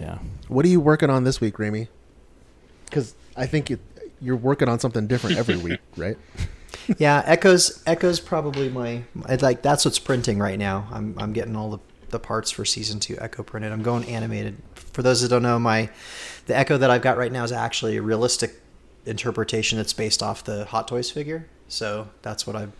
Yeah. 0.00 0.18
What 0.48 0.64
are 0.64 0.68
you 0.68 0.80
working 0.80 1.10
on 1.10 1.24
this 1.24 1.40
week, 1.40 1.56
Raimi? 1.56 1.88
Because 2.84 3.14
I 3.36 3.46
think 3.46 3.70
you, 3.70 3.78
you're 4.20 4.36
working 4.36 4.68
on 4.68 4.78
something 4.78 5.06
different 5.06 5.36
every 5.36 5.56
week, 5.56 5.80
right? 5.96 6.16
yeah, 6.98 7.22
Echoes 7.26 7.82
Echoes 7.86 8.20
probably 8.20 8.68
my 8.68 9.02
I'd 9.26 9.42
like 9.42 9.62
that's 9.62 9.84
what's 9.84 9.98
printing 9.98 10.38
right 10.38 10.58
now. 10.58 10.88
I'm 10.90 11.14
I'm 11.18 11.32
getting 11.32 11.56
all 11.56 11.70
the 11.70 11.78
the 12.10 12.18
parts 12.18 12.50
for 12.50 12.64
season 12.64 13.00
two 13.00 13.16
Echo 13.20 13.42
printed. 13.42 13.72
I'm 13.72 13.82
going 13.82 14.04
animated. 14.04 14.56
For 14.74 15.02
those 15.02 15.22
that 15.22 15.28
don't 15.28 15.42
know, 15.42 15.58
my 15.58 15.90
the 16.46 16.56
Echo 16.56 16.78
that 16.78 16.90
I've 16.90 17.02
got 17.02 17.18
right 17.18 17.32
now 17.32 17.44
is 17.44 17.52
actually 17.52 17.96
a 17.96 18.02
realistic 18.02 18.60
interpretation 19.04 19.78
that's 19.78 19.92
based 19.92 20.22
off 20.22 20.44
the 20.44 20.64
Hot 20.66 20.88
Toys 20.88 21.10
figure. 21.10 21.48
So 21.68 22.08
that's 22.22 22.46
what 22.46 22.56
I've 22.56 22.72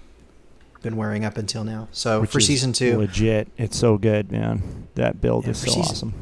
been 0.83 0.97
wearing 0.97 1.25
up 1.25 1.37
until 1.37 1.65
now. 1.65 1.89
So 1.93 2.21
Which 2.21 2.31
for 2.31 2.41
season 2.41 2.73
two, 2.73 2.99
legit. 2.99 3.49
It's 3.57 3.77
so 3.77 3.99
good, 3.99 4.31
man. 4.31 4.89
That 4.95 5.21
build 5.21 5.45
Yeah, 5.45 5.51
is 5.51 5.59
so 5.59 5.67
season- 5.67 5.83
awesome. 5.83 6.15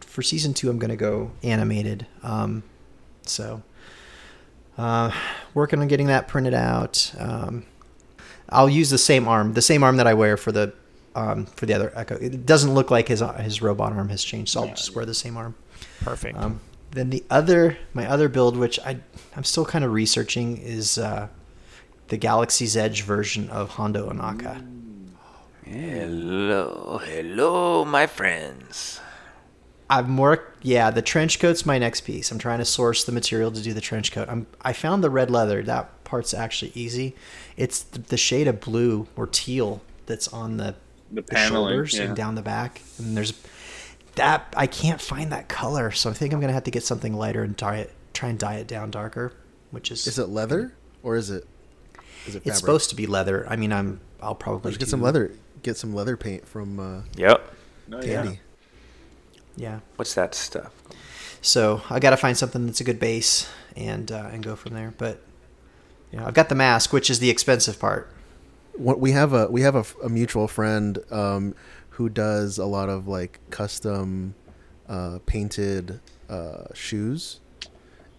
for 0.00 0.22
season 0.22 0.52
two, 0.54 0.68
I'm 0.70 0.78
gonna 0.78 0.96
go 0.96 1.30
animated. 1.42 2.06
Um, 2.22 2.62
so, 3.24 3.62
uh, 4.76 5.12
working 5.54 5.78
on 5.80 5.88
getting 5.88 6.06
that 6.08 6.26
printed 6.26 6.54
out. 6.54 7.12
Um, 7.18 7.64
I'll 8.48 8.68
use 8.70 8.90
the 8.90 8.98
same 8.98 9.28
arm, 9.28 9.52
the 9.54 9.62
same 9.62 9.82
arm 9.84 9.96
that 9.98 10.06
I 10.06 10.14
wear 10.14 10.36
for 10.36 10.50
the 10.52 10.72
um, 11.14 11.46
for 11.46 11.66
the 11.66 11.74
other 11.74 11.92
Echo. 11.94 12.16
It 12.16 12.46
doesn't 12.46 12.72
look 12.74 12.90
like 12.90 13.08
his 13.08 13.22
his 13.40 13.62
robot 13.62 13.92
arm 13.92 14.08
has 14.08 14.22
changed, 14.24 14.52
so 14.52 14.62
I'll 14.62 14.68
just 14.68 14.94
wear 14.96 15.04
the 15.04 15.14
same 15.14 15.36
arm. 15.36 15.54
Perfect. 16.00 16.36
Um, 16.38 16.60
then 16.92 17.10
the 17.10 17.22
other, 17.30 17.78
my 17.94 18.06
other 18.08 18.28
build, 18.28 18.56
which 18.56 18.80
I 18.80 18.96
I'm 19.36 19.44
still 19.44 19.64
kind 19.64 19.84
of 19.84 19.92
researching, 19.92 20.56
is 20.56 20.98
uh, 20.98 21.28
the 22.10 22.18
Galaxy's 22.18 22.76
Edge 22.76 23.02
version 23.02 23.48
of 23.50 23.70
Hondo 23.70 24.10
Ohnaka. 24.10 24.66
Hello, 25.64 27.00
hello, 27.04 27.84
my 27.84 28.06
friends. 28.06 29.00
I'm 29.88 30.10
more 30.10 30.52
yeah. 30.62 30.90
The 30.90 31.02
trench 31.02 31.38
coat's 31.38 31.64
my 31.64 31.78
next 31.78 32.02
piece. 32.02 32.30
I'm 32.30 32.38
trying 32.38 32.58
to 32.58 32.64
source 32.64 33.04
the 33.04 33.12
material 33.12 33.50
to 33.52 33.62
do 33.62 33.72
the 33.72 33.80
trench 33.80 34.12
coat. 34.12 34.28
I'm 34.28 34.46
I 34.60 34.72
found 34.72 35.02
the 35.02 35.10
red 35.10 35.30
leather. 35.30 35.62
That 35.62 36.04
part's 36.04 36.34
actually 36.34 36.72
easy. 36.74 37.14
It's 37.56 37.82
the, 37.82 38.00
the 38.00 38.16
shade 38.16 38.48
of 38.48 38.60
blue 38.60 39.06
or 39.16 39.26
teal 39.28 39.80
that's 40.06 40.28
on 40.28 40.56
the, 40.56 40.74
The 41.12 41.22
the 41.22 41.36
shoulders 41.36 41.94
yeah. 41.94 42.04
and 42.04 42.16
down 42.16 42.34
the 42.34 42.42
back. 42.42 42.82
And 42.98 43.16
there's 43.16 43.32
that 44.16 44.52
I 44.56 44.66
can't 44.66 45.00
find 45.00 45.30
that 45.30 45.48
color, 45.48 45.92
so 45.92 46.10
I 46.10 46.12
think 46.12 46.34
I'm 46.34 46.40
gonna 46.40 46.52
have 46.52 46.64
to 46.64 46.72
get 46.72 46.82
something 46.82 47.14
lighter 47.14 47.44
and 47.44 47.56
dye 47.56 47.78
it. 47.78 47.92
Try 48.12 48.30
and 48.30 48.38
dye 48.38 48.56
it 48.56 48.66
down 48.66 48.90
darker, 48.90 49.32
which 49.70 49.92
is 49.92 50.08
Is 50.08 50.18
it 50.18 50.28
leather 50.28 50.74
or 51.04 51.14
is 51.14 51.30
it? 51.30 51.46
Is 52.26 52.34
it? 52.36 52.42
It's 52.44 52.58
supposed 52.58 52.90
to 52.90 52.96
be 52.96 53.06
leather. 53.06 53.46
I 53.48 53.56
mean, 53.56 53.72
I'm 53.72 54.00
I'll 54.20 54.34
probably 54.34 54.72
get 54.72 54.80
do- 54.80 54.86
some 54.86 55.02
leather. 55.02 55.32
Get 55.62 55.76
some 55.76 55.94
leather 55.94 56.16
paint 56.16 56.46
from 56.48 56.80
uh, 56.80 57.02
Yep. 57.16 57.54
Oh, 57.92 58.00
yeah. 58.02 58.22
Tandy. 58.22 58.40
Yeah. 59.56 59.80
What's 59.96 60.14
that 60.14 60.34
stuff? 60.34 60.72
So 61.42 61.82
I 61.90 61.98
got 61.98 62.10
to 62.10 62.16
find 62.16 62.36
something 62.36 62.66
that's 62.66 62.80
a 62.80 62.84
good 62.84 63.00
base 63.00 63.48
and 63.76 64.10
uh, 64.10 64.28
and 64.32 64.42
go 64.42 64.56
from 64.56 64.74
there. 64.74 64.92
But 64.96 65.20
you 66.12 66.18
know, 66.18 66.26
I've 66.26 66.34
got 66.34 66.48
the 66.48 66.54
mask, 66.54 66.92
which 66.92 67.10
is 67.10 67.18
the 67.18 67.30
expensive 67.30 67.78
part. 67.78 68.12
What 68.74 69.00
we 69.00 69.12
have 69.12 69.32
a 69.32 69.46
we 69.48 69.62
have 69.62 69.94
a 70.02 70.08
mutual 70.08 70.48
friend 70.48 70.98
um, 71.10 71.54
who 71.90 72.08
does 72.08 72.58
a 72.58 72.66
lot 72.66 72.88
of 72.88 73.06
like 73.08 73.38
custom 73.50 74.34
uh, 74.88 75.18
painted 75.26 76.00
uh, 76.28 76.64
shoes, 76.74 77.40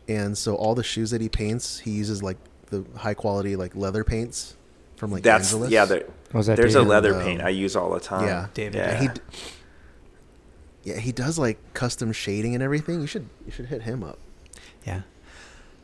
and 0.07 0.37
so 0.37 0.55
all 0.55 0.75
the 0.75 0.83
shoes 0.83 1.11
that 1.11 1.21
he 1.21 1.29
paints, 1.29 1.79
he 1.79 1.91
uses 1.91 2.21
like 2.21 2.37
the 2.71 2.83
high 2.97 3.13
quality 3.13 3.55
like 3.55 3.75
leather 3.75 4.03
paints 4.03 4.55
from 4.95 5.11
like 5.11 5.21
That's 5.23 5.53
Angelus. 5.53 5.71
yeah. 5.71 5.85
There, 5.85 6.05
Was 6.33 6.47
that 6.47 6.57
there's 6.57 6.75
a 6.75 6.81
leather 6.81 7.13
Um, 7.15 7.21
paint 7.21 7.41
I 7.41 7.49
use 7.49 7.75
all 7.75 7.91
the 7.93 7.99
time. 7.99 8.25
Yeah, 8.27 8.47
David. 8.53 8.75
Yeah. 8.75 8.91
Yeah, 8.91 8.99
he 9.01 9.09
yeah 10.83 10.97
he 10.99 11.11
does 11.11 11.37
like 11.37 11.57
custom 11.73 12.11
shading 12.11 12.55
and 12.55 12.63
everything. 12.63 13.01
You 13.01 13.07
should 13.07 13.27
you 13.45 13.51
should 13.51 13.67
hit 13.67 13.83
him 13.83 14.03
up. 14.03 14.17
Yeah. 14.85 15.01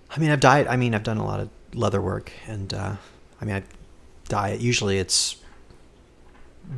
I 0.10 0.20
mean, 0.20 0.32
I've 0.32 0.40
dyed. 0.40 0.68
I 0.68 0.78
mean, 0.78 0.96
I've 0.96 1.04
done 1.04 1.18
a 1.18 1.26
lot 1.26 1.40
of 1.40 1.50
leather 1.74 2.02
work, 2.02 2.32
and 2.48 2.74
uh, 2.74 2.96
I 3.42 3.46
mean, 3.46 3.58
I 3.58 3.64
dye 4.30 4.50
it. 4.50 4.62
Usually, 4.62 4.98
it's 5.00 5.36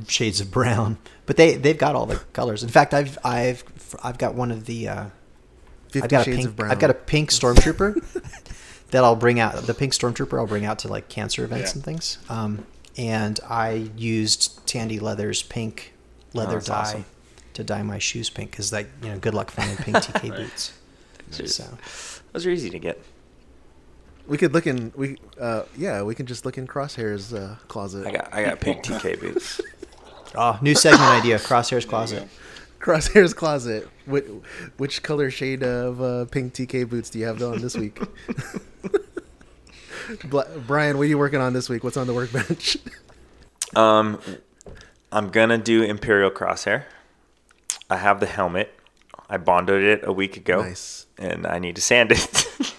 shades 0.08 0.42
of 0.42 0.50
brown, 0.52 0.98
but 1.28 1.38
they 1.38 1.56
they've 1.56 1.78
got 1.78 1.96
all 1.96 2.06
the 2.08 2.18
colors. 2.34 2.64
In 2.64 2.70
fact, 2.70 2.94
I've 2.94 3.18
I've 3.24 3.64
I've 4.04 4.18
got 4.18 4.34
one 4.36 4.52
of 4.52 4.66
the. 4.66 4.88
Uh, 4.90 5.06
Fifty 5.92 6.04
I've 6.04 6.10
got 6.12 6.22
a 6.22 6.24
Shades 6.26 6.38
pink. 6.38 6.48
of 6.50 6.56
Brown. 6.56 6.70
I've 6.72 6.78
got 6.80 6.90
a 6.92 6.94
pink 6.94 7.32
stormtrooper 7.32 7.96
that 8.92 9.04
I'll 9.04 9.16
bring 9.16 9.40
out. 9.40 9.56
The 9.56 9.74
pink 9.74 9.94
stormtrooper 9.94 10.38
I'll 10.40 10.48
bring 10.48 10.66
out 10.66 10.80
to 10.80 10.88
like 10.88 11.10
cancer 11.10 11.44
events 11.44 11.72
Yeah. 11.72 11.76
and 11.76 11.84
things. 11.84 12.18
Um, 12.30 12.66
and 12.98 13.40
I 13.48 13.90
used 13.96 14.66
Tandy 14.68 15.00
Leather's 15.00 15.42
pink 15.44 15.94
leather 16.34 16.54
that's 16.56 16.68
dye 16.68 16.74
awesome. 16.82 17.06
to 17.54 17.64
dye 17.64 17.82
my 17.84 17.98
shoes 18.00 18.30
pink 18.30 18.52
because 18.52 18.72
like 18.74 18.90
you 19.02 19.10
know 19.10 19.18
good 19.20 19.34
luck 19.34 19.52
finding 19.52 19.78
pink 19.78 19.98
TK 20.06 20.36
boots. 20.36 20.74
Just- 21.32 21.56
So 21.56 21.78
Those 22.34 22.46
are 22.46 22.50
easy 22.50 22.70
to 22.72 22.80
get. 22.80 23.00
We 24.28 24.38
could 24.38 24.54
look 24.54 24.68
in 24.68 24.92
we 24.96 25.18
uh 25.40 25.64
yeah 25.76 26.04
we 26.04 26.14
can 26.14 26.26
just 26.28 26.46
look 26.46 26.58
in 26.58 26.68
Crosshair's 26.68 27.34
uh, 27.34 27.56
closet. 27.68 28.06
I 28.06 28.12
got 28.12 28.34
I 28.34 28.44
got 28.44 28.60
pink 28.60 28.84
TK 28.84 29.20
boots. 29.20 29.60
oh, 30.36 30.60
new 30.62 30.76
segment 30.76 31.10
idea: 31.10 31.40
Crosshairs 31.40 31.88
Closet. 31.88 32.28
Crosshair's 32.80 33.34
closet. 33.34 33.88
Which, 34.06 34.26
which 34.78 35.04
color 35.04 35.30
shade 35.30 35.64
of 35.64 36.02
uh, 36.02 36.26
pink 36.26 36.54
TK 36.54 36.90
boots 36.90 37.10
do 37.10 37.20
you 37.20 37.26
have 37.26 37.42
on 37.44 37.62
this 37.62 37.76
week? 37.78 38.00
Brian, 40.68 40.98
what 40.98 41.04
are 41.04 41.06
you 41.06 41.18
working 41.18 41.40
on 41.40 41.54
this 41.54 41.70
week? 41.70 41.84
What's 41.84 41.98
on 41.98 42.08
the 42.08 42.14
workbench? 42.14 42.78
Um, 43.76 44.20
I'm 45.12 45.30
gonna 45.30 45.60
do 45.60 45.84
Imperial 45.84 46.32
Crosshair. 46.32 46.86
I 47.88 47.98
have 47.98 48.20
the 48.20 48.26
helmet. 48.26 48.74
I 49.30 49.38
bonded 49.38 49.84
it 49.84 50.02
a 50.08 50.12
week 50.12 50.38
ago, 50.38 50.64
Nice. 50.64 51.06
and 51.20 51.46
I 51.46 51.60
need 51.60 51.76
to 51.76 51.82
sand 51.82 52.12
it. 52.12 52.48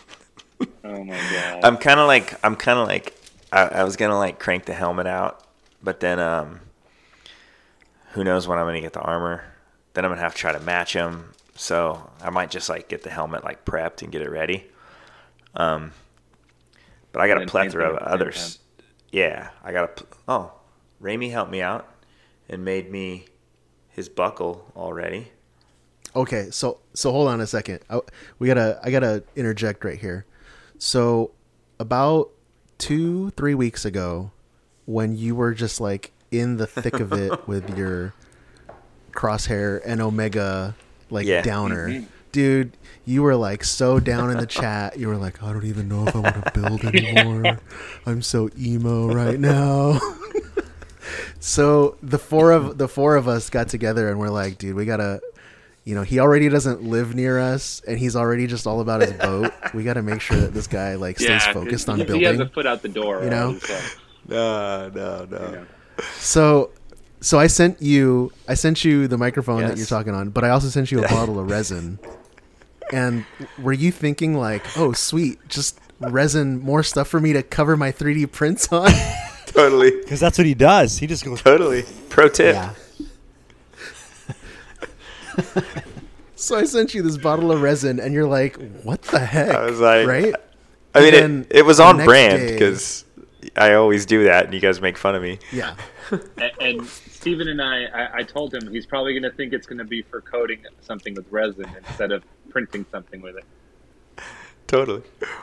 Oh 0.82 1.04
my 1.04 1.16
god. 1.16 1.60
I'm 1.64 1.76
kind 1.76 2.00
of 2.00 2.08
like 2.08 2.44
I'm 2.44 2.56
kind 2.56 2.80
of 2.80 2.88
like 2.88 3.14
I, 3.52 3.66
I 3.66 3.84
was 3.84 3.94
gonna 3.94 4.18
like 4.18 4.40
crank 4.40 4.64
the 4.64 4.72
helmet 4.74 5.06
out, 5.06 5.44
but 5.80 6.00
then 6.00 6.18
um, 6.18 6.58
who 8.14 8.24
knows 8.24 8.48
when 8.48 8.58
I'm 8.58 8.66
gonna 8.66 8.80
get 8.80 8.92
the 8.92 9.00
armor? 9.00 9.44
Then 9.94 10.04
I'm 10.04 10.10
gonna 10.10 10.20
have 10.20 10.34
to 10.34 10.38
try 10.40 10.52
to 10.52 10.60
match 10.60 10.92
them. 10.94 11.32
So 11.56 12.10
I 12.22 12.30
might 12.30 12.50
just 12.50 12.68
like 12.68 12.88
get 12.88 13.02
the 13.02 13.10
helmet 13.10 13.44
like 13.44 13.64
prepped 13.64 14.02
and 14.02 14.10
get 14.12 14.22
it 14.22 14.30
ready. 14.30 14.66
Um, 15.54 15.92
but 17.12 17.20
I 17.22 17.28
got 17.28 17.38
a 17.38 17.40
And 17.42 17.50
paint 17.50 17.72
plethora 17.72 17.90
of 17.90 17.96
at 17.96 18.02
others. 18.02 18.58
Yeah, 19.10 19.50
I 19.64 19.72
got 19.72 19.84
a. 19.84 19.88
pl- 19.88 20.06
Oh, 20.28 20.52
Raimi 21.02 21.30
helped 21.32 21.50
me 21.50 21.60
out 21.60 21.88
and 22.48 22.64
made 22.64 22.90
me 22.90 23.26
his 23.88 24.08
buckle 24.08 24.70
already. 24.76 25.32
Okay, 26.14 26.50
so 26.50 26.80
so 26.94 27.10
hold 27.12 27.28
on 27.28 27.40
a 27.40 27.46
second. 27.46 27.80
I, 27.90 28.00
we 28.38 28.46
gotta 28.46 28.78
I 28.82 28.90
gotta 28.90 29.24
interject 29.36 29.84
right 29.84 29.98
here. 29.98 30.24
So 30.78 31.32
about 31.78 32.30
two 32.78 33.30
three 33.30 33.54
weeks 33.54 33.84
ago, 33.84 34.30
when 34.86 35.16
you 35.16 35.34
were 35.34 35.52
just 35.52 35.80
like 35.80 36.12
in 36.30 36.56
the 36.56 36.66
thick 36.66 36.94
of 37.00 37.12
it 37.12 37.46
with 37.48 37.76
your 37.76 38.14
crosshair 39.20 39.82
and 39.84 40.00
omega 40.00 40.74
like 41.10 41.26
Yeah. 41.26 41.42
downer, 41.42 41.88
mm-hmm. 41.88 42.06
dude, 42.32 42.76
you 43.04 43.22
were 43.22 43.36
like 43.36 43.64
so 43.64 44.00
down 44.00 44.30
in 44.30 44.38
the 44.38 44.46
chat. 44.46 44.98
You 44.98 45.08
were 45.08 45.16
like, 45.16 45.42
I 45.42 45.52
don't 45.52 45.66
even 45.66 45.88
know 45.88 46.06
if 46.06 46.16
I 46.16 46.20
want 46.20 46.44
to 46.44 46.52
build 46.54 46.84
anymore. 46.84 47.58
I'm 48.06 48.22
so 48.22 48.48
emo 48.58 49.12
right 49.12 49.38
now. 49.38 50.00
so 51.40 51.96
the 52.02 52.18
four 52.18 52.52
of 52.52 52.78
the 52.78 52.88
four 52.88 53.16
of 53.16 53.28
us 53.28 53.50
got 53.50 53.68
together 53.68 54.08
and 54.08 54.18
we're 54.18 54.30
like, 54.30 54.56
dude, 54.58 54.74
we 54.74 54.86
gotta 54.86 55.20
you 55.84 55.94
know, 55.94 56.02
he 56.02 56.18
already 56.18 56.48
doesn't 56.48 56.82
live 56.82 57.14
near 57.14 57.38
us, 57.38 57.80
and 57.88 57.98
he's 57.98 58.14
already 58.14 58.46
just 58.46 58.66
all 58.66 58.80
about 58.80 59.00
his 59.00 59.12
boat. 59.14 59.50
We 59.72 59.82
got 59.82 59.94
to 59.94 60.02
make 60.02 60.20
sure 60.20 60.36
that 60.36 60.52
this 60.52 60.66
guy 60.66 60.94
like 60.96 61.18
stays 61.18 61.44
focused 61.46 61.88
on 61.88 61.98
he, 61.98 62.04
building. 62.04 62.20
He 62.20 62.26
has 62.26 62.38
a 62.38 62.48
foot 62.48 62.66
out 62.66 62.82
the 62.82 62.90
door. 62.90 63.24
You 63.24 63.30
know? 63.30 63.46
already, 63.48 63.60
so, 63.60 63.78
No, 64.28 64.90
no, 64.90 65.24
no. 65.24 65.46
you 65.46 65.52
know. 65.56 65.66
So, 66.16 66.70
so 67.20 67.38
I 67.38 67.46
sent 67.46 67.82
you, 67.82 68.32
I 68.48 68.54
sent 68.54 68.84
you 68.84 69.06
the 69.08 69.18
microphone 69.18 69.62
that 69.62 69.76
you're 69.76 69.86
talking 69.86 70.14
on, 70.14 70.30
but 70.30 70.44
I 70.44 70.50
also 70.50 70.68
sent 70.68 70.90
you 70.90 71.04
a 71.04 71.08
bottle 71.08 71.38
of 71.38 71.50
resin. 71.50 71.98
And 72.92 73.24
were 73.58 73.72
you 73.72 73.92
thinking 73.92 74.34
like, 74.34 74.64
oh, 74.76 74.92
sweet, 74.92 75.38
just 75.48 75.78
resin, 76.00 76.60
more 76.60 76.82
stuff 76.82 77.08
for 77.08 77.20
me 77.20 77.32
to 77.34 77.42
cover 77.42 77.76
my 77.76 77.92
3D 77.92 78.32
prints 78.32 78.72
on? 78.72 78.90
Totally, 79.46 79.90
Because 79.90 80.20
that's 80.20 80.38
what 80.38 80.46
he 80.46 80.54
does. 80.54 80.98
He 80.98 81.08
just 81.08 81.24
goes. 81.24 81.42
totally. 81.42 81.84
Pro 82.08 82.28
tip. 82.28 82.54
Yeah. 82.54 82.72
so 86.36 86.56
I 86.56 86.64
sent 86.64 86.94
you 86.94 87.02
this 87.02 87.16
bottle 87.16 87.50
of 87.50 87.60
resin, 87.60 87.98
and 87.98 88.14
you're 88.14 88.28
like, 88.28 88.56
what 88.84 89.02
the 89.02 89.18
heck? 89.18 89.50
I 89.50 89.64
was 89.64 89.80
like, 89.80 90.06
right? 90.06 90.34
I 90.94 91.00
mean, 91.00 91.14
it, 91.14 91.46
it 91.58 91.62
was 91.62 91.80
on 91.80 91.96
brand 92.04 92.48
because 92.48 93.04
I 93.56 93.74
always 93.74 94.06
do 94.06 94.24
that, 94.24 94.44
and 94.44 94.54
you 94.54 94.60
guys 94.60 94.80
make 94.80 94.96
fun 94.96 95.14
of 95.16 95.22
me. 95.22 95.38
Yeah. 95.52 95.74
and, 96.10 96.52
and 96.60 97.00
Steven 97.20 97.48
and 97.48 97.60
I, 97.60 97.84
I, 97.84 98.08
I 98.14 98.22
told 98.22 98.54
him 98.54 98.72
he's 98.72 98.86
probably 98.86 99.12
going 99.12 99.30
to 99.30 99.36
think 99.36 99.52
it's 99.52 99.66
going 99.66 99.76
to 99.76 99.84
be 99.84 100.00
for 100.00 100.22
coating 100.22 100.64
something 100.80 101.14
with 101.14 101.30
resin 101.30 101.66
instead 101.76 102.12
of 102.12 102.24
printing 102.48 102.86
something 102.90 103.20
with 103.20 103.36
it. 103.36 103.44
Totally. 104.66 105.02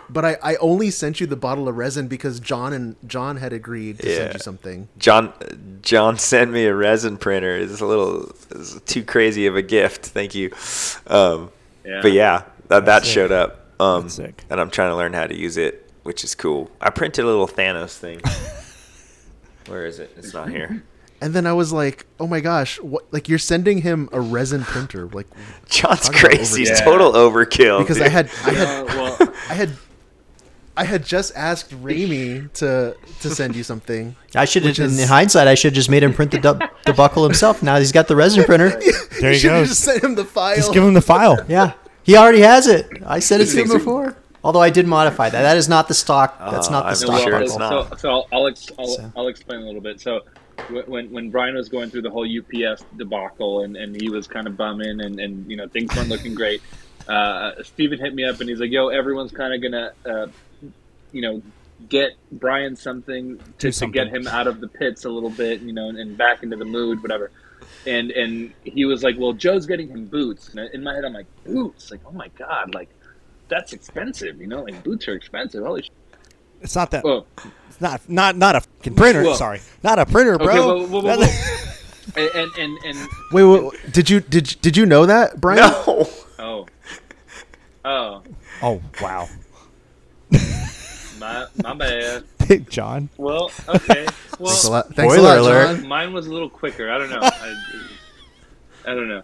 But 0.10 0.26
I, 0.26 0.38
I 0.42 0.56
only 0.56 0.90
sent 0.90 1.20
you 1.20 1.28
the 1.28 1.36
bottle 1.36 1.68
of 1.68 1.78
resin 1.78 2.08
because 2.08 2.40
John 2.40 2.74
and 2.74 2.96
John 3.06 3.38
had 3.38 3.54
agreed 3.54 4.00
to 4.00 4.16
send 4.16 4.34
you 4.34 4.40
something. 4.40 4.88
John 4.98 5.34
John 5.84 6.18
sent 6.18 6.50
me 6.50 6.66
a 6.66 6.74
resin 6.74 7.18
printer. 7.18 7.56
It's 7.56 7.80
a 7.80 7.86
little 7.86 8.32
it's 8.52 8.82
too 8.82 9.04
crazy 9.04 9.46
of 9.46 9.56
a 9.56 9.62
gift. 9.62 10.06
Thank 10.06 10.34
you. 10.34 10.52
Um, 11.06 11.52
Yeah. 11.86 12.00
But 12.02 12.14
yeah, 12.14 12.38
that, 12.40 12.70
that 12.70 12.86
That's 12.86 13.08
showed 13.08 13.32
up. 13.32 13.66
Um, 13.80 14.10
sick. 14.10 14.46
And 14.50 14.60
I'm 14.60 14.72
trying 14.72 14.90
to 14.90 14.96
learn 14.96 15.14
how 15.14 15.28
to 15.28 15.38
use 15.38 15.58
it, 15.58 15.92
which 16.02 16.24
is 16.24 16.34
cool. 16.34 16.72
I 16.82 16.90
printed 16.90 17.24
a 17.24 17.28
little 17.28 17.48
Thanos 17.48 17.98
thing. 17.98 18.22
Where 19.72 19.86
is 19.86 20.00
it? 20.00 20.12
It's 20.18 20.34
not 20.34 20.50
here. 20.50 20.84
And 21.20 21.34
then 21.34 21.48
I 21.48 21.54
was 21.54 21.74
like, 21.74 22.06
"Oh 22.20 22.28
my 22.28 22.40
gosh, 22.42 22.80
what 22.82 23.12
like 23.12 23.28
you're 23.28 23.40
sending 23.40 23.82
him 23.82 24.08
a 24.12 24.22
resin 24.22 24.64
printer 24.64 25.08
like 25.08 25.28
John's 25.70 26.02
Talk 26.02 26.10
about 26.20 26.32
crazy. 26.32 26.64
overkill. 26.66 26.84
Total 26.84 27.12
overkill. 27.14 27.80
because 27.80 28.00
I 28.02 28.08
had 28.10 28.30
I 28.46 28.52
had 28.54 28.68
Uh, 28.68 28.86
well, 28.88 29.34
I 29.50 29.54
had 29.56 29.72
I 30.76 30.84
had 30.84 31.04
just 31.04 31.36
asked 31.36 31.72
Raimi 31.84 32.54
to 32.54 32.96
to 33.22 33.30
send 33.32 33.56
you 33.56 33.64
something. 33.64 34.16
I 34.36 34.46
should 34.46 34.62
have, 34.64 34.72
Which 34.72 34.80
is- 34.80 35.00
in 35.02 35.08
hindsight, 35.18 35.48
I 35.48 35.56
should 35.56 35.70
have 35.72 35.76
just 35.76 35.90
made 35.90 36.04
him 36.04 36.14
print 36.14 36.30
the 36.32 36.38
du- 36.40 36.70
the 36.86 36.94
buckle 36.94 37.24
himself. 37.24 37.64
Now 37.64 37.78
he's 37.80 37.92
got 37.92 38.08
the 38.08 38.16
resin 38.16 38.44
printer. 38.44 38.80
There 39.20 39.32
he 39.32 39.40
should 39.40 39.48
goes. 39.50 39.70
just 39.70 39.84
sent 39.84 40.04
him 40.04 40.14
the 40.14 40.26
file. 40.26 40.56
Just 40.56 40.72
give 40.74 40.84
him 40.84 40.94
the 40.94 41.02
file. 41.02 41.44
Yeah, 41.48 41.74
he 42.04 42.16
already 42.16 42.42
has 42.42 42.68
it. 42.68 42.86
I 43.08 43.18
said 43.18 43.42
it 43.42 43.48
to 43.48 43.62
him 43.64 43.70
before. 43.70 44.16
Although 44.44 44.62
I 44.62 44.70
did 44.70 44.86
modify 44.86 45.32
that. 45.32 45.42
That 45.42 45.58
is 45.58 45.68
not 45.68 45.88
the 45.88 45.96
stock. 45.96 46.38
That's 46.40 46.68
Uh, 46.68 46.72
not 46.72 46.84
the 46.84 46.90
I'm 46.90 46.96
stock 46.96 47.22
sure 47.22 47.32
buckle. 47.32 47.46
it's 47.46 47.54
so, 47.54 47.58
not. 47.60 48.00
so 48.00 48.10
I'll 48.12 48.28
I'll, 48.32 48.48
ex- 48.48 48.70
I'll, 48.78 48.86
So. 48.88 49.12
I'll 49.18 49.28
explain 49.28 49.62
a 49.62 49.66
little 49.66 49.82
bit. 49.82 50.00
So 50.00 50.20
wh- 50.20 50.28
when 50.88 51.12
when 51.12 51.30
Brian 51.30 51.56
was 51.56 51.70
going 51.70 51.90
through 51.90 52.02
the 52.04 52.10
whole 52.10 52.28
UPS 52.28 52.84
debacle 52.98 53.64
and, 53.64 53.76
and 53.76 54.00
he 54.00 54.10
was 54.10 54.28
kind 54.28 54.48
of 54.48 54.58
bumming 54.58 55.02
and, 55.02 55.20
and 55.20 55.50
you 55.50 55.58
know 55.58 55.68
things 55.68 55.96
weren't 55.96 56.10
looking 56.10 56.34
great, 56.34 56.62
uh, 57.08 57.52
Steven 57.64 58.00
hit 58.00 58.14
me 58.14 58.24
up 58.26 58.40
and 58.40 58.50
he's 58.50 58.60
like, 58.60 58.72
"Yo, 58.72 58.88
everyone's 58.90 59.32
kind 59.32 59.54
of 59.54 59.62
gonna 59.62 59.94
uh, 60.06 60.28
you 61.12 61.22
know 61.22 61.42
get 61.90 62.14
Brian 62.32 62.76
something 62.76 63.40
to, 63.60 63.72
to 63.72 63.88
get 63.88 64.08
him 64.08 64.28
out 64.28 64.48
of 64.48 64.60
the 64.62 64.68
pits 64.68 65.06
a 65.06 65.10
little 65.10 65.30
bit, 65.30 65.62
you 65.62 65.74
know, 65.74 65.90
and, 65.90 65.98
and 66.00 66.18
back 66.18 66.44
into 66.44 66.58
the 66.58 66.66
mood, 66.66 67.02
whatever." 67.02 67.32
And 67.86 68.12
and 68.12 68.54
he 68.64 68.86
was 68.86 69.04
like, 69.04 69.16
"Well, 69.18 69.34
Joe's 69.34 69.66
getting 69.66 69.90
him 69.90 70.06
boots." 70.06 70.50
And 70.50 70.60
in 70.74 70.84
my 70.84 70.94
head, 70.96 71.06
I'm 71.06 71.14
like, 71.14 71.28
"Boots? 71.46 71.92
Like, 71.92 72.02
oh 72.06 72.12
my 72.12 72.30
god, 72.30 72.74
like." 72.74 72.90
That's 73.50 73.72
expensive, 73.72 74.42
you 74.42 74.48
know. 74.48 74.64
Like 74.64 74.84
boots 74.84 75.08
are 75.08 75.14
expensive. 75.14 75.64
Holy 75.64 75.82
sh- 75.82 75.90
It's 76.60 76.76
not 76.76 76.92
that. 76.92 77.02
It's 77.06 77.67
not 77.80 78.02
not 78.10 78.36
not 78.36 78.56
a 78.56 78.62
fucking 78.62 78.96
printer. 78.96 79.24
Well- 79.24 79.36
sorry, 79.36 79.62
not 79.84 80.00
a 80.00 80.06
printer, 80.06 80.38
bro. 80.38 80.48
okay, 80.48 80.60
well, 80.60 80.88
well, 80.88 81.02
well, 81.04 81.20
well. 81.20 81.30
and, 82.16 82.30
and 82.36 82.52
and 82.58 82.78
and 82.86 83.08
Wait, 83.32 83.44
wait, 83.44 83.64
wait, 83.64 83.92
did 83.94 84.10
you 84.10 84.20
did 84.22 84.52
you- 84.52 84.58
did 84.62 84.78
you 84.78 84.86
know 84.86 85.06
that, 85.06 85.40
Brian? 85.42 85.60
No. 85.60 86.08
oh 86.40 86.66
oh 87.86 88.24
oh 88.64 88.82
wow, 89.02 89.28
my 91.20 91.46
my 91.64 91.74
bad. 91.74 92.24
Big 92.48 92.70
John. 92.70 93.10
Well, 93.18 93.52
okay. 93.68 94.08
Well, 94.40 94.50
Thanks 94.52 94.64
a 94.66 94.72
lot, 94.72 94.94
thanks 94.96 95.14
a 95.14 95.18
Spoiler 95.18 95.42
lot, 95.42 95.52
alert. 95.52 95.78
John. 95.80 95.88
Mine 95.88 96.14
was 96.14 96.28
a 96.28 96.32
little 96.34 96.50
quicker. 96.50 96.90
I 96.92 96.98
don't 96.98 97.10
know. 97.10 97.20
I, 97.22 97.56
I 98.86 98.94
don't 98.94 99.10
know. 99.10 99.24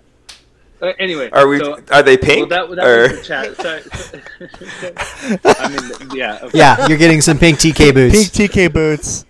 Uh, 0.84 0.92
anyway, 1.00 1.30
Are 1.32 1.48
we? 1.48 1.60
So, 1.60 1.80
are 1.92 2.04
they 2.04 2.18
well, 2.18 2.26
pink? 2.26 2.50
that, 2.50 2.70
that 2.76 2.86
or- 2.86 3.02
was 3.04 3.12
the 3.20 3.24
chat. 3.24 3.56
Sorry. 3.56 5.40
I 5.46 5.70
mean, 5.70 6.10
yeah. 6.18 6.40
okay. 6.44 6.58
Yeah, 6.58 6.88
you're 6.88 6.98
getting 6.98 7.22
some 7.22 7.38
pink 7.40 7.60
TK 7.60 7.94
boots. 7.94 8.30
Pink 8.30 8.52
TK 8.52 8.74
boots. 8.74 9.26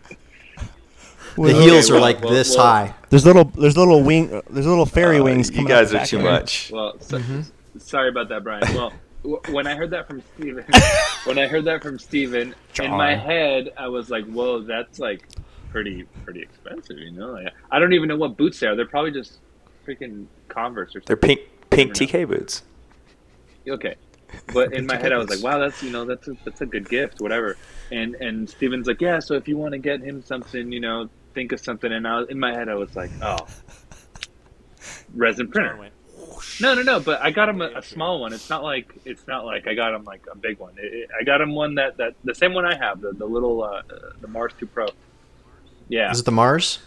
the 1.35 1.41
With- 1.41 1.55
heels 1.61 1.89
are 1.89 1.93
well, 1.93 2.01
like 2.01 2.21
well, 2.23 2.33
this 2.33 2.55
well. 2.55 2.65
high. 2.65 2.95
There's 3.09 3.25
little 3.25 3.45
there's 3.45 3.77
little 3.77 4.01
wing 4.01 4.33
uh, 4.33 4.41
there's 4.49 4.65
little 4.65 4.85
fairy 4.87 5.19
Uh, 5.19 5.23
wings. 5.25 5.51
you 5.51 5.67
guys 5.67 5.93
out 5.93 6.01
are 6.01 6.05
too 6.07 6.17
of 6.17 6.23
much. 6.23 6.71
Well, 6.71 6.95
so, 6.99 7.19
Mm-hmm. 7.19 7.41
sorry 7.77 8.09
about 8.09 8.29
that, 8.29 8.43
Brian. 8.43 8.63
Well, 9.25 9.41
when 9.51 9.67
I 9.67 9.75
heard 9.75 9.91
that 9.91 10.05
from 10.05 10.21
Steven, 10.35 10.65
when 11.23 11.39
I 11.39 11.47
heard 11.47 11.63
that 11.63 11.81
from 11.81 11.97
Steven, 11.97 12.53
in 12.81 12.91
my 12.91 13.15
head, 13.15 13.71
I 13.77 13.87
was 13.87 14.09
like, 14.09 14.25
"Whoa, 14.25 14.63
that's 14.63 14.99
like 14.99 15.29
pretty 15.71 16.03
pretty 16.25 16.41
expensive." 16.41 16.97
You 16.97 17.11
know, 17.11 17.27
like, 17.27 17.53
I 17.71 17.79
don't 17.79 17.93
even 17.93 18.09
know 18.09 18.17
what 18.17 18.35
boots 18.35 18.59
they 18.59 18.67
are. 18.67 18.75
They're 18.75 18.85
probably 18.85 19.11
just 19.11 19.39
freaking 19.87 20.25
Converse 20.49 20.89
or 20.95 21.01
something. 21.01 21.05
They're 21.07 21.15
pink 21.17 21.41
pink 21.69 21.89
Never 21.99 22.13
know. 22.13 22.19
TK 22.25 22.27
boots. 22.27 22.63
Okay. 23.67 23.95
But 24.51 24.73
in 24.73 24.87
my 24.87 24.95
head, 24.97 25.13
I 25.13 25.17
was 25.19 25.29
like, 25.29 25.43
"Wow, 25.43 25.59
that's 25.59 25.83
you 25.83 25.91
know, 25.91 26.05
that's 26.05 26.27
a, 26.27 26.35
that's 26.43 26.59
a 26.61 26.65
good 26.65 26.89
gift, 26.89 27.21
whatever." 27.21 27.55
And 27.91 28.15
and 28.15 28.49
Steven's 28.49 28.87
like, 28.87 28.99
"Yeah, 28.99 29.19
so 29.19 29.35
if 29.35 29.47
you 29.47 29.57
want 29.57 29.73
to 29.73 29.77
get 29.77 30.01
him 30.01 30.23
something, 30.23 30.71
you 30.71 30.79
know, 30.79 31.07
think 31.35 31.51
of 31.51 31.59
something." 31.59 31.91
And 31.91 32.07
I 32.07 32.21
was, 32.21 32.29
in 32.29 32.39
my 32.39 32.51
head, 32.51 32.67
I 32.67 32.73
was 32.73 32.95
like, 32.95 33.11
"Oh, 33.21 33.45
resin 35.15 35.49
printer." 35.49 35.89
No, 36.59 36.73
no, 36.73 36.81
no. 36.81 36.99
But 36.99 37.21
I 37.21 37.29
got 37.29 37.47
him 37.49 37.61
a, 37.61 37.67
a 37.75 37.81
small 37.83 38.19
one. 38.21 38.33
It's 38.33 38.49
not 38.49 38.63
like 38.63 38.91
it's 39.05 39.27
not 39.27 39.45
like 39.45 39.67
I 39.67 39.75
got 39.75 39.93
him 39.93 40.03
like 40.03 40.25
a 40.31 40.35
big 40.35 40.57
one. 40.59 40.73
It, 40.77 40.91
it- 40.93 41.09
I 41.19 41.23
got 41.23 41.39
him 41.41 41.53
one 41.53 41.75
that 41.75 41.97
that 41.97 42.15
the 42.23 42.33
same 42.35 42.53
one 42.55 42.65
I 42.65 42.75
have, 42.75 43.01
the 43.01 43.11
the 43.11 43.25
little 43.25 43.63
uh, 43.63 43.67
uh, 43.67 43.81
the 44.21 44.27
Mars 44.27 44.53
Two 44.59 44.65
Pro. 44.65 44.87
Yeah, 45.89 46.09
Is 46.11 46.21
it 46.21 46.25
the 46.25 46.31
Mars? 46.31 46.79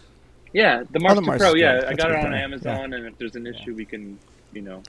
Yeah, 0.53 0.83
the 0.91 0.99
Mars 0.99 1.15
the 1.15 1.21
2 1.21 1.37
Pro. 1.37 1.49
is 1.53 1.55
Yeah, 1.55 1.79
good. 1.81 1.85
I 1.89 1.93
got 1.93 2.09
it 2.11 2.15
on 2.15 2.21
printer. 2.21 2.37
Amazon, 2.37 2.93
and 2.93 3.05
if 3.05 3.17
there's 3.17 3.35
an 3.35 3.47
issue, 3.47 3.73
we 3.75 3.85
can, 3.85 4.17
you 4.53 4.61
know, 4.61 4.81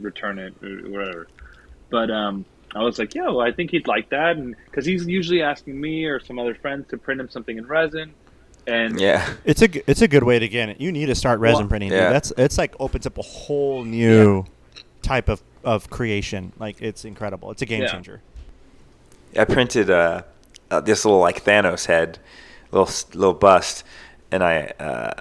return 0.00 0.38
it 0.38 0.54
or 0.62 0.88
whatever. 0.90 1.28
But 1.90 2.10
um, 2.10 2.44
I 2.74 2.82
was 2.82 2.98
like, 2.98 3.14
yo, 3.14 3.38
I 3.40 3.52
think 3.52 3.70
he'd 3.70 3.86
like 3.86 4.08
that, 4.10 4.36
and 4.36 4.56
because 4.66 4.86
he's 4.86 5.06
usually 5.06 5.42
asking 5.42 5.80
me 5.80 6.04
or 6.06 6.20
some 6.20 6.38
other 6.38 6.54
friends 6.54 6.86
to 6.88 6.96
print 6.96 7.20
him 7.20 7.28
something 7.28 7.58
in 7.58 7.66
resin, 7.66 8.12
and 8.66 8.98
Yeah. 9.00 9.34
It's 9.44 9.60
a 9.62 9.68
g- 9.68 9.82
it's 9.86 10.02
a 10.02 10.08
good 10.08 10.22
way 10.22 10.38
to 10.38 10.48
get 10.48 10.68
it. 10.70 10.80
You 10.80 10.90
need 10.92 11.06
to 11.06 11.14
start 11.14 11.40
resin 11.40 11.62
Well, 11.64 11.68
printing. 11.68 11.92
yeah. 11.92 12.04
Dude. 12.06 12.14
That's 12.14 12.32
it's 12.38 12.58
like 12.58 12.74
opens 12.80 13.06
up 13.06 13.18
a 13.18 13.22
whole 13.22 13.84
new 13.84 14.44
type 15.02 15.28
of 15.28 15.42
of 15.64 15.90
creation. 15.90 16.52
Like 16.58 16.80
it's 16.80 17.04
incredible. 17.04 17.50
It's 17.50 17.60
a 17.62 17.66
game 17.66 17.82
Yeah. 17.82 17.88
changer. 17.88 18.20
I 19.38 19.44
printed 19.44 19.90
uh, 19.90 20.22
uh, 20.70 20.80
this 20.80 21.04
little 21.04 21.20
like 21.20 21.44
Thanos 21.44 21.86
head, 21.86 22.18
little 22.70 22.88
little 23.14 23.34
bust, 23.34 23.82
and 24.32 24.42
I, 24.42 24.72
uh, 24.80 25.12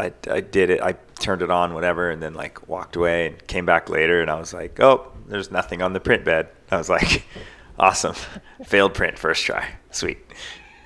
I 0.00 0.12
I 0.30 0.40
did 0.40 0.70
it. 0.70 0.80
I 0.80 0.92
turned 1.18 1.42
it 1.42 1.50
on, 1.50 1.74
whatever, 1.74 2.10
and 2.10 2.22
then 2.22 2.32
like 2.34 2.66
walked 2.68 2.96
away 2.96 3.26
and 3.26 3.46
came 3.46 3.66
back 3.66 3.88
later, 3.90 4.22
and 4.22 4.30
I 4.30 4.38
was 4.38 4.54
like, 4.54 4.80
oh, 4.80 5.12
there's 5.26 5.50
nothing 5.50 5.82
on 5.82 5.92
the 5.92 6.00
print 6.00 6.24
bed. 6.24 6.48
I 6.70 6.76
was 6.78 6.88
like, 6.88 7.26
awesome, 7.78 8.14
failed 8.64 8.94
print 8.94 9.18
first 9.18 9.44
try, 9.44 9.76
sweet. 9.90 10.18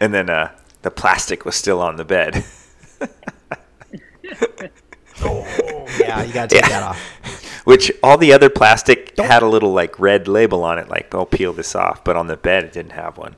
And 0.01 0.13
then 0.15 0.31
uh, 0.31 0.51
the 0.83 0.91
plastic 0.91 1.45
was 1.45 1.55
still 1.55 1.81
on 1.81 1.97
the 1.97 2.05
bed. 2.05 2.45
Oh, 5.23 5.87
yeah, 6.01 6.23
you 6.23 6.33
gotta 6.33 6.49
take 6.55 6.63
Yeah. 6.63 6.69
that 6.69 6.83
off. 6.83 7.63
Which 7.67 7.93
all 8.03 8.17
the 8.17 8.33
other 8.33 8.49
plastic 8.49 9.17
had 9.19 9.43
a 9.43 9.47
little 9.49 9.73
like 9.73 9.99
red 10.01 10.27
label 10.27 10.65
on 10.65 10.79
it, 10.79 10.89
like 10.89 11.15
"I'll 11.15 11.27
peel 11.27 11.53
this 11.53 11.75
off," 11.75 12.03
but 12.05 12.17
on 12.17 12.27
the 12.27 12.37
bed 12.37 12.65
it 12.65 12.73
didn't 12.73 12.93
have 12.93 13.19
one. 13.19 13.37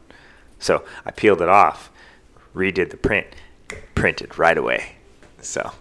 So 0.60 0.84
I 1.04 1.10
peeled 1.10 1.42
it 1.42 1.48
off, 1.48 1.90
redid 2.54 2.90
the 2.90 2.96
print, 2.96 3.26
printed 3.94 4.38
right 4.38 4.56
away. 4.56 4.96
So, 5.40 5.72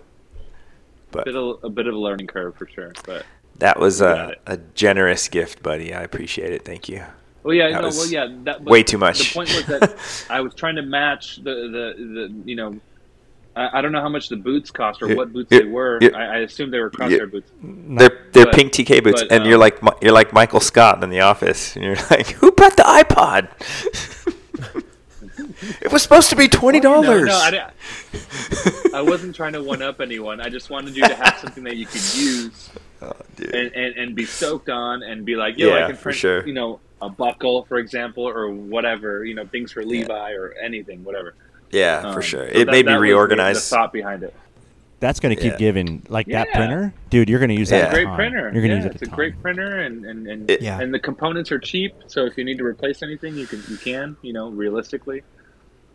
but 1.12 1.26
bit 1.26 1.36
of, 1.36 1.64
a 1.64 1.70
bit 1.70 1.88
of 1.88 1.94
a 1.94 2.00
learning 2.00 2.28
curve 2.28 2.56
for 2.56 2.68
sure. 2.68 2.92
But 3.06 3.26
that 3.60 3.80
was 3.80 4.02
a, 4.02 4.36
a 4.48 4.58
generous 4.58 5.28
gift, 5.28 5.62
buddy. 5.62 5.94
I 5.94 6.02
appreciate 6.02 6.52
it. 6.52 6.66
Thank 6.66 6.90
you. 6.90 7.04
well, 7.44 7.54
yeah, 7.54 7.72
That 7.72 7.82
no, 7.82 7.90
well, 7.90 8.08
yeah, 8.08 8.28
that 8.44 8.64
way 8.64 8.84
too 8.84 8.98
much. 8.98 9.30
The 9.30 9.34
point 9.34 9.50
was 9.50 9.66
that 9.66 10.26
I 10.30 10.42
was 10.42 10.54
trying 10.56 10.76
to 10.78 10.82
match 10.82 11.38
the 11.38 11.44
the, 11.44 11.94
the 11.98 12.42
you 12.46 12.56
know. 12.56 12.80
I, 13.54 13.80
I 13.80 13.82
don't 13.82 13.92
know 13.92 14.00
how 14.02 14.08
much 14.10 14.30
the 14.30 14.38
boots 14.38 14.72
cost 14.72 15.02
or 15.02 15.14
what 15.14 15.34
boots 15.34 15.50
they 15.50 15.66
were. 15.66 16.00
I, 16.16 16.24
I 16.24 16.38
assumed 16.38 16.72
they 16.74 16.80
were 16.80 16.90
crosshair 16.90 17.30
boots. 17.30 17.52
They're 17.62 18.28
they're 18.32 18.46
but- 18.46 18.54
pink 18.54 18.72
TK 18.72 19.04
boots, 19.04 19.24
but, 19.24 19.32
and 19.32 19.46
you're 19.46 19.56
um, 19.56 19.60
like 19.60 19.80
you're 20.02 20.14
like 20.14 20.32
Michael 20.32 20.62
Scott 20.62 21.04
in 21.04 21.10
The 21.10 21.20
Office, 21.20 21.76
and 21.76 21.84
you're 21.84 21.96
like, 22.10 22.28
who 22.28 22.52
brought 22.54 22.78
the 22.78 22.84
iPod? 22.84 23.50
it 25.82 25.92
was 25.92 26.02
supposed 26.02 26.30
to 26.30 26.36
be 26.36 26.48
twenty 26.48 26.80
dollars. 26.80 27.28
no, 27.28 27.36
I, 27.36 27.52
di- 27.52 27.72
I 28.94 29.02
wasn't 29.02 29.36
trying 29.36 29.54
to 29.54 29.64
one 29.64 29.82
up 29.82 30.02
anyone. 30.02 30.42
I 30.42 30.50
just 30.50 30.70
wanted 30.70 30.96
you 30.96 31.04
to 31.08 31.16
have 31.16 31.38
something 31.40 31.64
that 31.66 31.76
you 31.78 31.86
could 31.86 32.02
use 32.16 32.70
Oh, 33.04 33.14
and, 33.40 33.72
and, 33.74 33.96
and 33.98 34.16
be 34.16 34.26
stoked 34.26 34.70
on 34.70 35.02
and 35.02 35.26
be 35.26 35.36
like, 35.36 35.58
yo, 35.58 35.70
Yeah, 35.76 35.86
I 35.86 35.88
can 35.88 35.96
for 35.96 36.04
print, 36.04 36.18
sure. 36.20 36.46
you 36.48 36.54
know, 36.54 36.80
a 37.02 37.10
buckle, 37.10 37.64
for 37.66 37.80
example, 37.80 38.28
or 38.30 38.52
whatever, 38.52 39.26
you 39.26 39.34
know, 39.34 39.44
things 39.48 39.72
for 39.72 39.84
Levi 39.84 40.34
or 40.34 40.54
anything, 40.62 41.04
whatever. 41.04 41.34
yeah, 41.72 42.02
Um, 42.04 42.14
for 42.14 42.22
sure. 42.22 42.46
so 42.48 42.52
It 42.54 42.66
that- 42.66 42.72
made 42.72 42.86
me 42.86 42.92
that 42.92 42.98
the- 42.98 43.02
reorganize. 43.02 43.68
The 43.70 43.76
thought 43.76 43.92
behind 43.92 44.22
it. 44.22 44.36
That's 45.00 45.20
gonna 45.20 45.36
keep 45.36 45.54
Yeah. 45.54 45.58
giving. 45.58 46.04
Like 46.10 46.28
that 46.28 46.52
printer, 46.54 46.94
dude. 47.10 47.28
You're 47.28 47.40
gonna 47.40 47.54
use 47.56 47.70
that. 47.72 47.78
Yeah. 47.86 47.88
a 47.88 47.92
Great 47.92 48.04
ton. 48.06 48.16
printer. 48.18 48.52
You're 48.54 48.62
gonna 48.62 48.68
yeah, 48.68 48.76
use 48.76 48.86
it. 48.86 48.92
it's 48.92 49.02
a 49.02 49.06
ton. 49.08 49.16
great 49.16 49.42
printer, 49.42 49.80
and 49.80 50.06
and 50.06 50.28
and, 50.28 50.48
It- 50.52 50.62
Yeah. 50.62 50.80
and 50.80 50.94
the 50.94 51.00
components 51.00 51.52
are 51.52 51.58
cheap. 51.58 51.96
So 52.06 52.26
if 52.28 52.38
you 52.38 52.44
need 52.44 52.60
to 52.60 52.64
replace 52.64 53.02
anything, 53.02 53.34
you 53.36 53.48
can 53.48 53.64
you 53.68 53.78
can 53.78 54.16
you 54.22 54.32
know 54.32 54.50
realistically. 54.52 55.24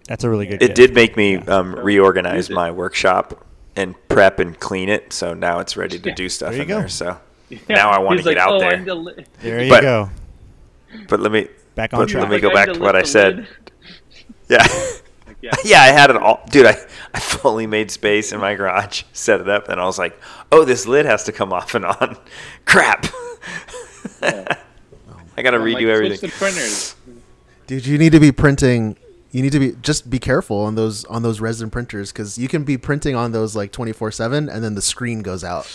That's 0.09 0.25
a 0.25 0.31
really 0.31 0.47
good. 0.47 0.63
It 0.63 0.69
gift. 0.69 0.77
did 0.77 0.95
make 0.95 1.17
me 1.17 1.35
Yeah. 1.35 1.45
um, 1.47 1.75
reorganize 1.75 2.49
my 2.51 2.71
workshop 2.71 3.45
and 3.75 3.95
prep 4.09 4.39
and 4.39 4.59
clean 4.59 4.89
it. 4.89 5.13
So 5.13 5.35
now 5.35 5.59
it's 5.59 5.77
ready 5.77 5.99
to 5.99 6.09
Yeah. 6.11 6.15
do 6.15 6.29
stuff 6.29 6.51
There 6.51 6.57
you 6.59 6.63
in 6.63 6.69
go. 6.69 6.79
there. 6.81 6.89
So 6.89 7.19
now 7.69 7.91
I 7.91 7.99
want 7.99 8.19
to 8.19 8.23
get 8.25 8.37
like, 8.37 8.39
out 8.39 8.53
oh, 8.55 8.59
there. 8.61 8.73
I 8.73 8.93
li- 8.93 9.25
There 9.41 9.63
you 9.65 9.71
But- 9.71 9.83
go. 9.83 10.11
But 11.09 11.21
let 11.21 11.33
me 11.33 11.49
Back 11.75 11.93
on 11.93 12.01
But 12.01 12.09
track. 12.09 12.23
let 12.23 12.31
me 12.31 12.41
go 12.41 12.51
back 12.55 12.69
to 12.69 12.75
to 12.75 12.81
what 12.81 12.97
I 12.97 13.03
said. 13.03 13.37
lid. 13.37 13.47
Yeah. 14.49 14.67
Yeah. 15.43 15.53
yeah, 15.65 15.83
I 15.83 15.87
had 15.89 16.09
it 16.11 16.17
all. 16.17 16.41
Dude, 16.51 16.65
I, 16.67 16.77
I 17.13 17.21
fully 17.21 17.67
made 17.67 17.91
space 17.91 18.33
in 18.33 18.41
my 18.41 18.55
garage, 18.55 19.03
set 19.13 19.41
it 19.41 19.49
up, 19.49 19.69
and 19.69 19.79
I 19.79 19.85
was 19.85 19.99
like, 19.99 20.19
oh, 20.51 20.65
this 20.65 20.87
lid 20.87 21.05
has 21.05 21.25
to 21.25 21.33
come 21.33 21.53
off 21.53 21.75
and 21.75 21.85
on. 21.85 22.17
Crap. 22.65 23.07
I 24.23 24.57
got 25.43 25.51
to 25.51 25.59
I'm 25.59 25.63
redo 25.63 25.75
like, 25.75 25.85
everything. 25.85 26.19
Switch 26.19 26.33
the 26.33 26.37
printers. 26.39 26.97
Dude, 27.67 27.87
you 27.87 27.99
need 27.99 28.13
to 28.13 28.19
be 28.21 28.33
printing. 28.33 28.97
You 29.33 29.43
need 29.43 29.53
to 29.53 29.59
be 29.59 29.73
just 29.83 30.09
be 30.09 30.19
careful 30.19 30.59
on 30.61 30.77
those 30.77 31.05
on 31.07 31.23
those 31.23 31.41
resin 31.41 31.69
printers 31.71 32.13
because 32.13 32.39
you 32.39 32.49
can 32.49 32.65
be 32.65 32.79
printing 32.79 33.15
on 33.15 33.33
those 33.33 33.55
like 33.57 33.73
twenty 33.73 33.93
four 33.93 34.11
seven, 34.11 34.49
and 34.49 34.63
then 34.65 34.75
the 34.75 34.83
screen 34.83 35.21
goes 35.23 35.45
out, 35.45 35.69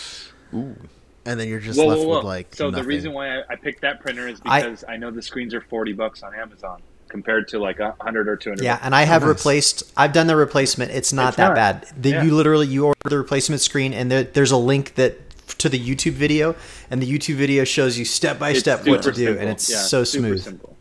and 0.51 0.77
then 1.25 1.47
you're 1.47 1.59
just 1.59 1.77
Whoa, 1.77 1.87
left 1.87 2.01
whoa, 2.01 2.07
whoa. 2.07 2.15
with 2.17 2.25
like. 2.25 2.55
so 2.55 2.71
the 2.71 2.83
reason 2.83 3.13
why 3.13 3.39
I, 3.39 3.43
I 3.51 3.55
picked 3.55 3.81
that 3.81 3.99
printer 3.99 4.27
is 4.27 4.39
because 4.39 4.83
I, 4.87 4.97
know 4.97 5.11
the 5.11 5.21
screens 5.21 5.53
are 5.53 5.61
forty 5.61 5.93
bucks 5.93 6.23
on 6.23 6.33
Amazon 6.33 6.81
compared 7.09 7.49
to 7.49 7.59
like 7.59 7.79
a 7.79 7.93
hundred 7.99 8.27
or 8.29 8.35
two 8.37 8.51
hundred. 8.51 8.63
Yeah, 8.63 8.79
and 8.81 8.95
I 8.95 9.03
have 9.03 9.23
oh, 9.23 9.27
nice. 9.27 9.37
replaced. 9.37 9.93
I've 9.97 10.13
done 10.13 10.27
the 10.27 10.35
replacement. 10.37 10.91
It's 10.91 11.13
not 11.13 11.29
It's 11.29 11.37
that 11.37 11.47
not. 11.49 11.55
bad. 11.55 11.87
The, 12.01 12.09
Yeah. 12.11 12.23
You 12.23 12.33
literally 12.35 12.67
you 12.67 12.85
order 12.85 12.99
the 13.09 13.17
replacement 13.17 13.61
screen, 13.61 13.93
and 13.93 14.09
there, 14.09 14.23
there's 14.23 14.51
a 14.51 14.57
link 14.57 14.95
that 14.95 15.17
to 15.59 15.67
the 15.69 15.77
YouTube 15.79 16.13
video, 16.13 16.55
and 16.89 17.01
the 17.01 17.11
YouTube 17.17 17.35
video 17.35 17.65
shows 17.65 17.99
you 17.99 18.05
step 18.05 18.39
by 18.39 18.51
It's 18.51 18.59
step 18.61 18.87
what 18.87 19.03
to 19.03 19.11
do, 19.11 19.25
simple. 19.25 19.41
and 19.41 19.49
it's 19.51 19.69
Yeah, 19.69 19.77
so 19.77 20.03
super 20.05 20.27
smooth. 20.27 20.41
simple. 20.43 20.77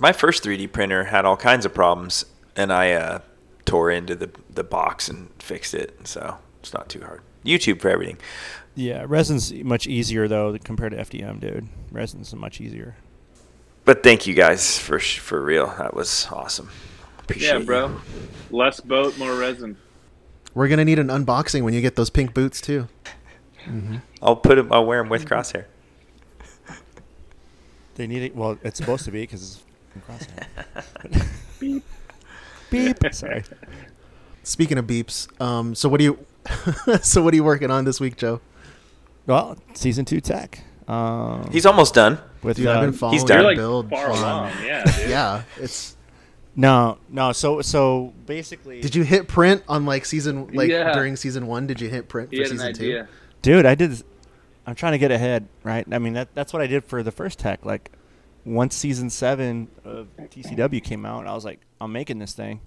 My 0.00 0.12
first 0.12 0.42
3D 0.42 0.72
printer 0.72 1.04
had 1.04 1.24
all 1.24 1.36
kinds 1.36 1.64
of 1.66 1.74
problems, 1.74 2.24
and 2.56 2.72
I 2.72 2.92
uh, 2.92 3.18
tore 3.66 3.90
into 3.90 4.14
the, 4.16 4.30
the 4.48 4.64
box 4.64 5.08
and 5.08 5.28
fixed 5.38 5.74
it. 5.74 6.06
So 6.08 6.38
it's 6.60 6.72
not 6.72 6.88
too 6.88 7.00
hard. 7.00 7.20
YouTube 7.44 7.80
for 7.80 7.88
everything. 7.90 8.18
Yeah, 8.74 9.04
resin's 9.06 9.52
much 9.52 9.86
easier 9.86 10.26
though 10.28 10.56
compared 10.62 10.92
to 10.92 10.98
FDM, 10.98 11.40
dude. 11.40 11.68
Resin's 11.90 12.34
much 12.34 12.60
easier. 12.60 12.96
But 13.84 14.02
thank 14.02 14.26
you 14.26 14.34
guys 14.34 14.78
for 14.78 14.98
for 14.98 15.42
real. 15.42 15.66
That 15.78 15.94
was 15.94 16.28
awesome. 16.30 16.70
Appreciate 17.18 17.48
Yeah, 17.48 17.58
you. 17.58 17.64
bro. 17.64 18.00
Less 18.50 18.80
boat, 18.80 19.18
more 19.18 19.34
resin. 19.34 19.76
We're 20.54 20.68
gonna 20.68 20.84
need 20.84 20.98
an 20.98 21.08
unboxing 21.08 21.62
when 21.62 21.74
you 21.74 21.80
get 21.80 21.96
those 21.96 22.10
pink 22.10 22.32
boots 22.34 22.60
too. 22.60 22.88
I'll 24.22 24.36
put 24.36 24.58
'em- 24.58 24.72
I'll 24.72 24.86
wear 24.86 25.00
them 25.02 25.08
with 25.10 25.24
crosshair. 25.26 25.64
They 27.96 28.06
need 28.06 28.22
it. 28.22 28.36
Well, 28.36 28.58
it's 28.62 28.78
supposed 28.78 29.04
to 29.06 29.10
be 29.10 29.22
because 29.22 29.62
it's 29.94 30.06
from 30.06 30.16
crosshair. 31.16 31.28
Beep. 31.58 31.84
Beep. 32.70 32.96
Sorry. 33.14 33.42
Speaking 34.42 34.78
of 34.78 34.86
beeps, 34.86 35.28
um, 35.40 35.74
so 35.74 35.88
what 35.88 35.98
do 35.98 36.04
you, 36.04 36.26
so 37.02 37.22
what 37.22 37.32
are 37.34 37.36
you 37.36 37.44
working 37.44 37.70
on 37.70 37.84
this 37.84 38.00
week, 38.00 38.16
Joe? 38.16 38.40
Well, 39.26 39.58
season 39.74 40.04
two 40.04 40.20
tech. 40.20 40.62
Um, 40.88 41.48
He's 41.52 41.66
almost 41.66 41.94
done. 41.94 42.18
with 42.42 42.56
Dude, 42.56 42.66
uh, 42.66 42.72
I've 42.72 42.80
been 42.80 42.92
following 42.92 43.18
he's 43.18 43.24
done. 43.24 43.38
You're 43.38 43.44
like 43.50 43.56
build 43.56 43.90
far 43.90 44.10
along. 44.10 44.50
Yeah. 44.64 44.84
Yeah, 45.08 45.42
it's 45.58 45.96
No, 46.56 46.98
no. 47.08 47.30
So 47.32 47.60
so 47.60 48.12
basically, 48.26 48.80
Did 48.80 48.94
you 48.96 49.04
hit 49.04 49.28
print 49.28 49.62
on 49.68 49.84
like 49.86 50.04
season 50.04 50.48
like 50.52 50.68
Yeah. 50.70 50.92
during 50.94 51.14
season 51.16 51.46
one? 51.46 51.66
Did 51.68 51.80
you 51.80 51.88
hit 51.88 52.08
print 52.08 52.30
He 52.32 52.38
for 52.38 52.46
season 52.46 52.74
two? 52.74 53.06
dude? 53.42 53.66
I 53.66 53.74
did. 53.76 54.02
I'm 54.66 54.74
trying 54.74 54.92
to 54.92 54.98
get 54.98 55.10
ahead, 55.12 55.46
right? 55.62 55.86
I 55.92 55.98
mean 55.98 56.14
that 56.14 56.34
that's 56.34 56.52
what 56.52 56.60
I 56.62 56.66
did 56.66 56.84
for 56.84 57.02
the 57.04 57.12
first 57.12 57.38
tech. 57.38 57.64
Like 57.64 57.92
once 58.44 58.74
season 58.74 59.10
seven 59.10 59.68
of 59.84 60.08
TCW 60.16 60.82
came 60.82 61.04
out, 61.04 61.26
I 61.26 61.34
was 61.34 61.44
like, 61.44 61.60
I'm 61.80 61.92
making 61.92 62.18
this 62.18 62.32
thing, 62.32 62.60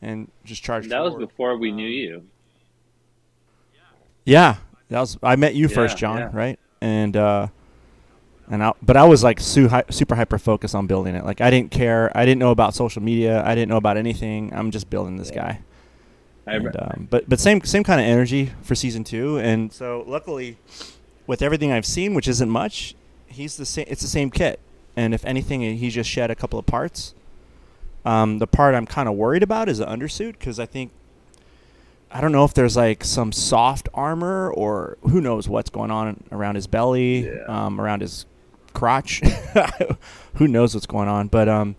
and 0.00 0.30
just 0.44 0.62
charged. 0.62 0.90
That 0.90 1.02
was 1.02 1.14
before 1.14 1.56
we 1.56 1.72
knew 1.72 1.88
you. 1.88 2.26
Yeah, 4.24 4.56
that 4.88 5.00
was. 5.00 5.18
I 5.22 5.36
met 5.36 5.54
you 5.54 5.68
first, 5.68 5.96
John, 5.96 6.18
yeah. 6.18 6.30
right? 6.32 6.58
And 6.80 7.16
uh, 7.16 7.48
and 8.50 8.62
I, 8.62 8.72
but 8.82 8.96
I 8.96 9.04
was 9.04 9.24
like 9.24 9.40
su- 9.40 9.68
hy- 9.68 9.84
super 9.90 10.14
hyper 10.14 10.38
focused 10.38 10.74
on 10.74 10.86
building 10.86 11.14
it. 11.14 11.24
Like 11.24 11.40
I 11.40 11.50
didn't 11.50 11.70
care. 11.70 12.16
I 12.16 12.24
didn't 12.24 12.38
know 12.38 12.50
about 12.50 12.74
social 12.74 13.02
media. 13.02 13.44
I 13.44 13.54
didn't 13.54 13.68
know 13.68 13.76
about 13.76 13.96
anything. 13.96 14.52
I'm 14.54 14.70
just 14.70 14.88
building 14.90 15.16
this 15.16 15.30
guy. 15.30 15.60
And, 16.46 16.76
um, 16.76 17.08
but 17.10 17.28
but 17.28 17.40
same 17.40 17.62
same 17.62 17.82
kind 17.82 18.00
of 18.00 18.06
energy 18.06 18.52
for 18.62 18.74
season 18.74 19.02
two. 19.02 19.38
And 19.38 19.72
so 19.72 20.04
luckily, 20.06 20.58
with 21.26 21.42
everything 21.42 21.72
I've 21.72 21.86
seen, 21.86 22.14
which 22.14 22.28
isn't 22.28 22.50
much, 22.50 22.94
he's 23.26 23.56
the 23.56 23.66
same. 23.66 23.86
It's 23.88 24.02
the 24.02 24.08
same 24.08 24.30
kit. 24.30 24.60
And 24.96 25.12
if 25.14 25.24
anything, 25.24 25.60
he 25.60 25.90
just 25.90 26.08
shed 26.08 26.30
a 26.30 26.34
couple 26.34 26.58
of 26.58 26.66
parts. 26.66 27.14
Um, 28.04 28.38
the 28.38 28.46
part 28.46 28.74
I'm 28.74 28.86
kind 28.86 29.08
of 29.08 29.14
worried 29.16 29.42
about 29.42 29.68
is 29.68 29.78
the 29.78 29.86
undersuit 29.86 30.32
because 30.32 30.58
I 30.58 30.66
think 30.66 30.92
I 32.10 32.20
don't 32.20 32.32
know 32.32 32.44
if 32.44 32.54
there's 32.54 32.76
like 32.76 33.04
some 33.04 33.32
soft 33.32 33.88
armor 33.92 34.50
or 34.52 34.96
who 35.02 35.20
knows 35.20 35.48
what's 35.48 35.70
going 35.70 35.90
on 35.90 36.22
around 36.30 36.54
his 36.54 36.66
belly, 36.66 37.26
Yeah. 37.26 37.42
um, 37.48 37.80
around 37.80 38.00
his 38.00 38.24
crotch. 38.72 39.20
who 40.34 40.46
knows 40.48 40.72
what's 40.74 40.86
going 40.86 41.08
on? 41.08 41.26
But 41.28 41.48
um, 41.48 41.74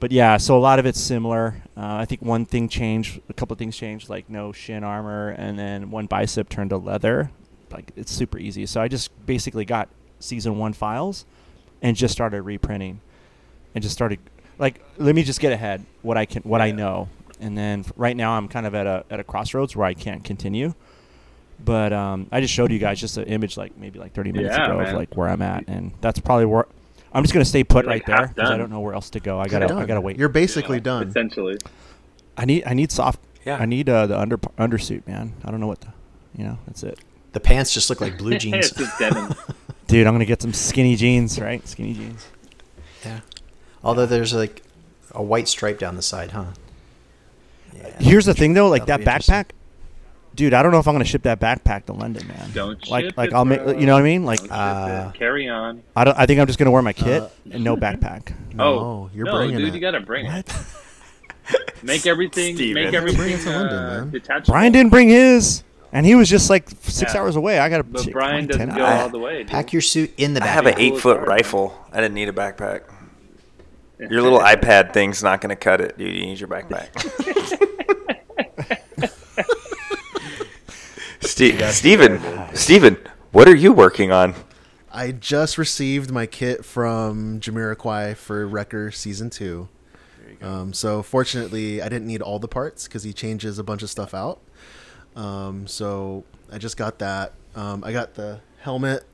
but 0.00 0.12
yeah, 0.12 0.36
so 0.36 0.56
a 0.56 0.60
lot 0.60 0.78
of 0.78 0.86
it's 0.86 1.00
similar. 1.00 1.56
Uh, 1.76 1.96
I 1.96 2.04
think 2.04 2.22
one 2.22 2.46
thing 2.46 2.68
changed, 2.68 3.20
a 3.28 3.32
couple 3.34 3.54
of 3.54 3.58
things 3.58 3.76
changed, 3.76 4.08
like 4.08 4.30
no 4.30 4.52
shin 4.52 4.84
armor, 4.84 5.30
and 5.30 5.58
then 5.58 5.90
one 5.90 6.06
bicep 6.06 6.48
turned 6.48 6.70
to 6.70 6.76
leather. 6.76 7.32
Like 7.72 7.90
it's 7.96 8.12
super 8.12 8.38
easy. 8.38 8.64
So 8.66 8.80
I 8.80 8.86
just 8.86 9.10
basically 9.26 9.64
got 9.64 9.88
season 10.20 10.56
one 10.58 10.72
files 10.72 11.26
and 11.82 11.96
just 11.96 12.12
started 12.12 12.42
reprinting, 12.42 13.00
and 13.74 13.82
just 13.82 13.94
started 13.94 14.18
like 14.58 14.82
let 14.98 15.14
me 15.14 15.22
just 15.22 15.40
get 15.40 15.52
ahead 15.52 15.84
what 16.02 16.16
I 16.16 16.24
can, 16.24 16.42
what 16.42 16.60
I 16.60 16.70
know, 16.70 17.08
and 17.40 17.56
then 17.56 17.80
f- 17.80 17.92
right 17.96 18.16
now 18.16 18.32
I'm 18.32 18.48
kind 18.48 18.66
of 18.66 18.74
at 18.74 18.86
a 18.86 19.04
at 19.10 19.20
a 19.20 19.24
crossroads 19.24 19.76
where 19.76 19.86
I 19.86 19.94
can't 19.94 20.24
continue. 20.24 20.74
But 21.64 21.92
um, 21.92 22.28
I 22.30 22.40
just 22.40 22.54
showed 22.54 22.70
you 22.70 22.78
guys 22.78 23.00
just 23.00 23.16
an 23.16 23.24
image 23.24 23.56
like 23.56 23.76
maybe 23.76 23.98
like 23.98 24.12
30 24.12 24.30
minutes 24.30 24.56
Yeah, 24.56 24.66
ago 24.66 24.80
of 24.80 24.92
like 24.94 25.16
where 25.16 25.28
I'm 25.28 25.42
at, 25.42 25.64
and 25.66 25.92
that's 26.00 26.20
probably 26.20 26.44
where 26.44 26.66
I'm 27.12 27.24
just 27.24 27.32
gonna 27.34 27.44
stay 27.44 27.64
put 27.64 27.84
You're, 27.84 27.94
like, 27.94 28.08
right 28.08 28.18
there 28.18 28.28
because 28.28 28.50
I 28.50 28.56
don't 28.56 28.70
know 28.70 28.80
where 28.80 28.94
else 28.94 29.10
to 29.10 29.20
go. 29.20 29.40
I 29.40 29.48
gotta 29.48 29.74
I 29.74 29.84
gotta 29.86 30.00
wait. 30.00 30.18
You're 30.18 30.28
basically 30.28 30.80
done. 30.80 31.08
Essentially. 31.08 31.58
I 32.36 32.44
need 32.44 32.62
I 32.64 32.74
need 32.74 32.92
soft. 32.92 33.20
Yeah. 33.44 33.56
I 33.56 33.66
need 33.66 33.88
uh, 33.88 34.06
the 34.06 34.18
under 34.18 34.36
undersuit, 34.36 35.06
man. 35.06 35.34
I 35.44 35.50
don't 35.50 35.58
know 35.60 35.66
what 35.66 35.80
the, 35.80 35.92
you 36.36 36.44
know. 36.44 36.58
That's 36.66 36.82
it, 36.82 37.00
The 37.32 37.40
pants 37.40 37.72
just 37.72 37.88
look 37.90 38.00
like 38.00 38.18
blue 38.18 38.36
jeans. 38.38 38.72
it's 39.88 39.92
just 39.92 39.94
denim. 39.94 40.00
dude. 40.00 40.06
I'm 40.06 40.14
gonna 40.14 40.24
get 40.24 40.42
some 40.42 40.52
skinny 40.52 40.96
jeans, 40.96 41.40
right? 41.40 41.66
Skinny 41.66 41.94
jeans. 41.94 42.26
yeah. 43.04 43.20
Although 43.82 44.06
there's 44.06 44.34
like 44.34 44.62
a 45.12 45.22
white 45.22 45.48
stripe 45.48 45.78
down 45.78 45.96
the 45.96 46.02
side, 46.02 46.30
huh? 46.32 46.46
Yeah. 47.76 47.90
Here's 48.00 48.26
the 48.26 48.34
thing 48.34 48.54
though, 48.54 48.68
like 48.68 48.86
That'll 48.86 49.04
that 49.04 49.20
be 49.20 49.24
backpack, 49.26 49.44
dude. 50.34 50.52
I 50.54 50.62
don't 50.62 50.72
know 50.72 50.78
if 50.78 50.88
I'm 50.88 50.94
gonna 50.94 51.04
ship 51.04 51.22
that 51.22 51.38
backpack 51.40 51.86
to 51.86 51.92
London, 51.92 52.26
man. 52.26 52.50
Don't 52.54 52.88
like 52.88 53.04
ship 53.06 53.14
like 53.16 53.30
it, 53.30 53.34
I'll 53.34 53.44
make 53.44 53.62
bro. 53.62 53.78
you 53.78 53.86
know 53.86 53.94
what 53.94 54.00
I 54.00 54.04
mean. 54.04 54.24
Like 54.24 54.38
Don't 54.40 54.48
ship 54.48 54.56
Uh, 54.56 55.10
it. 55.14 55.18
Carry 55.18 55.48
on. 55.48 55.82
I 55.94 56.04
don't. 56.04 56.18
I 56.18 56.26
think 56.26 56.40
I'm 56.40 56.46
just 56.46 56.58
gonna 56.58 56.70
wear 56.70 56.82
my 56.82 56.92
kit 56.92 57.22
Uh, 57.22 57.28
and 57.52 57.64
no 57.64 57.76
backpack. 57.76 58.32
No, 58.54 58.64
oh, 58.64 59.10
you're 59.14 59.24
no, 59.26 59.36
bringing 59.36 59.58
dude, 59.58 59.68
it. 59.68 59.74
you 59.74 59.80
gotta 59.80 60.00
bring 60.00 60.26
it. 60.26 60.48
What? 60.48 60.66
Make 61.84 62.06
everything. 62.06 62.56
Steven. 62.56 62.74
Make 62.74 62.90
Bring 62.90 62.94
it 62.94 62.96
everything 62.96 63.38
to 63.44 63.50
London, 63.50 63.78
uh, 63.78 63.88
man. 64.00 64.10
detachable. 64.10 64.52
Brian 64.52 64.72
didn't 64.72 64.90
bring 64.90 65.08
his, 65.08 65.62
and 65.92 66.06
he 66.06 66.14
was 66.14 66.28
just 66.28 66.50
like 66.50 66.68
six 66.82 67.14
Yeah. 67.14 67.20
hours 67.20 67.36
away. 67.36 67.58
I 67.58 67.68
gotta. 67.68 67.84
But 67.84 68.02
shit, 68.04 68.12
Brian 68.12 68.46
doesn't 68.46 68.68
10 68.68 68.76
go 68.76 68.84
hours. 68.84 69.02
all 69.02 69.08
the 69.10 69.18
way. 69.18 69.38
Dude. 69.38 69.48
Pack 69.48 69.72
your 69.72 69.82
suit 69.82 70.12
in 70.16 70.34
the 70.34 70.42
I 70.42 70.46
have 70.46 70.66
an 70.66 70.74
eight 70.78 70.98
foot 70.98 71.20
rifle. 71.26 71.74
I 71.92 72.00
didn't 72.00 72.14
need 72.14 72.28
a 72.28 72.32
backpack. 72.32 72.82
Your 73.98 74.22
little 74.22 74.38
iPad 74.38 74.92
thing's 74.92 75.24
not 75.24 75.40
going 75.40 75.50
to 75.50 75.56
cut 75.56 75.80
it, 75.80 75.98
dude. 75.98 76.14
You 76.14 76.20
need 76.22 76.38
your 76.38 76.48
backpack. 76.48 76.88
Ste- 81.20 81.60
Steven, 81.72 82.20
Steven, 82.54 82.96
what 83.32 83.48
are 83.48 83.54
you 83.56 83.72
working 83.72 84.12
on? 84.12 84.34
I 84.92 85.12
just 85.12 85.58
received 85.58 86.10
my 86.10 86.26
kit 86.26 86.64
from 86.64 87.40
Jamiroquai 87.40 88.16
for 88.16 88.46
Wrecker 88.46 88.90
season 88.90 89.30
two. 89.30 89.68
Um, 90.40 90.72
so 90.72 91.02
fortunately, 91.02 91.82
I 91.82 91.88
didn't 91.88 92.06
need 92.06 92.22
all 92.22 92.38
the 92.38 92.48
parts 92.48 92.86
because 92.86 93.02
he 93.02 93.12
changes 93.12 93.58
a 93.58 93.64
bunch 93.64 93.82
of 93.82 93.90
stuff 93.90 94.14
out. 94.14 94.40
Um, 95.18 95.66
so 95.66 96.24
I 96.50 96.58
just 96.58 96.76
got 96.76 96.98
that. 97.00 97.32
Um, 97.56 97.82
I 97.84 97.92
got 97.92 98.14
the 98.14 98.40
helmet. 98.60 99.04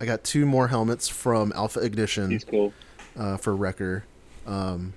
I 0.00 0.04
got 0.04 0.22
two 0.22 0.44
more 0.44 0.68
helmets 0.68 1.08
from 1.08 1.52
Alpha 1.56 1.80
Ignition 1.80 2.30
He's 2.30 2.44
cool. 2.44 2.72
uh, 3.18 3.38
for 3.38 3.56
Wrecker. 3.56 4.04
Um, 4.46 4.92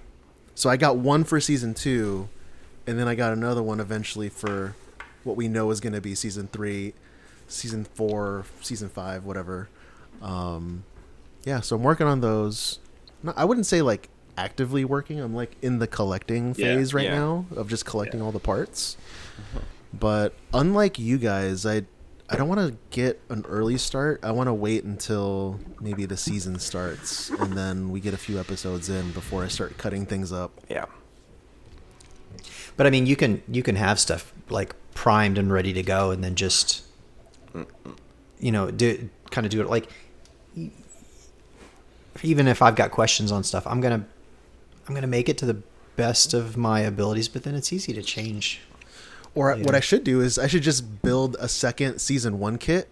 so 0.55 0.69
I 0.69 0.75
got 0.75 0.97
one 0.97 1.23
for 1.23 1.39
season 1.39 1.73
two, 1.73 2.27
and 2.85 2.99
then 2.99 3.07
I 3.07 3.15
got 3.15 3.31
another 3.31 3.63
one 3.63 3.79
eventually 3.79 4.27
for 4.27 4.75
what 5.23 5.37
we 5.37 5.47
know 5.47 5.71
is 5.71 5.79
going 5.79 5.93
to 5.93 6.01
be 6.01 6.15
season 6.15 6.47
three, 6.47 6.93
season 7.47 7.85
four, 7.85 8.43
season 8.61 8.89
five, 8.89 9.23
whatever. 9.23 9.69
Um, 10.21 10.83
yeah, 11.45 11.61
so 11.61 11.77
I'm 11.77 11.83
working 11.83 12.07
on 12.07 12.19
those. 12.19 12.79
No, 13.23 13.33
I 13.37 13.45
wouldn't 13.45 13.65
say 13.65 13.81
like 13.81 14.09
actively 14.37 14.83
working. 14.83 15.21
I'm 15.21 15.33
like 15.33 15.55
in 15.61 15.79
the 15.79 15.87
collecting 15.87 16.49
Yeah, 16.57 16.75
phase 16.75 16.93
right 16.93 17.05
yeah. 17.05 17.15
now 17.15 17.45
of 17.55 17.69
just 17.69 17.85
collecting 17.85 18.21
all 18.21 18.33
the 18.33 18.39
parts. 18.39 18.97
But 19.93 20.33
unlike 20.53 20.99
you 20.99 21.17
guys, 21.17 21.65
I 21.65 21.83
I 22.29 22.35
don't 22.35 22.47
want 22.47 22.61
to 22.61 22.77
get 22.91 23.19
an 23.29 23.43
early 23.47 23.77
start. 23.77 24.19
I 24.21 24.31
want 24.31 24.47
to 24.47 24.53
wait 24.53 24.83
until 24.83 25.59
maybe 25.81 26.05
the 26.05 26.17
season 26.17 26.59
starts 26.59 27.31
and 27.31 27.53
then 27.53 27.89
we 27.89 27.99
get 27.99 28.13
a 28.13 28.17
few 28.17 28.39
episodes 28.39 28.87
in 28.87 29.11
before 29.11 29.43
I 29.43 29.47
start 29.47 29.77
cutting 29.79 30.05
things 30.05 30.31
up. 30.31 30.51
Yeah. 30.69 30.85
But 32.77 32.85
I 32.85 32.91
mean, 32.91 33.05
you 33.05 33.15
can 33.15 33.41
you 33.47 33.63
can 33.63 33.75
have 33.75 33.99
stuff 33.99 34.31
like 34.49 34.75
primed 34.93 35.37
and 35.37 35.51
ready 35.51 35.73
to 35.73 35.83
go, 35.83 36.11
and 36.11 36.23
then 36.23 36.35
just 36.35 36.83
you 38.39 38.51
know 38.51 38.71
do 38.71 39.09
kind 39.31 39.45
of 39.45 39.51
do 39.51 39.61
it 39.61 39.69
like 39.69 39.89
even 42.23 42.47
if 42.47 42.61
I've 42.61 42.75
got 42.75 42.91
questions 42.91 43.31
on 43.31 43.43
stuff, 43.43 43.65
I'm 43.67 43.81
gonna 43.81 44.05
I'm 44.87 44.93
gonna 44.93 45.07
make 45.07 45.29
it 45.29 45.37
to 45.39 45.45
the 45.45 45.61
best 45.95 46.33
of 46.33 46.57
my 46.57 46.81
abilities. 46.81 47.27
But 47.27 47.43
then 47.43 47.55
it's 47.55 47.73
easy 47.73 47.93
to 47.93 48.01
change. 48.01 48.61
Or 49.35 49.55
Yeah. 49.55 49.63
what 49.63 49.75
I 49.75 49.79
should 49.79 50.03
do 50.03 50.21
is 50.21 50.37
I 50.39 50.47
should 50.47 50.63
just 50.63 51.01
build 51.01 51.35
a 51.39 51.47
second 51.47 51.99
season 51.99 52.39
1 52.39 52.57
kit 52.57 52.89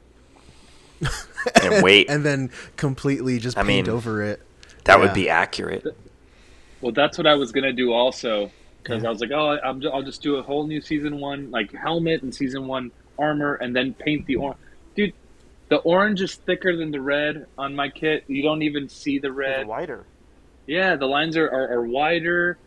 And 1.64 1.84
wait. 1.84 2.10
and 2.10 2.26
then 2.26 2.50
completely 2.76 3.40
just 3.40 3.58
I 3.58 3.64
paint 3.64 3.88
mean, 3.88 3.96
over 3.96 4.24
it. 4.24 4.42
that 4.86 4.98
yeah. 4.98 5.04
would 5.04 5.14
be 5.14 5.30
accurate. 5.30 5.86
Well, 6.82 6.92
that's 6.92 7.18
what 7.18 7.28
I 7.28 7.36
was 7.36 7.52
gonna 7.52 7.74
do 7.74 7.92
also 7.94 8.52
because 8.82 9.04
I 9.04 9.10
was 9.10 9.20
like, 9.20 9.32
oh, 9.32 9.58
I'm, 9.64 9.82
I'll 9.92 10.04
just 10.04 10.22
do 10.22 10.36
a 10.38 10.42
whole 10.42 10.66
new 10.66 10.80
season 10.80 11.20
one 11.20 11.52
like 11.52 11.74
helmet 11.74 12.22
and 12.24 12.34
season 12.34 12.68
one 12.68 12.92
armor, 13.20 13.56
and 13.56 13.76
then 13.76 13.94
paint 13.94 14.26
the 14.28 14.38
orange. 14.38 14.60
Dude, 14.96 15.14
the 15.70 15.78
orange 15.78 16.22
is 16.22 16.36
thicker 16.36 16.76
than 16.78 16.92
the 16.92 17.02
red 17.02 17.48
on 17.58 17.76
my 17.76 17.90
kit. 17.90 18.24
You 18.28 18.44
don't 18.44 18.62
even 18.62 18.88
see 18.90 19.20
the 19.20 19.32
red. 19.32 19.68
Wider. 19.68 20.06
Yeah, 20.68 20.96
the 20.96 21.06
lines 21.06 21.36
are, 21.36 21.48
are, 21.48 21.74
are 21.80 21.82
wider. 21.86 22.58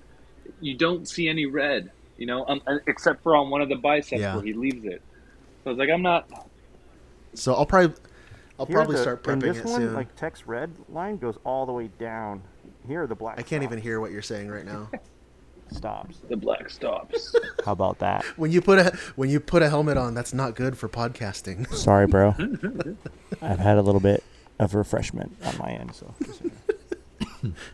You 0.61 0.75
don't 0.77 1.09
see 1.09 1.29
any 1.29 1.47
red, 1.47 1.91
you 2.21 2.27
know, 2.27 2.45
um, 2.47 2.61
uh, 2.69 2.77
except 2.87 3.23
for 3.25 3.35
on 3.35 3.51
one 3.51 3.63
of 3.63 3.69
the 3.69 3.75
biceps 3.77 4.21
Yeah. 4.21 4.37
where 4.37 4.45
he 4.45 4.53
leaves 4.53 4.85
it. 4.85 5.03
So 5.65 5.67
I 5.67 5.69
was 5.71 5.79
like, 5.79 5.89
I'm 5.89 6.03
not. 6.03 6.29
So 7.35 7.55
I'll 7.55 7.67
probably 7.67 7.97
I'll 8.59 8.67
probably 8.67 8.99
start 8.99 9.25
prepping 9.25 9.57
it 9.57 9.67
soon. 9.67 9.95
like 9.95 10.15
text 10.17 10.45
red 10.47 10.71
line 10.91 11.17
goes 11.17 11.37
all 11.45 11.65
the 11.67 11.73
way 11.73 11.89
down. 11.99 12.43
Here, 12.87 13.07
the 13.07 13.15
black. 13.15 13.39
I 13.39 13.43
can't 13.43 13.63
even 13.63 13.81
hear 13.81 14.01
what 14.01 14.11
you're 14.11 14.23
saying 14.23 14.49
right 14.49 14.65
now. 14.67 14.91
stops. 15.73 16.19
The 16.29 16.37
black 16.37 16.69
stops. 16.69 17.35
How 17.65 17.73
about 17.73 17.99
that? 18.01 18.25
When 18.37 18.51
you 18.51 18.61
put 18.61 18.79
a 18.79 18.97
when 19.17 19.31
you 19.31 19.41
put 19.41 19.63
a 19.63 19.71
helmet 19.71 19.97
on, 19.97 20.15
that's 20.15 20.35
not 20.35 20.55
good 20.55 20.77
for 20.77 20.89
podcasting. 20.89 21.73
Sorry, 21.75 22.07
bro. 22.07 22.35
I've 23.41 23.59
had 23.61 23.79
a 23.79 23.83
little 23.83 24.01
bit 24.01 24.23
of 24.59 24.75
refreshment 24.75 25.37
on 25.45 25.57
my 25.59 25.71
end, 25.71 25.95
so. 25.95 26.15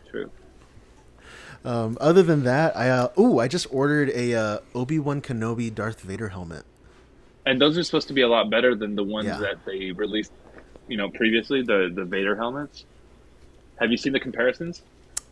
True. 0.09 0.31
Um, 1.67 1.97
other 1.99 2.23
than 2.23 2.43
that, 2.45 2.77
I 2.77 2.89
uh, 2.89 3.09
oh 3.17 3.39
I 3.39 3.49
just 3.49 3.67
ordered 3.71 4.09
a 4.11 4.33
uh, 4.33 4.59
Obi 4.73 4.99
Wan 4.99 5.21
Kenobi 5.21 5.73
Darth 5.73 5.99
Vader 6.01 6.29
helmet. 6.29 6.63
And 7.45 7.59
those 7.61 7.77
are 7.77 7.83
supposed 7.83 8.07
to 8.07 8.13
be 8.13 8.21
a 8.21 8.27
lot 8.27 8.49
better 8.49 8.73
than 8.73 8.95
the 8.95 9.03
ones 9.03 9.27
Yeah. 9.27 9.37
that 9.39 9.65
they 9.65 9.91
released, 9.91 10.31
you 10.87 10.95
know, 10.97 11.09
previously 11.09 11.61
the 11.61 11.91
the 11.93 12.05
Vader 12.05 12.35
helmets. 12.37 12.85
Have 13.79 13.91
you 13.91 13.97
seen 13.97 14.13
the 14.13 14.19
comparisons? 14.19 14.81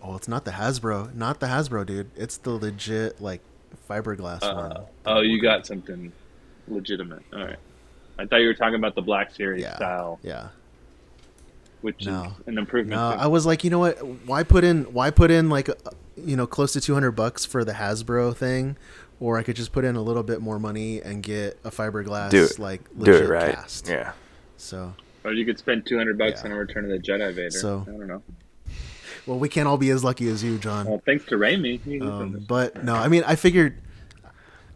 Oh, 0.03 0.15
it's 0.15 0.27
not 0.27 0.43
the 0.45 0.51
Hasbro, 0.51 1.15
not 1.15 1.39
the 1.39 1.47
Hasbro, 1.47 1.85
dude. 1.85 2.11
It's 2.15 2.37
the 2.37 2.51
legit 2.51 3.21
like 3.21 3.41
fiberglass 3.89 4.41
one. 4.41 4.71
Uh, 4.73 4.85
oh, 5.05 5.21
you 5.21 5.41
got 5.41 5.65
something 5.65 6.11
legitimate. 6.67 7.23
All 7.33 7.45
right. 7.45 7.59
I 8.19 8.25
thought 8.25 8.37
you 8.41 8.47
were 8.47 8.53
talking 8.53 8.75
about 8.75 8.95
the 8.95 9.01
Black 9.01 9.33
Series 9.33 9.61
yeah, 9.61 9.75
style. 9.77 10.19
yeah. 10.21 10.49
Which 11.85 12.05
No. 12.07 12.33
is 12.41 12.47
an 12.47 12.57
improvement. 12.57 12.99
No, 12.99 13.13
too. 13.13 13.19
I 13.21 13.27
was 13.27 13.45
like, 13.45 13.63
you 13.63 13.69
know 13.69 13.77
what? 13.79 13.97
Why 14.25 14.41
put 14.41 14.63
in? 14.63 14.85
Why 14.85 15.11
put 15.11 15.29
in 15.29 15.49
like, 15.49 15.69
uh, 15.69 15.73
you 16.17 16.35
know, 16.35 16.47
close 16.47 16.73
to 16.73 16.81
two 16.81 16.95
hundred 16.95 17.11
bucks 17.11 17.45
for 17.45 17.63
the 17.63 17.73
Hasbro 17.73 18.35
thing, 18.35 18.75
or 19.19 19.37
I 19.37 19.43
could 19.43 19.55
just 19.55 19.71
put 19.71 19.85
in 19.85 19.95
a 19.95 20.01
little 20.01 20.23
bit 20.23 20.41
more 20.41 20.57
money 20.59 20.99
and 21.01 21.21
get 21.21 21.59
a 21.63 21.69
fiberglass 21.69 22.31
Do 22.31 22.43
it. 22.43 22.57
like 22.57 22.81
Do 22.99 23.13
it 23.13 23.29
right. 23.29 23.53
cast. 23.55 23.87
Yeah. 23.87 24.13
So, 24.57 24.95
or 25.23 25.33
you 25.33 25.45
could 25.45 25.59
spend 25.59 25.85
two 25.85 25.97
hundred 25.97 26.17
bucks 26.17 26.41
Yeah. 26.41 26.49
on 26.49 26.55
a 26.55 26.59
Return 26.59 26.85
of 26.85 26.89
the 26.89 26.97
Jedi 26.99 27.31
Vader. 27.33 27.51
So- 27.51 27.85
I 27.87 27.91
don't 27.91 28.07
know. 28.07 28.23
well, 29.27 29.37
we 29.37 29.47
can't 29.47 29.67
all 29.67 29.77
be 29.77 29.91
as 29.91 30.03
lucky 30.03 30.27
as 30.27 30.43
you, 30.43 30.57
John. 30.57 30.87
Well, 30.87 31.01
thanks 31.05 31.25
to 31.25 31.35
Raimi. 31.35 32.01
Um, 32.01 32.43
but 32.47 32.83
no, 32.83 32.95
I 32.95 33.07
mean, 33.09 33.23
I 33.27 33.35
figured, 33.35 33.77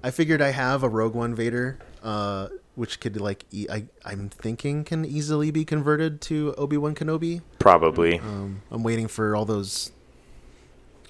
I 0.04 0.12
figured 0.12 0.42
I 0.42 0.52
have 0.52 0.84
a 0.84 0.90
Rogue 0.90 1.16
One 1.16 1.34
Vader, 1.36 1.80
uh, 2.04 2.50
which 2.80 3.02
could 3.02 3.20
like, 3.20 3.44
e- 3.52 3.68
I, 3.70 3.88
I'm 4.06 4.30
thinking 4.30 4.86
can 4.86 5.04
easily 5.04 5.52
be 5.52 5.66
converted 5.66 6.22
to 6.22 6.56
Obi 6.58 6.78
Wan 6.78 6.96
Kenobi. 6.96 7.42
Probably. 7.60 8.20
Um, 8.20 8.62
I'm 8.72 8.84
waiting 8.84 9.10
for 9.10 9.36
all 9.36 9.44
those, 9.44 9.92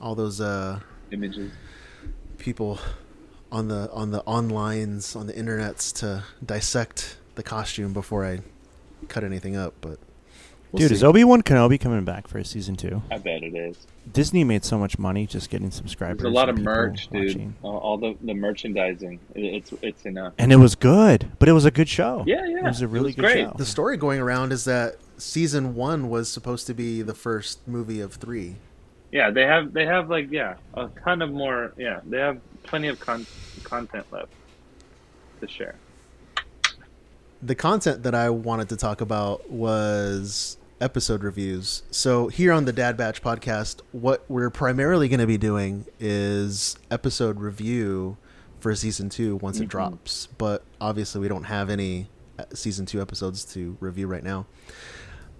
all 0.01 0.15
those 0.15 0.41
uh, 0.41 0.80
images. 1.11 1.51
people 2.39 2.80
on 3.51 3.67
the 3.67 3.91
on 3.91 4.09
the 4.09 4.24
onlines 4.24 5.15
on 5.15 5.28
the 5.28 5.34
internets 5.34 5.93
to 5.99 6.24
dissect 6.43 7.17
the 7.36 7.43
costume 7.43 7.93
before 7.93 8.26
I 8.26 8.39
cut 9.07 9.24
anything 9.24 9.55
up. 9.55 9.76
But 9.80 9.99
we'll 10.72 10.80
Dude, 10.80 10.89
see. 10.89 10.95
is 10.95 11.03
Obi 11.03 11.24
Wan 11.24 11.41
Kenobi 11.41 11.80
coming 11.80 12.03
back 12.05 12.28
for 12.28 12.38
a 12.38 12.45
season 12.45 12.76
two? 12.76 13.01
I 13.11 13.17
bet 13.17 13.43
it 13.43 13.55
is. 13.55 13.78
Disney 14.11 14.43
made 14.43 14.65
so 14.65 14.78
much 14.80 14.97
money 14.97 15.28
just 15.28 15.49
getting 15.49 15.70
subscribers. 15.72 16.22
There's 16.24 16.32
a 16.32 16.36
lot 16.36 16.49
of 16.49 16.57
merch, 16.59 17.07
dude. 17.09 17.28
watching. 17.28 17.55
All, 17.61 17.78
all 17.78 17.97
the 17.97 18.15
the 18.22 18.34
merchandising. 18.34 19.20
It, 19.36 19.41
it's 19.41 19.74
it's 19.82 20.05
enough. 20.05 20.34
And 20.38 20.51
it 20.51 20.55
was 20.57 20.76
good, 20.76 21.32
but 21.39 21.47
it 21.47 21.53
was 21.53 21.65
a 21.65 21.72
good 21.72 21.88
show. 21.89 22.24
Yeah, 22.26 22.45
yeah. 22.45 22.57
It 22.59 22.63
was 22.63 22.82
a 22.82 22.88
really 22.88 23.07
was 23.07 23.15
good 23.15 23.22
great. 23.22 23.45
show. 23.45 23.53
the 23.57 23.65
story 23.65 23.97
going 23.97 24.20
around 24.20 24.51
is 24.51 24.65
that 24.65 24.95
season 25.17 25.76
one 25.76 26.09
was 26.09 26.30
supposed 26.32 26.65
to 26.67 26.74
be 26.74 27.01
the 27.01 27.13
first 27.13 27.67
movie 27.67 28.01
of 28.01 28.13
three. 28.13 28.55
Yeah, 29.11 29.30
they 29.32 29.45
have 29.45 29.74
they 29.74 29.86
have 29.86 30.09
like 30.09 30.32
yeah 30.32 30.55
a 30.74 30.88
ton 31.03 31.22
of 31.22 31.32
more. 31.32 31.74
Yeah, 31.78 31.99
they 32.05 32.17
have 32.20 32.39
plenty 32.63 32.88
of 32.88 32.99
con- 32.99 33.26
content 33.63 34.05
left 34.11 34.32
to 35.41 35.47
share. 35.47 35.76
the 37.41 37.55
content 37.55 38.03
that 38.03 38.13
I 38.13 38.30
wanted 38.30 38.70
to 38.70 38.76
talk 38.76 39.01
about 39.01 39.49
was 39.49 40.57
episode 40.82 41.24
reviews. 41.24 41.84
So 41.92 42.28
here 42.28 42.52
on 42.52 42.66
the 42.66 42.74
Dad 42.74 42.98
Batch 42.98 43.22
podcast, 43.22 43.82
what 43.92 44.24
we're 44.28 44.50
primarily 44.50 45.08
going 45.08 45.20
to 45.20 45.28
be 45.28 45.38
doing 45.38 45.86
is 46.00 46.78
episode 46.90 47.40
review 47.40 48.18
for 48.60 48.74
season 48.76 49.10
two 49.10 49.38
once 49.38 49.60
it 49.60 49.68
drops. 49.68 50.28
But 50.38 50.64
obviously, 50.80 51.22
we 51.22 51.28
don't 51.28 51.46
have 51.46 51.70
any 51.70 52.08
uh, 52.38 52.46
season 52.54 52.86
two 52.86 53.02
episodes 53.02 53.46
to 53.54 53.78
review 53.80 54.08
right 54.08 54.24
now. 54.24 54.46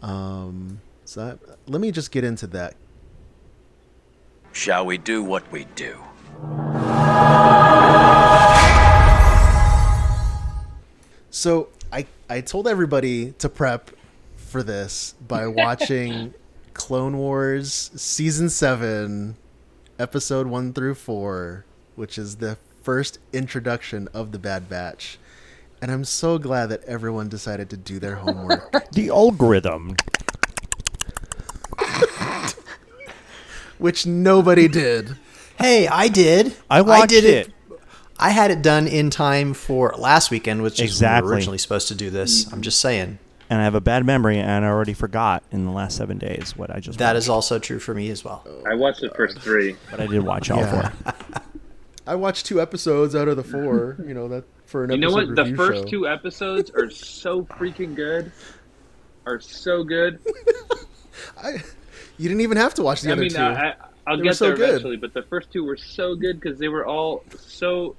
Um, 0.02 0.82
so 1.06 1.26
that, 1.26 1.40
let 1.68 1.82
me 1.82 1.92
just 1.92 2.12
get 2.12 2.24
into 2.24 2.48
that. 2.48 2.76
Shall 4.52 4.86
we 4.86 4.98
do 4.98 5.24
what 5.24 5.50
we 5.52 5.66
do? 5.76 5.98
So 11.32 11.70
I 11.94 12.06
I 12.30 12.42
told 12.42 12.68
everybody 12.68 13.32
to 13.34 13.50
prep 13.50 13.92
for 14.50 14.64
this 14.64 15.14
by 15.28 15.48
watching 15.48 16.34
Clone 16.74 17.18
Wars 17.18 17.92
season 17.96 18.50
7 18.50 19.36
episode 20.00 20.48
1 20.48 20.74
through 20.74 20.96
4, 20.96 21.66
which 21.96 22.18
is 22.18 22.38
the 22.38 22.58
first 22.82 23.20
introduction 23.34 24.08
of 24.14 24.32
the 24.32 24.40
Bad 24.40 24.68
Batch. 24.70 25.18
And 25.82 25.92
I'm 25.92 26.04
so 26.04 26.38
glad 26.38 26.68
that 26.68 26.84
everyone 26.86 27.30
decided 27.30 27.70
to 27.70 27.78
do 27.78 28.00
their 28.00 28.16
homework, 28.16 28.90
The 28.92 29.10
algorithm. 29.10 29.96
which 33.78 34.06
nobody 34.06 34.68
did. 34.68 35.16
Hey, 35.58 35.88
I 35.88 36.08
did. 36.08 36.56
I 36.70 36.82
watched 36.82 37.10
did 37.10 37.24
it. 37.26 37.54
I 38.18 38.32
had 38.32 38.52
it 38.52 38.62
done 38.62 38.88
in 38.88 39.10
time 39.10 39.54
for 39.54 39.94
last 39.98 40.32
weekend, 40.32 40.62
which 40.62 40.74
is 40.74 40.80
when 40.80 40.86
we 40.86 40.90
Exactly. 40.90 41.28
were 41.30 41.36
originally 41.36 41.58
supposed 41.58 41.88
to 41.90 41.96
do 41.96 42.10
this. 42.10 42.52
I'm 42.52 42.62
just 42.62 42.80
saying. 42.80 43.20
And 43.50 43.60
I 43.60 43.64
have 43.64 43.74
a 43.76 43.82
bad 43.82 44.06
memory, 44.06 44.38
and 44.38 44.64
I 44.64 44.68
already 44.68 44.94
forgot 44.94 45.44
in 45.52 45.66
the 45.66 45.72
last 45.72 45.98
seven 45.98 46.18
days 46.20 46.56
what 46.56 46.70
I 46.70 46.80
just 46.80 47.00
That 47.00 47.14
watched. 47.14 47.18
is 47.18 47.30
also 47.30 47.58
true 47.58 47.80
for 47.80 47.96
me 47.96 48.10
as 48.12 48.24
well. 48.24 48.46
I 48.70 48.76
watched 48.76 49.02
the 49.02 49.10
first 49.10 49.38
oh. 49.38 49.42
three. 49.42 49.76
But 49.92 50.02
I 50.02 50.06
did 50.08 50.22
watch 50.24 50.52
all 50.52 50.60
Yeah. 50.60 50.90
four. 50.90 51.14
I 52.08 52.16
watched 52.16 52.46
two 52.46 52.62
episodes 52.62 53.16
out 53.16 53.28
of 53.28 53.38
the 53.38 53.44
four, 53.44 53.98
you 54.08 54.14
know, 54.14 54.28
that 54.30 54.44
for 54.66 54.84
an 54.84 54.92
You 54.92 54.98
know 54.98 55.18
episode 55.18 55.38
what? 55.38 55.48
The 55.50 55.56
first 55.56 55.84
show. 55.84 55.90
two 55.90 56.08
episodes 56.08 56.72
are 56.72 56.90
so 56.92 57.44
freaking 57.44 57.96
good. 57.96 58.32
Are 59.26 59.40
so 59.40 59.84
good. 59.84 60.20
You 62.18 62.28
didn't 62.28 62.42
even 62.42 62.58
have 62.58 62.74
to 62.76 62.84
watch 62.84 63.02
the 63.02 63.10
I 63.10 63.14
other 63.14 63.22
mean, 63.22 63.32
two. 63.32 63.38
I, 63.38 63.70
I, 63.70 63.76
I'll 64.08 64.18
They 64.18 64.24
get 64.24 64.36
so 64.36 64.48
there 64.48 64.56
good. 64.58 64.70
eventually, 64.70 64.98
but 64.98 65.14
the 65.14 65.22
first 65.24 65.52
two 65.54 65.64
were 65.64 65.78
so 65.78 66.16
good 66.16 66.40
because 66.40 66.60
they 66.60 66.68
were 66.68 66.86
all 66.86 67.24
so. 67.38 67.96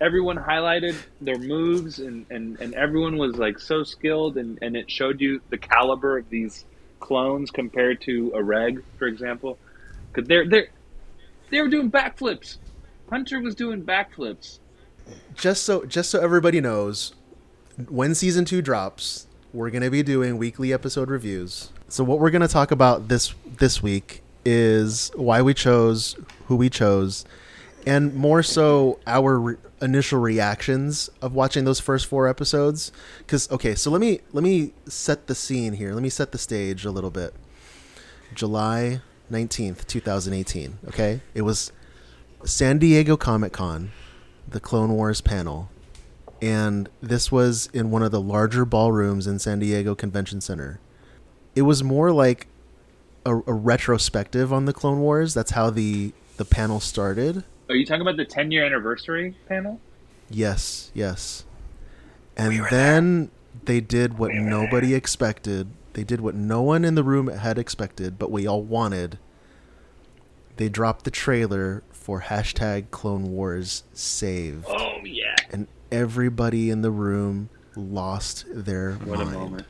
Everyone 0.00 0.36
highlighted 0.36 0.96
their 1.20 1.38
moves, 1.38 1.98
and, 2.00 2.26
and, 2.30 2.60
and 2.60 2.74
everyone 2.74 3.16
was 3.16 3.36
like 3.36 3.58
so 3.58 3.84
skilled, 3.84 4.36
and, 4.36 4.58
and 4.60 4.76
it 4.76 4.90
showed 4.90 5.20
you 5.20 5.40
the 5.50 5.58
caliber 5.58 6.18
of 6.18 6.28
these 6.30 6.64
clones 7.00 7.50
compared 7.50 8.00
to 8.00 8.32
a 8.34 8.42
reg, 8.42 8.82
for 8.98 9.06
example, 9.06 9.58
because 10.12 10.26
they're 10.26 10.48
they're 10.48 10.68
they 11.50 11.60
were 11.60 11.68
doing 11.68 11.90
backflips. 11.90 12.56
Hunter 13.10 13.40
was 13.40 13.54
doing 13.54 13.82
backflips. 13.82 14.58
just 15.34 15.64
so 15.64 15.84
just 15.84 16.10
so 16.10 16.20
everybody 16.20 16.60
knows, 16.60 17.14
when 17.88 18.14
season 18.14 18.44
two 18.44 18.62
drops, 18.62 19.26
we're 19.52 19.70
gonna 19.70 19.90
be 19.90 20.02
doing 20.02 20.38
weekly 20.38 20.72
episode 20.72 21.10
reviews. 21.10 21.70
So 21.88 22.02
what 22.02 22.18
we're 22.18 22.30
gonna 22.30 22.48
talk 22.48 22.70
about 22.70 23.08
this 23.08 23.34
this 23.58 23.82
week 23.82 24.22
is 24.44 25.10
why 25.14 25.42
we 25.42 25.54
chose 25.54 26.16
who 26.46 26.56
we 26.56 26.70
chose, 26.70 27.24
and 27.86 28.14
more 28.14 28.42
so 28.42 28.98
our 29.06 29.58
initial 29.84 30.18
reactions 30.18 31.10
of 31.22 31.34
watching 31.34 31.64
those 31.64 31.78
first 31.78 32.06
four 32.06 32.26
episodes. 32.26 32.90
Because 33.18 33.50
okay, 33.50 33.74
so 33.74 33.90
let 33.90 34.00
me 34.00 34.20
let 34.32 34.42
me 34.42 34.72
set 34.86 35.26
the 35.26 35.34
scene 35.34 35.74
here. 35.74 35.92
Let 35.92 36.02
me 36.02 36.08
set 36.08 36.32
the 36.32 36.38
stage 36.38 36.84
a 36.84 36.90
little 36.90 37.10
bit. 37.10 37.34
July 38.34 39.02
nineteenth, 39.30 39.86
two 39.86 40.00
thousand 40.00 40.34
eighteen. 40.34 40.78
Okay, 40.88 41.20
it 41.34 41.42
was 41.42 41.70
San 42.44 42.78
Diego 42.78 43.16
Comic 43.16 43.52
Con 43.52 43.92
the 44.46 44.60
Clone 44.60 44.92
Wars 44.92 45.20
panel, 45.20 45.70
and 46.42 46.88
this 47.00 47.32
was 47.32 47.68
in 47.72 47.90
one 47.90 48.02
of 48.02 48.10
the 48.10 48.20
larger 48.20 48.64
ballrooms 48.64 49.26
in 49.26 49.38
San 49.38 49.58
Diego 49.58 49.94
Convention 49.94 50.40
Center. 50.40 50.80
It 51.54 51.62
was 51.62 51.82
more 51.82 52.12
like 52.12 52.48
a, 53.24 53.36
a 53.36 53.52
retrospective 53.52 54.52
on 54.52 54.66
the 54.66 54.72
Clone 54.72 55.00
Wars. 55.00 55.34
That's 55.34 55.52
how 55.52 55.70
the 55.70 56.12
the 56.36 56.44
panel 56.44 56.80
started. 56.80 57.44
Are 57.68 57.74
you 57.74 57.86
talking 57.86 58.02
about 58.02 58.16
the 58.16 58.24
10 58.24 58.50
year 58.50 58.64
anniversary 58.64 59.36
panel? 59.48 59.80
Yes, 60.30 60.90
yes. 60.94 61.44
And 62.36 62.66
then 62.70 63.30
they 63.64 63.80
did 63.80 64.18
what 64.18 64.32
nobody 64.32 64.94
expected. 64.94 65.68
They 65.92 66.04
did 66.04 66.20
what 66.20 66.34
no 66.34 66.62
one 66.62 66.84
in 66.84 66.94
the 66.94 67.04
room 67.04 67.28
had 67.28 67.58
expected, 67.58 68.18
but 68.18 68.30
we 68.30 68.46
all 68.46 68.62
wanted. 68.62 69.18
They 70.56 70.68
dropped 70.68 71.04
the 71.04 71.10
trailer 71.10 71.82
for 71.92 72.22
hashtag 72.22 72.90
Clone 72.90 73.30
Wars 73.30 73.84
saved. 73.92 74.66
Oh 74.68 74.98
yeah! 75.04 75.34
and 75.50 75.68
everybody 75.92 76.70
in 76.70 76.82
the 76.82 76.90
room 76.90 77.48
lost 77.76 78.44
their 78.48 78.94
What 78.94 79.20
a 79.20 79.24
moment. 79.24 79.66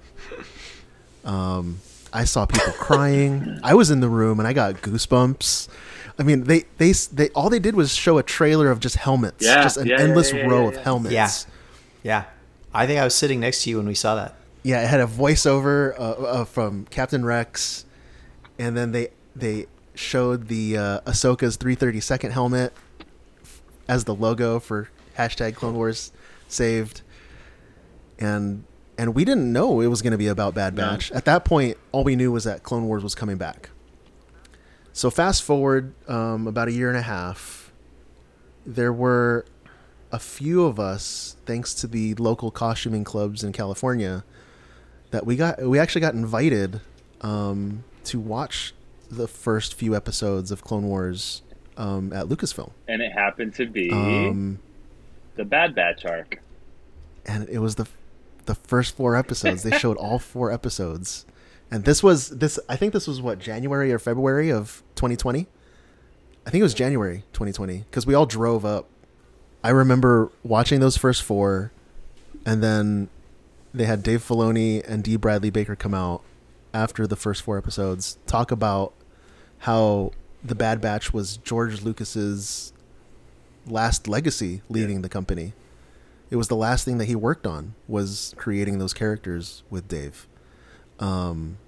Um, 1.25 1.81
I 2.13 2.25
saw 2.25 2.47
people 2.47 2.73
crying. 2.73 3.61
I 3.63 3.75
was 3.75 3.91
in 3.91 4.01
the 4.01 4.09
room 4.09 4.39
and 4.39 4.49
I 4.49 4.53
got 4.53 4.77
goosebumps. 4.77 5.69
I 6.19 6.23
mean, 6.23 6.45
they 6.45 6.65
they 6.79 6.93
they 6.93 7.29
all 7.31 7.51
they 7.51 7.59
did 7.59 7.75
was 7.75 7.93
show 7.95 8.19
a 8.19 8.23
trailer 8.23 8.71
of 8.71 8.81
just 8.81 8.97
helmets, 8.97 9.45
Yeah, 9.45 9.63
just 9.63 9.77
an 9.77 9.87
yeah, 9.87 9.97
yeah, 9.97 10.05
endless 10.05 10.33
yeah, 10.33 10.43
row 10.47 10.63
yeah, 10.63 10.69
of 10.69 10.85
helmets. 10.85 11.13
Yeah. 11.13 11.29
Yeah. 12.03 12.25
I 12.73 12.87
think 12.87 13.01
I 13.01 13.05
was 13.05 13.15
sitting 13.15 13.41
next 13.41 13.63
to 13.65 13.71
you 13.71 13.79
when 13.79 13.87
we 13.87 13.95
saw 13.95 14.15
that. 14.17 14.35
Yeah, 14.63 14.83
it 14.83 14.89
had 14.89 15.01
a 15.01 15.07
voiceover 15.07 15.99
uh, 15.99 16.03
uh, 16.03 16.45
from 16.45 16.87
Captain 16.91 17.25
Rex, 17.25 17.85
and 18.59 18.77
then 18.77 18.93
they 18.93 19.09
they 19.35 19.67
showed 19.95 20.49
the 20.49 20.77
uh, 20.77 21.01
Ahsoka's 21.03 21.57
332nd 21.57 22.31
helmet 22.31 22.73
as 23.87 24.05
the 24.05 24.15
logo 24.15 24.59
for 24.59 24.89
hashtag 25.17 25.55
Clone 25.55 25.75
Wars 25.75 26.13
saved, 26.49 27.03
and 28.19 28.65
and 28.97 29.15
we 29.15 29.25
didn't 29.25 29.53
know 29.53 29.81
it 29.81 29.89
was 29.89 30.03
going 30.03 30.13
to 30.13 30.19
be 30.19 30.29
about 30.29 30.55
Bad 30.55 30.75
No. 30.75 30.91
Batch. 30.91 31.11
At 31.13 31.25
that 31.25 31.45
point, 31.45 31.77
all 31.93 32.05
we 32.05 32.17
knew 32.17 32.31
was 32.33 32.45
that 32.45 32.63
Clone 32.63 32.87
Wars 32.87 33.03
was 33.03 33.15
coming 33.15 33.37
back. 33.37 33.71
So 34.95 35.11
fast 35.11 35.43
forward 35.43 35.93
um, 36.09 36.47
about 36.47 36.69
a 36.69 36.73
year 36.73 36.89
and 36.89 36.97
a 36.97 37.03
half, 37.03 37.73
there 38.65 38.93
were 38.93 39.45
a 40.13 40.21
few 40.21 40.65
of 40.65 40.79
us, 40.79 41.37
thanks 41.47 41.75
to 41.75 41.89
the 41.89 42.15
local 42.15 42.53
costuming 42.53 43.03
clubs 43.03 43.43
in 43.43 43.53
California, 43.53 44.23
that 45.11 45.27
we 45.27 45.35
got 45.35 45.61
we 45.63 45.81
actually 45.81 46.01
got 46.01 46.15
invited 46.15 46.81
um, 47.23 47.83
to 48.05 48.21
watch 48.21 48.73
the 49.11 49.27
first 49.27 49.75
few 49.75 49.97
episodes 49.97 50.53
of 50.53 50.63
Clone 50.63 50.85
Wars 50.85 51.43
um, 51.77 52.13
at 52.13 52.27
Lucasfilm, 52.27 52.71
And 52.87 53.03
it 53.03 53.11
happened 53.11 53.55
to 53.55 53.67
be 53.67 53.91
um, 53.91 54.61
the 55.35 55.45
Bad 55.45 55.75
Batch 55.75 56.05
arc. 56.05 56.41
and 57.27 57.49
it 57.49 57.59
was 57.59 57.75
the 57.75 57.89
the 58.47 58.55
first 58.55 58.95
four 58.97 59.17
episodes. 59.17 59.65
they 59.65 59.77
showed 59.77 59.97
all 59.97 60.21
four 60.21 60.53
episodes, 60.53 61.27
and 61.75 61.85
this 61.85 62.05
was 62.05 62.29
this. 62.29 62.61
I 62.69 62.77
think 62.77 62.93
this 62.93 63.09
was 63.09 63.21
what 63.21 63.41
January 63.41 63.93
or 63.93 63.99
February 63.99 64.49
of 64.51 64.85
2020. 64.95 65.49
I 66.47 66.51
think 66.51 66.61
it 66.61 66.63
was 66.63 66.73
January 66.73 67.25
2020 67.33 67.79
because 67.79 68.07
we 68.07 68.15
all 68.15 68.27
drove 68.27 68.65
up. 68.65 68.89
I 69.65 69.71
remember 69.71 70.31
watching 70.45 70.79
those 70.79 70.97
first 70.97 71.25
four, 71.25 71.73
and 72.47 72.63
then 72.63 73.09
they 73.73 73.87
had 73.87 74.05
Dave 74.05 74.23
Filoni 74.23 74.89
and 74.89 75.03
D. 75.03 75.17
Bradley 75.17 75.51
Baker 75.51 75.75
come 75.75 75.95
out 75.95 76.23
after 76.73 77.09
the 77.09 77.17
first 77.17 77.43
four 77.43 77.59
episodes, 77.59 78.19
talk 78.25 78.53
about 78.53 78.95
how 79.59 80.13
the 80.45 80.55
Bad 80.55 80.81
Batch 80.81 81.13
was 81.13 81.39
George 81.39 81.83
Lucas's 81.83 82.73
last 83.67 84.07
legacy 84.07 84.63
leading 84.69 85.03
the 85.03 85.09
company. 85.09 85.55
It 86.31 86.37
was 86.37 86.47
the 86.47 86.55
last 86.57 86.85
thing 86.85 86.99
that 86.99 87.07
he 87.07 87.17
worked 87.17 87.49
on 87.49 87.75
was 87.89 88.33
creating 88.37 88.79
those 88.79 88.95
characters 88.95 89.65
with 89.71 89.89
Dave, 89.89 90.29
um, 91.01 91.59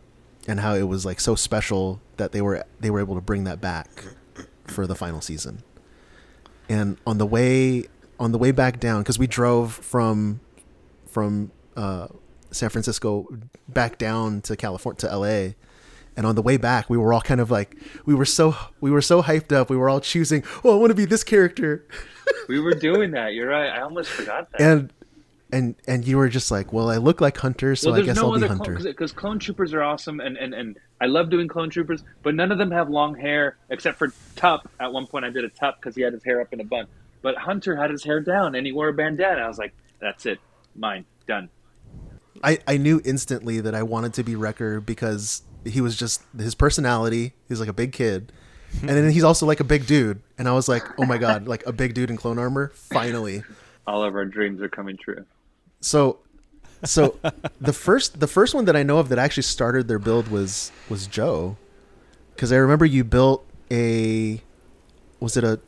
and 0.47 0.61
how 0.61 0.74
it 0.74 0.84
was 0.84 1.05
like 1.05 1.20
so 1.20 1.34
special 1.34 2.01
that 2.16 2.32
they 2.32 2.40
were 2.40 2.64
they 2.80 2.90
were 2.90 3.01
able 3.01 3.14
to 3.14 3.20
bring 3.20 3.44
that 3.44 3.61
back 3.61 3.88
for 4.66 4.86
the 4.86 4.94
final 4.94 5.20
season. 5.20 5.62
And 6.68 6.99
on 7.07 7.18
the 7.18 7.26
way 7.26 7.84
on 8.18 8.32
the 8.32 8.38
way 8.38 8.51
back 8.51 8.80
down, 8.80 9.03
because 9.03 9.18
we 9.18 9.26
drove 9.26 9.72
from 9.74 10.40
from 11.07 11.51
uh, 11.76 12.09
San 12.51 12.70
Francisco 12.70 13.26
back 13.68 13.99
down 13.99 14.40
to 14.42 14.57
California 14.57 14.99
to 15.01 15.18
LA, 15.18 15.53
and 16.16 16.26
on 16.26 16.34
the 16.34 16.42
way 16.42 16.57
back, 16.57 16.88
we 16.88 16.97
were 16.97 17.12
all 17.12 17.20
kind 17.20 17.40
of 17.40 17.51
like 17.51 17.76
we 18.05 18.14
were 18.14 18.24
so 18.24 18.57
we 18.80 18.90
were 18.90 19.03
so 19.03 19.22
hyped 19.22 19.53
up. 19.53 19.70
We 19.70 19.76
were 19.76 19.88
all 19.88 20.01
choosing, 20.01 20.44
oh, 20.64 20.74
I 20.74 20.80
want 20.80 20.90
to 20.90 20.94
be 20.94 21.05
this 21.05 21.24
character, 21.24 21.86
We 22.49 22.61
were 22.61 22.74
doing 22.74 23.12
that. 23.12 23.34
You're 23.34 23.49
right. 23.49 23.68
I 23.70 23.82
almost 23.82 24.11
forgot 24.11 24.51
that. 24.53 24.61
and 24.61 24.92
and 25.53 25.74
and 25.86 26.07
you 26.07 26.16
were 26.16 26.28
just 26.28 26.51
like, 26.51 26.72
well, 26.72 26.90
I 26.90 26.97
look 26.97 27.20
like 27.20 27.36
Hunter, 27.36 27.76
so 27.76 27.92
well, 27.92 28.01
I 28.01 28.05
guess 28.05 28.16
no 28.16 28.32
I'll 28.32 28.40
be 28.40 28.47
Hunter. 28.47 28.78
because 28.82 29.12
clone 29.12 29.38
troopers 29.38 29.72
are 29.74 29.82
awesome, 29.82 30.20
and, 30.20 30.36
and 30.36 30.55
and 30.55 30.78
I 31.01 31.07
love 31.07 31.30
doing 31.30 31.49
clone 31.49 31.70
troopers, 31.70 32.03
but 32.22 32.34
none 32.34 32.51
of 32.51 32.59
them 32.59 32.70
have 32.70 32.90
long 32.90 33.14
hair 33.14 33.57
except 33.70 33.99
for 33.99 34.12
Tup. 34.34 34.68
At 34.80 34.92
one 34.92 35.07
point, 35.07 35.24
I 35.24 35.30
did 35.30 35.44
a 35.44 35.49
Tup 35.49 35.76
because 35.80 35.94
he 35.94 36.03
had 36.03 36.12
his 36.12 36.24
hair 36.24 36.40
up 36.40 36.53
in 36.53 36.61
a 36.61 36.64
bun, 36.64 36.86
but 37.22 37.36
Hunter 37.36 37.76
had 37.76 37.90
his 37.90 38.03
hair 38.03 38.20
down 38.20 38.55
and 38.55 38.66
he 38.66 38.72
wore 38.72 38.88
a 38.88 38.92
bandana. 38.92 39.42
I 39.42 39.49
was 39.49 39.59
like, 39.59 39.72
that's 40.01 40.26
it, 40.26 40.40
mine, 40.74 41.05
done. 41.26 41.49
I, 42.42 42.59
I 42.66 42.76
knew 42.76 43.01
instantly 43.05 43.61
that 43.61 43.74
I 43.74 43.82
wanted 43.82 44.14
to 44.14 44.22
be 44.22 44.34
Wrecker 44.34 44.80
because 44.80 45.42
he 45.64 45.80
was 45.80 45.97
just 45.97 46.22
his 46.36 46.55
personality. 46.55 47.32
He's 47.49 47.61
like 47.61 47.68
a 47.68 47.74
big 47.74 47.92
kid, 47.92 48.32
and 48.80 48.90
then 48.90 49.11
he's 49.11 49.24
also 49.24 49.47
like 49.47 49.61
a 49.61 49.64
big 49.64 49.86
dude. 49.86 50.22
And 50.38 50.49
I 50.49 50.53
was 50.53 50.68
like, 50.68 50.84
oh 50.99 51.07
my 51.07 51.18
god, 51.18 51.47
like 51.47 51.64
a 51.66 51.72
big 51.72 51.94
dude 51.94 52.11
in 52.11 52.16
clone 52.16 52.38
armor, 52.38 52.72
finally. 52.74 53.44
All 53.86 54.03
of 54.03 54.16
our 54.16 54.24
dreams 54.24 54.61
are 54.61 54.68
coming 54.68 54.97
true. 54.97 55.24
So, 55.81 56.18
so 56.85 57.18
the 57.61 57.72
first 57.72 58.20
the 58.20 58.27
first 58.27 58.55
one 58.55 58.64
that 58.66 58.77
I 58.77 58.83
know 58.83 58.99
of 58.99 59.09
that 59.11 59.18
actually 59.18 59.45
started 59.45 59.89
their 59.89 59.99
build 59.99 60.29
was 60.29 60.72
was 60.89 61.07
Joe, 61.07 61.57
because 62.35 62.53
I 62.53 62.57
remember 62.57 62.85
you 62.85 63.05
built 63.05 63.47
a, 63.70 64.41
was 65.20 65.37
it 65.37 65.45
a, 65.45 65.61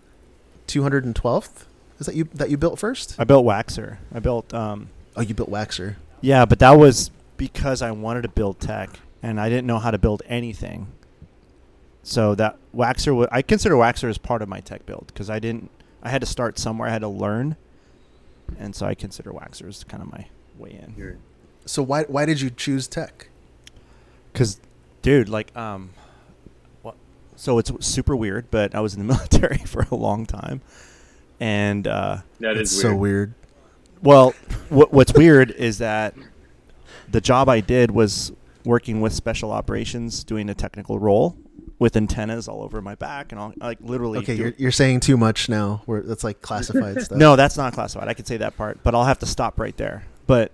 two 0.66 0.82
hundred 0.82 1.04
and 1.04 1.14
twelfth? 1.14 1.66
Is 1.98 2.06
that 2.06 2.14
you 2.14 2.24
that 2.34 2.50
you 2.50 2.56
built 2.56 2.78
first? 2.78 3.16
I 3.18 3.24
built 3.24 3.44
Waxer. 3.44 3.98
I 4.14 4.18
built 4.20 4.52
um, 4.54 4.88
Oh, 5.16 5.20
you 5.20 5.34
built 5.34 5.50
Waxer. 5.50 5.96
Yeah, 6.20 6.44
but 6.44 6.58
that 6.60 6.72
was 6.72 7.10
because 7.36 7.82
I 7.82 7.90
wanted 7.92 8.22
to 8.22 8.28
build 8.28 8.60
tech 8.60 8.90
and 9.22 9.40
I 9.40 9.48
didn't 9.48 9.66
know 9.66 9.78
how 9.78 9.90
to 9.90 9.98
build 9.98 10.22
anything. 10.26 10.88
So 12.02 12.34
that 12.36 12.56
Waxer, 12.74 13.14
wa- 13.14 13.26
I 13.30 13.42
consider 13.42 13.74
Waxer 13.74 14.08
as 14.08 14.18
part 14.18 14.42
of 14.42 14.48
my 14.48 14.60
tech 14.60 14.86
build 14.86 15.08
because 15.08 15.28
I 15.28 15.38
didn't. 15.38 15.70
I 16.02 16.08
had 16.10 16.20
to 16.22 16.26
start 16.26 16.58
somewhere. 16.58 16.88
I 16.88 16.92
had 16.92 17.00
to 17.02 17.08
learn, 17.08 17.56
and 18.58 18.74
so 18.74 18.86
I 18.86 18.94
consider 18.94 19.30
Waxer 19.32 19.68
as 19.68 19.84
kind 19.84 20.02
of 20.02 20.10
my 20.10 20.26
way 20.56 20.70
in. 20.70 21.18
So 21.66 21.82
why 21.82 22.04
why 22.04 22.24
did 22.24 22.40
you 22.40 22.50
choose 22.50 22.86
tech? 22.88 23.28
Because, 24.32 24.60
dude, 25.02 25.28
like, 25.28 25.54
um, 25.56 25.90
what? 26.82 26.94
So 27.36 27.58
it's 27.58 27.72
super 27.84 28.14
weird, 28.14 28.50
but 28.50 28.74
I 28.74 28.80
was 28.80 28.94
in 28.94 29.00
the 29.06 29.12
military 29.14 29.58
for 29.58 29.86
a 29.90 29.94
long 29.94 30.26
time, 30.26 30.60
and 31.40 31.86
uh, 31.86 32.18
That 32.40 32.56
it's 32.56 32.72
is 32.72 32.80
so 32.80 32.88
weird. 32.88 33.00
weird. 33.00 33.34
Well, 34.02 34.30
what, 34.68 34.92
what's 34.92 35.12
weird 35.12 35.50
is 35.50 35.78
that 35.78 36.14
the 37.10 37.20
job 37.20 37.48
I 37.48 37.60
did 37.60 37.90
was 37.90 38.32
working 38.64 39.00
with 39.00 39.12
special 39.12 39.50
operations, 39.50 40.22
doing 40.24 40.48
a 40.48 40.54
technical 40.54 40.98
role 40.98 41.36
with 41.78 41.96
antennas 41.96 42.48
all 42.48 42.62
over 42.62 42.82
my 42.82 42.94
back 42.96 43.30
and 43.32 43.40
all 43.40 43.52
like 43.58 43.78
literally. 43.80 44.18
Okay, 44.20 44.34
you're, 44.34 44.54
you're 44.58 44.72
saying 44.72 45.00
too 45.00 45.16
much 45.16 45.48
now. 45.48 45.82
Where 45.86 46.02
that's 46.02 46.24
like 46.24 46.42
classified 46.42 47.00
stuff. 47.02 47.18
no, 47.18 47.36
that's 47.36 47.56
not 47.56 47.72
classified. 47.72 48.08
I 48.08 48.14
could 48.14 48.26
say 48.26 48.36
that 48.38 48.56
part, 48.56 48.80
but 48.82 48.94
I'll 48.94 49.04
have 49.04 49.18
to 49.20 49.26
stop 49.26 49.58
right 49.60 49.76
there. 49.76 50.04
But 50.26 50.52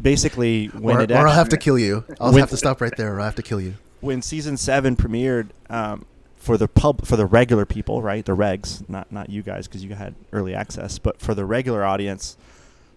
basically, 0.00 0.66
when 0.66 0.96
or, 0.96 1.00
it 1.02 1.10
or 1.12 1.26
I'll 1.28 1.34
have 1.34 1.48
to 1.50 1.56
kill 1.56 1.78
you. 1.78 2.04
I'll 2.20 2.32
When- 2.32 2.40
have 2.40 2.50
to 2.50 2.56
stop 2.56 2.80
right 2.80 2.96
there, 2.96 3.14
or 3.14 3.20
I'll 3.20 3.26
have 3.26 3.34
to 3.36 3.42
kill 3.42 3.60
you. 3.60 3.74
when 4.00 4.22
season 4.22 4.56
seven 4.56 4.96
premiered 4.96 5.48
um, 5.70 6.04
for 6.36 6.56
the 6.56 6.68
pub 6.68 7.04
for 7.04 7.16
the 7.16 7.26
regular 7.26 7.66
people, 7.66 8.00
right? 8.02 8.24
The 8.24 8.36
regs, 8.36 8.88
not 8.88 9.10
not 9.12 9.30
you 9.30 9.42
guys 9.42 9.66
because 9.66 9.84
you 9.84 9.94
had 9.94 10.14
early 10.32 10.54
access, 10.54 10.98
but 10.98 11.20
for 11.20 11.34
the 11.34 11.44
regular 11.44 11.84
audience, 11.84 12.36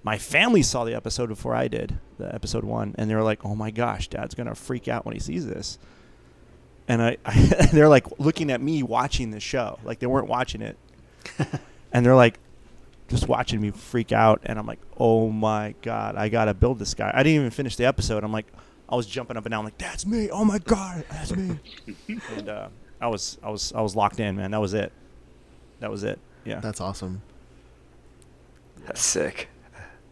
my 0.03 0.17
family 0.17 0.61
saw 0.61 0.83
the 0.83 0.93
episode 0.95 1.27
before 1.27 1.55
I 1.55 1.67
did, 1.67 1.97
the 2.17 2.33
episode 2.33 2.63
one, 2.63 2.93
and 2.97 3.09
they 3.09 3.15
were 3.15 3.23
like, 3.23 3.43
"Oh 3.45 3.55
my 3.55 3.71
gosh, 3.71 4.07
Dad's 4.09 4.35
gonna 4.35 4.55
freak 4.55 4.87
out 4.87 5.05
when 5.05 5.13
he 5.13 5.19
sees 5.19 5.47
this." 5.47 5.79
And 6.91 7.01
I, 7.01 7.17
I 7.25 7.35
they're 7.71 7.87
like 7.87 8.19
looking 8.19 8.51
at 8.51 8.61
me 8.61 8.83
watching 8.83 9.31
the 9.31 9.39
show, 9.39 9.79
like 9.85 9.99
they 9.99 10.07
weren't 10.07 10.27
watching 10.27 10.61
it, 10.61 10.77
and 11.93 12.05
they're 12.05 12.15
like 12.15 12.37
just 13.07 13.29
watching 13.29 13.61
me 13.61 13.71
freak 13.71 14.11
out, 14.11 14.41
and 14.43 14.59
I'm 14.59 14.67
like, 14.67 14.79
"Oh 14.97 15.29
my 15.29 15.73
god, 15.81 16.17
I 16.17 16.27
gotta 16.27 16.53
build 16.53 16.79
this 16.79 16.93
guy." 16.93 17.09
I 17.13 17.23
didn't 17.23 17.39
even 17.39 17.51
finish 17.51 17.77
the 17.77 17.85
episode. 17.85 18.25
I'm 18.25 18.33
like, 18.33 18.47
I 18.89 18.97
was 18.97 19.05
jumping 19.05 19.37
up 19.37 19.45
and 19.45 19.51
down, 19.51 19.63
like, 19.63 19.77
"That's 19.77 20.05
me! 20.05 20.29
Oh 20.31 20.43
my 20.43 20.59
god, 20.59 21.05
that's 21.09 21.33
me!" 21.33 21.57
and 22.35 22.49
uh, 22.49 22.67
I 22.99 23.07
was, 23.07 23.37
I 23.41 23.49
was, 23.49 23.71
I 23.71 23.79
was 23.79 23.95
locked 23.95 24.19
in, 24.19 24.35
man. 24.35 24.51
That 24.51 24.59
was 24.59 24.73
it. 24.73 24.91
That 25.79 25.91
was 25.91 26.03
it. 26.03 26.19
Yeah. 26.43 26.59
That's 26.59 26.81
awesome. 26.81 27.21
That's 28.85 29.01
sick. 29.01 29.47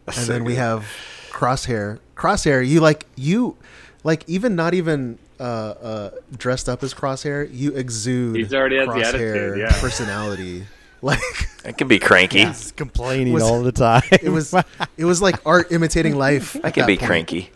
That's 0.06 0.16
And 0.16 0.26
so 0.26 0.32
then 0.32 0.44
we 0.44 0.54
have 0.54 0.86
Crosshair. 1.30 1.98
Crosshair, 2.16 2.66
you 2.66 2.80
like 2.80 3.04
you 3.16 3.58
like 4.02 4.24
even 4.26 4.56
not 4.56 4.72
even 4.72 5.18
uh, 5.40 5.42
uh, 5.42 6.10
dressed 6.36 6.68
up 6.68 6.82
as 6.82 6.92
Crosshair, 6.94 7.48
you 7.52 7.72
exude 7.72 8.36
He's 8.36 8.52
already 8.54 8.76
has 8.76 8.86
the 8.86 8.92
Crosshair 8.92 9.08
attitude, 9.08 9.58
yeah. 9.58 9.80
personality. 9.80 10.64
Like 11.02 11.18
I 11.64 11.72
can 11.72 11.88
be 11.88 11.98
cranky. 11.98 12.44
He's 12.44 12.72
complaining 12.72 13.32
Was- 13.32 13.42
all 13.42 13.62
the 13.62 13.72
time. 13.72 14.02
it 14.12 14.28
was 14.28 14.52
it 14.98 15.06
was 15.06 15.22
like 15.22 15.36
art 15.46 15.72
imitating 15.72 16.14
life. 16.14 16.58
I 16.64 16.70
can 16.70 16.84
be 16.86 16.98
point. 16.98 17.06
cranky. 17.08 17.50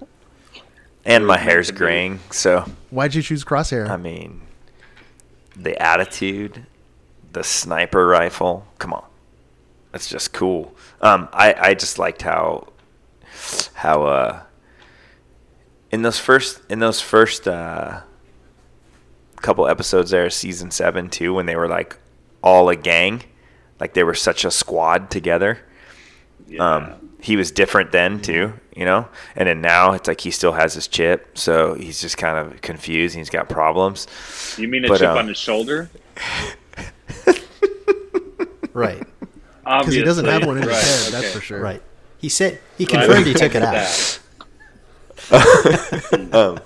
And 1.05 1.27
my 1.27 1.37
hair's 1.37 1.71
graying, 1.71 2.21
so 2.31 2.65
Why'd 2.89 3.15
you 3.15 3.21
choose 3.21 3.45
Crosshair? 3.45 3.91
I 3.91 3.99
mean, 3.99 4.41
the 5.55 5.77
attitude, 5.79 6.65
the 7.35 7.45
sniper 7.45 8.07
rifle. 8.07 8.67
Come 8.79 8.95
on, 8.95 9.05
that's 9.93 10.09
just 10.09 10.33
cool. 10.33 10.75
Um, 11.03 11.29
I 11.35 11.53
I 11.53 11.75
just 11.75 11.99
liked 11.99 12.23
how 12.23 12.69
how 13.75 14.05
uh 14.05 14.43
in 15.95 16.03
those 16.03 16.19
first 16.19 16.61
in 16.69 16.81
those 16.81 17.01
first 17.01 17.47
uh 17.49 18.01
couple 19.37 19.67
episodes 19.69 20.11
there, 20.11 20.29
season 20.31 20.71
seven 20.71 21.09
too, 21.11 21.35
when 21.35 21.47
they 21.47 21.55
were 21.57 21.69
like 21.69 21.97
all 22.43 22.69
a 22.69 22.77
gang, 22.77 23.23
like 23.79 23.95
they 23.95 24.03
were 24.03 24.15
such 24.15 24.45
a 24.45 24.51
squad 24.51 25.11
together. 25.11 25.59
Um, 26.59 27.11
he 27.21 27.37
was 27.37 27.51
different 27.51 27.93
then 27.93 28.21
too, 28.21 28.53
you 28.77 28.85
know, 28.85 29.09
and 29.37 29.49
then 29.49 29.61
now 29.61 29.93
it's 29.93 30.09
like 30.09 30.21
he 30.21 30.31
still 30.31 30.53
has 30.53 30.75
his 30.75 30.89
chip, 30.89 31.39
so 31.39 31.75
he's 31.75 32.01
just 32.01 32.17
kind 32.19 32.37
of 32.39 32.61
confused. 32.61 33.15
He's 33.17 33.31
got 33.31 33.49
problems. 33.49 34.07
You 34.59 34.69
mean 34.69 34.85
a 34.85 34.89
But, 34.89 34.99
chip 34.99 35.09
um, 35.11 35.19
on 35.19 35.29
his 35.29 35.39
shoulder? 35.39 35.91
Right. 38.73 39.07
Because 39.63 39.95
he 39.95 40.03
doesn't 40.03 40.25
have 40.25 40.45
one 40.45 40.57
in 40.57 40.65
his 40.65 40.73
Right, 40.73 40.83
head, 40.85 41.13
that's 41.13 41.27
okay. 41.27 41.33
for 41.33 41.41
sure. 41.41 41.61
Right. 41.61 41.81
He 42.19 42.29
said 42.29 42.59
he 42.77 42.85
confirmed 42.87 43.25
we 43.25 43.33
he 43.33 43.35
took 43.35 43.55
it 43.55 43.63
covered 43.63 43.77
out. 43.77 44.21
um, 46.33 46.59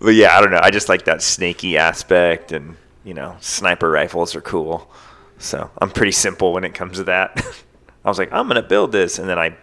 but 0.00 0.14
yeah, 0.14 0.36
I 0.36 0.40
don't 0.40 0.50
know. 0.50 0.60
I 0.62 0.70
just 0.70 0.88
like 0.88 1.04
that 1.04 1.22
snaky 1.22 1.76
aspect, 1.76 2.52
and 2.52 2.76
you 3.04 3.14
know, 3.14 3.36
sniper 3.40 3.90
rifles 3.90 4.34
are 4.34 4.40
cool. 4.40 4.90
So 5.38 5.70
I'm 5.78 5.90
pretty 5.90 6.12
simple 6.12 6.52
when 6.52 6.64
it 6.64 6.74
comes 6.74 6.98
to 6.98 7.04
that. 7.04 7.44
I 8.04 8.08
was 8.08 8.18
like, 8.18 8.32
I'm 8.32 8.48
gonna 8.48 8.62
build 8.62 8.92
this, 8.92 9.18
and 9.18 9.28
then 9.28 9.38
I, 9.38 9.56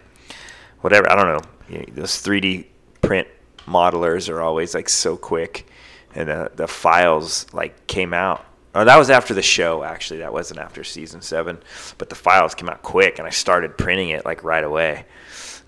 whatever. 0.80 1.10
I 1.10 1.16
don't 1.16 1.26
know, 1.68 1.84
those 1.92 2.12
3D 2.22 2.66
print 3.02 3.28
modelers 3.66 4.28
are 4.28 4.40
always 4.40 4.74
like 4.74 4.88
so 4.88 5.16
quick, 5.16 5.70
and 6.14 6.28
the 6.28 6.50
the 6.54 6.66
files 6.66 7.46
like 7.52 7.86
came 7.86 8.12
out. 8.14 8.44
Oh, 8.74 8.84
that 8.84 8.96
was 8.96 9.10
after 9.10 9.34
the 9.34 9.42
show. 9.42 9.82
Actually, 9.82 10.20
that 10.20 10.32
wasn't 10.32 10.60
after 10.60 10.84
season 10.84 11.22
seven, 11.22 11.58
but 11.98 12.08
the 12.08 12.14
files 12.14 12.54
came 12.54 12.68
out 12.68 12.82
quick, 12.82 13.18
and 13.18 13.26
I 13.26 13.30
started 13.30 13.76
printing 13.76 14.10
it 14.10 14.24
like 14.24 14.44
right 14.44 14.64
away. 14.64 15.06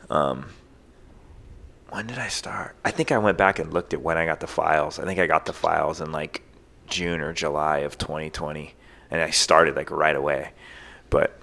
Um, 0.08 0.46
when 1.92 2.06
did 2.06 2.18
I 2.18 2.28
start? 2.28 2.74
I 2.86 2.90
think 2.90 3.12
I 3.12 3.18
went 3.18 3.36
back 3.36 3.58
and 3.58 3.72
looked 3.72 3.92
at 3.92 4.00
when 4.00 4.16
I 4.16 4.24
got 4.24 4.40
the 4.40 4.46
files. 4.46 4.98
I 4.98 5.04
think 5.04 5.20
I 5.20 5.26
got 5.26 5.44
the 5.44 5.52
files 5.52 6.00
in 6.00 6.10
like 6.10 6.42
June 6.88 7.20
or 7.20 7.34
July 7.34 7.78
of 7.78 7.98
2020, 7.98 8.74
and 9.10 9.20
I 9.20 9.28
started 9.28 9.76
like 9.76 9.90
right 9.90 10.16
away. 10.16 10.52
But 11.10 11.38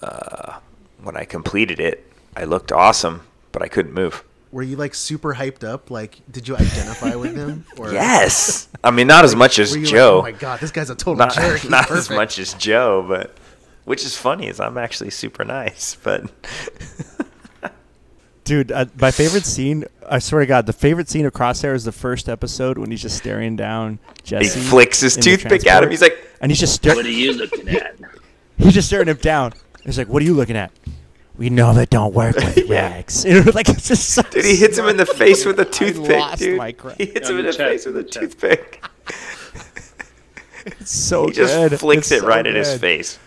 uh, 0.00 0.60
when 1.02 1.16
I 1.16 1.24
completed 1.24 1.80
it, 1.80 2.06
I 2.36 2.44
looked 2.44 2.70
awesome, 2.70 3.22
but 3.50 3.62
I 3.62 3.68
couldn't 3.68 3.94
move. 3.94 4.22
were 4.52 4.62
you 4.62 4.76
like 4.76 4.94
super 4.94 5.34
hyped 5.34 5.64
up? 5.64 5.90
Like, 5.90 6.20
did 6.30 6.46
you 6.46 6.54
identify 6.54 7.16
with 7.16 7.34
him? 7.34 7.66
Or 7.76 7.92
Yes. 7.92 8.68
I 8.84 8.92
mean, 8.92 9.08
not 9.08 9.24
as 9.24 9.34
much 9.34 9.58
as 9.58 9.74
you 9.74 9.82
like, 9.82 9.90
Joe. 9.90 10.18
oh 10.20 10.22
my 10.22 10.30
god, 10.30 10.60
this 10.60 10.70
guy's 10.70 10.90
a 10.90 10.94
total 10.94 11.16
not 11.16 11.34
jerk. 11.34 11.58
He's 11.62 11.70
not 11.70 11.90
as 11.90 12.10
much 12.10 12.38
as 12.38 12.54
Joe, 12.54 13.04
but 13.08 13.36
which 13.86 14.04
is 14.04 14.16
funny 14.16 14.46
is 14.46 14.60
I'm 14.60 14.78
actually 14.78 15.10
super 15.10 15.44
nice, 15.44 15.96
but 15.96 16.30
Dude, 18.44 18.70
uh, 18.72 18.84
my 19.00 19.10
favorite 19.10 19.46
scene, 19.46 19.84
I 20.08 20.18
swear 20.18 20.40
to 20.40 20.46
God, 20.46 20.66
the 20.66 20.72
favorite 20.74 21.08
scene 21.08 21.24
of 21.24 21.32
Crosshair 21.32 21.74
is 21.74 21.84
the 21.84 21.92
first 21.92 22.28
episode 22.28 22.76
when 22.76 22.90
he's 22.90 23.00
just 23.00 23.16
staring 23.16 23.56
down 23.56 23.98
Jesse. 24.22 24.58
he 24.60 24.66
flicks 24.66 25.00
his 25.00 25.16
toothpick 25.16 25.66
at 25.66 25.82
him. 25.82 25.90
He's 25.90 26.02
like, 26.02 26.18
and 26.42 26.50
he's 26.52 26.60
just 26.60 26.74
staring. 26.74 26.96
What 26.98 27.06
are 27.06 27.10
you 27.10 27.32
looking 27.32 27.68
at? 27.68 27.96
He's 28.58 28.72
just 28.74 28.86
staring 28.86 29.08
him 29.08 29.16
down. 29.16 29.52
He's 29.84 29.98
like, 29.98 30.06
"What 30.08 30.22
are 30.22 30.24
you 30.24 30.34
looking 30.34 30.54
at?" 30.56 30.70
We 31.36 31.50
know 31.50 31.74
that 31.74 31.90
don't 31.90 32.14
work 32.14 32.36
with 32.36 32.56
Yeah. 32.68 32.88
rags. 32.92 33.24
You 33.28 33.42
know, 33.42 33.50
like 33.52 33.68
it's 33.68 33.88
just 33.88 34.10
so 34.10 34.22
dude, 34.22 34.44
he 34.44 34.54
hits 34.54 34.78
him 34.78 34.86
in 34.88 34.96
the 34.96 35.06
face 35.06 35.44
with 35.44 35.58
a 35.58 35.64
toothpick, 35.64 36.20
lost 36.20 36.38
dude. 36.38 36.56
my 36.58 36.70
crap. 36.70 36.96
He 36.98 37.06
hits 37.06 37.28
him 37.28 37.38
in 37.40 37.46
the 37.46 37.50
the 37.50 37.56
chest, 37.58 37.70
face 37.70 37.86
with 37.86 37.96
a 37.96 38.02
the 38.02 38.08
chest. 38.08 38.20
toothpick. 38.20 38.84
It's 40.66 40.90
so 40.92 41.26
He 41.26 41.32
just 41.32 41.80
flicks 41.80 42.12
It's 42.12 42.22
it 42.22 42.26
right 42.26 42.44
so 42.44 42.50
at 42.50 42.54
his 42.54 42.78
face. 42.78 43.18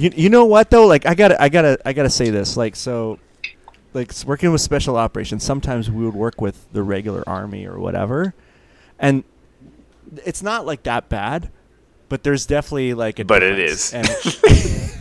You, 0.00 0.10
you 0.16 0.28
know 0.30 0.46
what 0.46 0.70
though? 0.70 0.86
Like 0.86 1.04
I 1.04 1.14
gotta 1.14 1.40
I 1.42 1.50
gotta 1.50 1.78
I 1.84 1.92
gotta 1.92 2.08
say 2.08 2.30
this. 2.30 2.56
Like 2.56 2.74
so, 2.74 3.18
like 3.92 4.08
s- 4.08 4.24
working 4.24 4.50
with 4.50 4.62
special 4.62 4.96
operations. 4.96 5.44
Sometimes 5.44 5.90
we 5.90 6.04
would 6.06 6.14
work 6.14 6.40
with 6.40 6.72
the 6.72 6.82
regular 6.82 7.22
army 7.28 7.66
or 7.66 7.78
whatever, 7.78 8.32
and 8.98 9.24
it's 10.24 10.42
not 10.42 10.64
like 10.64 10.84
that 10.84 11.10
bad, 11.10 11.50
but 12.08 12.22
there's 12.22 12.46
definitely 12.46 12.94
like 12.94 13.18
a. 13.18 13.26
But 13.26 13.42
it 13.42 13.56
difference. 13.56 13.92
is. 13.92 13.94
And 13.94 14.94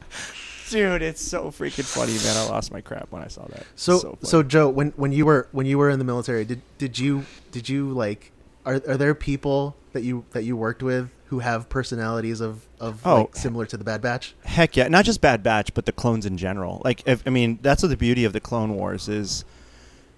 dude, 0.70 1.02
it's 1.02 1.20
so 1.20 1.50
freaking 1.50 1.84
funny, 1.84 2.14
man. 2.14 2.36
I 2.36 2.48
lost 2.48 2.72
my 2.72 2.80
crap 2.80 3.12
when 3.12 3.22
I 3.22 3.28
saw 3.28 3.44
that. 3.48 3.66
So, 3.76 3.98
so, 3.98 4.18
so. 4.22 4.42
Joe, 4.42 4.70
when 4.70 4.92
when 4.96 5.12
you 5.12 5.26
were 5.26 5.48
when 5.52 5.66
you 5.66 5.76
were 5.76 5.90
in 5.90 5.98
the 5.98 6.04
military, 6.06 6.46
did 6.46 6.62
did 6.78 6.98
you 6.98 7.26
did 7.52 7.68
you 7.68 7.90
like 7.90 8.32
are 8.64 8.80
are 8.88 8.96
there 8.96 9.14
people 9.14 9.76
that 9.92 10.02
you 10.02 10.24
that 10.30 10.44
you 10.44 10.56
worked 10.56 10.82
with 10.82 11.10
who 11.34 11.40
have 11.40 11.68
personalities 11.68 12.40
of 12.40 12.66
of 12.80 13.00
Oh. 13.04 13.16
like, 13.22 13.36
similar 13.36 13.66
to 13.66 13.76
the 13.76 13.84
Bad 13.84 14.00
Batch? 14.00 14.34
Heck 14.44 14.76
yeah, 14.76 14.88
not 14.88 15.04
just 15.04 15.20
Bad 15.20 15.42
Batch, 15.42 15.74
but 15.74 15.84
the 15.84 15.92
clones 15.92 16.26
in 16.26 16.36
general. 16.36 16.80
Like, 16.84 17.02
if, 17.06 17.22
I 17.26 17.30
mean, 17.30 17.58
that's 17.60 17.82
what 17.82 17.88
the 17.88 17.96
beauty 17.96 18.24
of 18.24 18.32
the 18.32 18.40
Clone 18.40 18.74
Wars 18.76 19.08
is. 19.08 19.44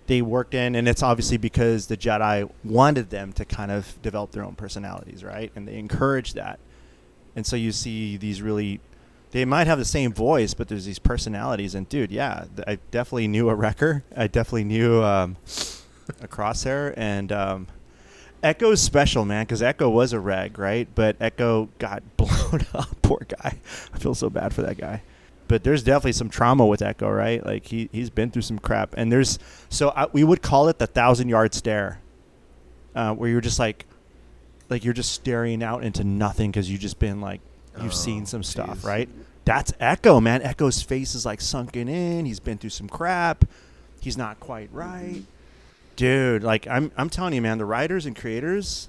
They 0.06 0.22
worked 0.22 0.54
in, 0.54 0.74
and 0.76 0.86
it's 0.86 1.02
obviously 1.02 1.36
because 1.36 1.86
the 1.88 1.96
Jedi 1.96 2.48
wanted 2.62 3.10
them 3.10 3.32
to 3.32 3.44
kind 3.44 3.70
of 3.72 4.00
develop 4.02 4.30
their 4.32 4.44
own 4.44 4.54
personalities, 4.54 5.24
right? 5.24 5.50
And 5.56 5.66
they 5.66 5.78
encouraged 5.78 6.36
that. 6.36 6.60
And 7.34 7.44
so 7.44 7.56
you 7.56 7.72
see 7.72 8.16
these 8.16 8.40
really, 8.40 8.78
they 9.32 9.44
might 9.44 9.66
have 9.66 9.78
the 9.78 9.84
same 9.84 10.12
voice, 10.12 10.54
but 10.54 10.68
there's 10.68 10.84
these 10.84 11.00
personalities. 11.00 11.74
And 11.74 11.88
dude, 11.88 12.12
yeah, 12.12 12.44
I 12.68 12.78
definitely 12.92 13.26
knew 13.28 13.48
a 13.48 13.54
Wrecker. 13.56 14.04
I 14.16 14.28
definitely 14.28 14.64
knew 14.64 15.02
um, 15.02 15.36
a 16.22 16.28
Crosshair, 16.28 16.94
and 16.96 17.32
um, 17.32 17.66
Echo's 18.46 18.80
special, 18.80 19.24
man, 19.24 19.44
because 19.44 19.60
Echo 19.60 19.90
was 19.90 20.12
a 20.12 20.20
reg, 20.20 20.56
right? 20.56 20.88
But 20.94 21.16
Echo 21.18 21.68
got 21.80 22.04
blown 22.16 22.64
up. 22.72 23.02
Poor 23.02 23.26
guy. 23.28 23.58
I 23.92 23.98
feel 23.98 24.14
so 24.14 24.30
bad 24.30 24.54
for 24.54 24.62
that 24.62 24.78
guy. 24.78 25.02
But 25.48 25.64
there's 25.64 25.82
definitely 25.82 26.12
some 26.12 26.28
trauma 26.28 26.64
with 26.64 26.80
Echo, 26.80 27.10
right? 27.10 27.44
Like 27.44 27.66
he 27.66 27.88
he's 27.92 28.08
been 28.08 28.30
through 28.30 28.42
some 28.42 28.58
crap, 28.58 28.94
and 28.96 29.10
there's 29.10 29.38
so 29.68 29.90
I, 29.90 30.06
we 30.06 30.22
would 30.22 30.42
call 30.42 30.68
it 30.68 30.78
the 30.78 30.86
thousand 30.86 31.28
yard 31.28 31.54
stare, 31.54 32.00
uh, 32.94 33.14
where 33.14 33.28
you're 33.30 33.40
just 33.40 33.58
like, 33.58 33.84
like 34.68 34.84
you're 34.84 34.94
just 34.94 35.12
staring 35.12 35.62
out 35.62 35.82
into 35.82 36.04
nothing 36.04 36.50
because 36.50 36.70
you've 36.70 36.80
just 36.80 36.98
been 37.00 37.20
like 37.20 37.40
you've 37.82 37.94
seen 37.94 38.26
some 38.26 38.42
stuff, 38.44 38.84
right? 38.84 39.08
That's 39.44 39.72
Echo, 39.78 40.20
man. 40.20 40.42
Echo's 40.42 40.82
face 40.82 41.14
is 41.14 41.26
like 41.26 41.40
sunken 41.40 41.88
in. 41.88 42.26
He's 42.26 42.40
been 42.40 42.58
through 42.58 42.70
some 42.70 42.88
crap. 42.88 43.44
He's 44.00 44.16
not 44.16 44.38
quite 44.40 44.68
right 44.72 45.22
dude 45.96 46.42
like 46.44 46.66
i'm 46.68 46.92
i'm 46.96 47.08
telling 47.10 47.32
you 47.34 47.42
man 47.42 47.58
the 47.58 47.64
writers 47.64 48.06
and 48.06 48.14
creators 48.14 48.88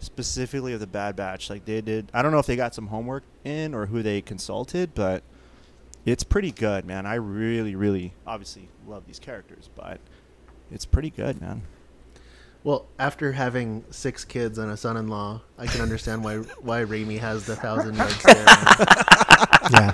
specifically 0.00 0.72
of 0.72 0.80
the 0.80 0.86
bad 0.86 1.16
batch 1.16 1.48
like 1.48 1.64
they 1.64 1.80
did 1.80 2.10
i 2.12 2.20
don't 2.22 2.32
know 2.32 2.38
if 2.38 2.46
they 2.46 2.56
got 2.56 2.74
some 2.74 2.88
homework 2.88 3.22
in 3.44 3.72
or 3.74 3.86
who 3.86 4.02
they 4.02 4.20
consulted 4.20 4.94
but 4.94 5.22
it's 6.04 6.24
pretty 6.24 6.50
good 6.50 6.84
man 6.84 7.06
i 7.06 7.14
really 7.14 7.74
really 7.74 8.12
obviously 8.26 8.68
love 8.86 9.06
these 9.06 9.18
characters 9.18 9.70
but 9.74 9.98
it's 10.70 10.84
pretty 10.84 11.10
good 11.10 11.40
man 11.40 11.62
Well, 12.64 12.86
after 12.98 13.32
having 13.32 13.84
six 13.90 14.24
kids 14.24 14.56
and 14.56 14.70
a 14.72 14.76
son-in-law, 14.76 15.42
I 15.58 15.66
can 15.66 15.82
understand 15.82 16.24
why 16.24 16.36
why 16.62 16.80
Raimi 16.82 17.18
has 17.18 17.44
the 17.44 17.56
thousand 17.56 17.96
yard 17.96 18.10
stare. 18.10 18.44
Yeah, 19.70 19.92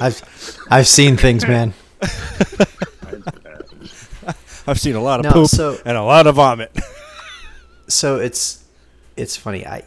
I've 0.00 0.58
I've 0.70 0.86
seen 0.88 1.16
things, 1.16 1.46
man. 1.46 1.74
i've 4.68 4.78
seen 4.80 4.94
a 4.94 5.00
lot 5.02 5.18
of 5.20 5.24
No, 5.24 5.32
poop 5.32 5.48
so- 5.48 5.78
and 5.84 5.96
a 5.96 6.02
lot 6.02 6.26
of 6.26 6.36
vomit 6.36 6.70
so 7.88 8.16
it's 8.16 8.64
it's 9.16 9.36
funny. 9.36 9.66
I 9.66 9.82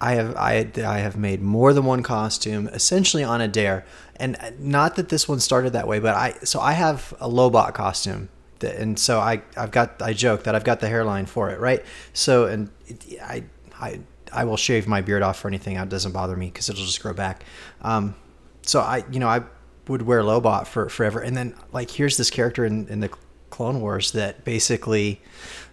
I 0.00 0.12
have 0.14 0.36
I 0.36 0.70
I 0.84 0.98
have 0.98 1.16
made 1.16 1.40
more 1.40 1.72
than 1.72 1.84
one 1.86 2.02
costume 2.02 2.68
essentially 2.68 3.24
on 3.24 3.40
a 3.40 3.48
dare, 3.48 3.86
and 4.16 4.36
not 4.58 4.96
that 4.96 5.08
this 5.08 5.26
one 5.26 5.40
started 5.40 5.72
that 5.72 5.88
way, 5.88 6.00
but 6.00 6.14
I 6.14 6.32
so 6.44 6.60
I 6.60 6.72
have 6.72 7.14
a 7.18 7.28
Lobot 7.28 7.72
costume. 7.72 8.28
That, 8.58 8.76
and 8.76 8.98
so 8.98 9.20
I 9.20 9.42
I've 9.56 9.70
got 9.70 10.02
I 10.02 10.12
joke 10.12 10.44
that 10.44 10.54
I've 10.54 10.64
got 10.64 10.80
the 10.80 10.88
hairline 10.88 11.24
for 11.26 11.50
it, 11.50 11.60
right? 11.60 11.82
So 12.12 12.44
and 12.44 12.68
it, 12.86 13.18
I 13.22 13.44
I 13.80 14.00
I 14.32 14.44
will 14.44 14.58
shave 14.58 14.86
my 14.86 15.00
beard 15.00 15.22
off 15.22 15.38
for 15.38 15.48
anything. 15.48 15.76
It 15.76 15.88
doesn't 15.88 16.12
bother 16.12 16.36
me 16.36 16.46
because 16.46 16.68
it'll 16.68 16.84
just 16.84 17.00
grow 17.00 17.14
back. 17.14 17.44
Um, 17.80 18.14
so 18.62 18.80
I 18.80 19.02
you 19.10 19.18
know 19.18 19.28
I 19.28 19.40
would 19.88 20.02
wear 20.02 20.22
Lobot 20.22 20.66
for 20.66 20.88
forever, 20.88 21.20
and 21.20 21.36
then 21.36 21.54
like 21.72 21.90
here's 21.90 22.16
this 22.16 22.30
character 22.30 22.64
in 22.64 22.88
in 22.88 23.00
the 23.00 23.10
Clone 23.50 23.80
Wars 23.80 24.12
that 24.12 24.44
basically 24.44 25.20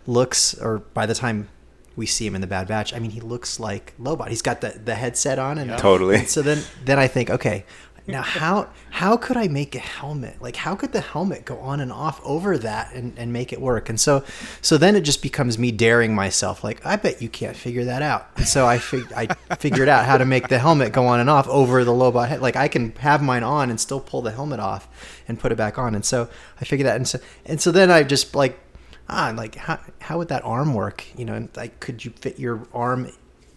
looks, 0.06 0.54
or 0.56 0.80
by 0.80 1.06
the 1.06 1.16
time 1.16 1.50
we 1.96 2.06
see 2.06 2.26
him 2.26 2.36
in 2.36 2.42
the 2.42 2.48
Bad 2.48 2.68
Batch, 2.68 2.94
I 2.94 3.00
mean 3.00 3.12
he 3.12 3.22
looks 3.22 3.60
like 3.60 3.94
Lobot. 4.00 4.30
He's 4.30 4.42
got 4.42 4.62
the 4.62 4.70
the 4.84 4.96
headset 4.96 5.40
on, 5.40 5.58
and 5.58 5.78
Totally. 5.78 6.18
and 6.18 6.30
so 6.30 6.42
then 6.42 6.64
then 6.86 7.00
I 7.00 7.08
think, 7.08 7.30
okay, 7.30 7.66
now 8.06 8.22
how 8.22 8.70
how 8.90 9.16
could 9.16 9.38
I 9.38 9.48
make 9.48 9.76
a 9.76 9.80
helmet? 9.80 10.42
Like 10.42 10.58
how 10.58 10.76
could 10.76 10.92
the 10.92 11.02
helmet 11.02 11.46
go 11.46 11.58
on 11.60 11.80
and 11.80 11.92
off 11.92 12.20
over 12.24 12.58
that 12.58 12.94
and, 12.94 13.18
and 13.18 13.32
make 13.32 13.54
it 13.54 13.62
work? 13.62 13.90
And 13.90 14.00
so 14.00 14.24
so 14.62 14.78
then 14.78 14.96
it 14.96 15.02
just 15.02 15.22
becomes 15.22 15.58
me 15.58 15.72
daring 15.72 16.14
myself. 16.14 16.64
Like 16.64 16.86
I 16.86 16.98
bet 16.98 17.22
you 17.22 17.30
can't 17.30 17.56
figure 17.56 17.86
that 17.86 18.02
out. 18.02 18.28
And 18.36 18.48
so 18.48 18.66
I 18.66 18.78
fig- 18.78 19.12
I 19.14 19.28
figured 19.56 19.88
out 19.88 20.06
how 20.06 20.18
to 20.18 20.26
make 20.26 20.50
the 20.50 20.60
helmet 20.60 20.92
go 20.92 21.06
on 21.08 21.20
and 21.20 21.30
off 21.30 21.48
over 21.48 21.84
the 21.84 21.94
Lobot 21.94 22.28
head. 22.28 22.42
Like 22.42 22.58
I 22.58 22.68
can 22.68 22.92
have 22.98 23.24
mine 23.24 23.44
on 23.44 23.70
and 23.70 23.80
still 23.80 24.02
pull 24.02 24.22
the 24.22 24.32
helmet 24.32 24.60
off 24.60 24.88
and 25.28 25.40
put 25.40 25.52
it 25.52 25.58
back 25.58 25.78
on. 25.78 25.96
And 25.96 26.04
so 26.04 26.30
I 26.60 26.66
figured 26.66 26.88
that. 26.88 26.98
And 26.98 27.08
so 27.08 27.20
and 27.46 27.62
so 27.62 27.72
then 27.72 27.90
I 27.90 28.04
just 28.04 28.36
like 28.36 28.60
ah 29.08 29.34
like 29.36 29.56
how 29.56 29.80
how 30.02 30.18
would 30.18 30.28
that 30.28 30.44
arm 30.44 30.74
work? 30.74 31.06
You 31.18 31.24
know, 31.24 31.48
like 31.56 31.80
could 31.80 32.04
you 32.04 32.12
fit 32.12 32.38
your 32.38 32.68
arm 32.74 33.10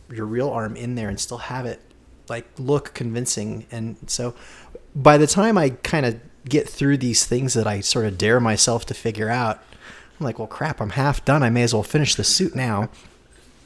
your 0.08 0.26
real 0.26 0.50
arm 0.50 0.76
in 0.76 0.94
there 0.94 1.08
and 1.08 1.18
still 1.18 1.38
have 1.38 1.66
it 1.66 1.80
like 2.28 2.46
look 2.58 2.94
convincing. 2.94 3.66
And 3.70 3.96
so 4.06 4.34
by 4.94 5.18
the 5.18 5.26
time 5.26 5.58
i 5.58 5.70
kind 5.70 6.06
of 6.06 6.18
get 6.48 6.68
through 6.68 6.96
these 6.96 7.26
things 7.26 7.52
that 7.54 7.66
i 7.66 7.80
sort 7.80 8.06
of 8.06 8.16
dare 8.16 8.40
myself 8.40 8.86
to 8.86 8.94
figure 8.94 9.28
out 9.28 9.62
i'm 10.18 10.24
like 10.24 10.38
well 10.38 10.48
crap 10.48 10.80
i'm 10.80 10.90
half 10.90 11.24
done. 11.24 11.42
I 11.42 11.50
may 11.50 11.62
as 11.62 11.74
well 11.74 11.82
finish 11.82 12.14
the 12.14 12.24
suit 12.24 12.54
now. 12.54 12.88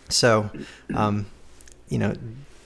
So 0.08 0.50
um 0.94 1.26
you 1.88 1.98
know 1.98 2.14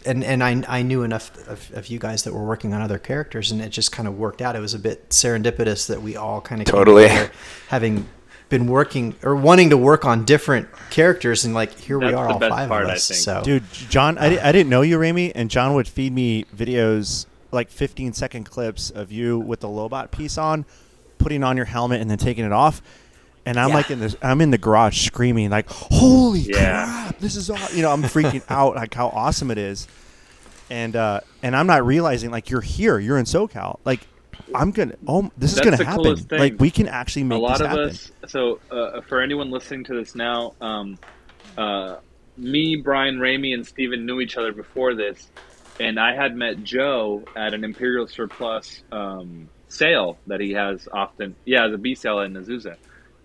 and 0.07 0.23
and 0.25 0.43
I, 0.43 0.63
I 0.69 0.83
knew 0.83 1.03
enough 1.03 1.37
of, 1.49 1.71
of 1.75 1.89
you 1.89 1.99
guys 1.99 2.25
that 2.25 2.33
were 2.35 2.45
working 2.45 2.73
on 2.75 2.83
other 2.83 2.99
characters 2.99 3.51
and 3.51 3.61
it 3.61 3.71
just 3.71 3.93
kind 3.93 4.07
of 4.07 4.19
worked 4.19 4.43
out. 4.43 4.55
It 4.57 4.61
was 4.61 4.75
a 4.75 4.79
bit 4.79 5.11
serendipitous 5.11 5.87
that 5.89 6.03
we 6.03 6.17
all 6.17 6.41
kind 6.41 6.61
of 6.61 6.67
Totally. 6.67 7.09
having 7.69 8.07
been 8.49 8.67
working 8.67 9.15
or 9.23 9.35
wanting 9.35 9.71
to 9.71 9.77
work 9.77 10.05
on 10.05 10.25
different 10.25 10.69
characters 10.91 11.45
and 11.45 11.55
like 11.55 11.77
here 11.79 11.99
we 11.99 12.13
are 12.13 12.29
the 12.29 12.35
all 12.35 12.39
best 12.39 12.51
five 12.51 12.69
part, 12.69 12.85
of 12.85 12.91
us 12.91 13.05
so 13.05 13.43
Dude, 13.43 13.65
John, 13.73 14.17
I, 14.19 14.39
I 14.39 14.53
didn't 14.53 14.69
know 14.69 14.83
you, 14.83 14.99
Raimi, 14.99 15.33
and 15.35 15.51
John 15.51 15.75
would 15.75 15.89
feed 15.89 16.13
me 16.13 16.45
videos, 16.55 17.27
like 17.51 17.71
15 17.71 18.13
second 18.13 18.45
clips 18.45 18.91
of 18.91 19.11
you 19.11 19.39
with 19.39 19.61
the 19.61 19.69
Lobot 19.69 20.11
piece 20.13 20.39
on, 20.39 20.67
putting 21.19 21.43
on 21.43 21.57
your 21.57 21.67
helmet 21.67 22.01
and 22.01 22.11
then 22.11 22.19
taking 22.19 22.45
it 22.45 22.53
off. 22.53 22.81
And 23.47 23.59
I'm 23.59 23.71
Yeah. 23.71 23.75
like 23.77 23.91
in 23.91 23.99
this, 23.99 24.15
I'm 24.23 24.41
in 24.41 24.51
the 24.51 24.59
garage 24.59 25.05
screaming 25.05 25.51
like, 25.51 25.69
"Holy 25.69 26.41
Yeah. 26.41 26.85
crap! 26.85 27.19
This 27.19 27.37
is 27.37 27.51
all!" 27.51 27.59
You 27.75 27.83
know, 27.83 27.91
I'm 27.93 28.03
freaking 28.03 28.43
out 28.49 28.75
like 28.77 28.95
how 28.95 29.09
awesome 29.09 29.51
it 29.51 29.59
is, 29.59 29.87
and 30.71 30.97
uh, 30.97 31.21
and 31.43 31.55
I'm 31.55 31.67
not 31.67 31.85
realizing 31.85 32.31
like 32.31 32.49
you're 32.49 32.63
here, 32.63 32.99
you're 32.99 33.19
in 33.19 33.27
SoCal, 33.27 33.81
like 33.85 34.07
I'm 34.55 34.71
gonna, 34.71 34.95
oh, 35.07 35.31
this 35.37 35.53
is 35.53 35.61
gonna 35.61 35.83
happen. 35.85 36.17
Like 36.31 36.57
we 36.59 36.71
can 36.71 36.89
actually 36.89 37.25
make 37.25 37.39
a 37.39 37.41
lot 37.43 37.59
this 37.59 37.61
of 37.61 37.67
happen. 37.69 37.85
us 37.91 38.11
so 38.27 38.61
uh, 38.71 39.01
for 39.09 39.21
anyone 39.23 39.51
listening 39.51 39.85
to 39.85 39.95
this 39.95 40.15
now 40.15 40.53
um, 40.61 40.99
uh, 41.57 41.97
me 42.37 42.81
brian 42.83 43.17
Raimi 43.19 43.55
and 43.55 43.67
steven 43.67 44.07
knew 44.07 44.21
each 44.21 44.37
other 44.37 44.53
before 44.53 44.95
this 44.95 45.31
and 45.79 45.99
i 46.01 46.15
had 46.15 46.35
met 46.35 46.63
joe 46.63 47.29
at 47.37 47.55
an 47.55 47.65
imperial 47.65 48.07
surplus 48.09 48.83
um, 48.93 49.51
sale 49.69 50.21
that 50.27 50.41
he 50.41 50.53
has 50.53 50.87
often 50.93 51.37
yeah 51.45 51.69
the 51.69 51.79
b 51.79 51.95
sale 51.95 52.21
in 52.21 52.33
azusa 52.35 52.77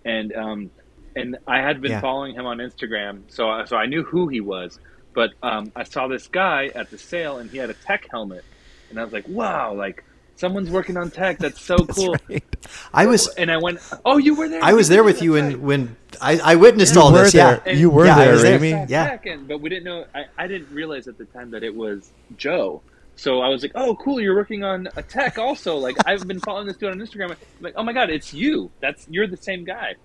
and 0.04 0.32
um, 0.34 0.70
and 1.16 1.36
i 1.46 1.58
had 1.60 1.80
been 1.80 1.92
Yeah. 1.92 2.00
following 2.00 2.34
him 2.34 2.46
on 2.46 2.58
instagram 2.58 3.24
so, 3.28 3.64
so 3.66 3.76
i 3.76 3.86
knew 3.86 4.04
who 4.04 4.28
he 4.28 4.40
was 4.40 4.78
but 5.14 5.30
um, 5.42 5.72
i 5.74 5.82
saw 5.84 6.06
this 6.08 6.28
guy 6.28 6.70
at 6.74 6.90
the 6.90 6.98
sale 6.98 7.38
and 7.38 7.50
he 7.50 7.56
had 7.58 7.70
a 7.70 7.74
tech 7.74 8.02
helmet 8.10 8.44
and 8.90 8.98
i 9.00 9.04
was 9.04 9.12
like 9.12 9.26
wow 9.28 9.74
like 9.74 10.04
someone's 10.40 10.70
working 10.70 10.96
on 10.96 11.10
tech. 11.10 11.38
That's 11.38 11.60
so 11.60 11.76
cool. 11.76 12.16
I 12.94 13.06
was 13.06 13.28
And 13.34 13.50
I 13.52 13.58
went, 13.58 13.78
oh, 14.04 14.16
you 14.16 14.34
were 14.34 14.48
there. 14.48 14.64
I 14.64 14.72
was 14.72 14.88
there 14.88 15.04
with 15.04 15.20
you 15.22 15.36
and 15.36 15.62
when 15.62 15.80
when 15.86 15.96
I, 16.20 16.52
I 16.52 16.54
witnessed 16.56 16.96
all 16.96 17.10
this. 17.12 17.32
there. 17.32 17.62
Yeah, 17.66 17.72
You 17.72 17.90
were 17.90 18.06
Yeah, 18.06 18.16
I 18.16 18.24
there, 18.24 18.32
was 18.32 18.42
there. 18.42 18.56
Amy. 18.56 18.72
right. 18.72 18.88
Yeah. 18.90 19.18
And- 19.26 19.46
but 19.46 19.60
we 19.60 19.68
didn't 19.68 19.84
know. 19.84 20.06
I, 20.14 20.24
I 20.38 20.46
didn't 20.46 20.70
realize 20.74 21.06
at 21.06 21.18
the 21.18 21.26
time 21.26 21.50
that 21.52 21.62
it 21.62 21.74
was 21.74 22.10
Joe. 22.36 22.82
So 23.16 23.40
I 23.42 23.48
was 23.48 23.60
like, 23.60 23.72
"Oh, 23.74 23.94
cool! 23.96 24.18
You're 24.18 24.34
working 24.34 24.64
on 24.64 24.88
a 24.96 25.02
tech 25.02 25.36
also." 25.38 25.76
Like 25.76 25.96
I've 26.06 26.26
been 26.26 26.40
following 26.40 26.66
this 26.66 26.78
dude 26.78 26.90
on 26.90 26.98
Instagram. 26.98 27.30
I'm 27.32 27.36
like, 27.60 27.74
"Oh 27.76 27.82
my 27.82 27.92
god, 27.92 28.08
it's 28.08 28.32
you! 28.32 28.70
That's 28.80 29.06
you're 29.10 29.26
the 29.26 29.36
same 29.36 29.64
guy." 29.64 29.94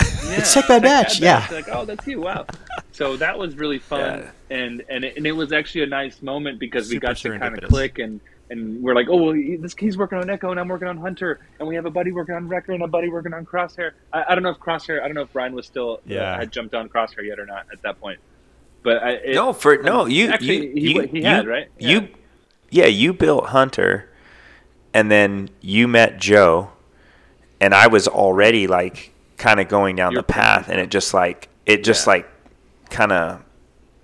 Yeah, 0.00 0.36
It's 0.38 0.52
Tech 0.54 0.68
Bad 0.68 0.82
Batch, 0.82 1.18
yeah. 1.18 1.46
Like, 1.50 1.68
oh, 1.72 1.84
that's 1.84 2.06
you! 2.06 2.20
Wow. 2.20 2.46
So 2.92 3.16
that 3.16 3.38
was 3.38 3.56
really 3.56 3.78
fun, 3.78 4.28
and 4.50 4.82
and 4.88 5.04
it, 5.04 5.16
and 5.16 5.26
it 5.26 5.32
was 5.32 5.52
actually 5.52 5.84
a 5.84 5.86
nice 5.86 6.20
moment 6.22 6.58
because 6.60 6.90
we 6.90 6.98
got 6.98 7.16
to 7.18 7.38
kind 7.38 7.56
of 7.58 7.68
click 7.68 7.98
and. 7.98 8.20
And 8.50 8.82
we're 8.82 8.94
like, 8.96 9.06
oh, 9.08 9.16
well, 9.16 9.32
this, 9.60 9.76
he's 9.78 9.96
working 9.96 10.18
on 10.18 10.28
Echo, 10.28 10.50
and 10.50 10.58
I'm 10.58 10.66
working 10.68 10.88
on 10.88 10.96
Hunter, 10.96 11.38
and 11.60 11.68
we 11.68 11.76
have 11.76 11.86
a 11.86 11.90
buddy 11.90 12.10
working 12.10 12.34
on 12.34 12.48
Wrecker, 12.48 12.72
and 12.72 12.82
a 12.82 12.88
buddy 12.88 13.08
working 13.08 13.32
on 13.32 13.46
Crosshair. 13.46 13.92
I, 14.12 14.24
I 14.28 14.34
don't 14.34 14.42
know 14.42 14.50
if 14.50 14.58
Crosshair, 14.58 15.00
I 15.00 15.06
don't 15.06 15.14
know 15.14 15.22
if 15.22 15.32
Brian 15.32 15.54
was 15.54 15.66
still, 15.66 16.00
Yeah. 16.04 16.32
uh, 16.34 16.38
had 16.40 16.50
jumped 16.52 16.74
on 16.74 16.88
Crosshair 16.88 17.24
yet 17.24 17.38
or 17.38 17.46
not 17.46 17.66
at 17.72 17.80
that 17.82 18.00
point. 18.00 18.18
But 18.82 19.02
I, 19.04 19.10
it, 19.10 19.34
no, 19.34 19.52
for 19.52 19.76
no 19.82 20.06
you 20.06 20.30
actually 20.30 20.66
you, 20.68 20.72
he, 20.74 20.92
you, 20.94 21.02
he 21.02 21.18
you- 21.18 21.24
had 21.26 21.46
right. 21.46 21.68
You, 21.78 22.08
yeah, 22.70 22.86
you 22.86 23.12
built 23.12 23.46
Hunter, 23.46 24.10
and 24.94 25.10
then 25.10 25.50
you 25.60 25.86
met 25.86 26.18
Joe, 26.18 26.70
and 27.60 27.72
I 27.74 27.86
was 27.86 28.08
already 28.08 28.66
like 28.66 29.12
kind 29.36 29.60
of 29.60 29.68
going 29.68 29.94
down 29.96 30.12
You're 30.12 30.22
the 30.22 30.26
path, 30.26 30.68
and 30.68 30.80
it 30.80 30.90
just 30.90 31.14
like 31.14 31.48
it 31.66 31.84
just 31.84 32.06
Yeah. 32.06 32.14
like 32.14 32.28
kind 32.88 33.12
of 33.12 33.44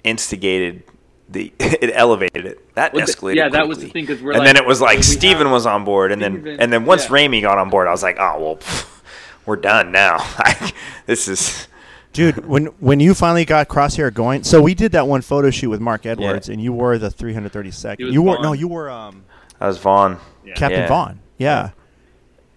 instigated 0.04 0.84
the 1.28 1.52
it 1.58 1.90
elevated 1.94 2.46
it. 2.46 2.74
That 2.74 2.92
Well, 2.94 3.04
th- 3.06 3.16
escalated. 3.16 3.36
yeah, 3.36 3.48
that 3.48 3.66
was 3.68 3.78
the 3.78 3.84
quickly. 3.86 4.00
thing, 4.06 4.06
'cause 4.16 4.22
we're 4.22 4.32
and 4.32 4.40
like, 4.40 4.46
then 4.54 4.56
it 4.56 4.66
was 4.66 4.80
like 4.80 4.98
we 4.98 5.02
Steven 5.02 5.42
have 5.46 5.50
was 5.52 5.66
on 5.66 5.84
board, 5.84 6.12
and 6.12 6.20
then 6.22 6.46
and 6.60 6.72
then 6.72 6.84
once 6.84 7.04
yeah. 7.04 7.10
Raimi 7.16 7.42
got 7.42 7.58
on 7.58 7.68
board, 7.70 7.88
I 7.88 7.90
was 7.90 8.02
like, 8.02 8.16
oh 8.18 8.38
well, 8.40 8.56
pff, 8.56 9.00
we're 9.46 9.56
done 9.56 9.90
now. 9.92 10.18
This 11.06 11.28
is 11.28 11.68
Dude, 12.12 12.46
when 12.46 12.66
when 12.80 12.98
you 12.98 13.12
finally 13.14 13.44
got 13.44 13.68
Crosshair 13.68 14.12
going, 14.12 14.42
so 14.42 14.60
we 14.60 14.74
did 14.74 14.92
that 14.92 15.06
one 15.06 15.20
photo 15.22 15.50
shoot 15.50 15.68
with 15.70 15.80
Mark 15.80 16.04
Edwards, 16.06 16.48
and 16.48 16.60
you 16.60 16.72
were 16.72 16.96
the 16.98 17.10
332nd. 17.10 17.98
He 17.98 18.10
You 18.12 18.22
were 18.22 18.34
Vaughn. 18.36 18.42
no, 18.42 18.52
you 18.54 18.68
were 18.68 18.88
um, 18.90 19.24
I 19.60 19.66
was 19.68 19.78
Vaughn. 19.78 20.18
Yeah. 20.44 20.54
Captain 20.54 20.80
Yeah. 20.80 20.88
Vaughn. 20.88 21.20
Yeah. 21.38 21.70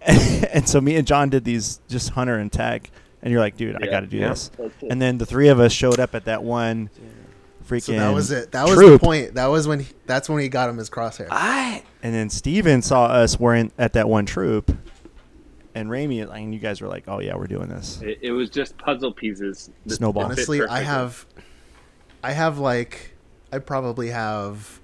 and 0.00 0.66
so 0.68 0.80
me 0.80 0.96
and 0.96 1.06
John 1.06 1.28
did 1.28 1.44
these 1.44 1.80
just 1.88 2.10
Hunter 2.10 2.36
and 2.38 2.50
Tech, 2.50 2.90
and 3.22 3.30
you're 3.30 3.40
like, 3.40 3.56
dude, 3.58 3.76
I 3.82 3.86
got 3.86 4.00
to 4.00 4.06
do 4.06 4.16
Yeah. 4.16 4.30
this. 4.30 4.50
And 4.88 5.00
then 5.00 5.18
the 5.18 5.26
three 5.26 5.48
of 5.48 5.60
us 5.60 5.72
showed 5.72 6.00
up 6.00 6.14
at 6.14 6.24
that 6.24 6.42
one 6.42 6.88
freaking. 7.70 7.82
So 7.82 7.92
that 7.92 8.10
was 8.14 8.30
it. 8.30 8.52
That 8.52 8.64
was 8.68 8.74
troop, 8.76 9.00
the 9.00 9.06
point. 9.06 9.34
That 9.34 9.46
was 9.46 9.68
when 9.68 9.80
he, 9.80 9.86
that's 10.06 10.28
when 10.28 10.42
he 10.42 10.48
got 10.48 10.68
him 10.68 10.76
his 10.76 10.90
crosshair. 10.90 11.28
I 11.30 11.82
And 12.02 12.14
then 12.14 12.28
Steven 12.30 12.82
saw 12.82 13.06
us 13.06 13.38
wearing 13.38 13.72
at 13.78 13.92
that 13.94 14.08
one 14.08 14.26
troop, 14.26 14.76
and 15.74 15.88
Raimi, 15.88 16.28
and 16.30 16.52
you 16.52 16.60
guys 16.60 16.80
were 16.80 16.88
like, 16.88 17.04
oh 17.08 17.20
yeah, 17.20 17.36
we're 17.36 17.46
doing 17.46 17.68
this. 17.68 18.00
It, 18.02 18.18
it 18.22 18.32
was 18.32 18.50
just 18.50 18.76
puzzle 18.78 19.12
pieces. 19.12 19.70
Snowball. 19.86 20.24
Honestly, 20.24 20.62
I 20.66 20.80
have, 20.80 21.26
I 22.22 22.32
have 22.32 22.58
like, 22.58 23.12
I 23.52 23.58
probably 23.58 24.08
have 24.10 24.80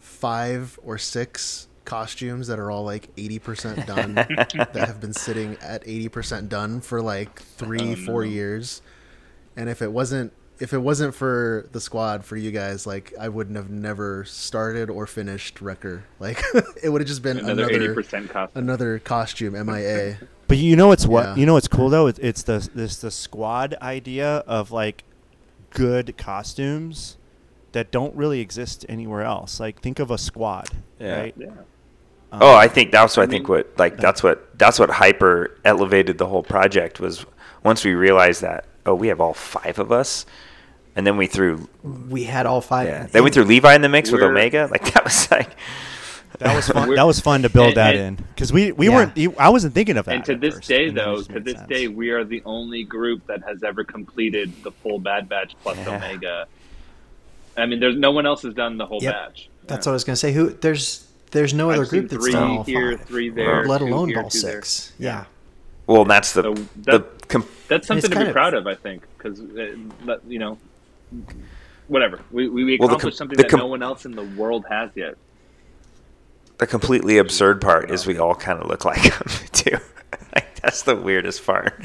five 0.00 0.78
or 0.82 0.98
six 0.98 1.68
costumes 1.84 2.48
that 2.48 2.58
are 2.58 2.68
all 2.70 2.84
like 2.84 3.08
eighty 3.16 3.38
percent 3.38 3.86
done 3.86 4.14
that 4.16 4.74
have 4.74 5.00
been 5.00 5.12
sitting 5.12 5.56
at 5.60 5.82
eighty 5.86 6.08
percent 6.08 6.48
done 6.48 6.80
for 6.80 7.00
like 7.00 7.40
three, 7.40 7.92
Oh, 7.92 7.96
four 7.96 8.24
no. 8.24 8.30
years. 8.30 8.82
And 9.56 9.68
if 9.70 9.80
it 9.82 9.90
wasn't, 9.92 10.32
if 10.58 10.72
it 10.72 10.78
wasn't 10.78 11.14
for 11.14 11.68
the 11.72 11.80
squad, 11.80 12.24
for 12.24 12.36
you 12.36 12.50
guys, 12.50 12.86
like 12.86 13.12
I 13.18 13.28
wouldn't 13.28 13.56
have 13.56 13.70
never 13.70 14.24
started 14.24 14.88
or 14.90 15.06
finished 15.06 15.60
Wrecker. 15.60 16.04
Like 16.18 16.42
it 16.82 16.88
would 16.88 17.00
have 17.00 17.08
just 17.08 17.22
been 17.22 17.38
another 17.38 17.70
eighty 17.70 17.92
percent 17.92 18.30
cost. 18.30 18.52
another 18.56 18.98
costume 18.98 19.52
MIA. 19.66 20.18
But 20.48 20.58
you 20.58 20.76
know 20.76 20.86
what's 20.86 21.06
what? 21.06 21.24
Yeah. 21.24 21.34
You 21.34 21.46
know 21.46 21.54
what's 21.54 21.66
cool 21.66 21.88
though? 21.90 22.06
It's, 22.06 22.20
it's 22.20 22.42
the 22.44 22.68
this 22.72 22.98
the 22.98 23.10
squad 23.10 23.74
idea 23.82 24.44
of 24.46 24.70
like 24.70 25.02
good 25.70 26.16
costumes 26.16 27.16
that 27.72 27.90
don't 27.90 28.14
really 28.14 28.40
exist 28.40 28.86
anywhere 28.88 29.22
else. 29.22 29.58
Like 29.58 29.80
think 29.80 29.98
of 29.98 30.10
a 30.10 30.16
squad, 30.18 30.68
Yeah. 31.00 31.18
right? 31.18 31.34
Yeah. 31.36 31.48
Um, 32.32 32.42
oh, 32.42 32.54
I 32.54 32.68
think 32.68 32.92
that's 32.92 33.16
what 33.16 33.24
I, 33.24 33.26
I 33.26 33.28
think 33.28 33.44
mean- 33.48 33.58
what 33.58 33.70
mm-hmm. 33.70 33.80
like 33.80 33.96
that's 33.98 34.22
what 34.22 34.56
that's 34.58 34.78
what 34.78 34.88
hyper 34.88 35.58
elevated 35.64 36.18
the 36.18 36.26
whole 36.26 36.42
project 36.44 37.00
was 37.00 37.26
once 37.64 37.84
we 37.84 37.94
realized 37.94 38.40
that 38.42 38.66
oh 38.86 38.94
we 38.94 39.08
have 39.08 39.20
all 39.20 39.34
five 39.34 39.78
of 39.78 39.90
us, 39.90 40.26
and 40.96 41.06
then 41.06 41.16
we 41.16 41.26
threw 41.26 41.68
We 42.08 42.24
had 42.24 42.46
all 42.46 42.60
five. 42.60 42.88
yeah 42.88 43.06
then 43.06 43.22
we 43.22 43.30
threw 43.30 43.44
Levi 43.44 43.74
in 43.74 43.82
the 43.82 43.88
mix 43.88 44.10
with 44.10 44.22
Omega 44.22 44.68
like 44.70 44.92
that 44.94 45.04
was 45.04 45.30
like 45.30 45.50
That 46.38 46.54
was 46.54 46.68
fun. 46.68 46.94
That 46.96 47.04
was 47.06 47.18
fun 47.20 47.42
to 47.42 47.48
build 47.48 47.68
and- 47.68 47.76
that 47.76 47.94
and- 47.96 48.18
in 48.18 48.24
because 48.34 48.52
we 48.52 48.72
we 48.72 48.88
Yeah. 48.88 48.94
weren't. 48.96 49.38
I 49.38 49.48
wasn't 49.48 49.72
thinking 49.74 49.96
of 49.96 50.04
that. 50.06 50.14
And 50.16 50.24
to 50.26 50.36
this 50.36 50.54
first, 50.56 50.68
day, 50.68 50.88
and 50.88 50.96
though, 50.96 51.22
to 51.22 51.40
this 51.40 51.54
sense. 51.56 51.68
day, 51.68 51.88
we 51.88 52.10
are 52.10 52.24
the 52.24 52.42
only 52.44 52.84
group 52.84 53.26
that 53.26 53.42
has 53.44 53.62
ever 53.62 53.84
completed 53.84 54.52
the 54.62 54.70
full 54.70 54.98
Bad 54.98 55.28
Batch 55.30 55.54
plus 55.62 55.78
Yeah. 55.78 55.96
Omega. 55.96 56.46
I 57.56 57.64
mean, 57.64 57.80
there's 57.80 57.96
no 57.96 58.10
one 58.10 58.26
else 58.26 58.42
has 58.42 58.52
done 58.52 58.76
the 58.76 58.84
whole 58.84 59.02
Yep. 59.02 59.14
batch. 59.14 59.48
That's 59.66 59.86
what 59.86 59.92
I 59.92 59.94
was 59.94 60.04
gonna 60.04 60.16
say. 60.16 60.32
Who 60.32 60.50
there's 60.50 61.06
there's 61.30 61.54
no 61.54 61.70
other 61.70 61.82
I've 61.82 61.88
seen 61.88 62.00
group 62.00 62.10
that's 62.10 62.24
three 62.24 62.32
done 62.32 62.50
all 62.50 62.64
here, 62.64 62.98
five. 62.98 63.06
three 63.08 63.28
there, 63.30 63.66
let 63.66 63.80
alone 63.80 64.08
here, 64.08 64.20
Ball 64.20 64.30
two 64.30 64.40
there. 64.42 64.52
six. 64.62 64.92
Yeah. 64.98 65.24
well 65.86 66.04
that's 66.04 66.32
the 66.34 66.42
So 66.42 66.52
the 66.54 66.66
that- 66.98 67.28
com- 67.28 67.46
That's 67.68 67.86
something 67.86 68.10
to 68.10 68.14
kind 68.14 68.26
be 68.26 68.30
of- 68.30 68.34
proud 68.34 68.52
of, 68.54 68.66
I 68.66 68.74
think, 68.74 69.02
because 69.16 69.40
uh, 69.40 70.16
you 70.28 70.38
know, 70.38 70.58
whatever 71.88 72.20
we 72.30 72.48
we 72.48 72.64
Well, 72.78 72.88
the 72.88 72.94
accomplished 72.94 73.18
com- 73.18 73.28
something 73.28 73.36
that 73.38 73.48
com- 73.48 73.60
no 73.60 73.66
one 73.66 73.82
else 73.82 74.04
in 74.04 74.12
the 74.12 74.24
world 74.36 74.64
has 74.68 74.90
yet. 74.94 75.16
the 76.58 76.66
completely 76.66 77.18
absurd 77.18 77.60
part 77.60 77.90
is 77.90 78.06
we 78.06 78.18
all 78.18 78.34
kind 78.34 78.60
of 78.60 78.68
look 78.68 78.84
like 78.84 78.98
him 79.12 79.28
too. 79.52 79.76
like 80.34 80.60
that's 80.60 80.82
the 80.82 80.96
weirdest 80.96 81.44
part. 81.46 81.74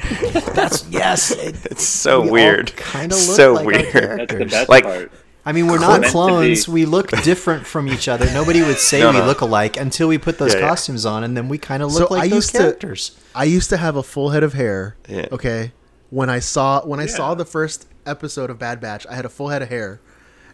That's 0.54 0.88
yes. 0.88 1.30
It, 1.30 1.54
It's 1.66 1.84
so 1.86 2.22
we 2.22 2.30
weird. 2.32 2.74
Kinda 2.76 3.14
look 3.14 3.36
so 3.36 3.52
like 3.52 3.66
our 3.66 3.66
weird. 3.72 4.20
That's 4.20 4.34
the 4.34 4.44
best 4.46 4.68
Like- 4.68 4.84
part. 4.84 5.12
I 5.44 5.50
mean, 5.50 5.66
we're 5.66 5.80
Meant 5.80 6.02
not 6.02 6.02
to 6.04 6.08
clones. 6.10 6.68
We 6.68 6.84
look 6.84 7.10
different 7.22 7.66
from 7.66 7.88
each 7.88 8.06
other. 8.06 8.26
Nobody 8.32 8.62
would 8.62 8.78
say 8.78 9.00
No, 9.00 9.10
we 9.10 9.18
no. 9.18 9.26
look 9.26 9.40
alike 9.40 9.76
until 9.76 10.06
we 10.06 10.16
put 10.16 10.38
those 10.38 10.54
Yeah, 10.54 10.60
yeah. 10.60 10.68
costumes 10.68 11.04
on, 11.04 11.24
and 11.24 11.36
then 11.36 11.48
we 11.48 11.58
kind 11.58 11.82
of 11.82 11.90
So 11.90 11.98
look 11.98 12.10
like 12.12 12.22
I 12.22 12.28
those 12.28 12.34
used 12.36 12.52
to- 12.52 12.58
characters. 12.58 13.18
I 13.34 13.42
used 13.44 13.68
to 13.70 13.76
have 13.76 13.96
a 13.96 14.04
full 14.04 14.30
head 14.30 14.44
of 14.44 14.52
hair. 14.52 14.94
Yeah. 15.08 15.26
Okay. 15.32 15.72
When 16.10 16.30
I 16.30 16.38
saw 16.38 16.84
when 16.86 17.00
I 17.00 17.06
saw 17.06 17.34
the 17.34 17.44
first 17.44 17.86
episode 18.06 18.50
of 18.50 18.58
Bad 18.58 18.80
Batch, 18.80 19.06
I 19.06 19.14
had 19.14 19.24
a 19.24 19.28
full 19.28 19.48
head 19.48 19.62
of 19.62 19.68
hair. 19.68 20.00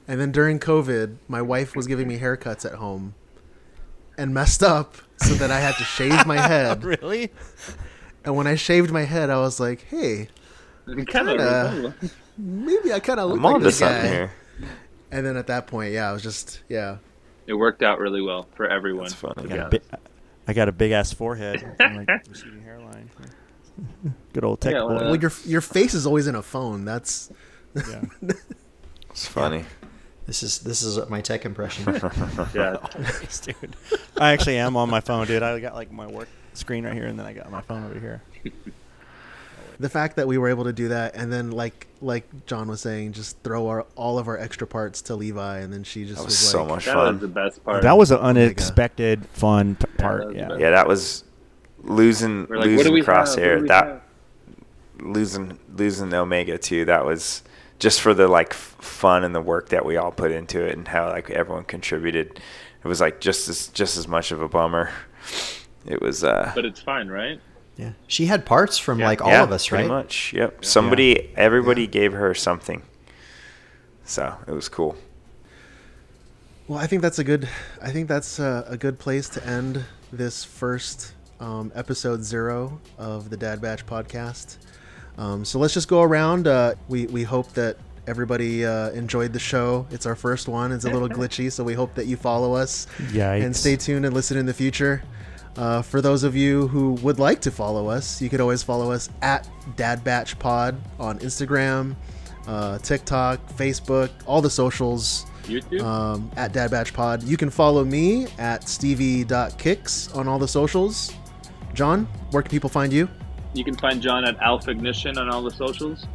And 0.06 0.20
then 0.20 0.32
during 0.32 0.58
COVID, 0.58 1.16
my 1.28 1.42
wife 1.42 1.76
was 1.76 1.86
giving 1.86 2.08
me 2.08 2.18
haircuts 2.18 2.64
at 2.64 2.74
home 2.76 3.14
and 4.16 4.32
messed 4.32 4.62
up 4.62 4.96
so 5.18 5.34
that 5.34 5.50
I 5.50 5.60
had 5.60 5.74
to 5.76 5.84
shave 5.84 6.26
my 6.26 6.36
head. 6.48 6.82
really. 6.84 7.30
And 8.24 8.34
when 8.36 8.46
I 8.46 8.54
shaved 8.54 8.90
my 8.90 9.04
head, 9.04 9.30
I 9.30 9.38
was 9.38 9.60
like, 9.60 9.82
"Hey, 9.88 10.28
Kind 10.86 11.06
Kinda. 11.08 11.94
maybe 12.36 12.92
I 12.92 13.00
kind 13.00 13.20
of 13.20 13.28
look 13.30 13.36
I'm 13.38 13.42
like 13.44 13.54
on 13.56 13.60
to 13.60 13.66
this 13.66 13.80
guy." 13.80 14.06
here. 14.08 14.32
And 15.10 15.24
then 15.24 15.36
at 15.36 15.46
that 15.46 15.66
point, 15.66 15.92
yeah, 15.92 16.08
I 16.10 16.12
was 16.12 16.22
just 16.22 16.60
yeah. 16.68 16.98
It 17.46 17.54
worked 17.54 17.82
out 17.82 17.98
really 17.98 18.20
well 18.22 18.46
for 18.54 18.66
everyone. 18.68 19.04
That's 19.04 19.14
funny. 19.14 19.50
I 19.52 19.56
got, 19.56 19.74
a 19.74 19.78
bi- 19.78 19.98
I 20.48 20.52
got 20.52 20.68
a 20.68 20.72
big 20.72 20.90
ass 20.92 21.12
forehead, 21.12 21.62
and 21.80 21.96
like 22.06 22.08
receding 22.28 22.62
hairline. 22.62 23.10
Good 24.38 24.44
old 24.44 24.60
tech 24.60 24.72
Yeah, 24.74 24.82
boy. 24.82 24.94
well, 24.94 25.04
Well, 25.06 25.16
your 25.16 25.32
your 25.46 25.60
face 25.60 25.94
is 25.94 26.06
always 26.06 26.28
in 26.28 26.36
a 26.36 26.42
phone. 26.42 26.84
That's 26.84 27.28
yeah. 27.74 28.02
It's 29.10 29.26
funny. 29.26 29.64
This 30.26 30.44
is 30.44 30.60
this 30.60 30.80
is 30.84 30.96
my 31.10 31.20
tech 31.20 31.44
impression. 31.44 31.84
Yeah. 32.54 32.76
Thanks, 32.92 33.40
dude. 33.40 33.74
I 34.16 34.30
actually 34.30 34.58
am 34.58 34.76
on 34.76 34.88
my 34.90 35.00
phone, 35.00 35.26
dude. 35.26 35.42
I 35.42 35.58
got 35.58 35.74
like 35.74 35.90
my 35.90 36.06
work 36.06 36.28
screen 36.54 36.84
right 36.84 36.94
here, 36.94 37.06
and 37.08 37.18
then 37.18 37.26
I 37.26 37.32
got 37.32 37.50
my 37.50 37.62
phone 37.62 37.82
over 37.90 37.98
here. 37.98 38.22
the 39.80 39.88
fact 39.88 40.14
that 40.14 40.28
we 40.28 40.38
were 40.38 40.48
able 40.48 40.62
to 40.64 40.72
do 40.72 40.86
that, 40.88 41.16
and 41.16 41.32
then 41.32 41.50
like 41.50 41.88
like 42.00 42.46
John 42.46 42.68
was 42.68 42.80
saying, 42.80 43.14
just 43.14 43.42
throw 43.42 43.66
our 43.66 43.86
all 43.96 44.20
of 44.20 44.28
our 44.28 44.38
extra 44.38 44.68
parts 44.68 45.02
to 45.02 45.16
Levi, 45.16 45.58
and 45.58 45.72
then 45.72 45.82
she 45.82 46.04
just 46.04 46.18
That 46.18 46.26
was, 46.26 46.34
was 46.34 46.38
so 46.38 46.60
like, 46.60 46.68
much 46.68 46.84
That 46.84 46.96
was 46.96 47.18
the 47.18 47.26
best 47.26 47.64
part. 47.64 47.82
That 47.82 47.98
was 47.98 48.12
an 48.12 48.18
oh 48.18 48.26
unexpected, 48.30 49.26
fun 49.32 49.74
p- 49.74 49.86
part. 49.98 50.26
was 50.28 50.36
Yeah. 50.36 50.46
the 50.46 50.58
Yeah, 50.60 50.70
that 50.70 50.86
was 50.86 51.24
losing 51.82 52.46
like, 52.46 52.66
losing 52.66 52.92
we 52.92 53.00
have? 53.00 53.08
What 53.08 53.26
crosshair. 53.26 53.66
that 53.66 53.84
have? 53.86 54.02
Losing 55.00 55.58
losing 55.74 56.10
the 56.10 56.18
Omega 56.18 56.58
too. 56.58 56.84
That 56.84 57.04
was 57.04 57.42
just 57.78 58.00
for 58.00 58.14
the 58.14 58.28
like 58.28 58.52
fun 58.52 59.24
and 59.24 59.34
the 59.34 59.40
work 59.40 59.68
that 59.70 59.84
we 59.84 59.96
all 59.96 60.10
put 60.12 60.30
into 60.32 60.60
it, 60.64 60.76
and 60.76 60.86
how 60.88 61.08
like 61.08 61.30
everyone 61.30 61.64
contributed. 61.64 62.40
It 62.84 62.88
was 62.88 63.00
like 63.00 63.20
just 63.20 63.48
as 63.48 63.68
just 63.68 63.96
as 63.96 64.06
much 64.08 64.30
of 64.32 64.40
a 64.40 64.48
bummer. 64.48 64.90
It 65.86 66.00
was. 66.02 66.24
uh 66.24 66.52
But 66.54 66.64
it's 66.64 66.80
fine, 66.80 67.08
right? 67.08 67.40
yeah, 67.76 67.92
she 68.08 68.26
had 68.26 68.44
parts 68.44 68.76
from 68.78 68.98
Yeah. 68.98 69.06
like 69.06 69.22
all 69.22 69.30
yeah, 69.30 69.42
of 69.44 69.52
us, 69.52 69.68
pretty 69.68 69.84
right? 69.84 69.88
much. 70.02 70.32
Yep. 70.32 70.64
Somebody, 70.64 71.30
everybody 71.36 71.86
gave 71.86 72.12
her 72.12 72.34
something. 72.34 72.82
So 74.04 74.36
it 74.46 74.52
was 74.52 74.68
cool. 74.68 74.96
Well, 76.66 76.78
I 76.78 76.86
think 76.86 77.02
that's 77.02 77.18
a 77.18 77.24
good. 77.24 77.48
I 77.80 77.90
think 77.90 78.08
that's 78.08 78.38
a, 78.38 78.64
a 78.68 78.76
good 78.76 78.98
place 78.98 79.28
to 79.30 79.46
end 79.46 79.84
this 80.12 80.44
first 80.44 81.14
um, 81.40 81.72
episode 81.74 82.22
zero 82.22 82.80
of 82.98 83.30
the 83.30 83.36
Dad 83.36 83.60
Batch 83.60 83.86
podcast. 83.86 84.58
Um, 85.18 85.44
so 85.44 85.58
let's 85.58 85.74
just 85.74 85.88
go 85.88 86.02
around. 86.02 86.46
Uh, 86.46 86.74
we 86.88 87.06
we 87.06 87.24
hope 87.24 87.52
that 87.54 87.76
everybody 88.06 88.64
uh, 88.64 88.90
enjoyed 88.90 89.32
the 89.32 89.38
show. 89.38 89.86
It's 89.90 90.06
our 90.06 90.14
first 90.16 90.48
one. 90.48 90.72
It's 90.72 90.84
a 90.84 90.90
little 90.90 91.08
glitchy, 91.18 91.50
so 91.52 91.62
we 91.64 91.74
hope 91.74 91.94
that 91.96 92.06
you 92.06 92.16
follow 92.16 92.54
us 92.54 92.86
Yikes. 93.10 93.44
and 93.44 93.54
stay 93.54 93.76
tuned 93.76 94.06
and 94.06 94.14
listen 94.14 94.38
in 94.38 94.46
the 94.46 94.54
future. 94.54 95.02
Uh, 95.56 95.82
for 95.82 96.00
those 96.00 96.22
of 96.22 96.36
you 96.36 96.68
who 96.68 96.92
would 97.02 97.18
like 97.18 97.40
to 97.40 97.50
follow 97.50 97.88
us, 97.88 98.22
you 98.22 98.28
could 98.28 98.40
always 98.40 98.62
follow 98.62 98.92
us 98.92 99.10
at 99.22 99.48
Dad 99.76 100.04
Batch 100.04 100.38
Pod 100.38 100.80
on 101.00 101.18
Instagram, 101.18 101.96
uh, 102.46 102.78
TikTok, 102.78 103.40
Facebook, 103.56 104.10
all 104.24 104.40
the 104.40 104.48
socials 104.50 105.26
YouTube. 105.42 105.82
um, 105.82 106.30
at 106.36 106.52
Dad 106.52 106.70
Batch 106.70 106.94
Pod. 106.94 107.24
You 107.24 107.36
can 107.36 107.50
follow 107.50 107.84
me 107.84 108.28
at 108.38 108.68
stevie.kicks 108.68 110.12
on 110.12 110.28
all 110.28 110.38
the 110.38 110.46
socials. 110.46 111.12
John, 111.74 112.06
where 112.30 112.42
can 112.42 112.50
people 112.50 112.70
find 112.70 112.92
you? 112.92 113.08
You 113.54 113.64
can 113.64 113.76
find 113.76 114.00
John 114.00 114.24
at 114.24 114.38
Alpha 114.40 114.70
Ignition 114.70 115.18
on 115.18 115.28
all 115.28 115.42
the 115.42 115.50
socials. 115.50 116.06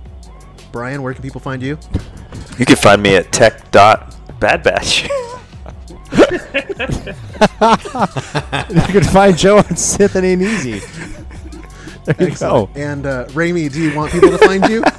Brian, 0.71 1.01
where 1.01 1.13
can 1.13 1.21
people 1.21 1.41
find 1.41 1.61
you? 1.61 1.77
You 2.57 2.65
can 2.65 2.75
find 2.75 3.01
me 3.01 3.15
at 3.15 3.31
tech.badbatch. 3.31 5.09
you 8.69 8.93
can 8.93 9.03
find 9.03 9.37
Joe 9.37 9.57
on 9.57 9.75
Sith 9.75 10.15
and 10.15 10.25
Ain't 10.25 10.41
Easy. 10.41 10.81
There 12.05 12.29
you 12.29 12.35
go. 12.35 12.69
And 12.75 13.05
uh, 13.05 13.25
Raimi, 13.27 13.71
do 13.71 13.81
you 13.81 13.95
want 13.95 14.11
people 14.11 14.31
to 14.31 14.37
find 14.37 14.67
you? 14.69 14.83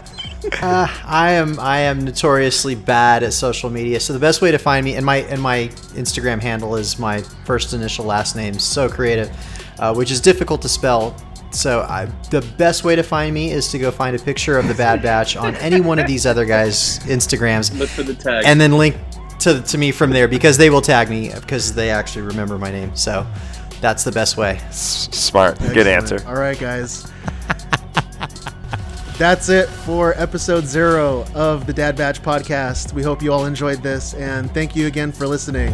Uh, 0.61 0.86
I 1.06 1.32
am 1.32 1.59
I 1.59 1.78
am 1.78 2.05
notoriously 2.05 2.74
bad 2.74 3.23
at 3.23 3.32
social 3.32 3.70
media, 3.70 3.98
so 3.98 4.12
the 4.12 4.19
best 4.19 4.43
way 4.43 4.51
to 4.51 4.59
find 4.59 4.85
me 4.85 4.94
and 4.94 5.05
my 5.05 5.16
and 5.16 5.40
my 5.40 5.69
Instagram 5.94 6.39
handle 6.39 6.77
is 6.77 6.98
my 6.98 7.23
first 7.47 7.73
initial 7.73 8.05
last 8.05 8.36
name, 8.36 8.59
so 8.59 8.86
creative, 8.86 9.31
uh, 9.78 9.94
which 9.94 10.11
is 10.11 10.20
difficult 10.20 10.61
to 10.61 10.69
spell. 10.69 11.16
So 11.55 11.81
I, 11.82 12.06
the 12.31 12.40
best 12.59 12.85
way 12.85 12.97
to 12.97 13.02
find 13.02 13.32
me 13.32 13.51
is 13.52 13.68
to 13.70 13.78
go 13.78 13.90
find 13.90 14.14
a 14.16 14.18
picture 14.18 14.59
of 14.59 14.66
the 14.68 14.74
Bad 14.74 15.02
Batch 15.02 15.36
on 15.36 15.55
any 15.56 15.81
one 15.81 15.98
of 15.98 16.06
these 16.06 16.26
other 16.26 16.44
guys' 16.44 16.98
Instagrams, 17.01 17.76
Look 17.78 17.89
for 17.89 18.02
the 18.02 18.14
tag. 18.14 18.44
and 18.47 18.60
then 18.60 18.72
link 18.76 18.97
to 19.40 19.60
to 19.62 19.78
me 19.78 19.93
from 19.93 20.10
there 20.10 20.26
because 20.28 20.56
they 20.59 20.70
will 20.70 20.81
tag 20.82 21.09
me 21.10 21.31
because 21.35 21.74
they 21.74 21.90
actually 21.90 22.22
remember 22.22 22.59
my 22.59 22.70
name. 22.70 22.94
So 22.97 23.26
that's 23.81 24.02
the 24.05 24.12
best 24.12 24.36
way. 24.36 24.60
Smart. 24.70 25.59
Good 25.59 25.86
answer. 25.86 26.18
All 26.26 26.35
right, 26.35 26.59
guys. 26.59 27.10
That's 29.16 29.48
it 29.48 29.68
for 29.68 30.12
episode 30.16 30.64
zero 30.64 31.24
of 31.35 31.66
the 31.66 31.72
Dad 31.72 31.94
Batch 31.97 32.20
podcast. 32.20 32.93
We 32.93 33.02
hope 33.05 33.22
you 33.22 33.32
all 33.32 33.47
enjoyed 33.47 33.81
this, 33.81 34.12
and 34.14 34.52
thank 34.52 34.74
you 34.74 34.89
again 34.89 35.12
for 35.12 35.28
listening. 35.28 35.72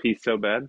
piece 0.00 0.22
so 0.22 0.36
bad? 0.38 0.64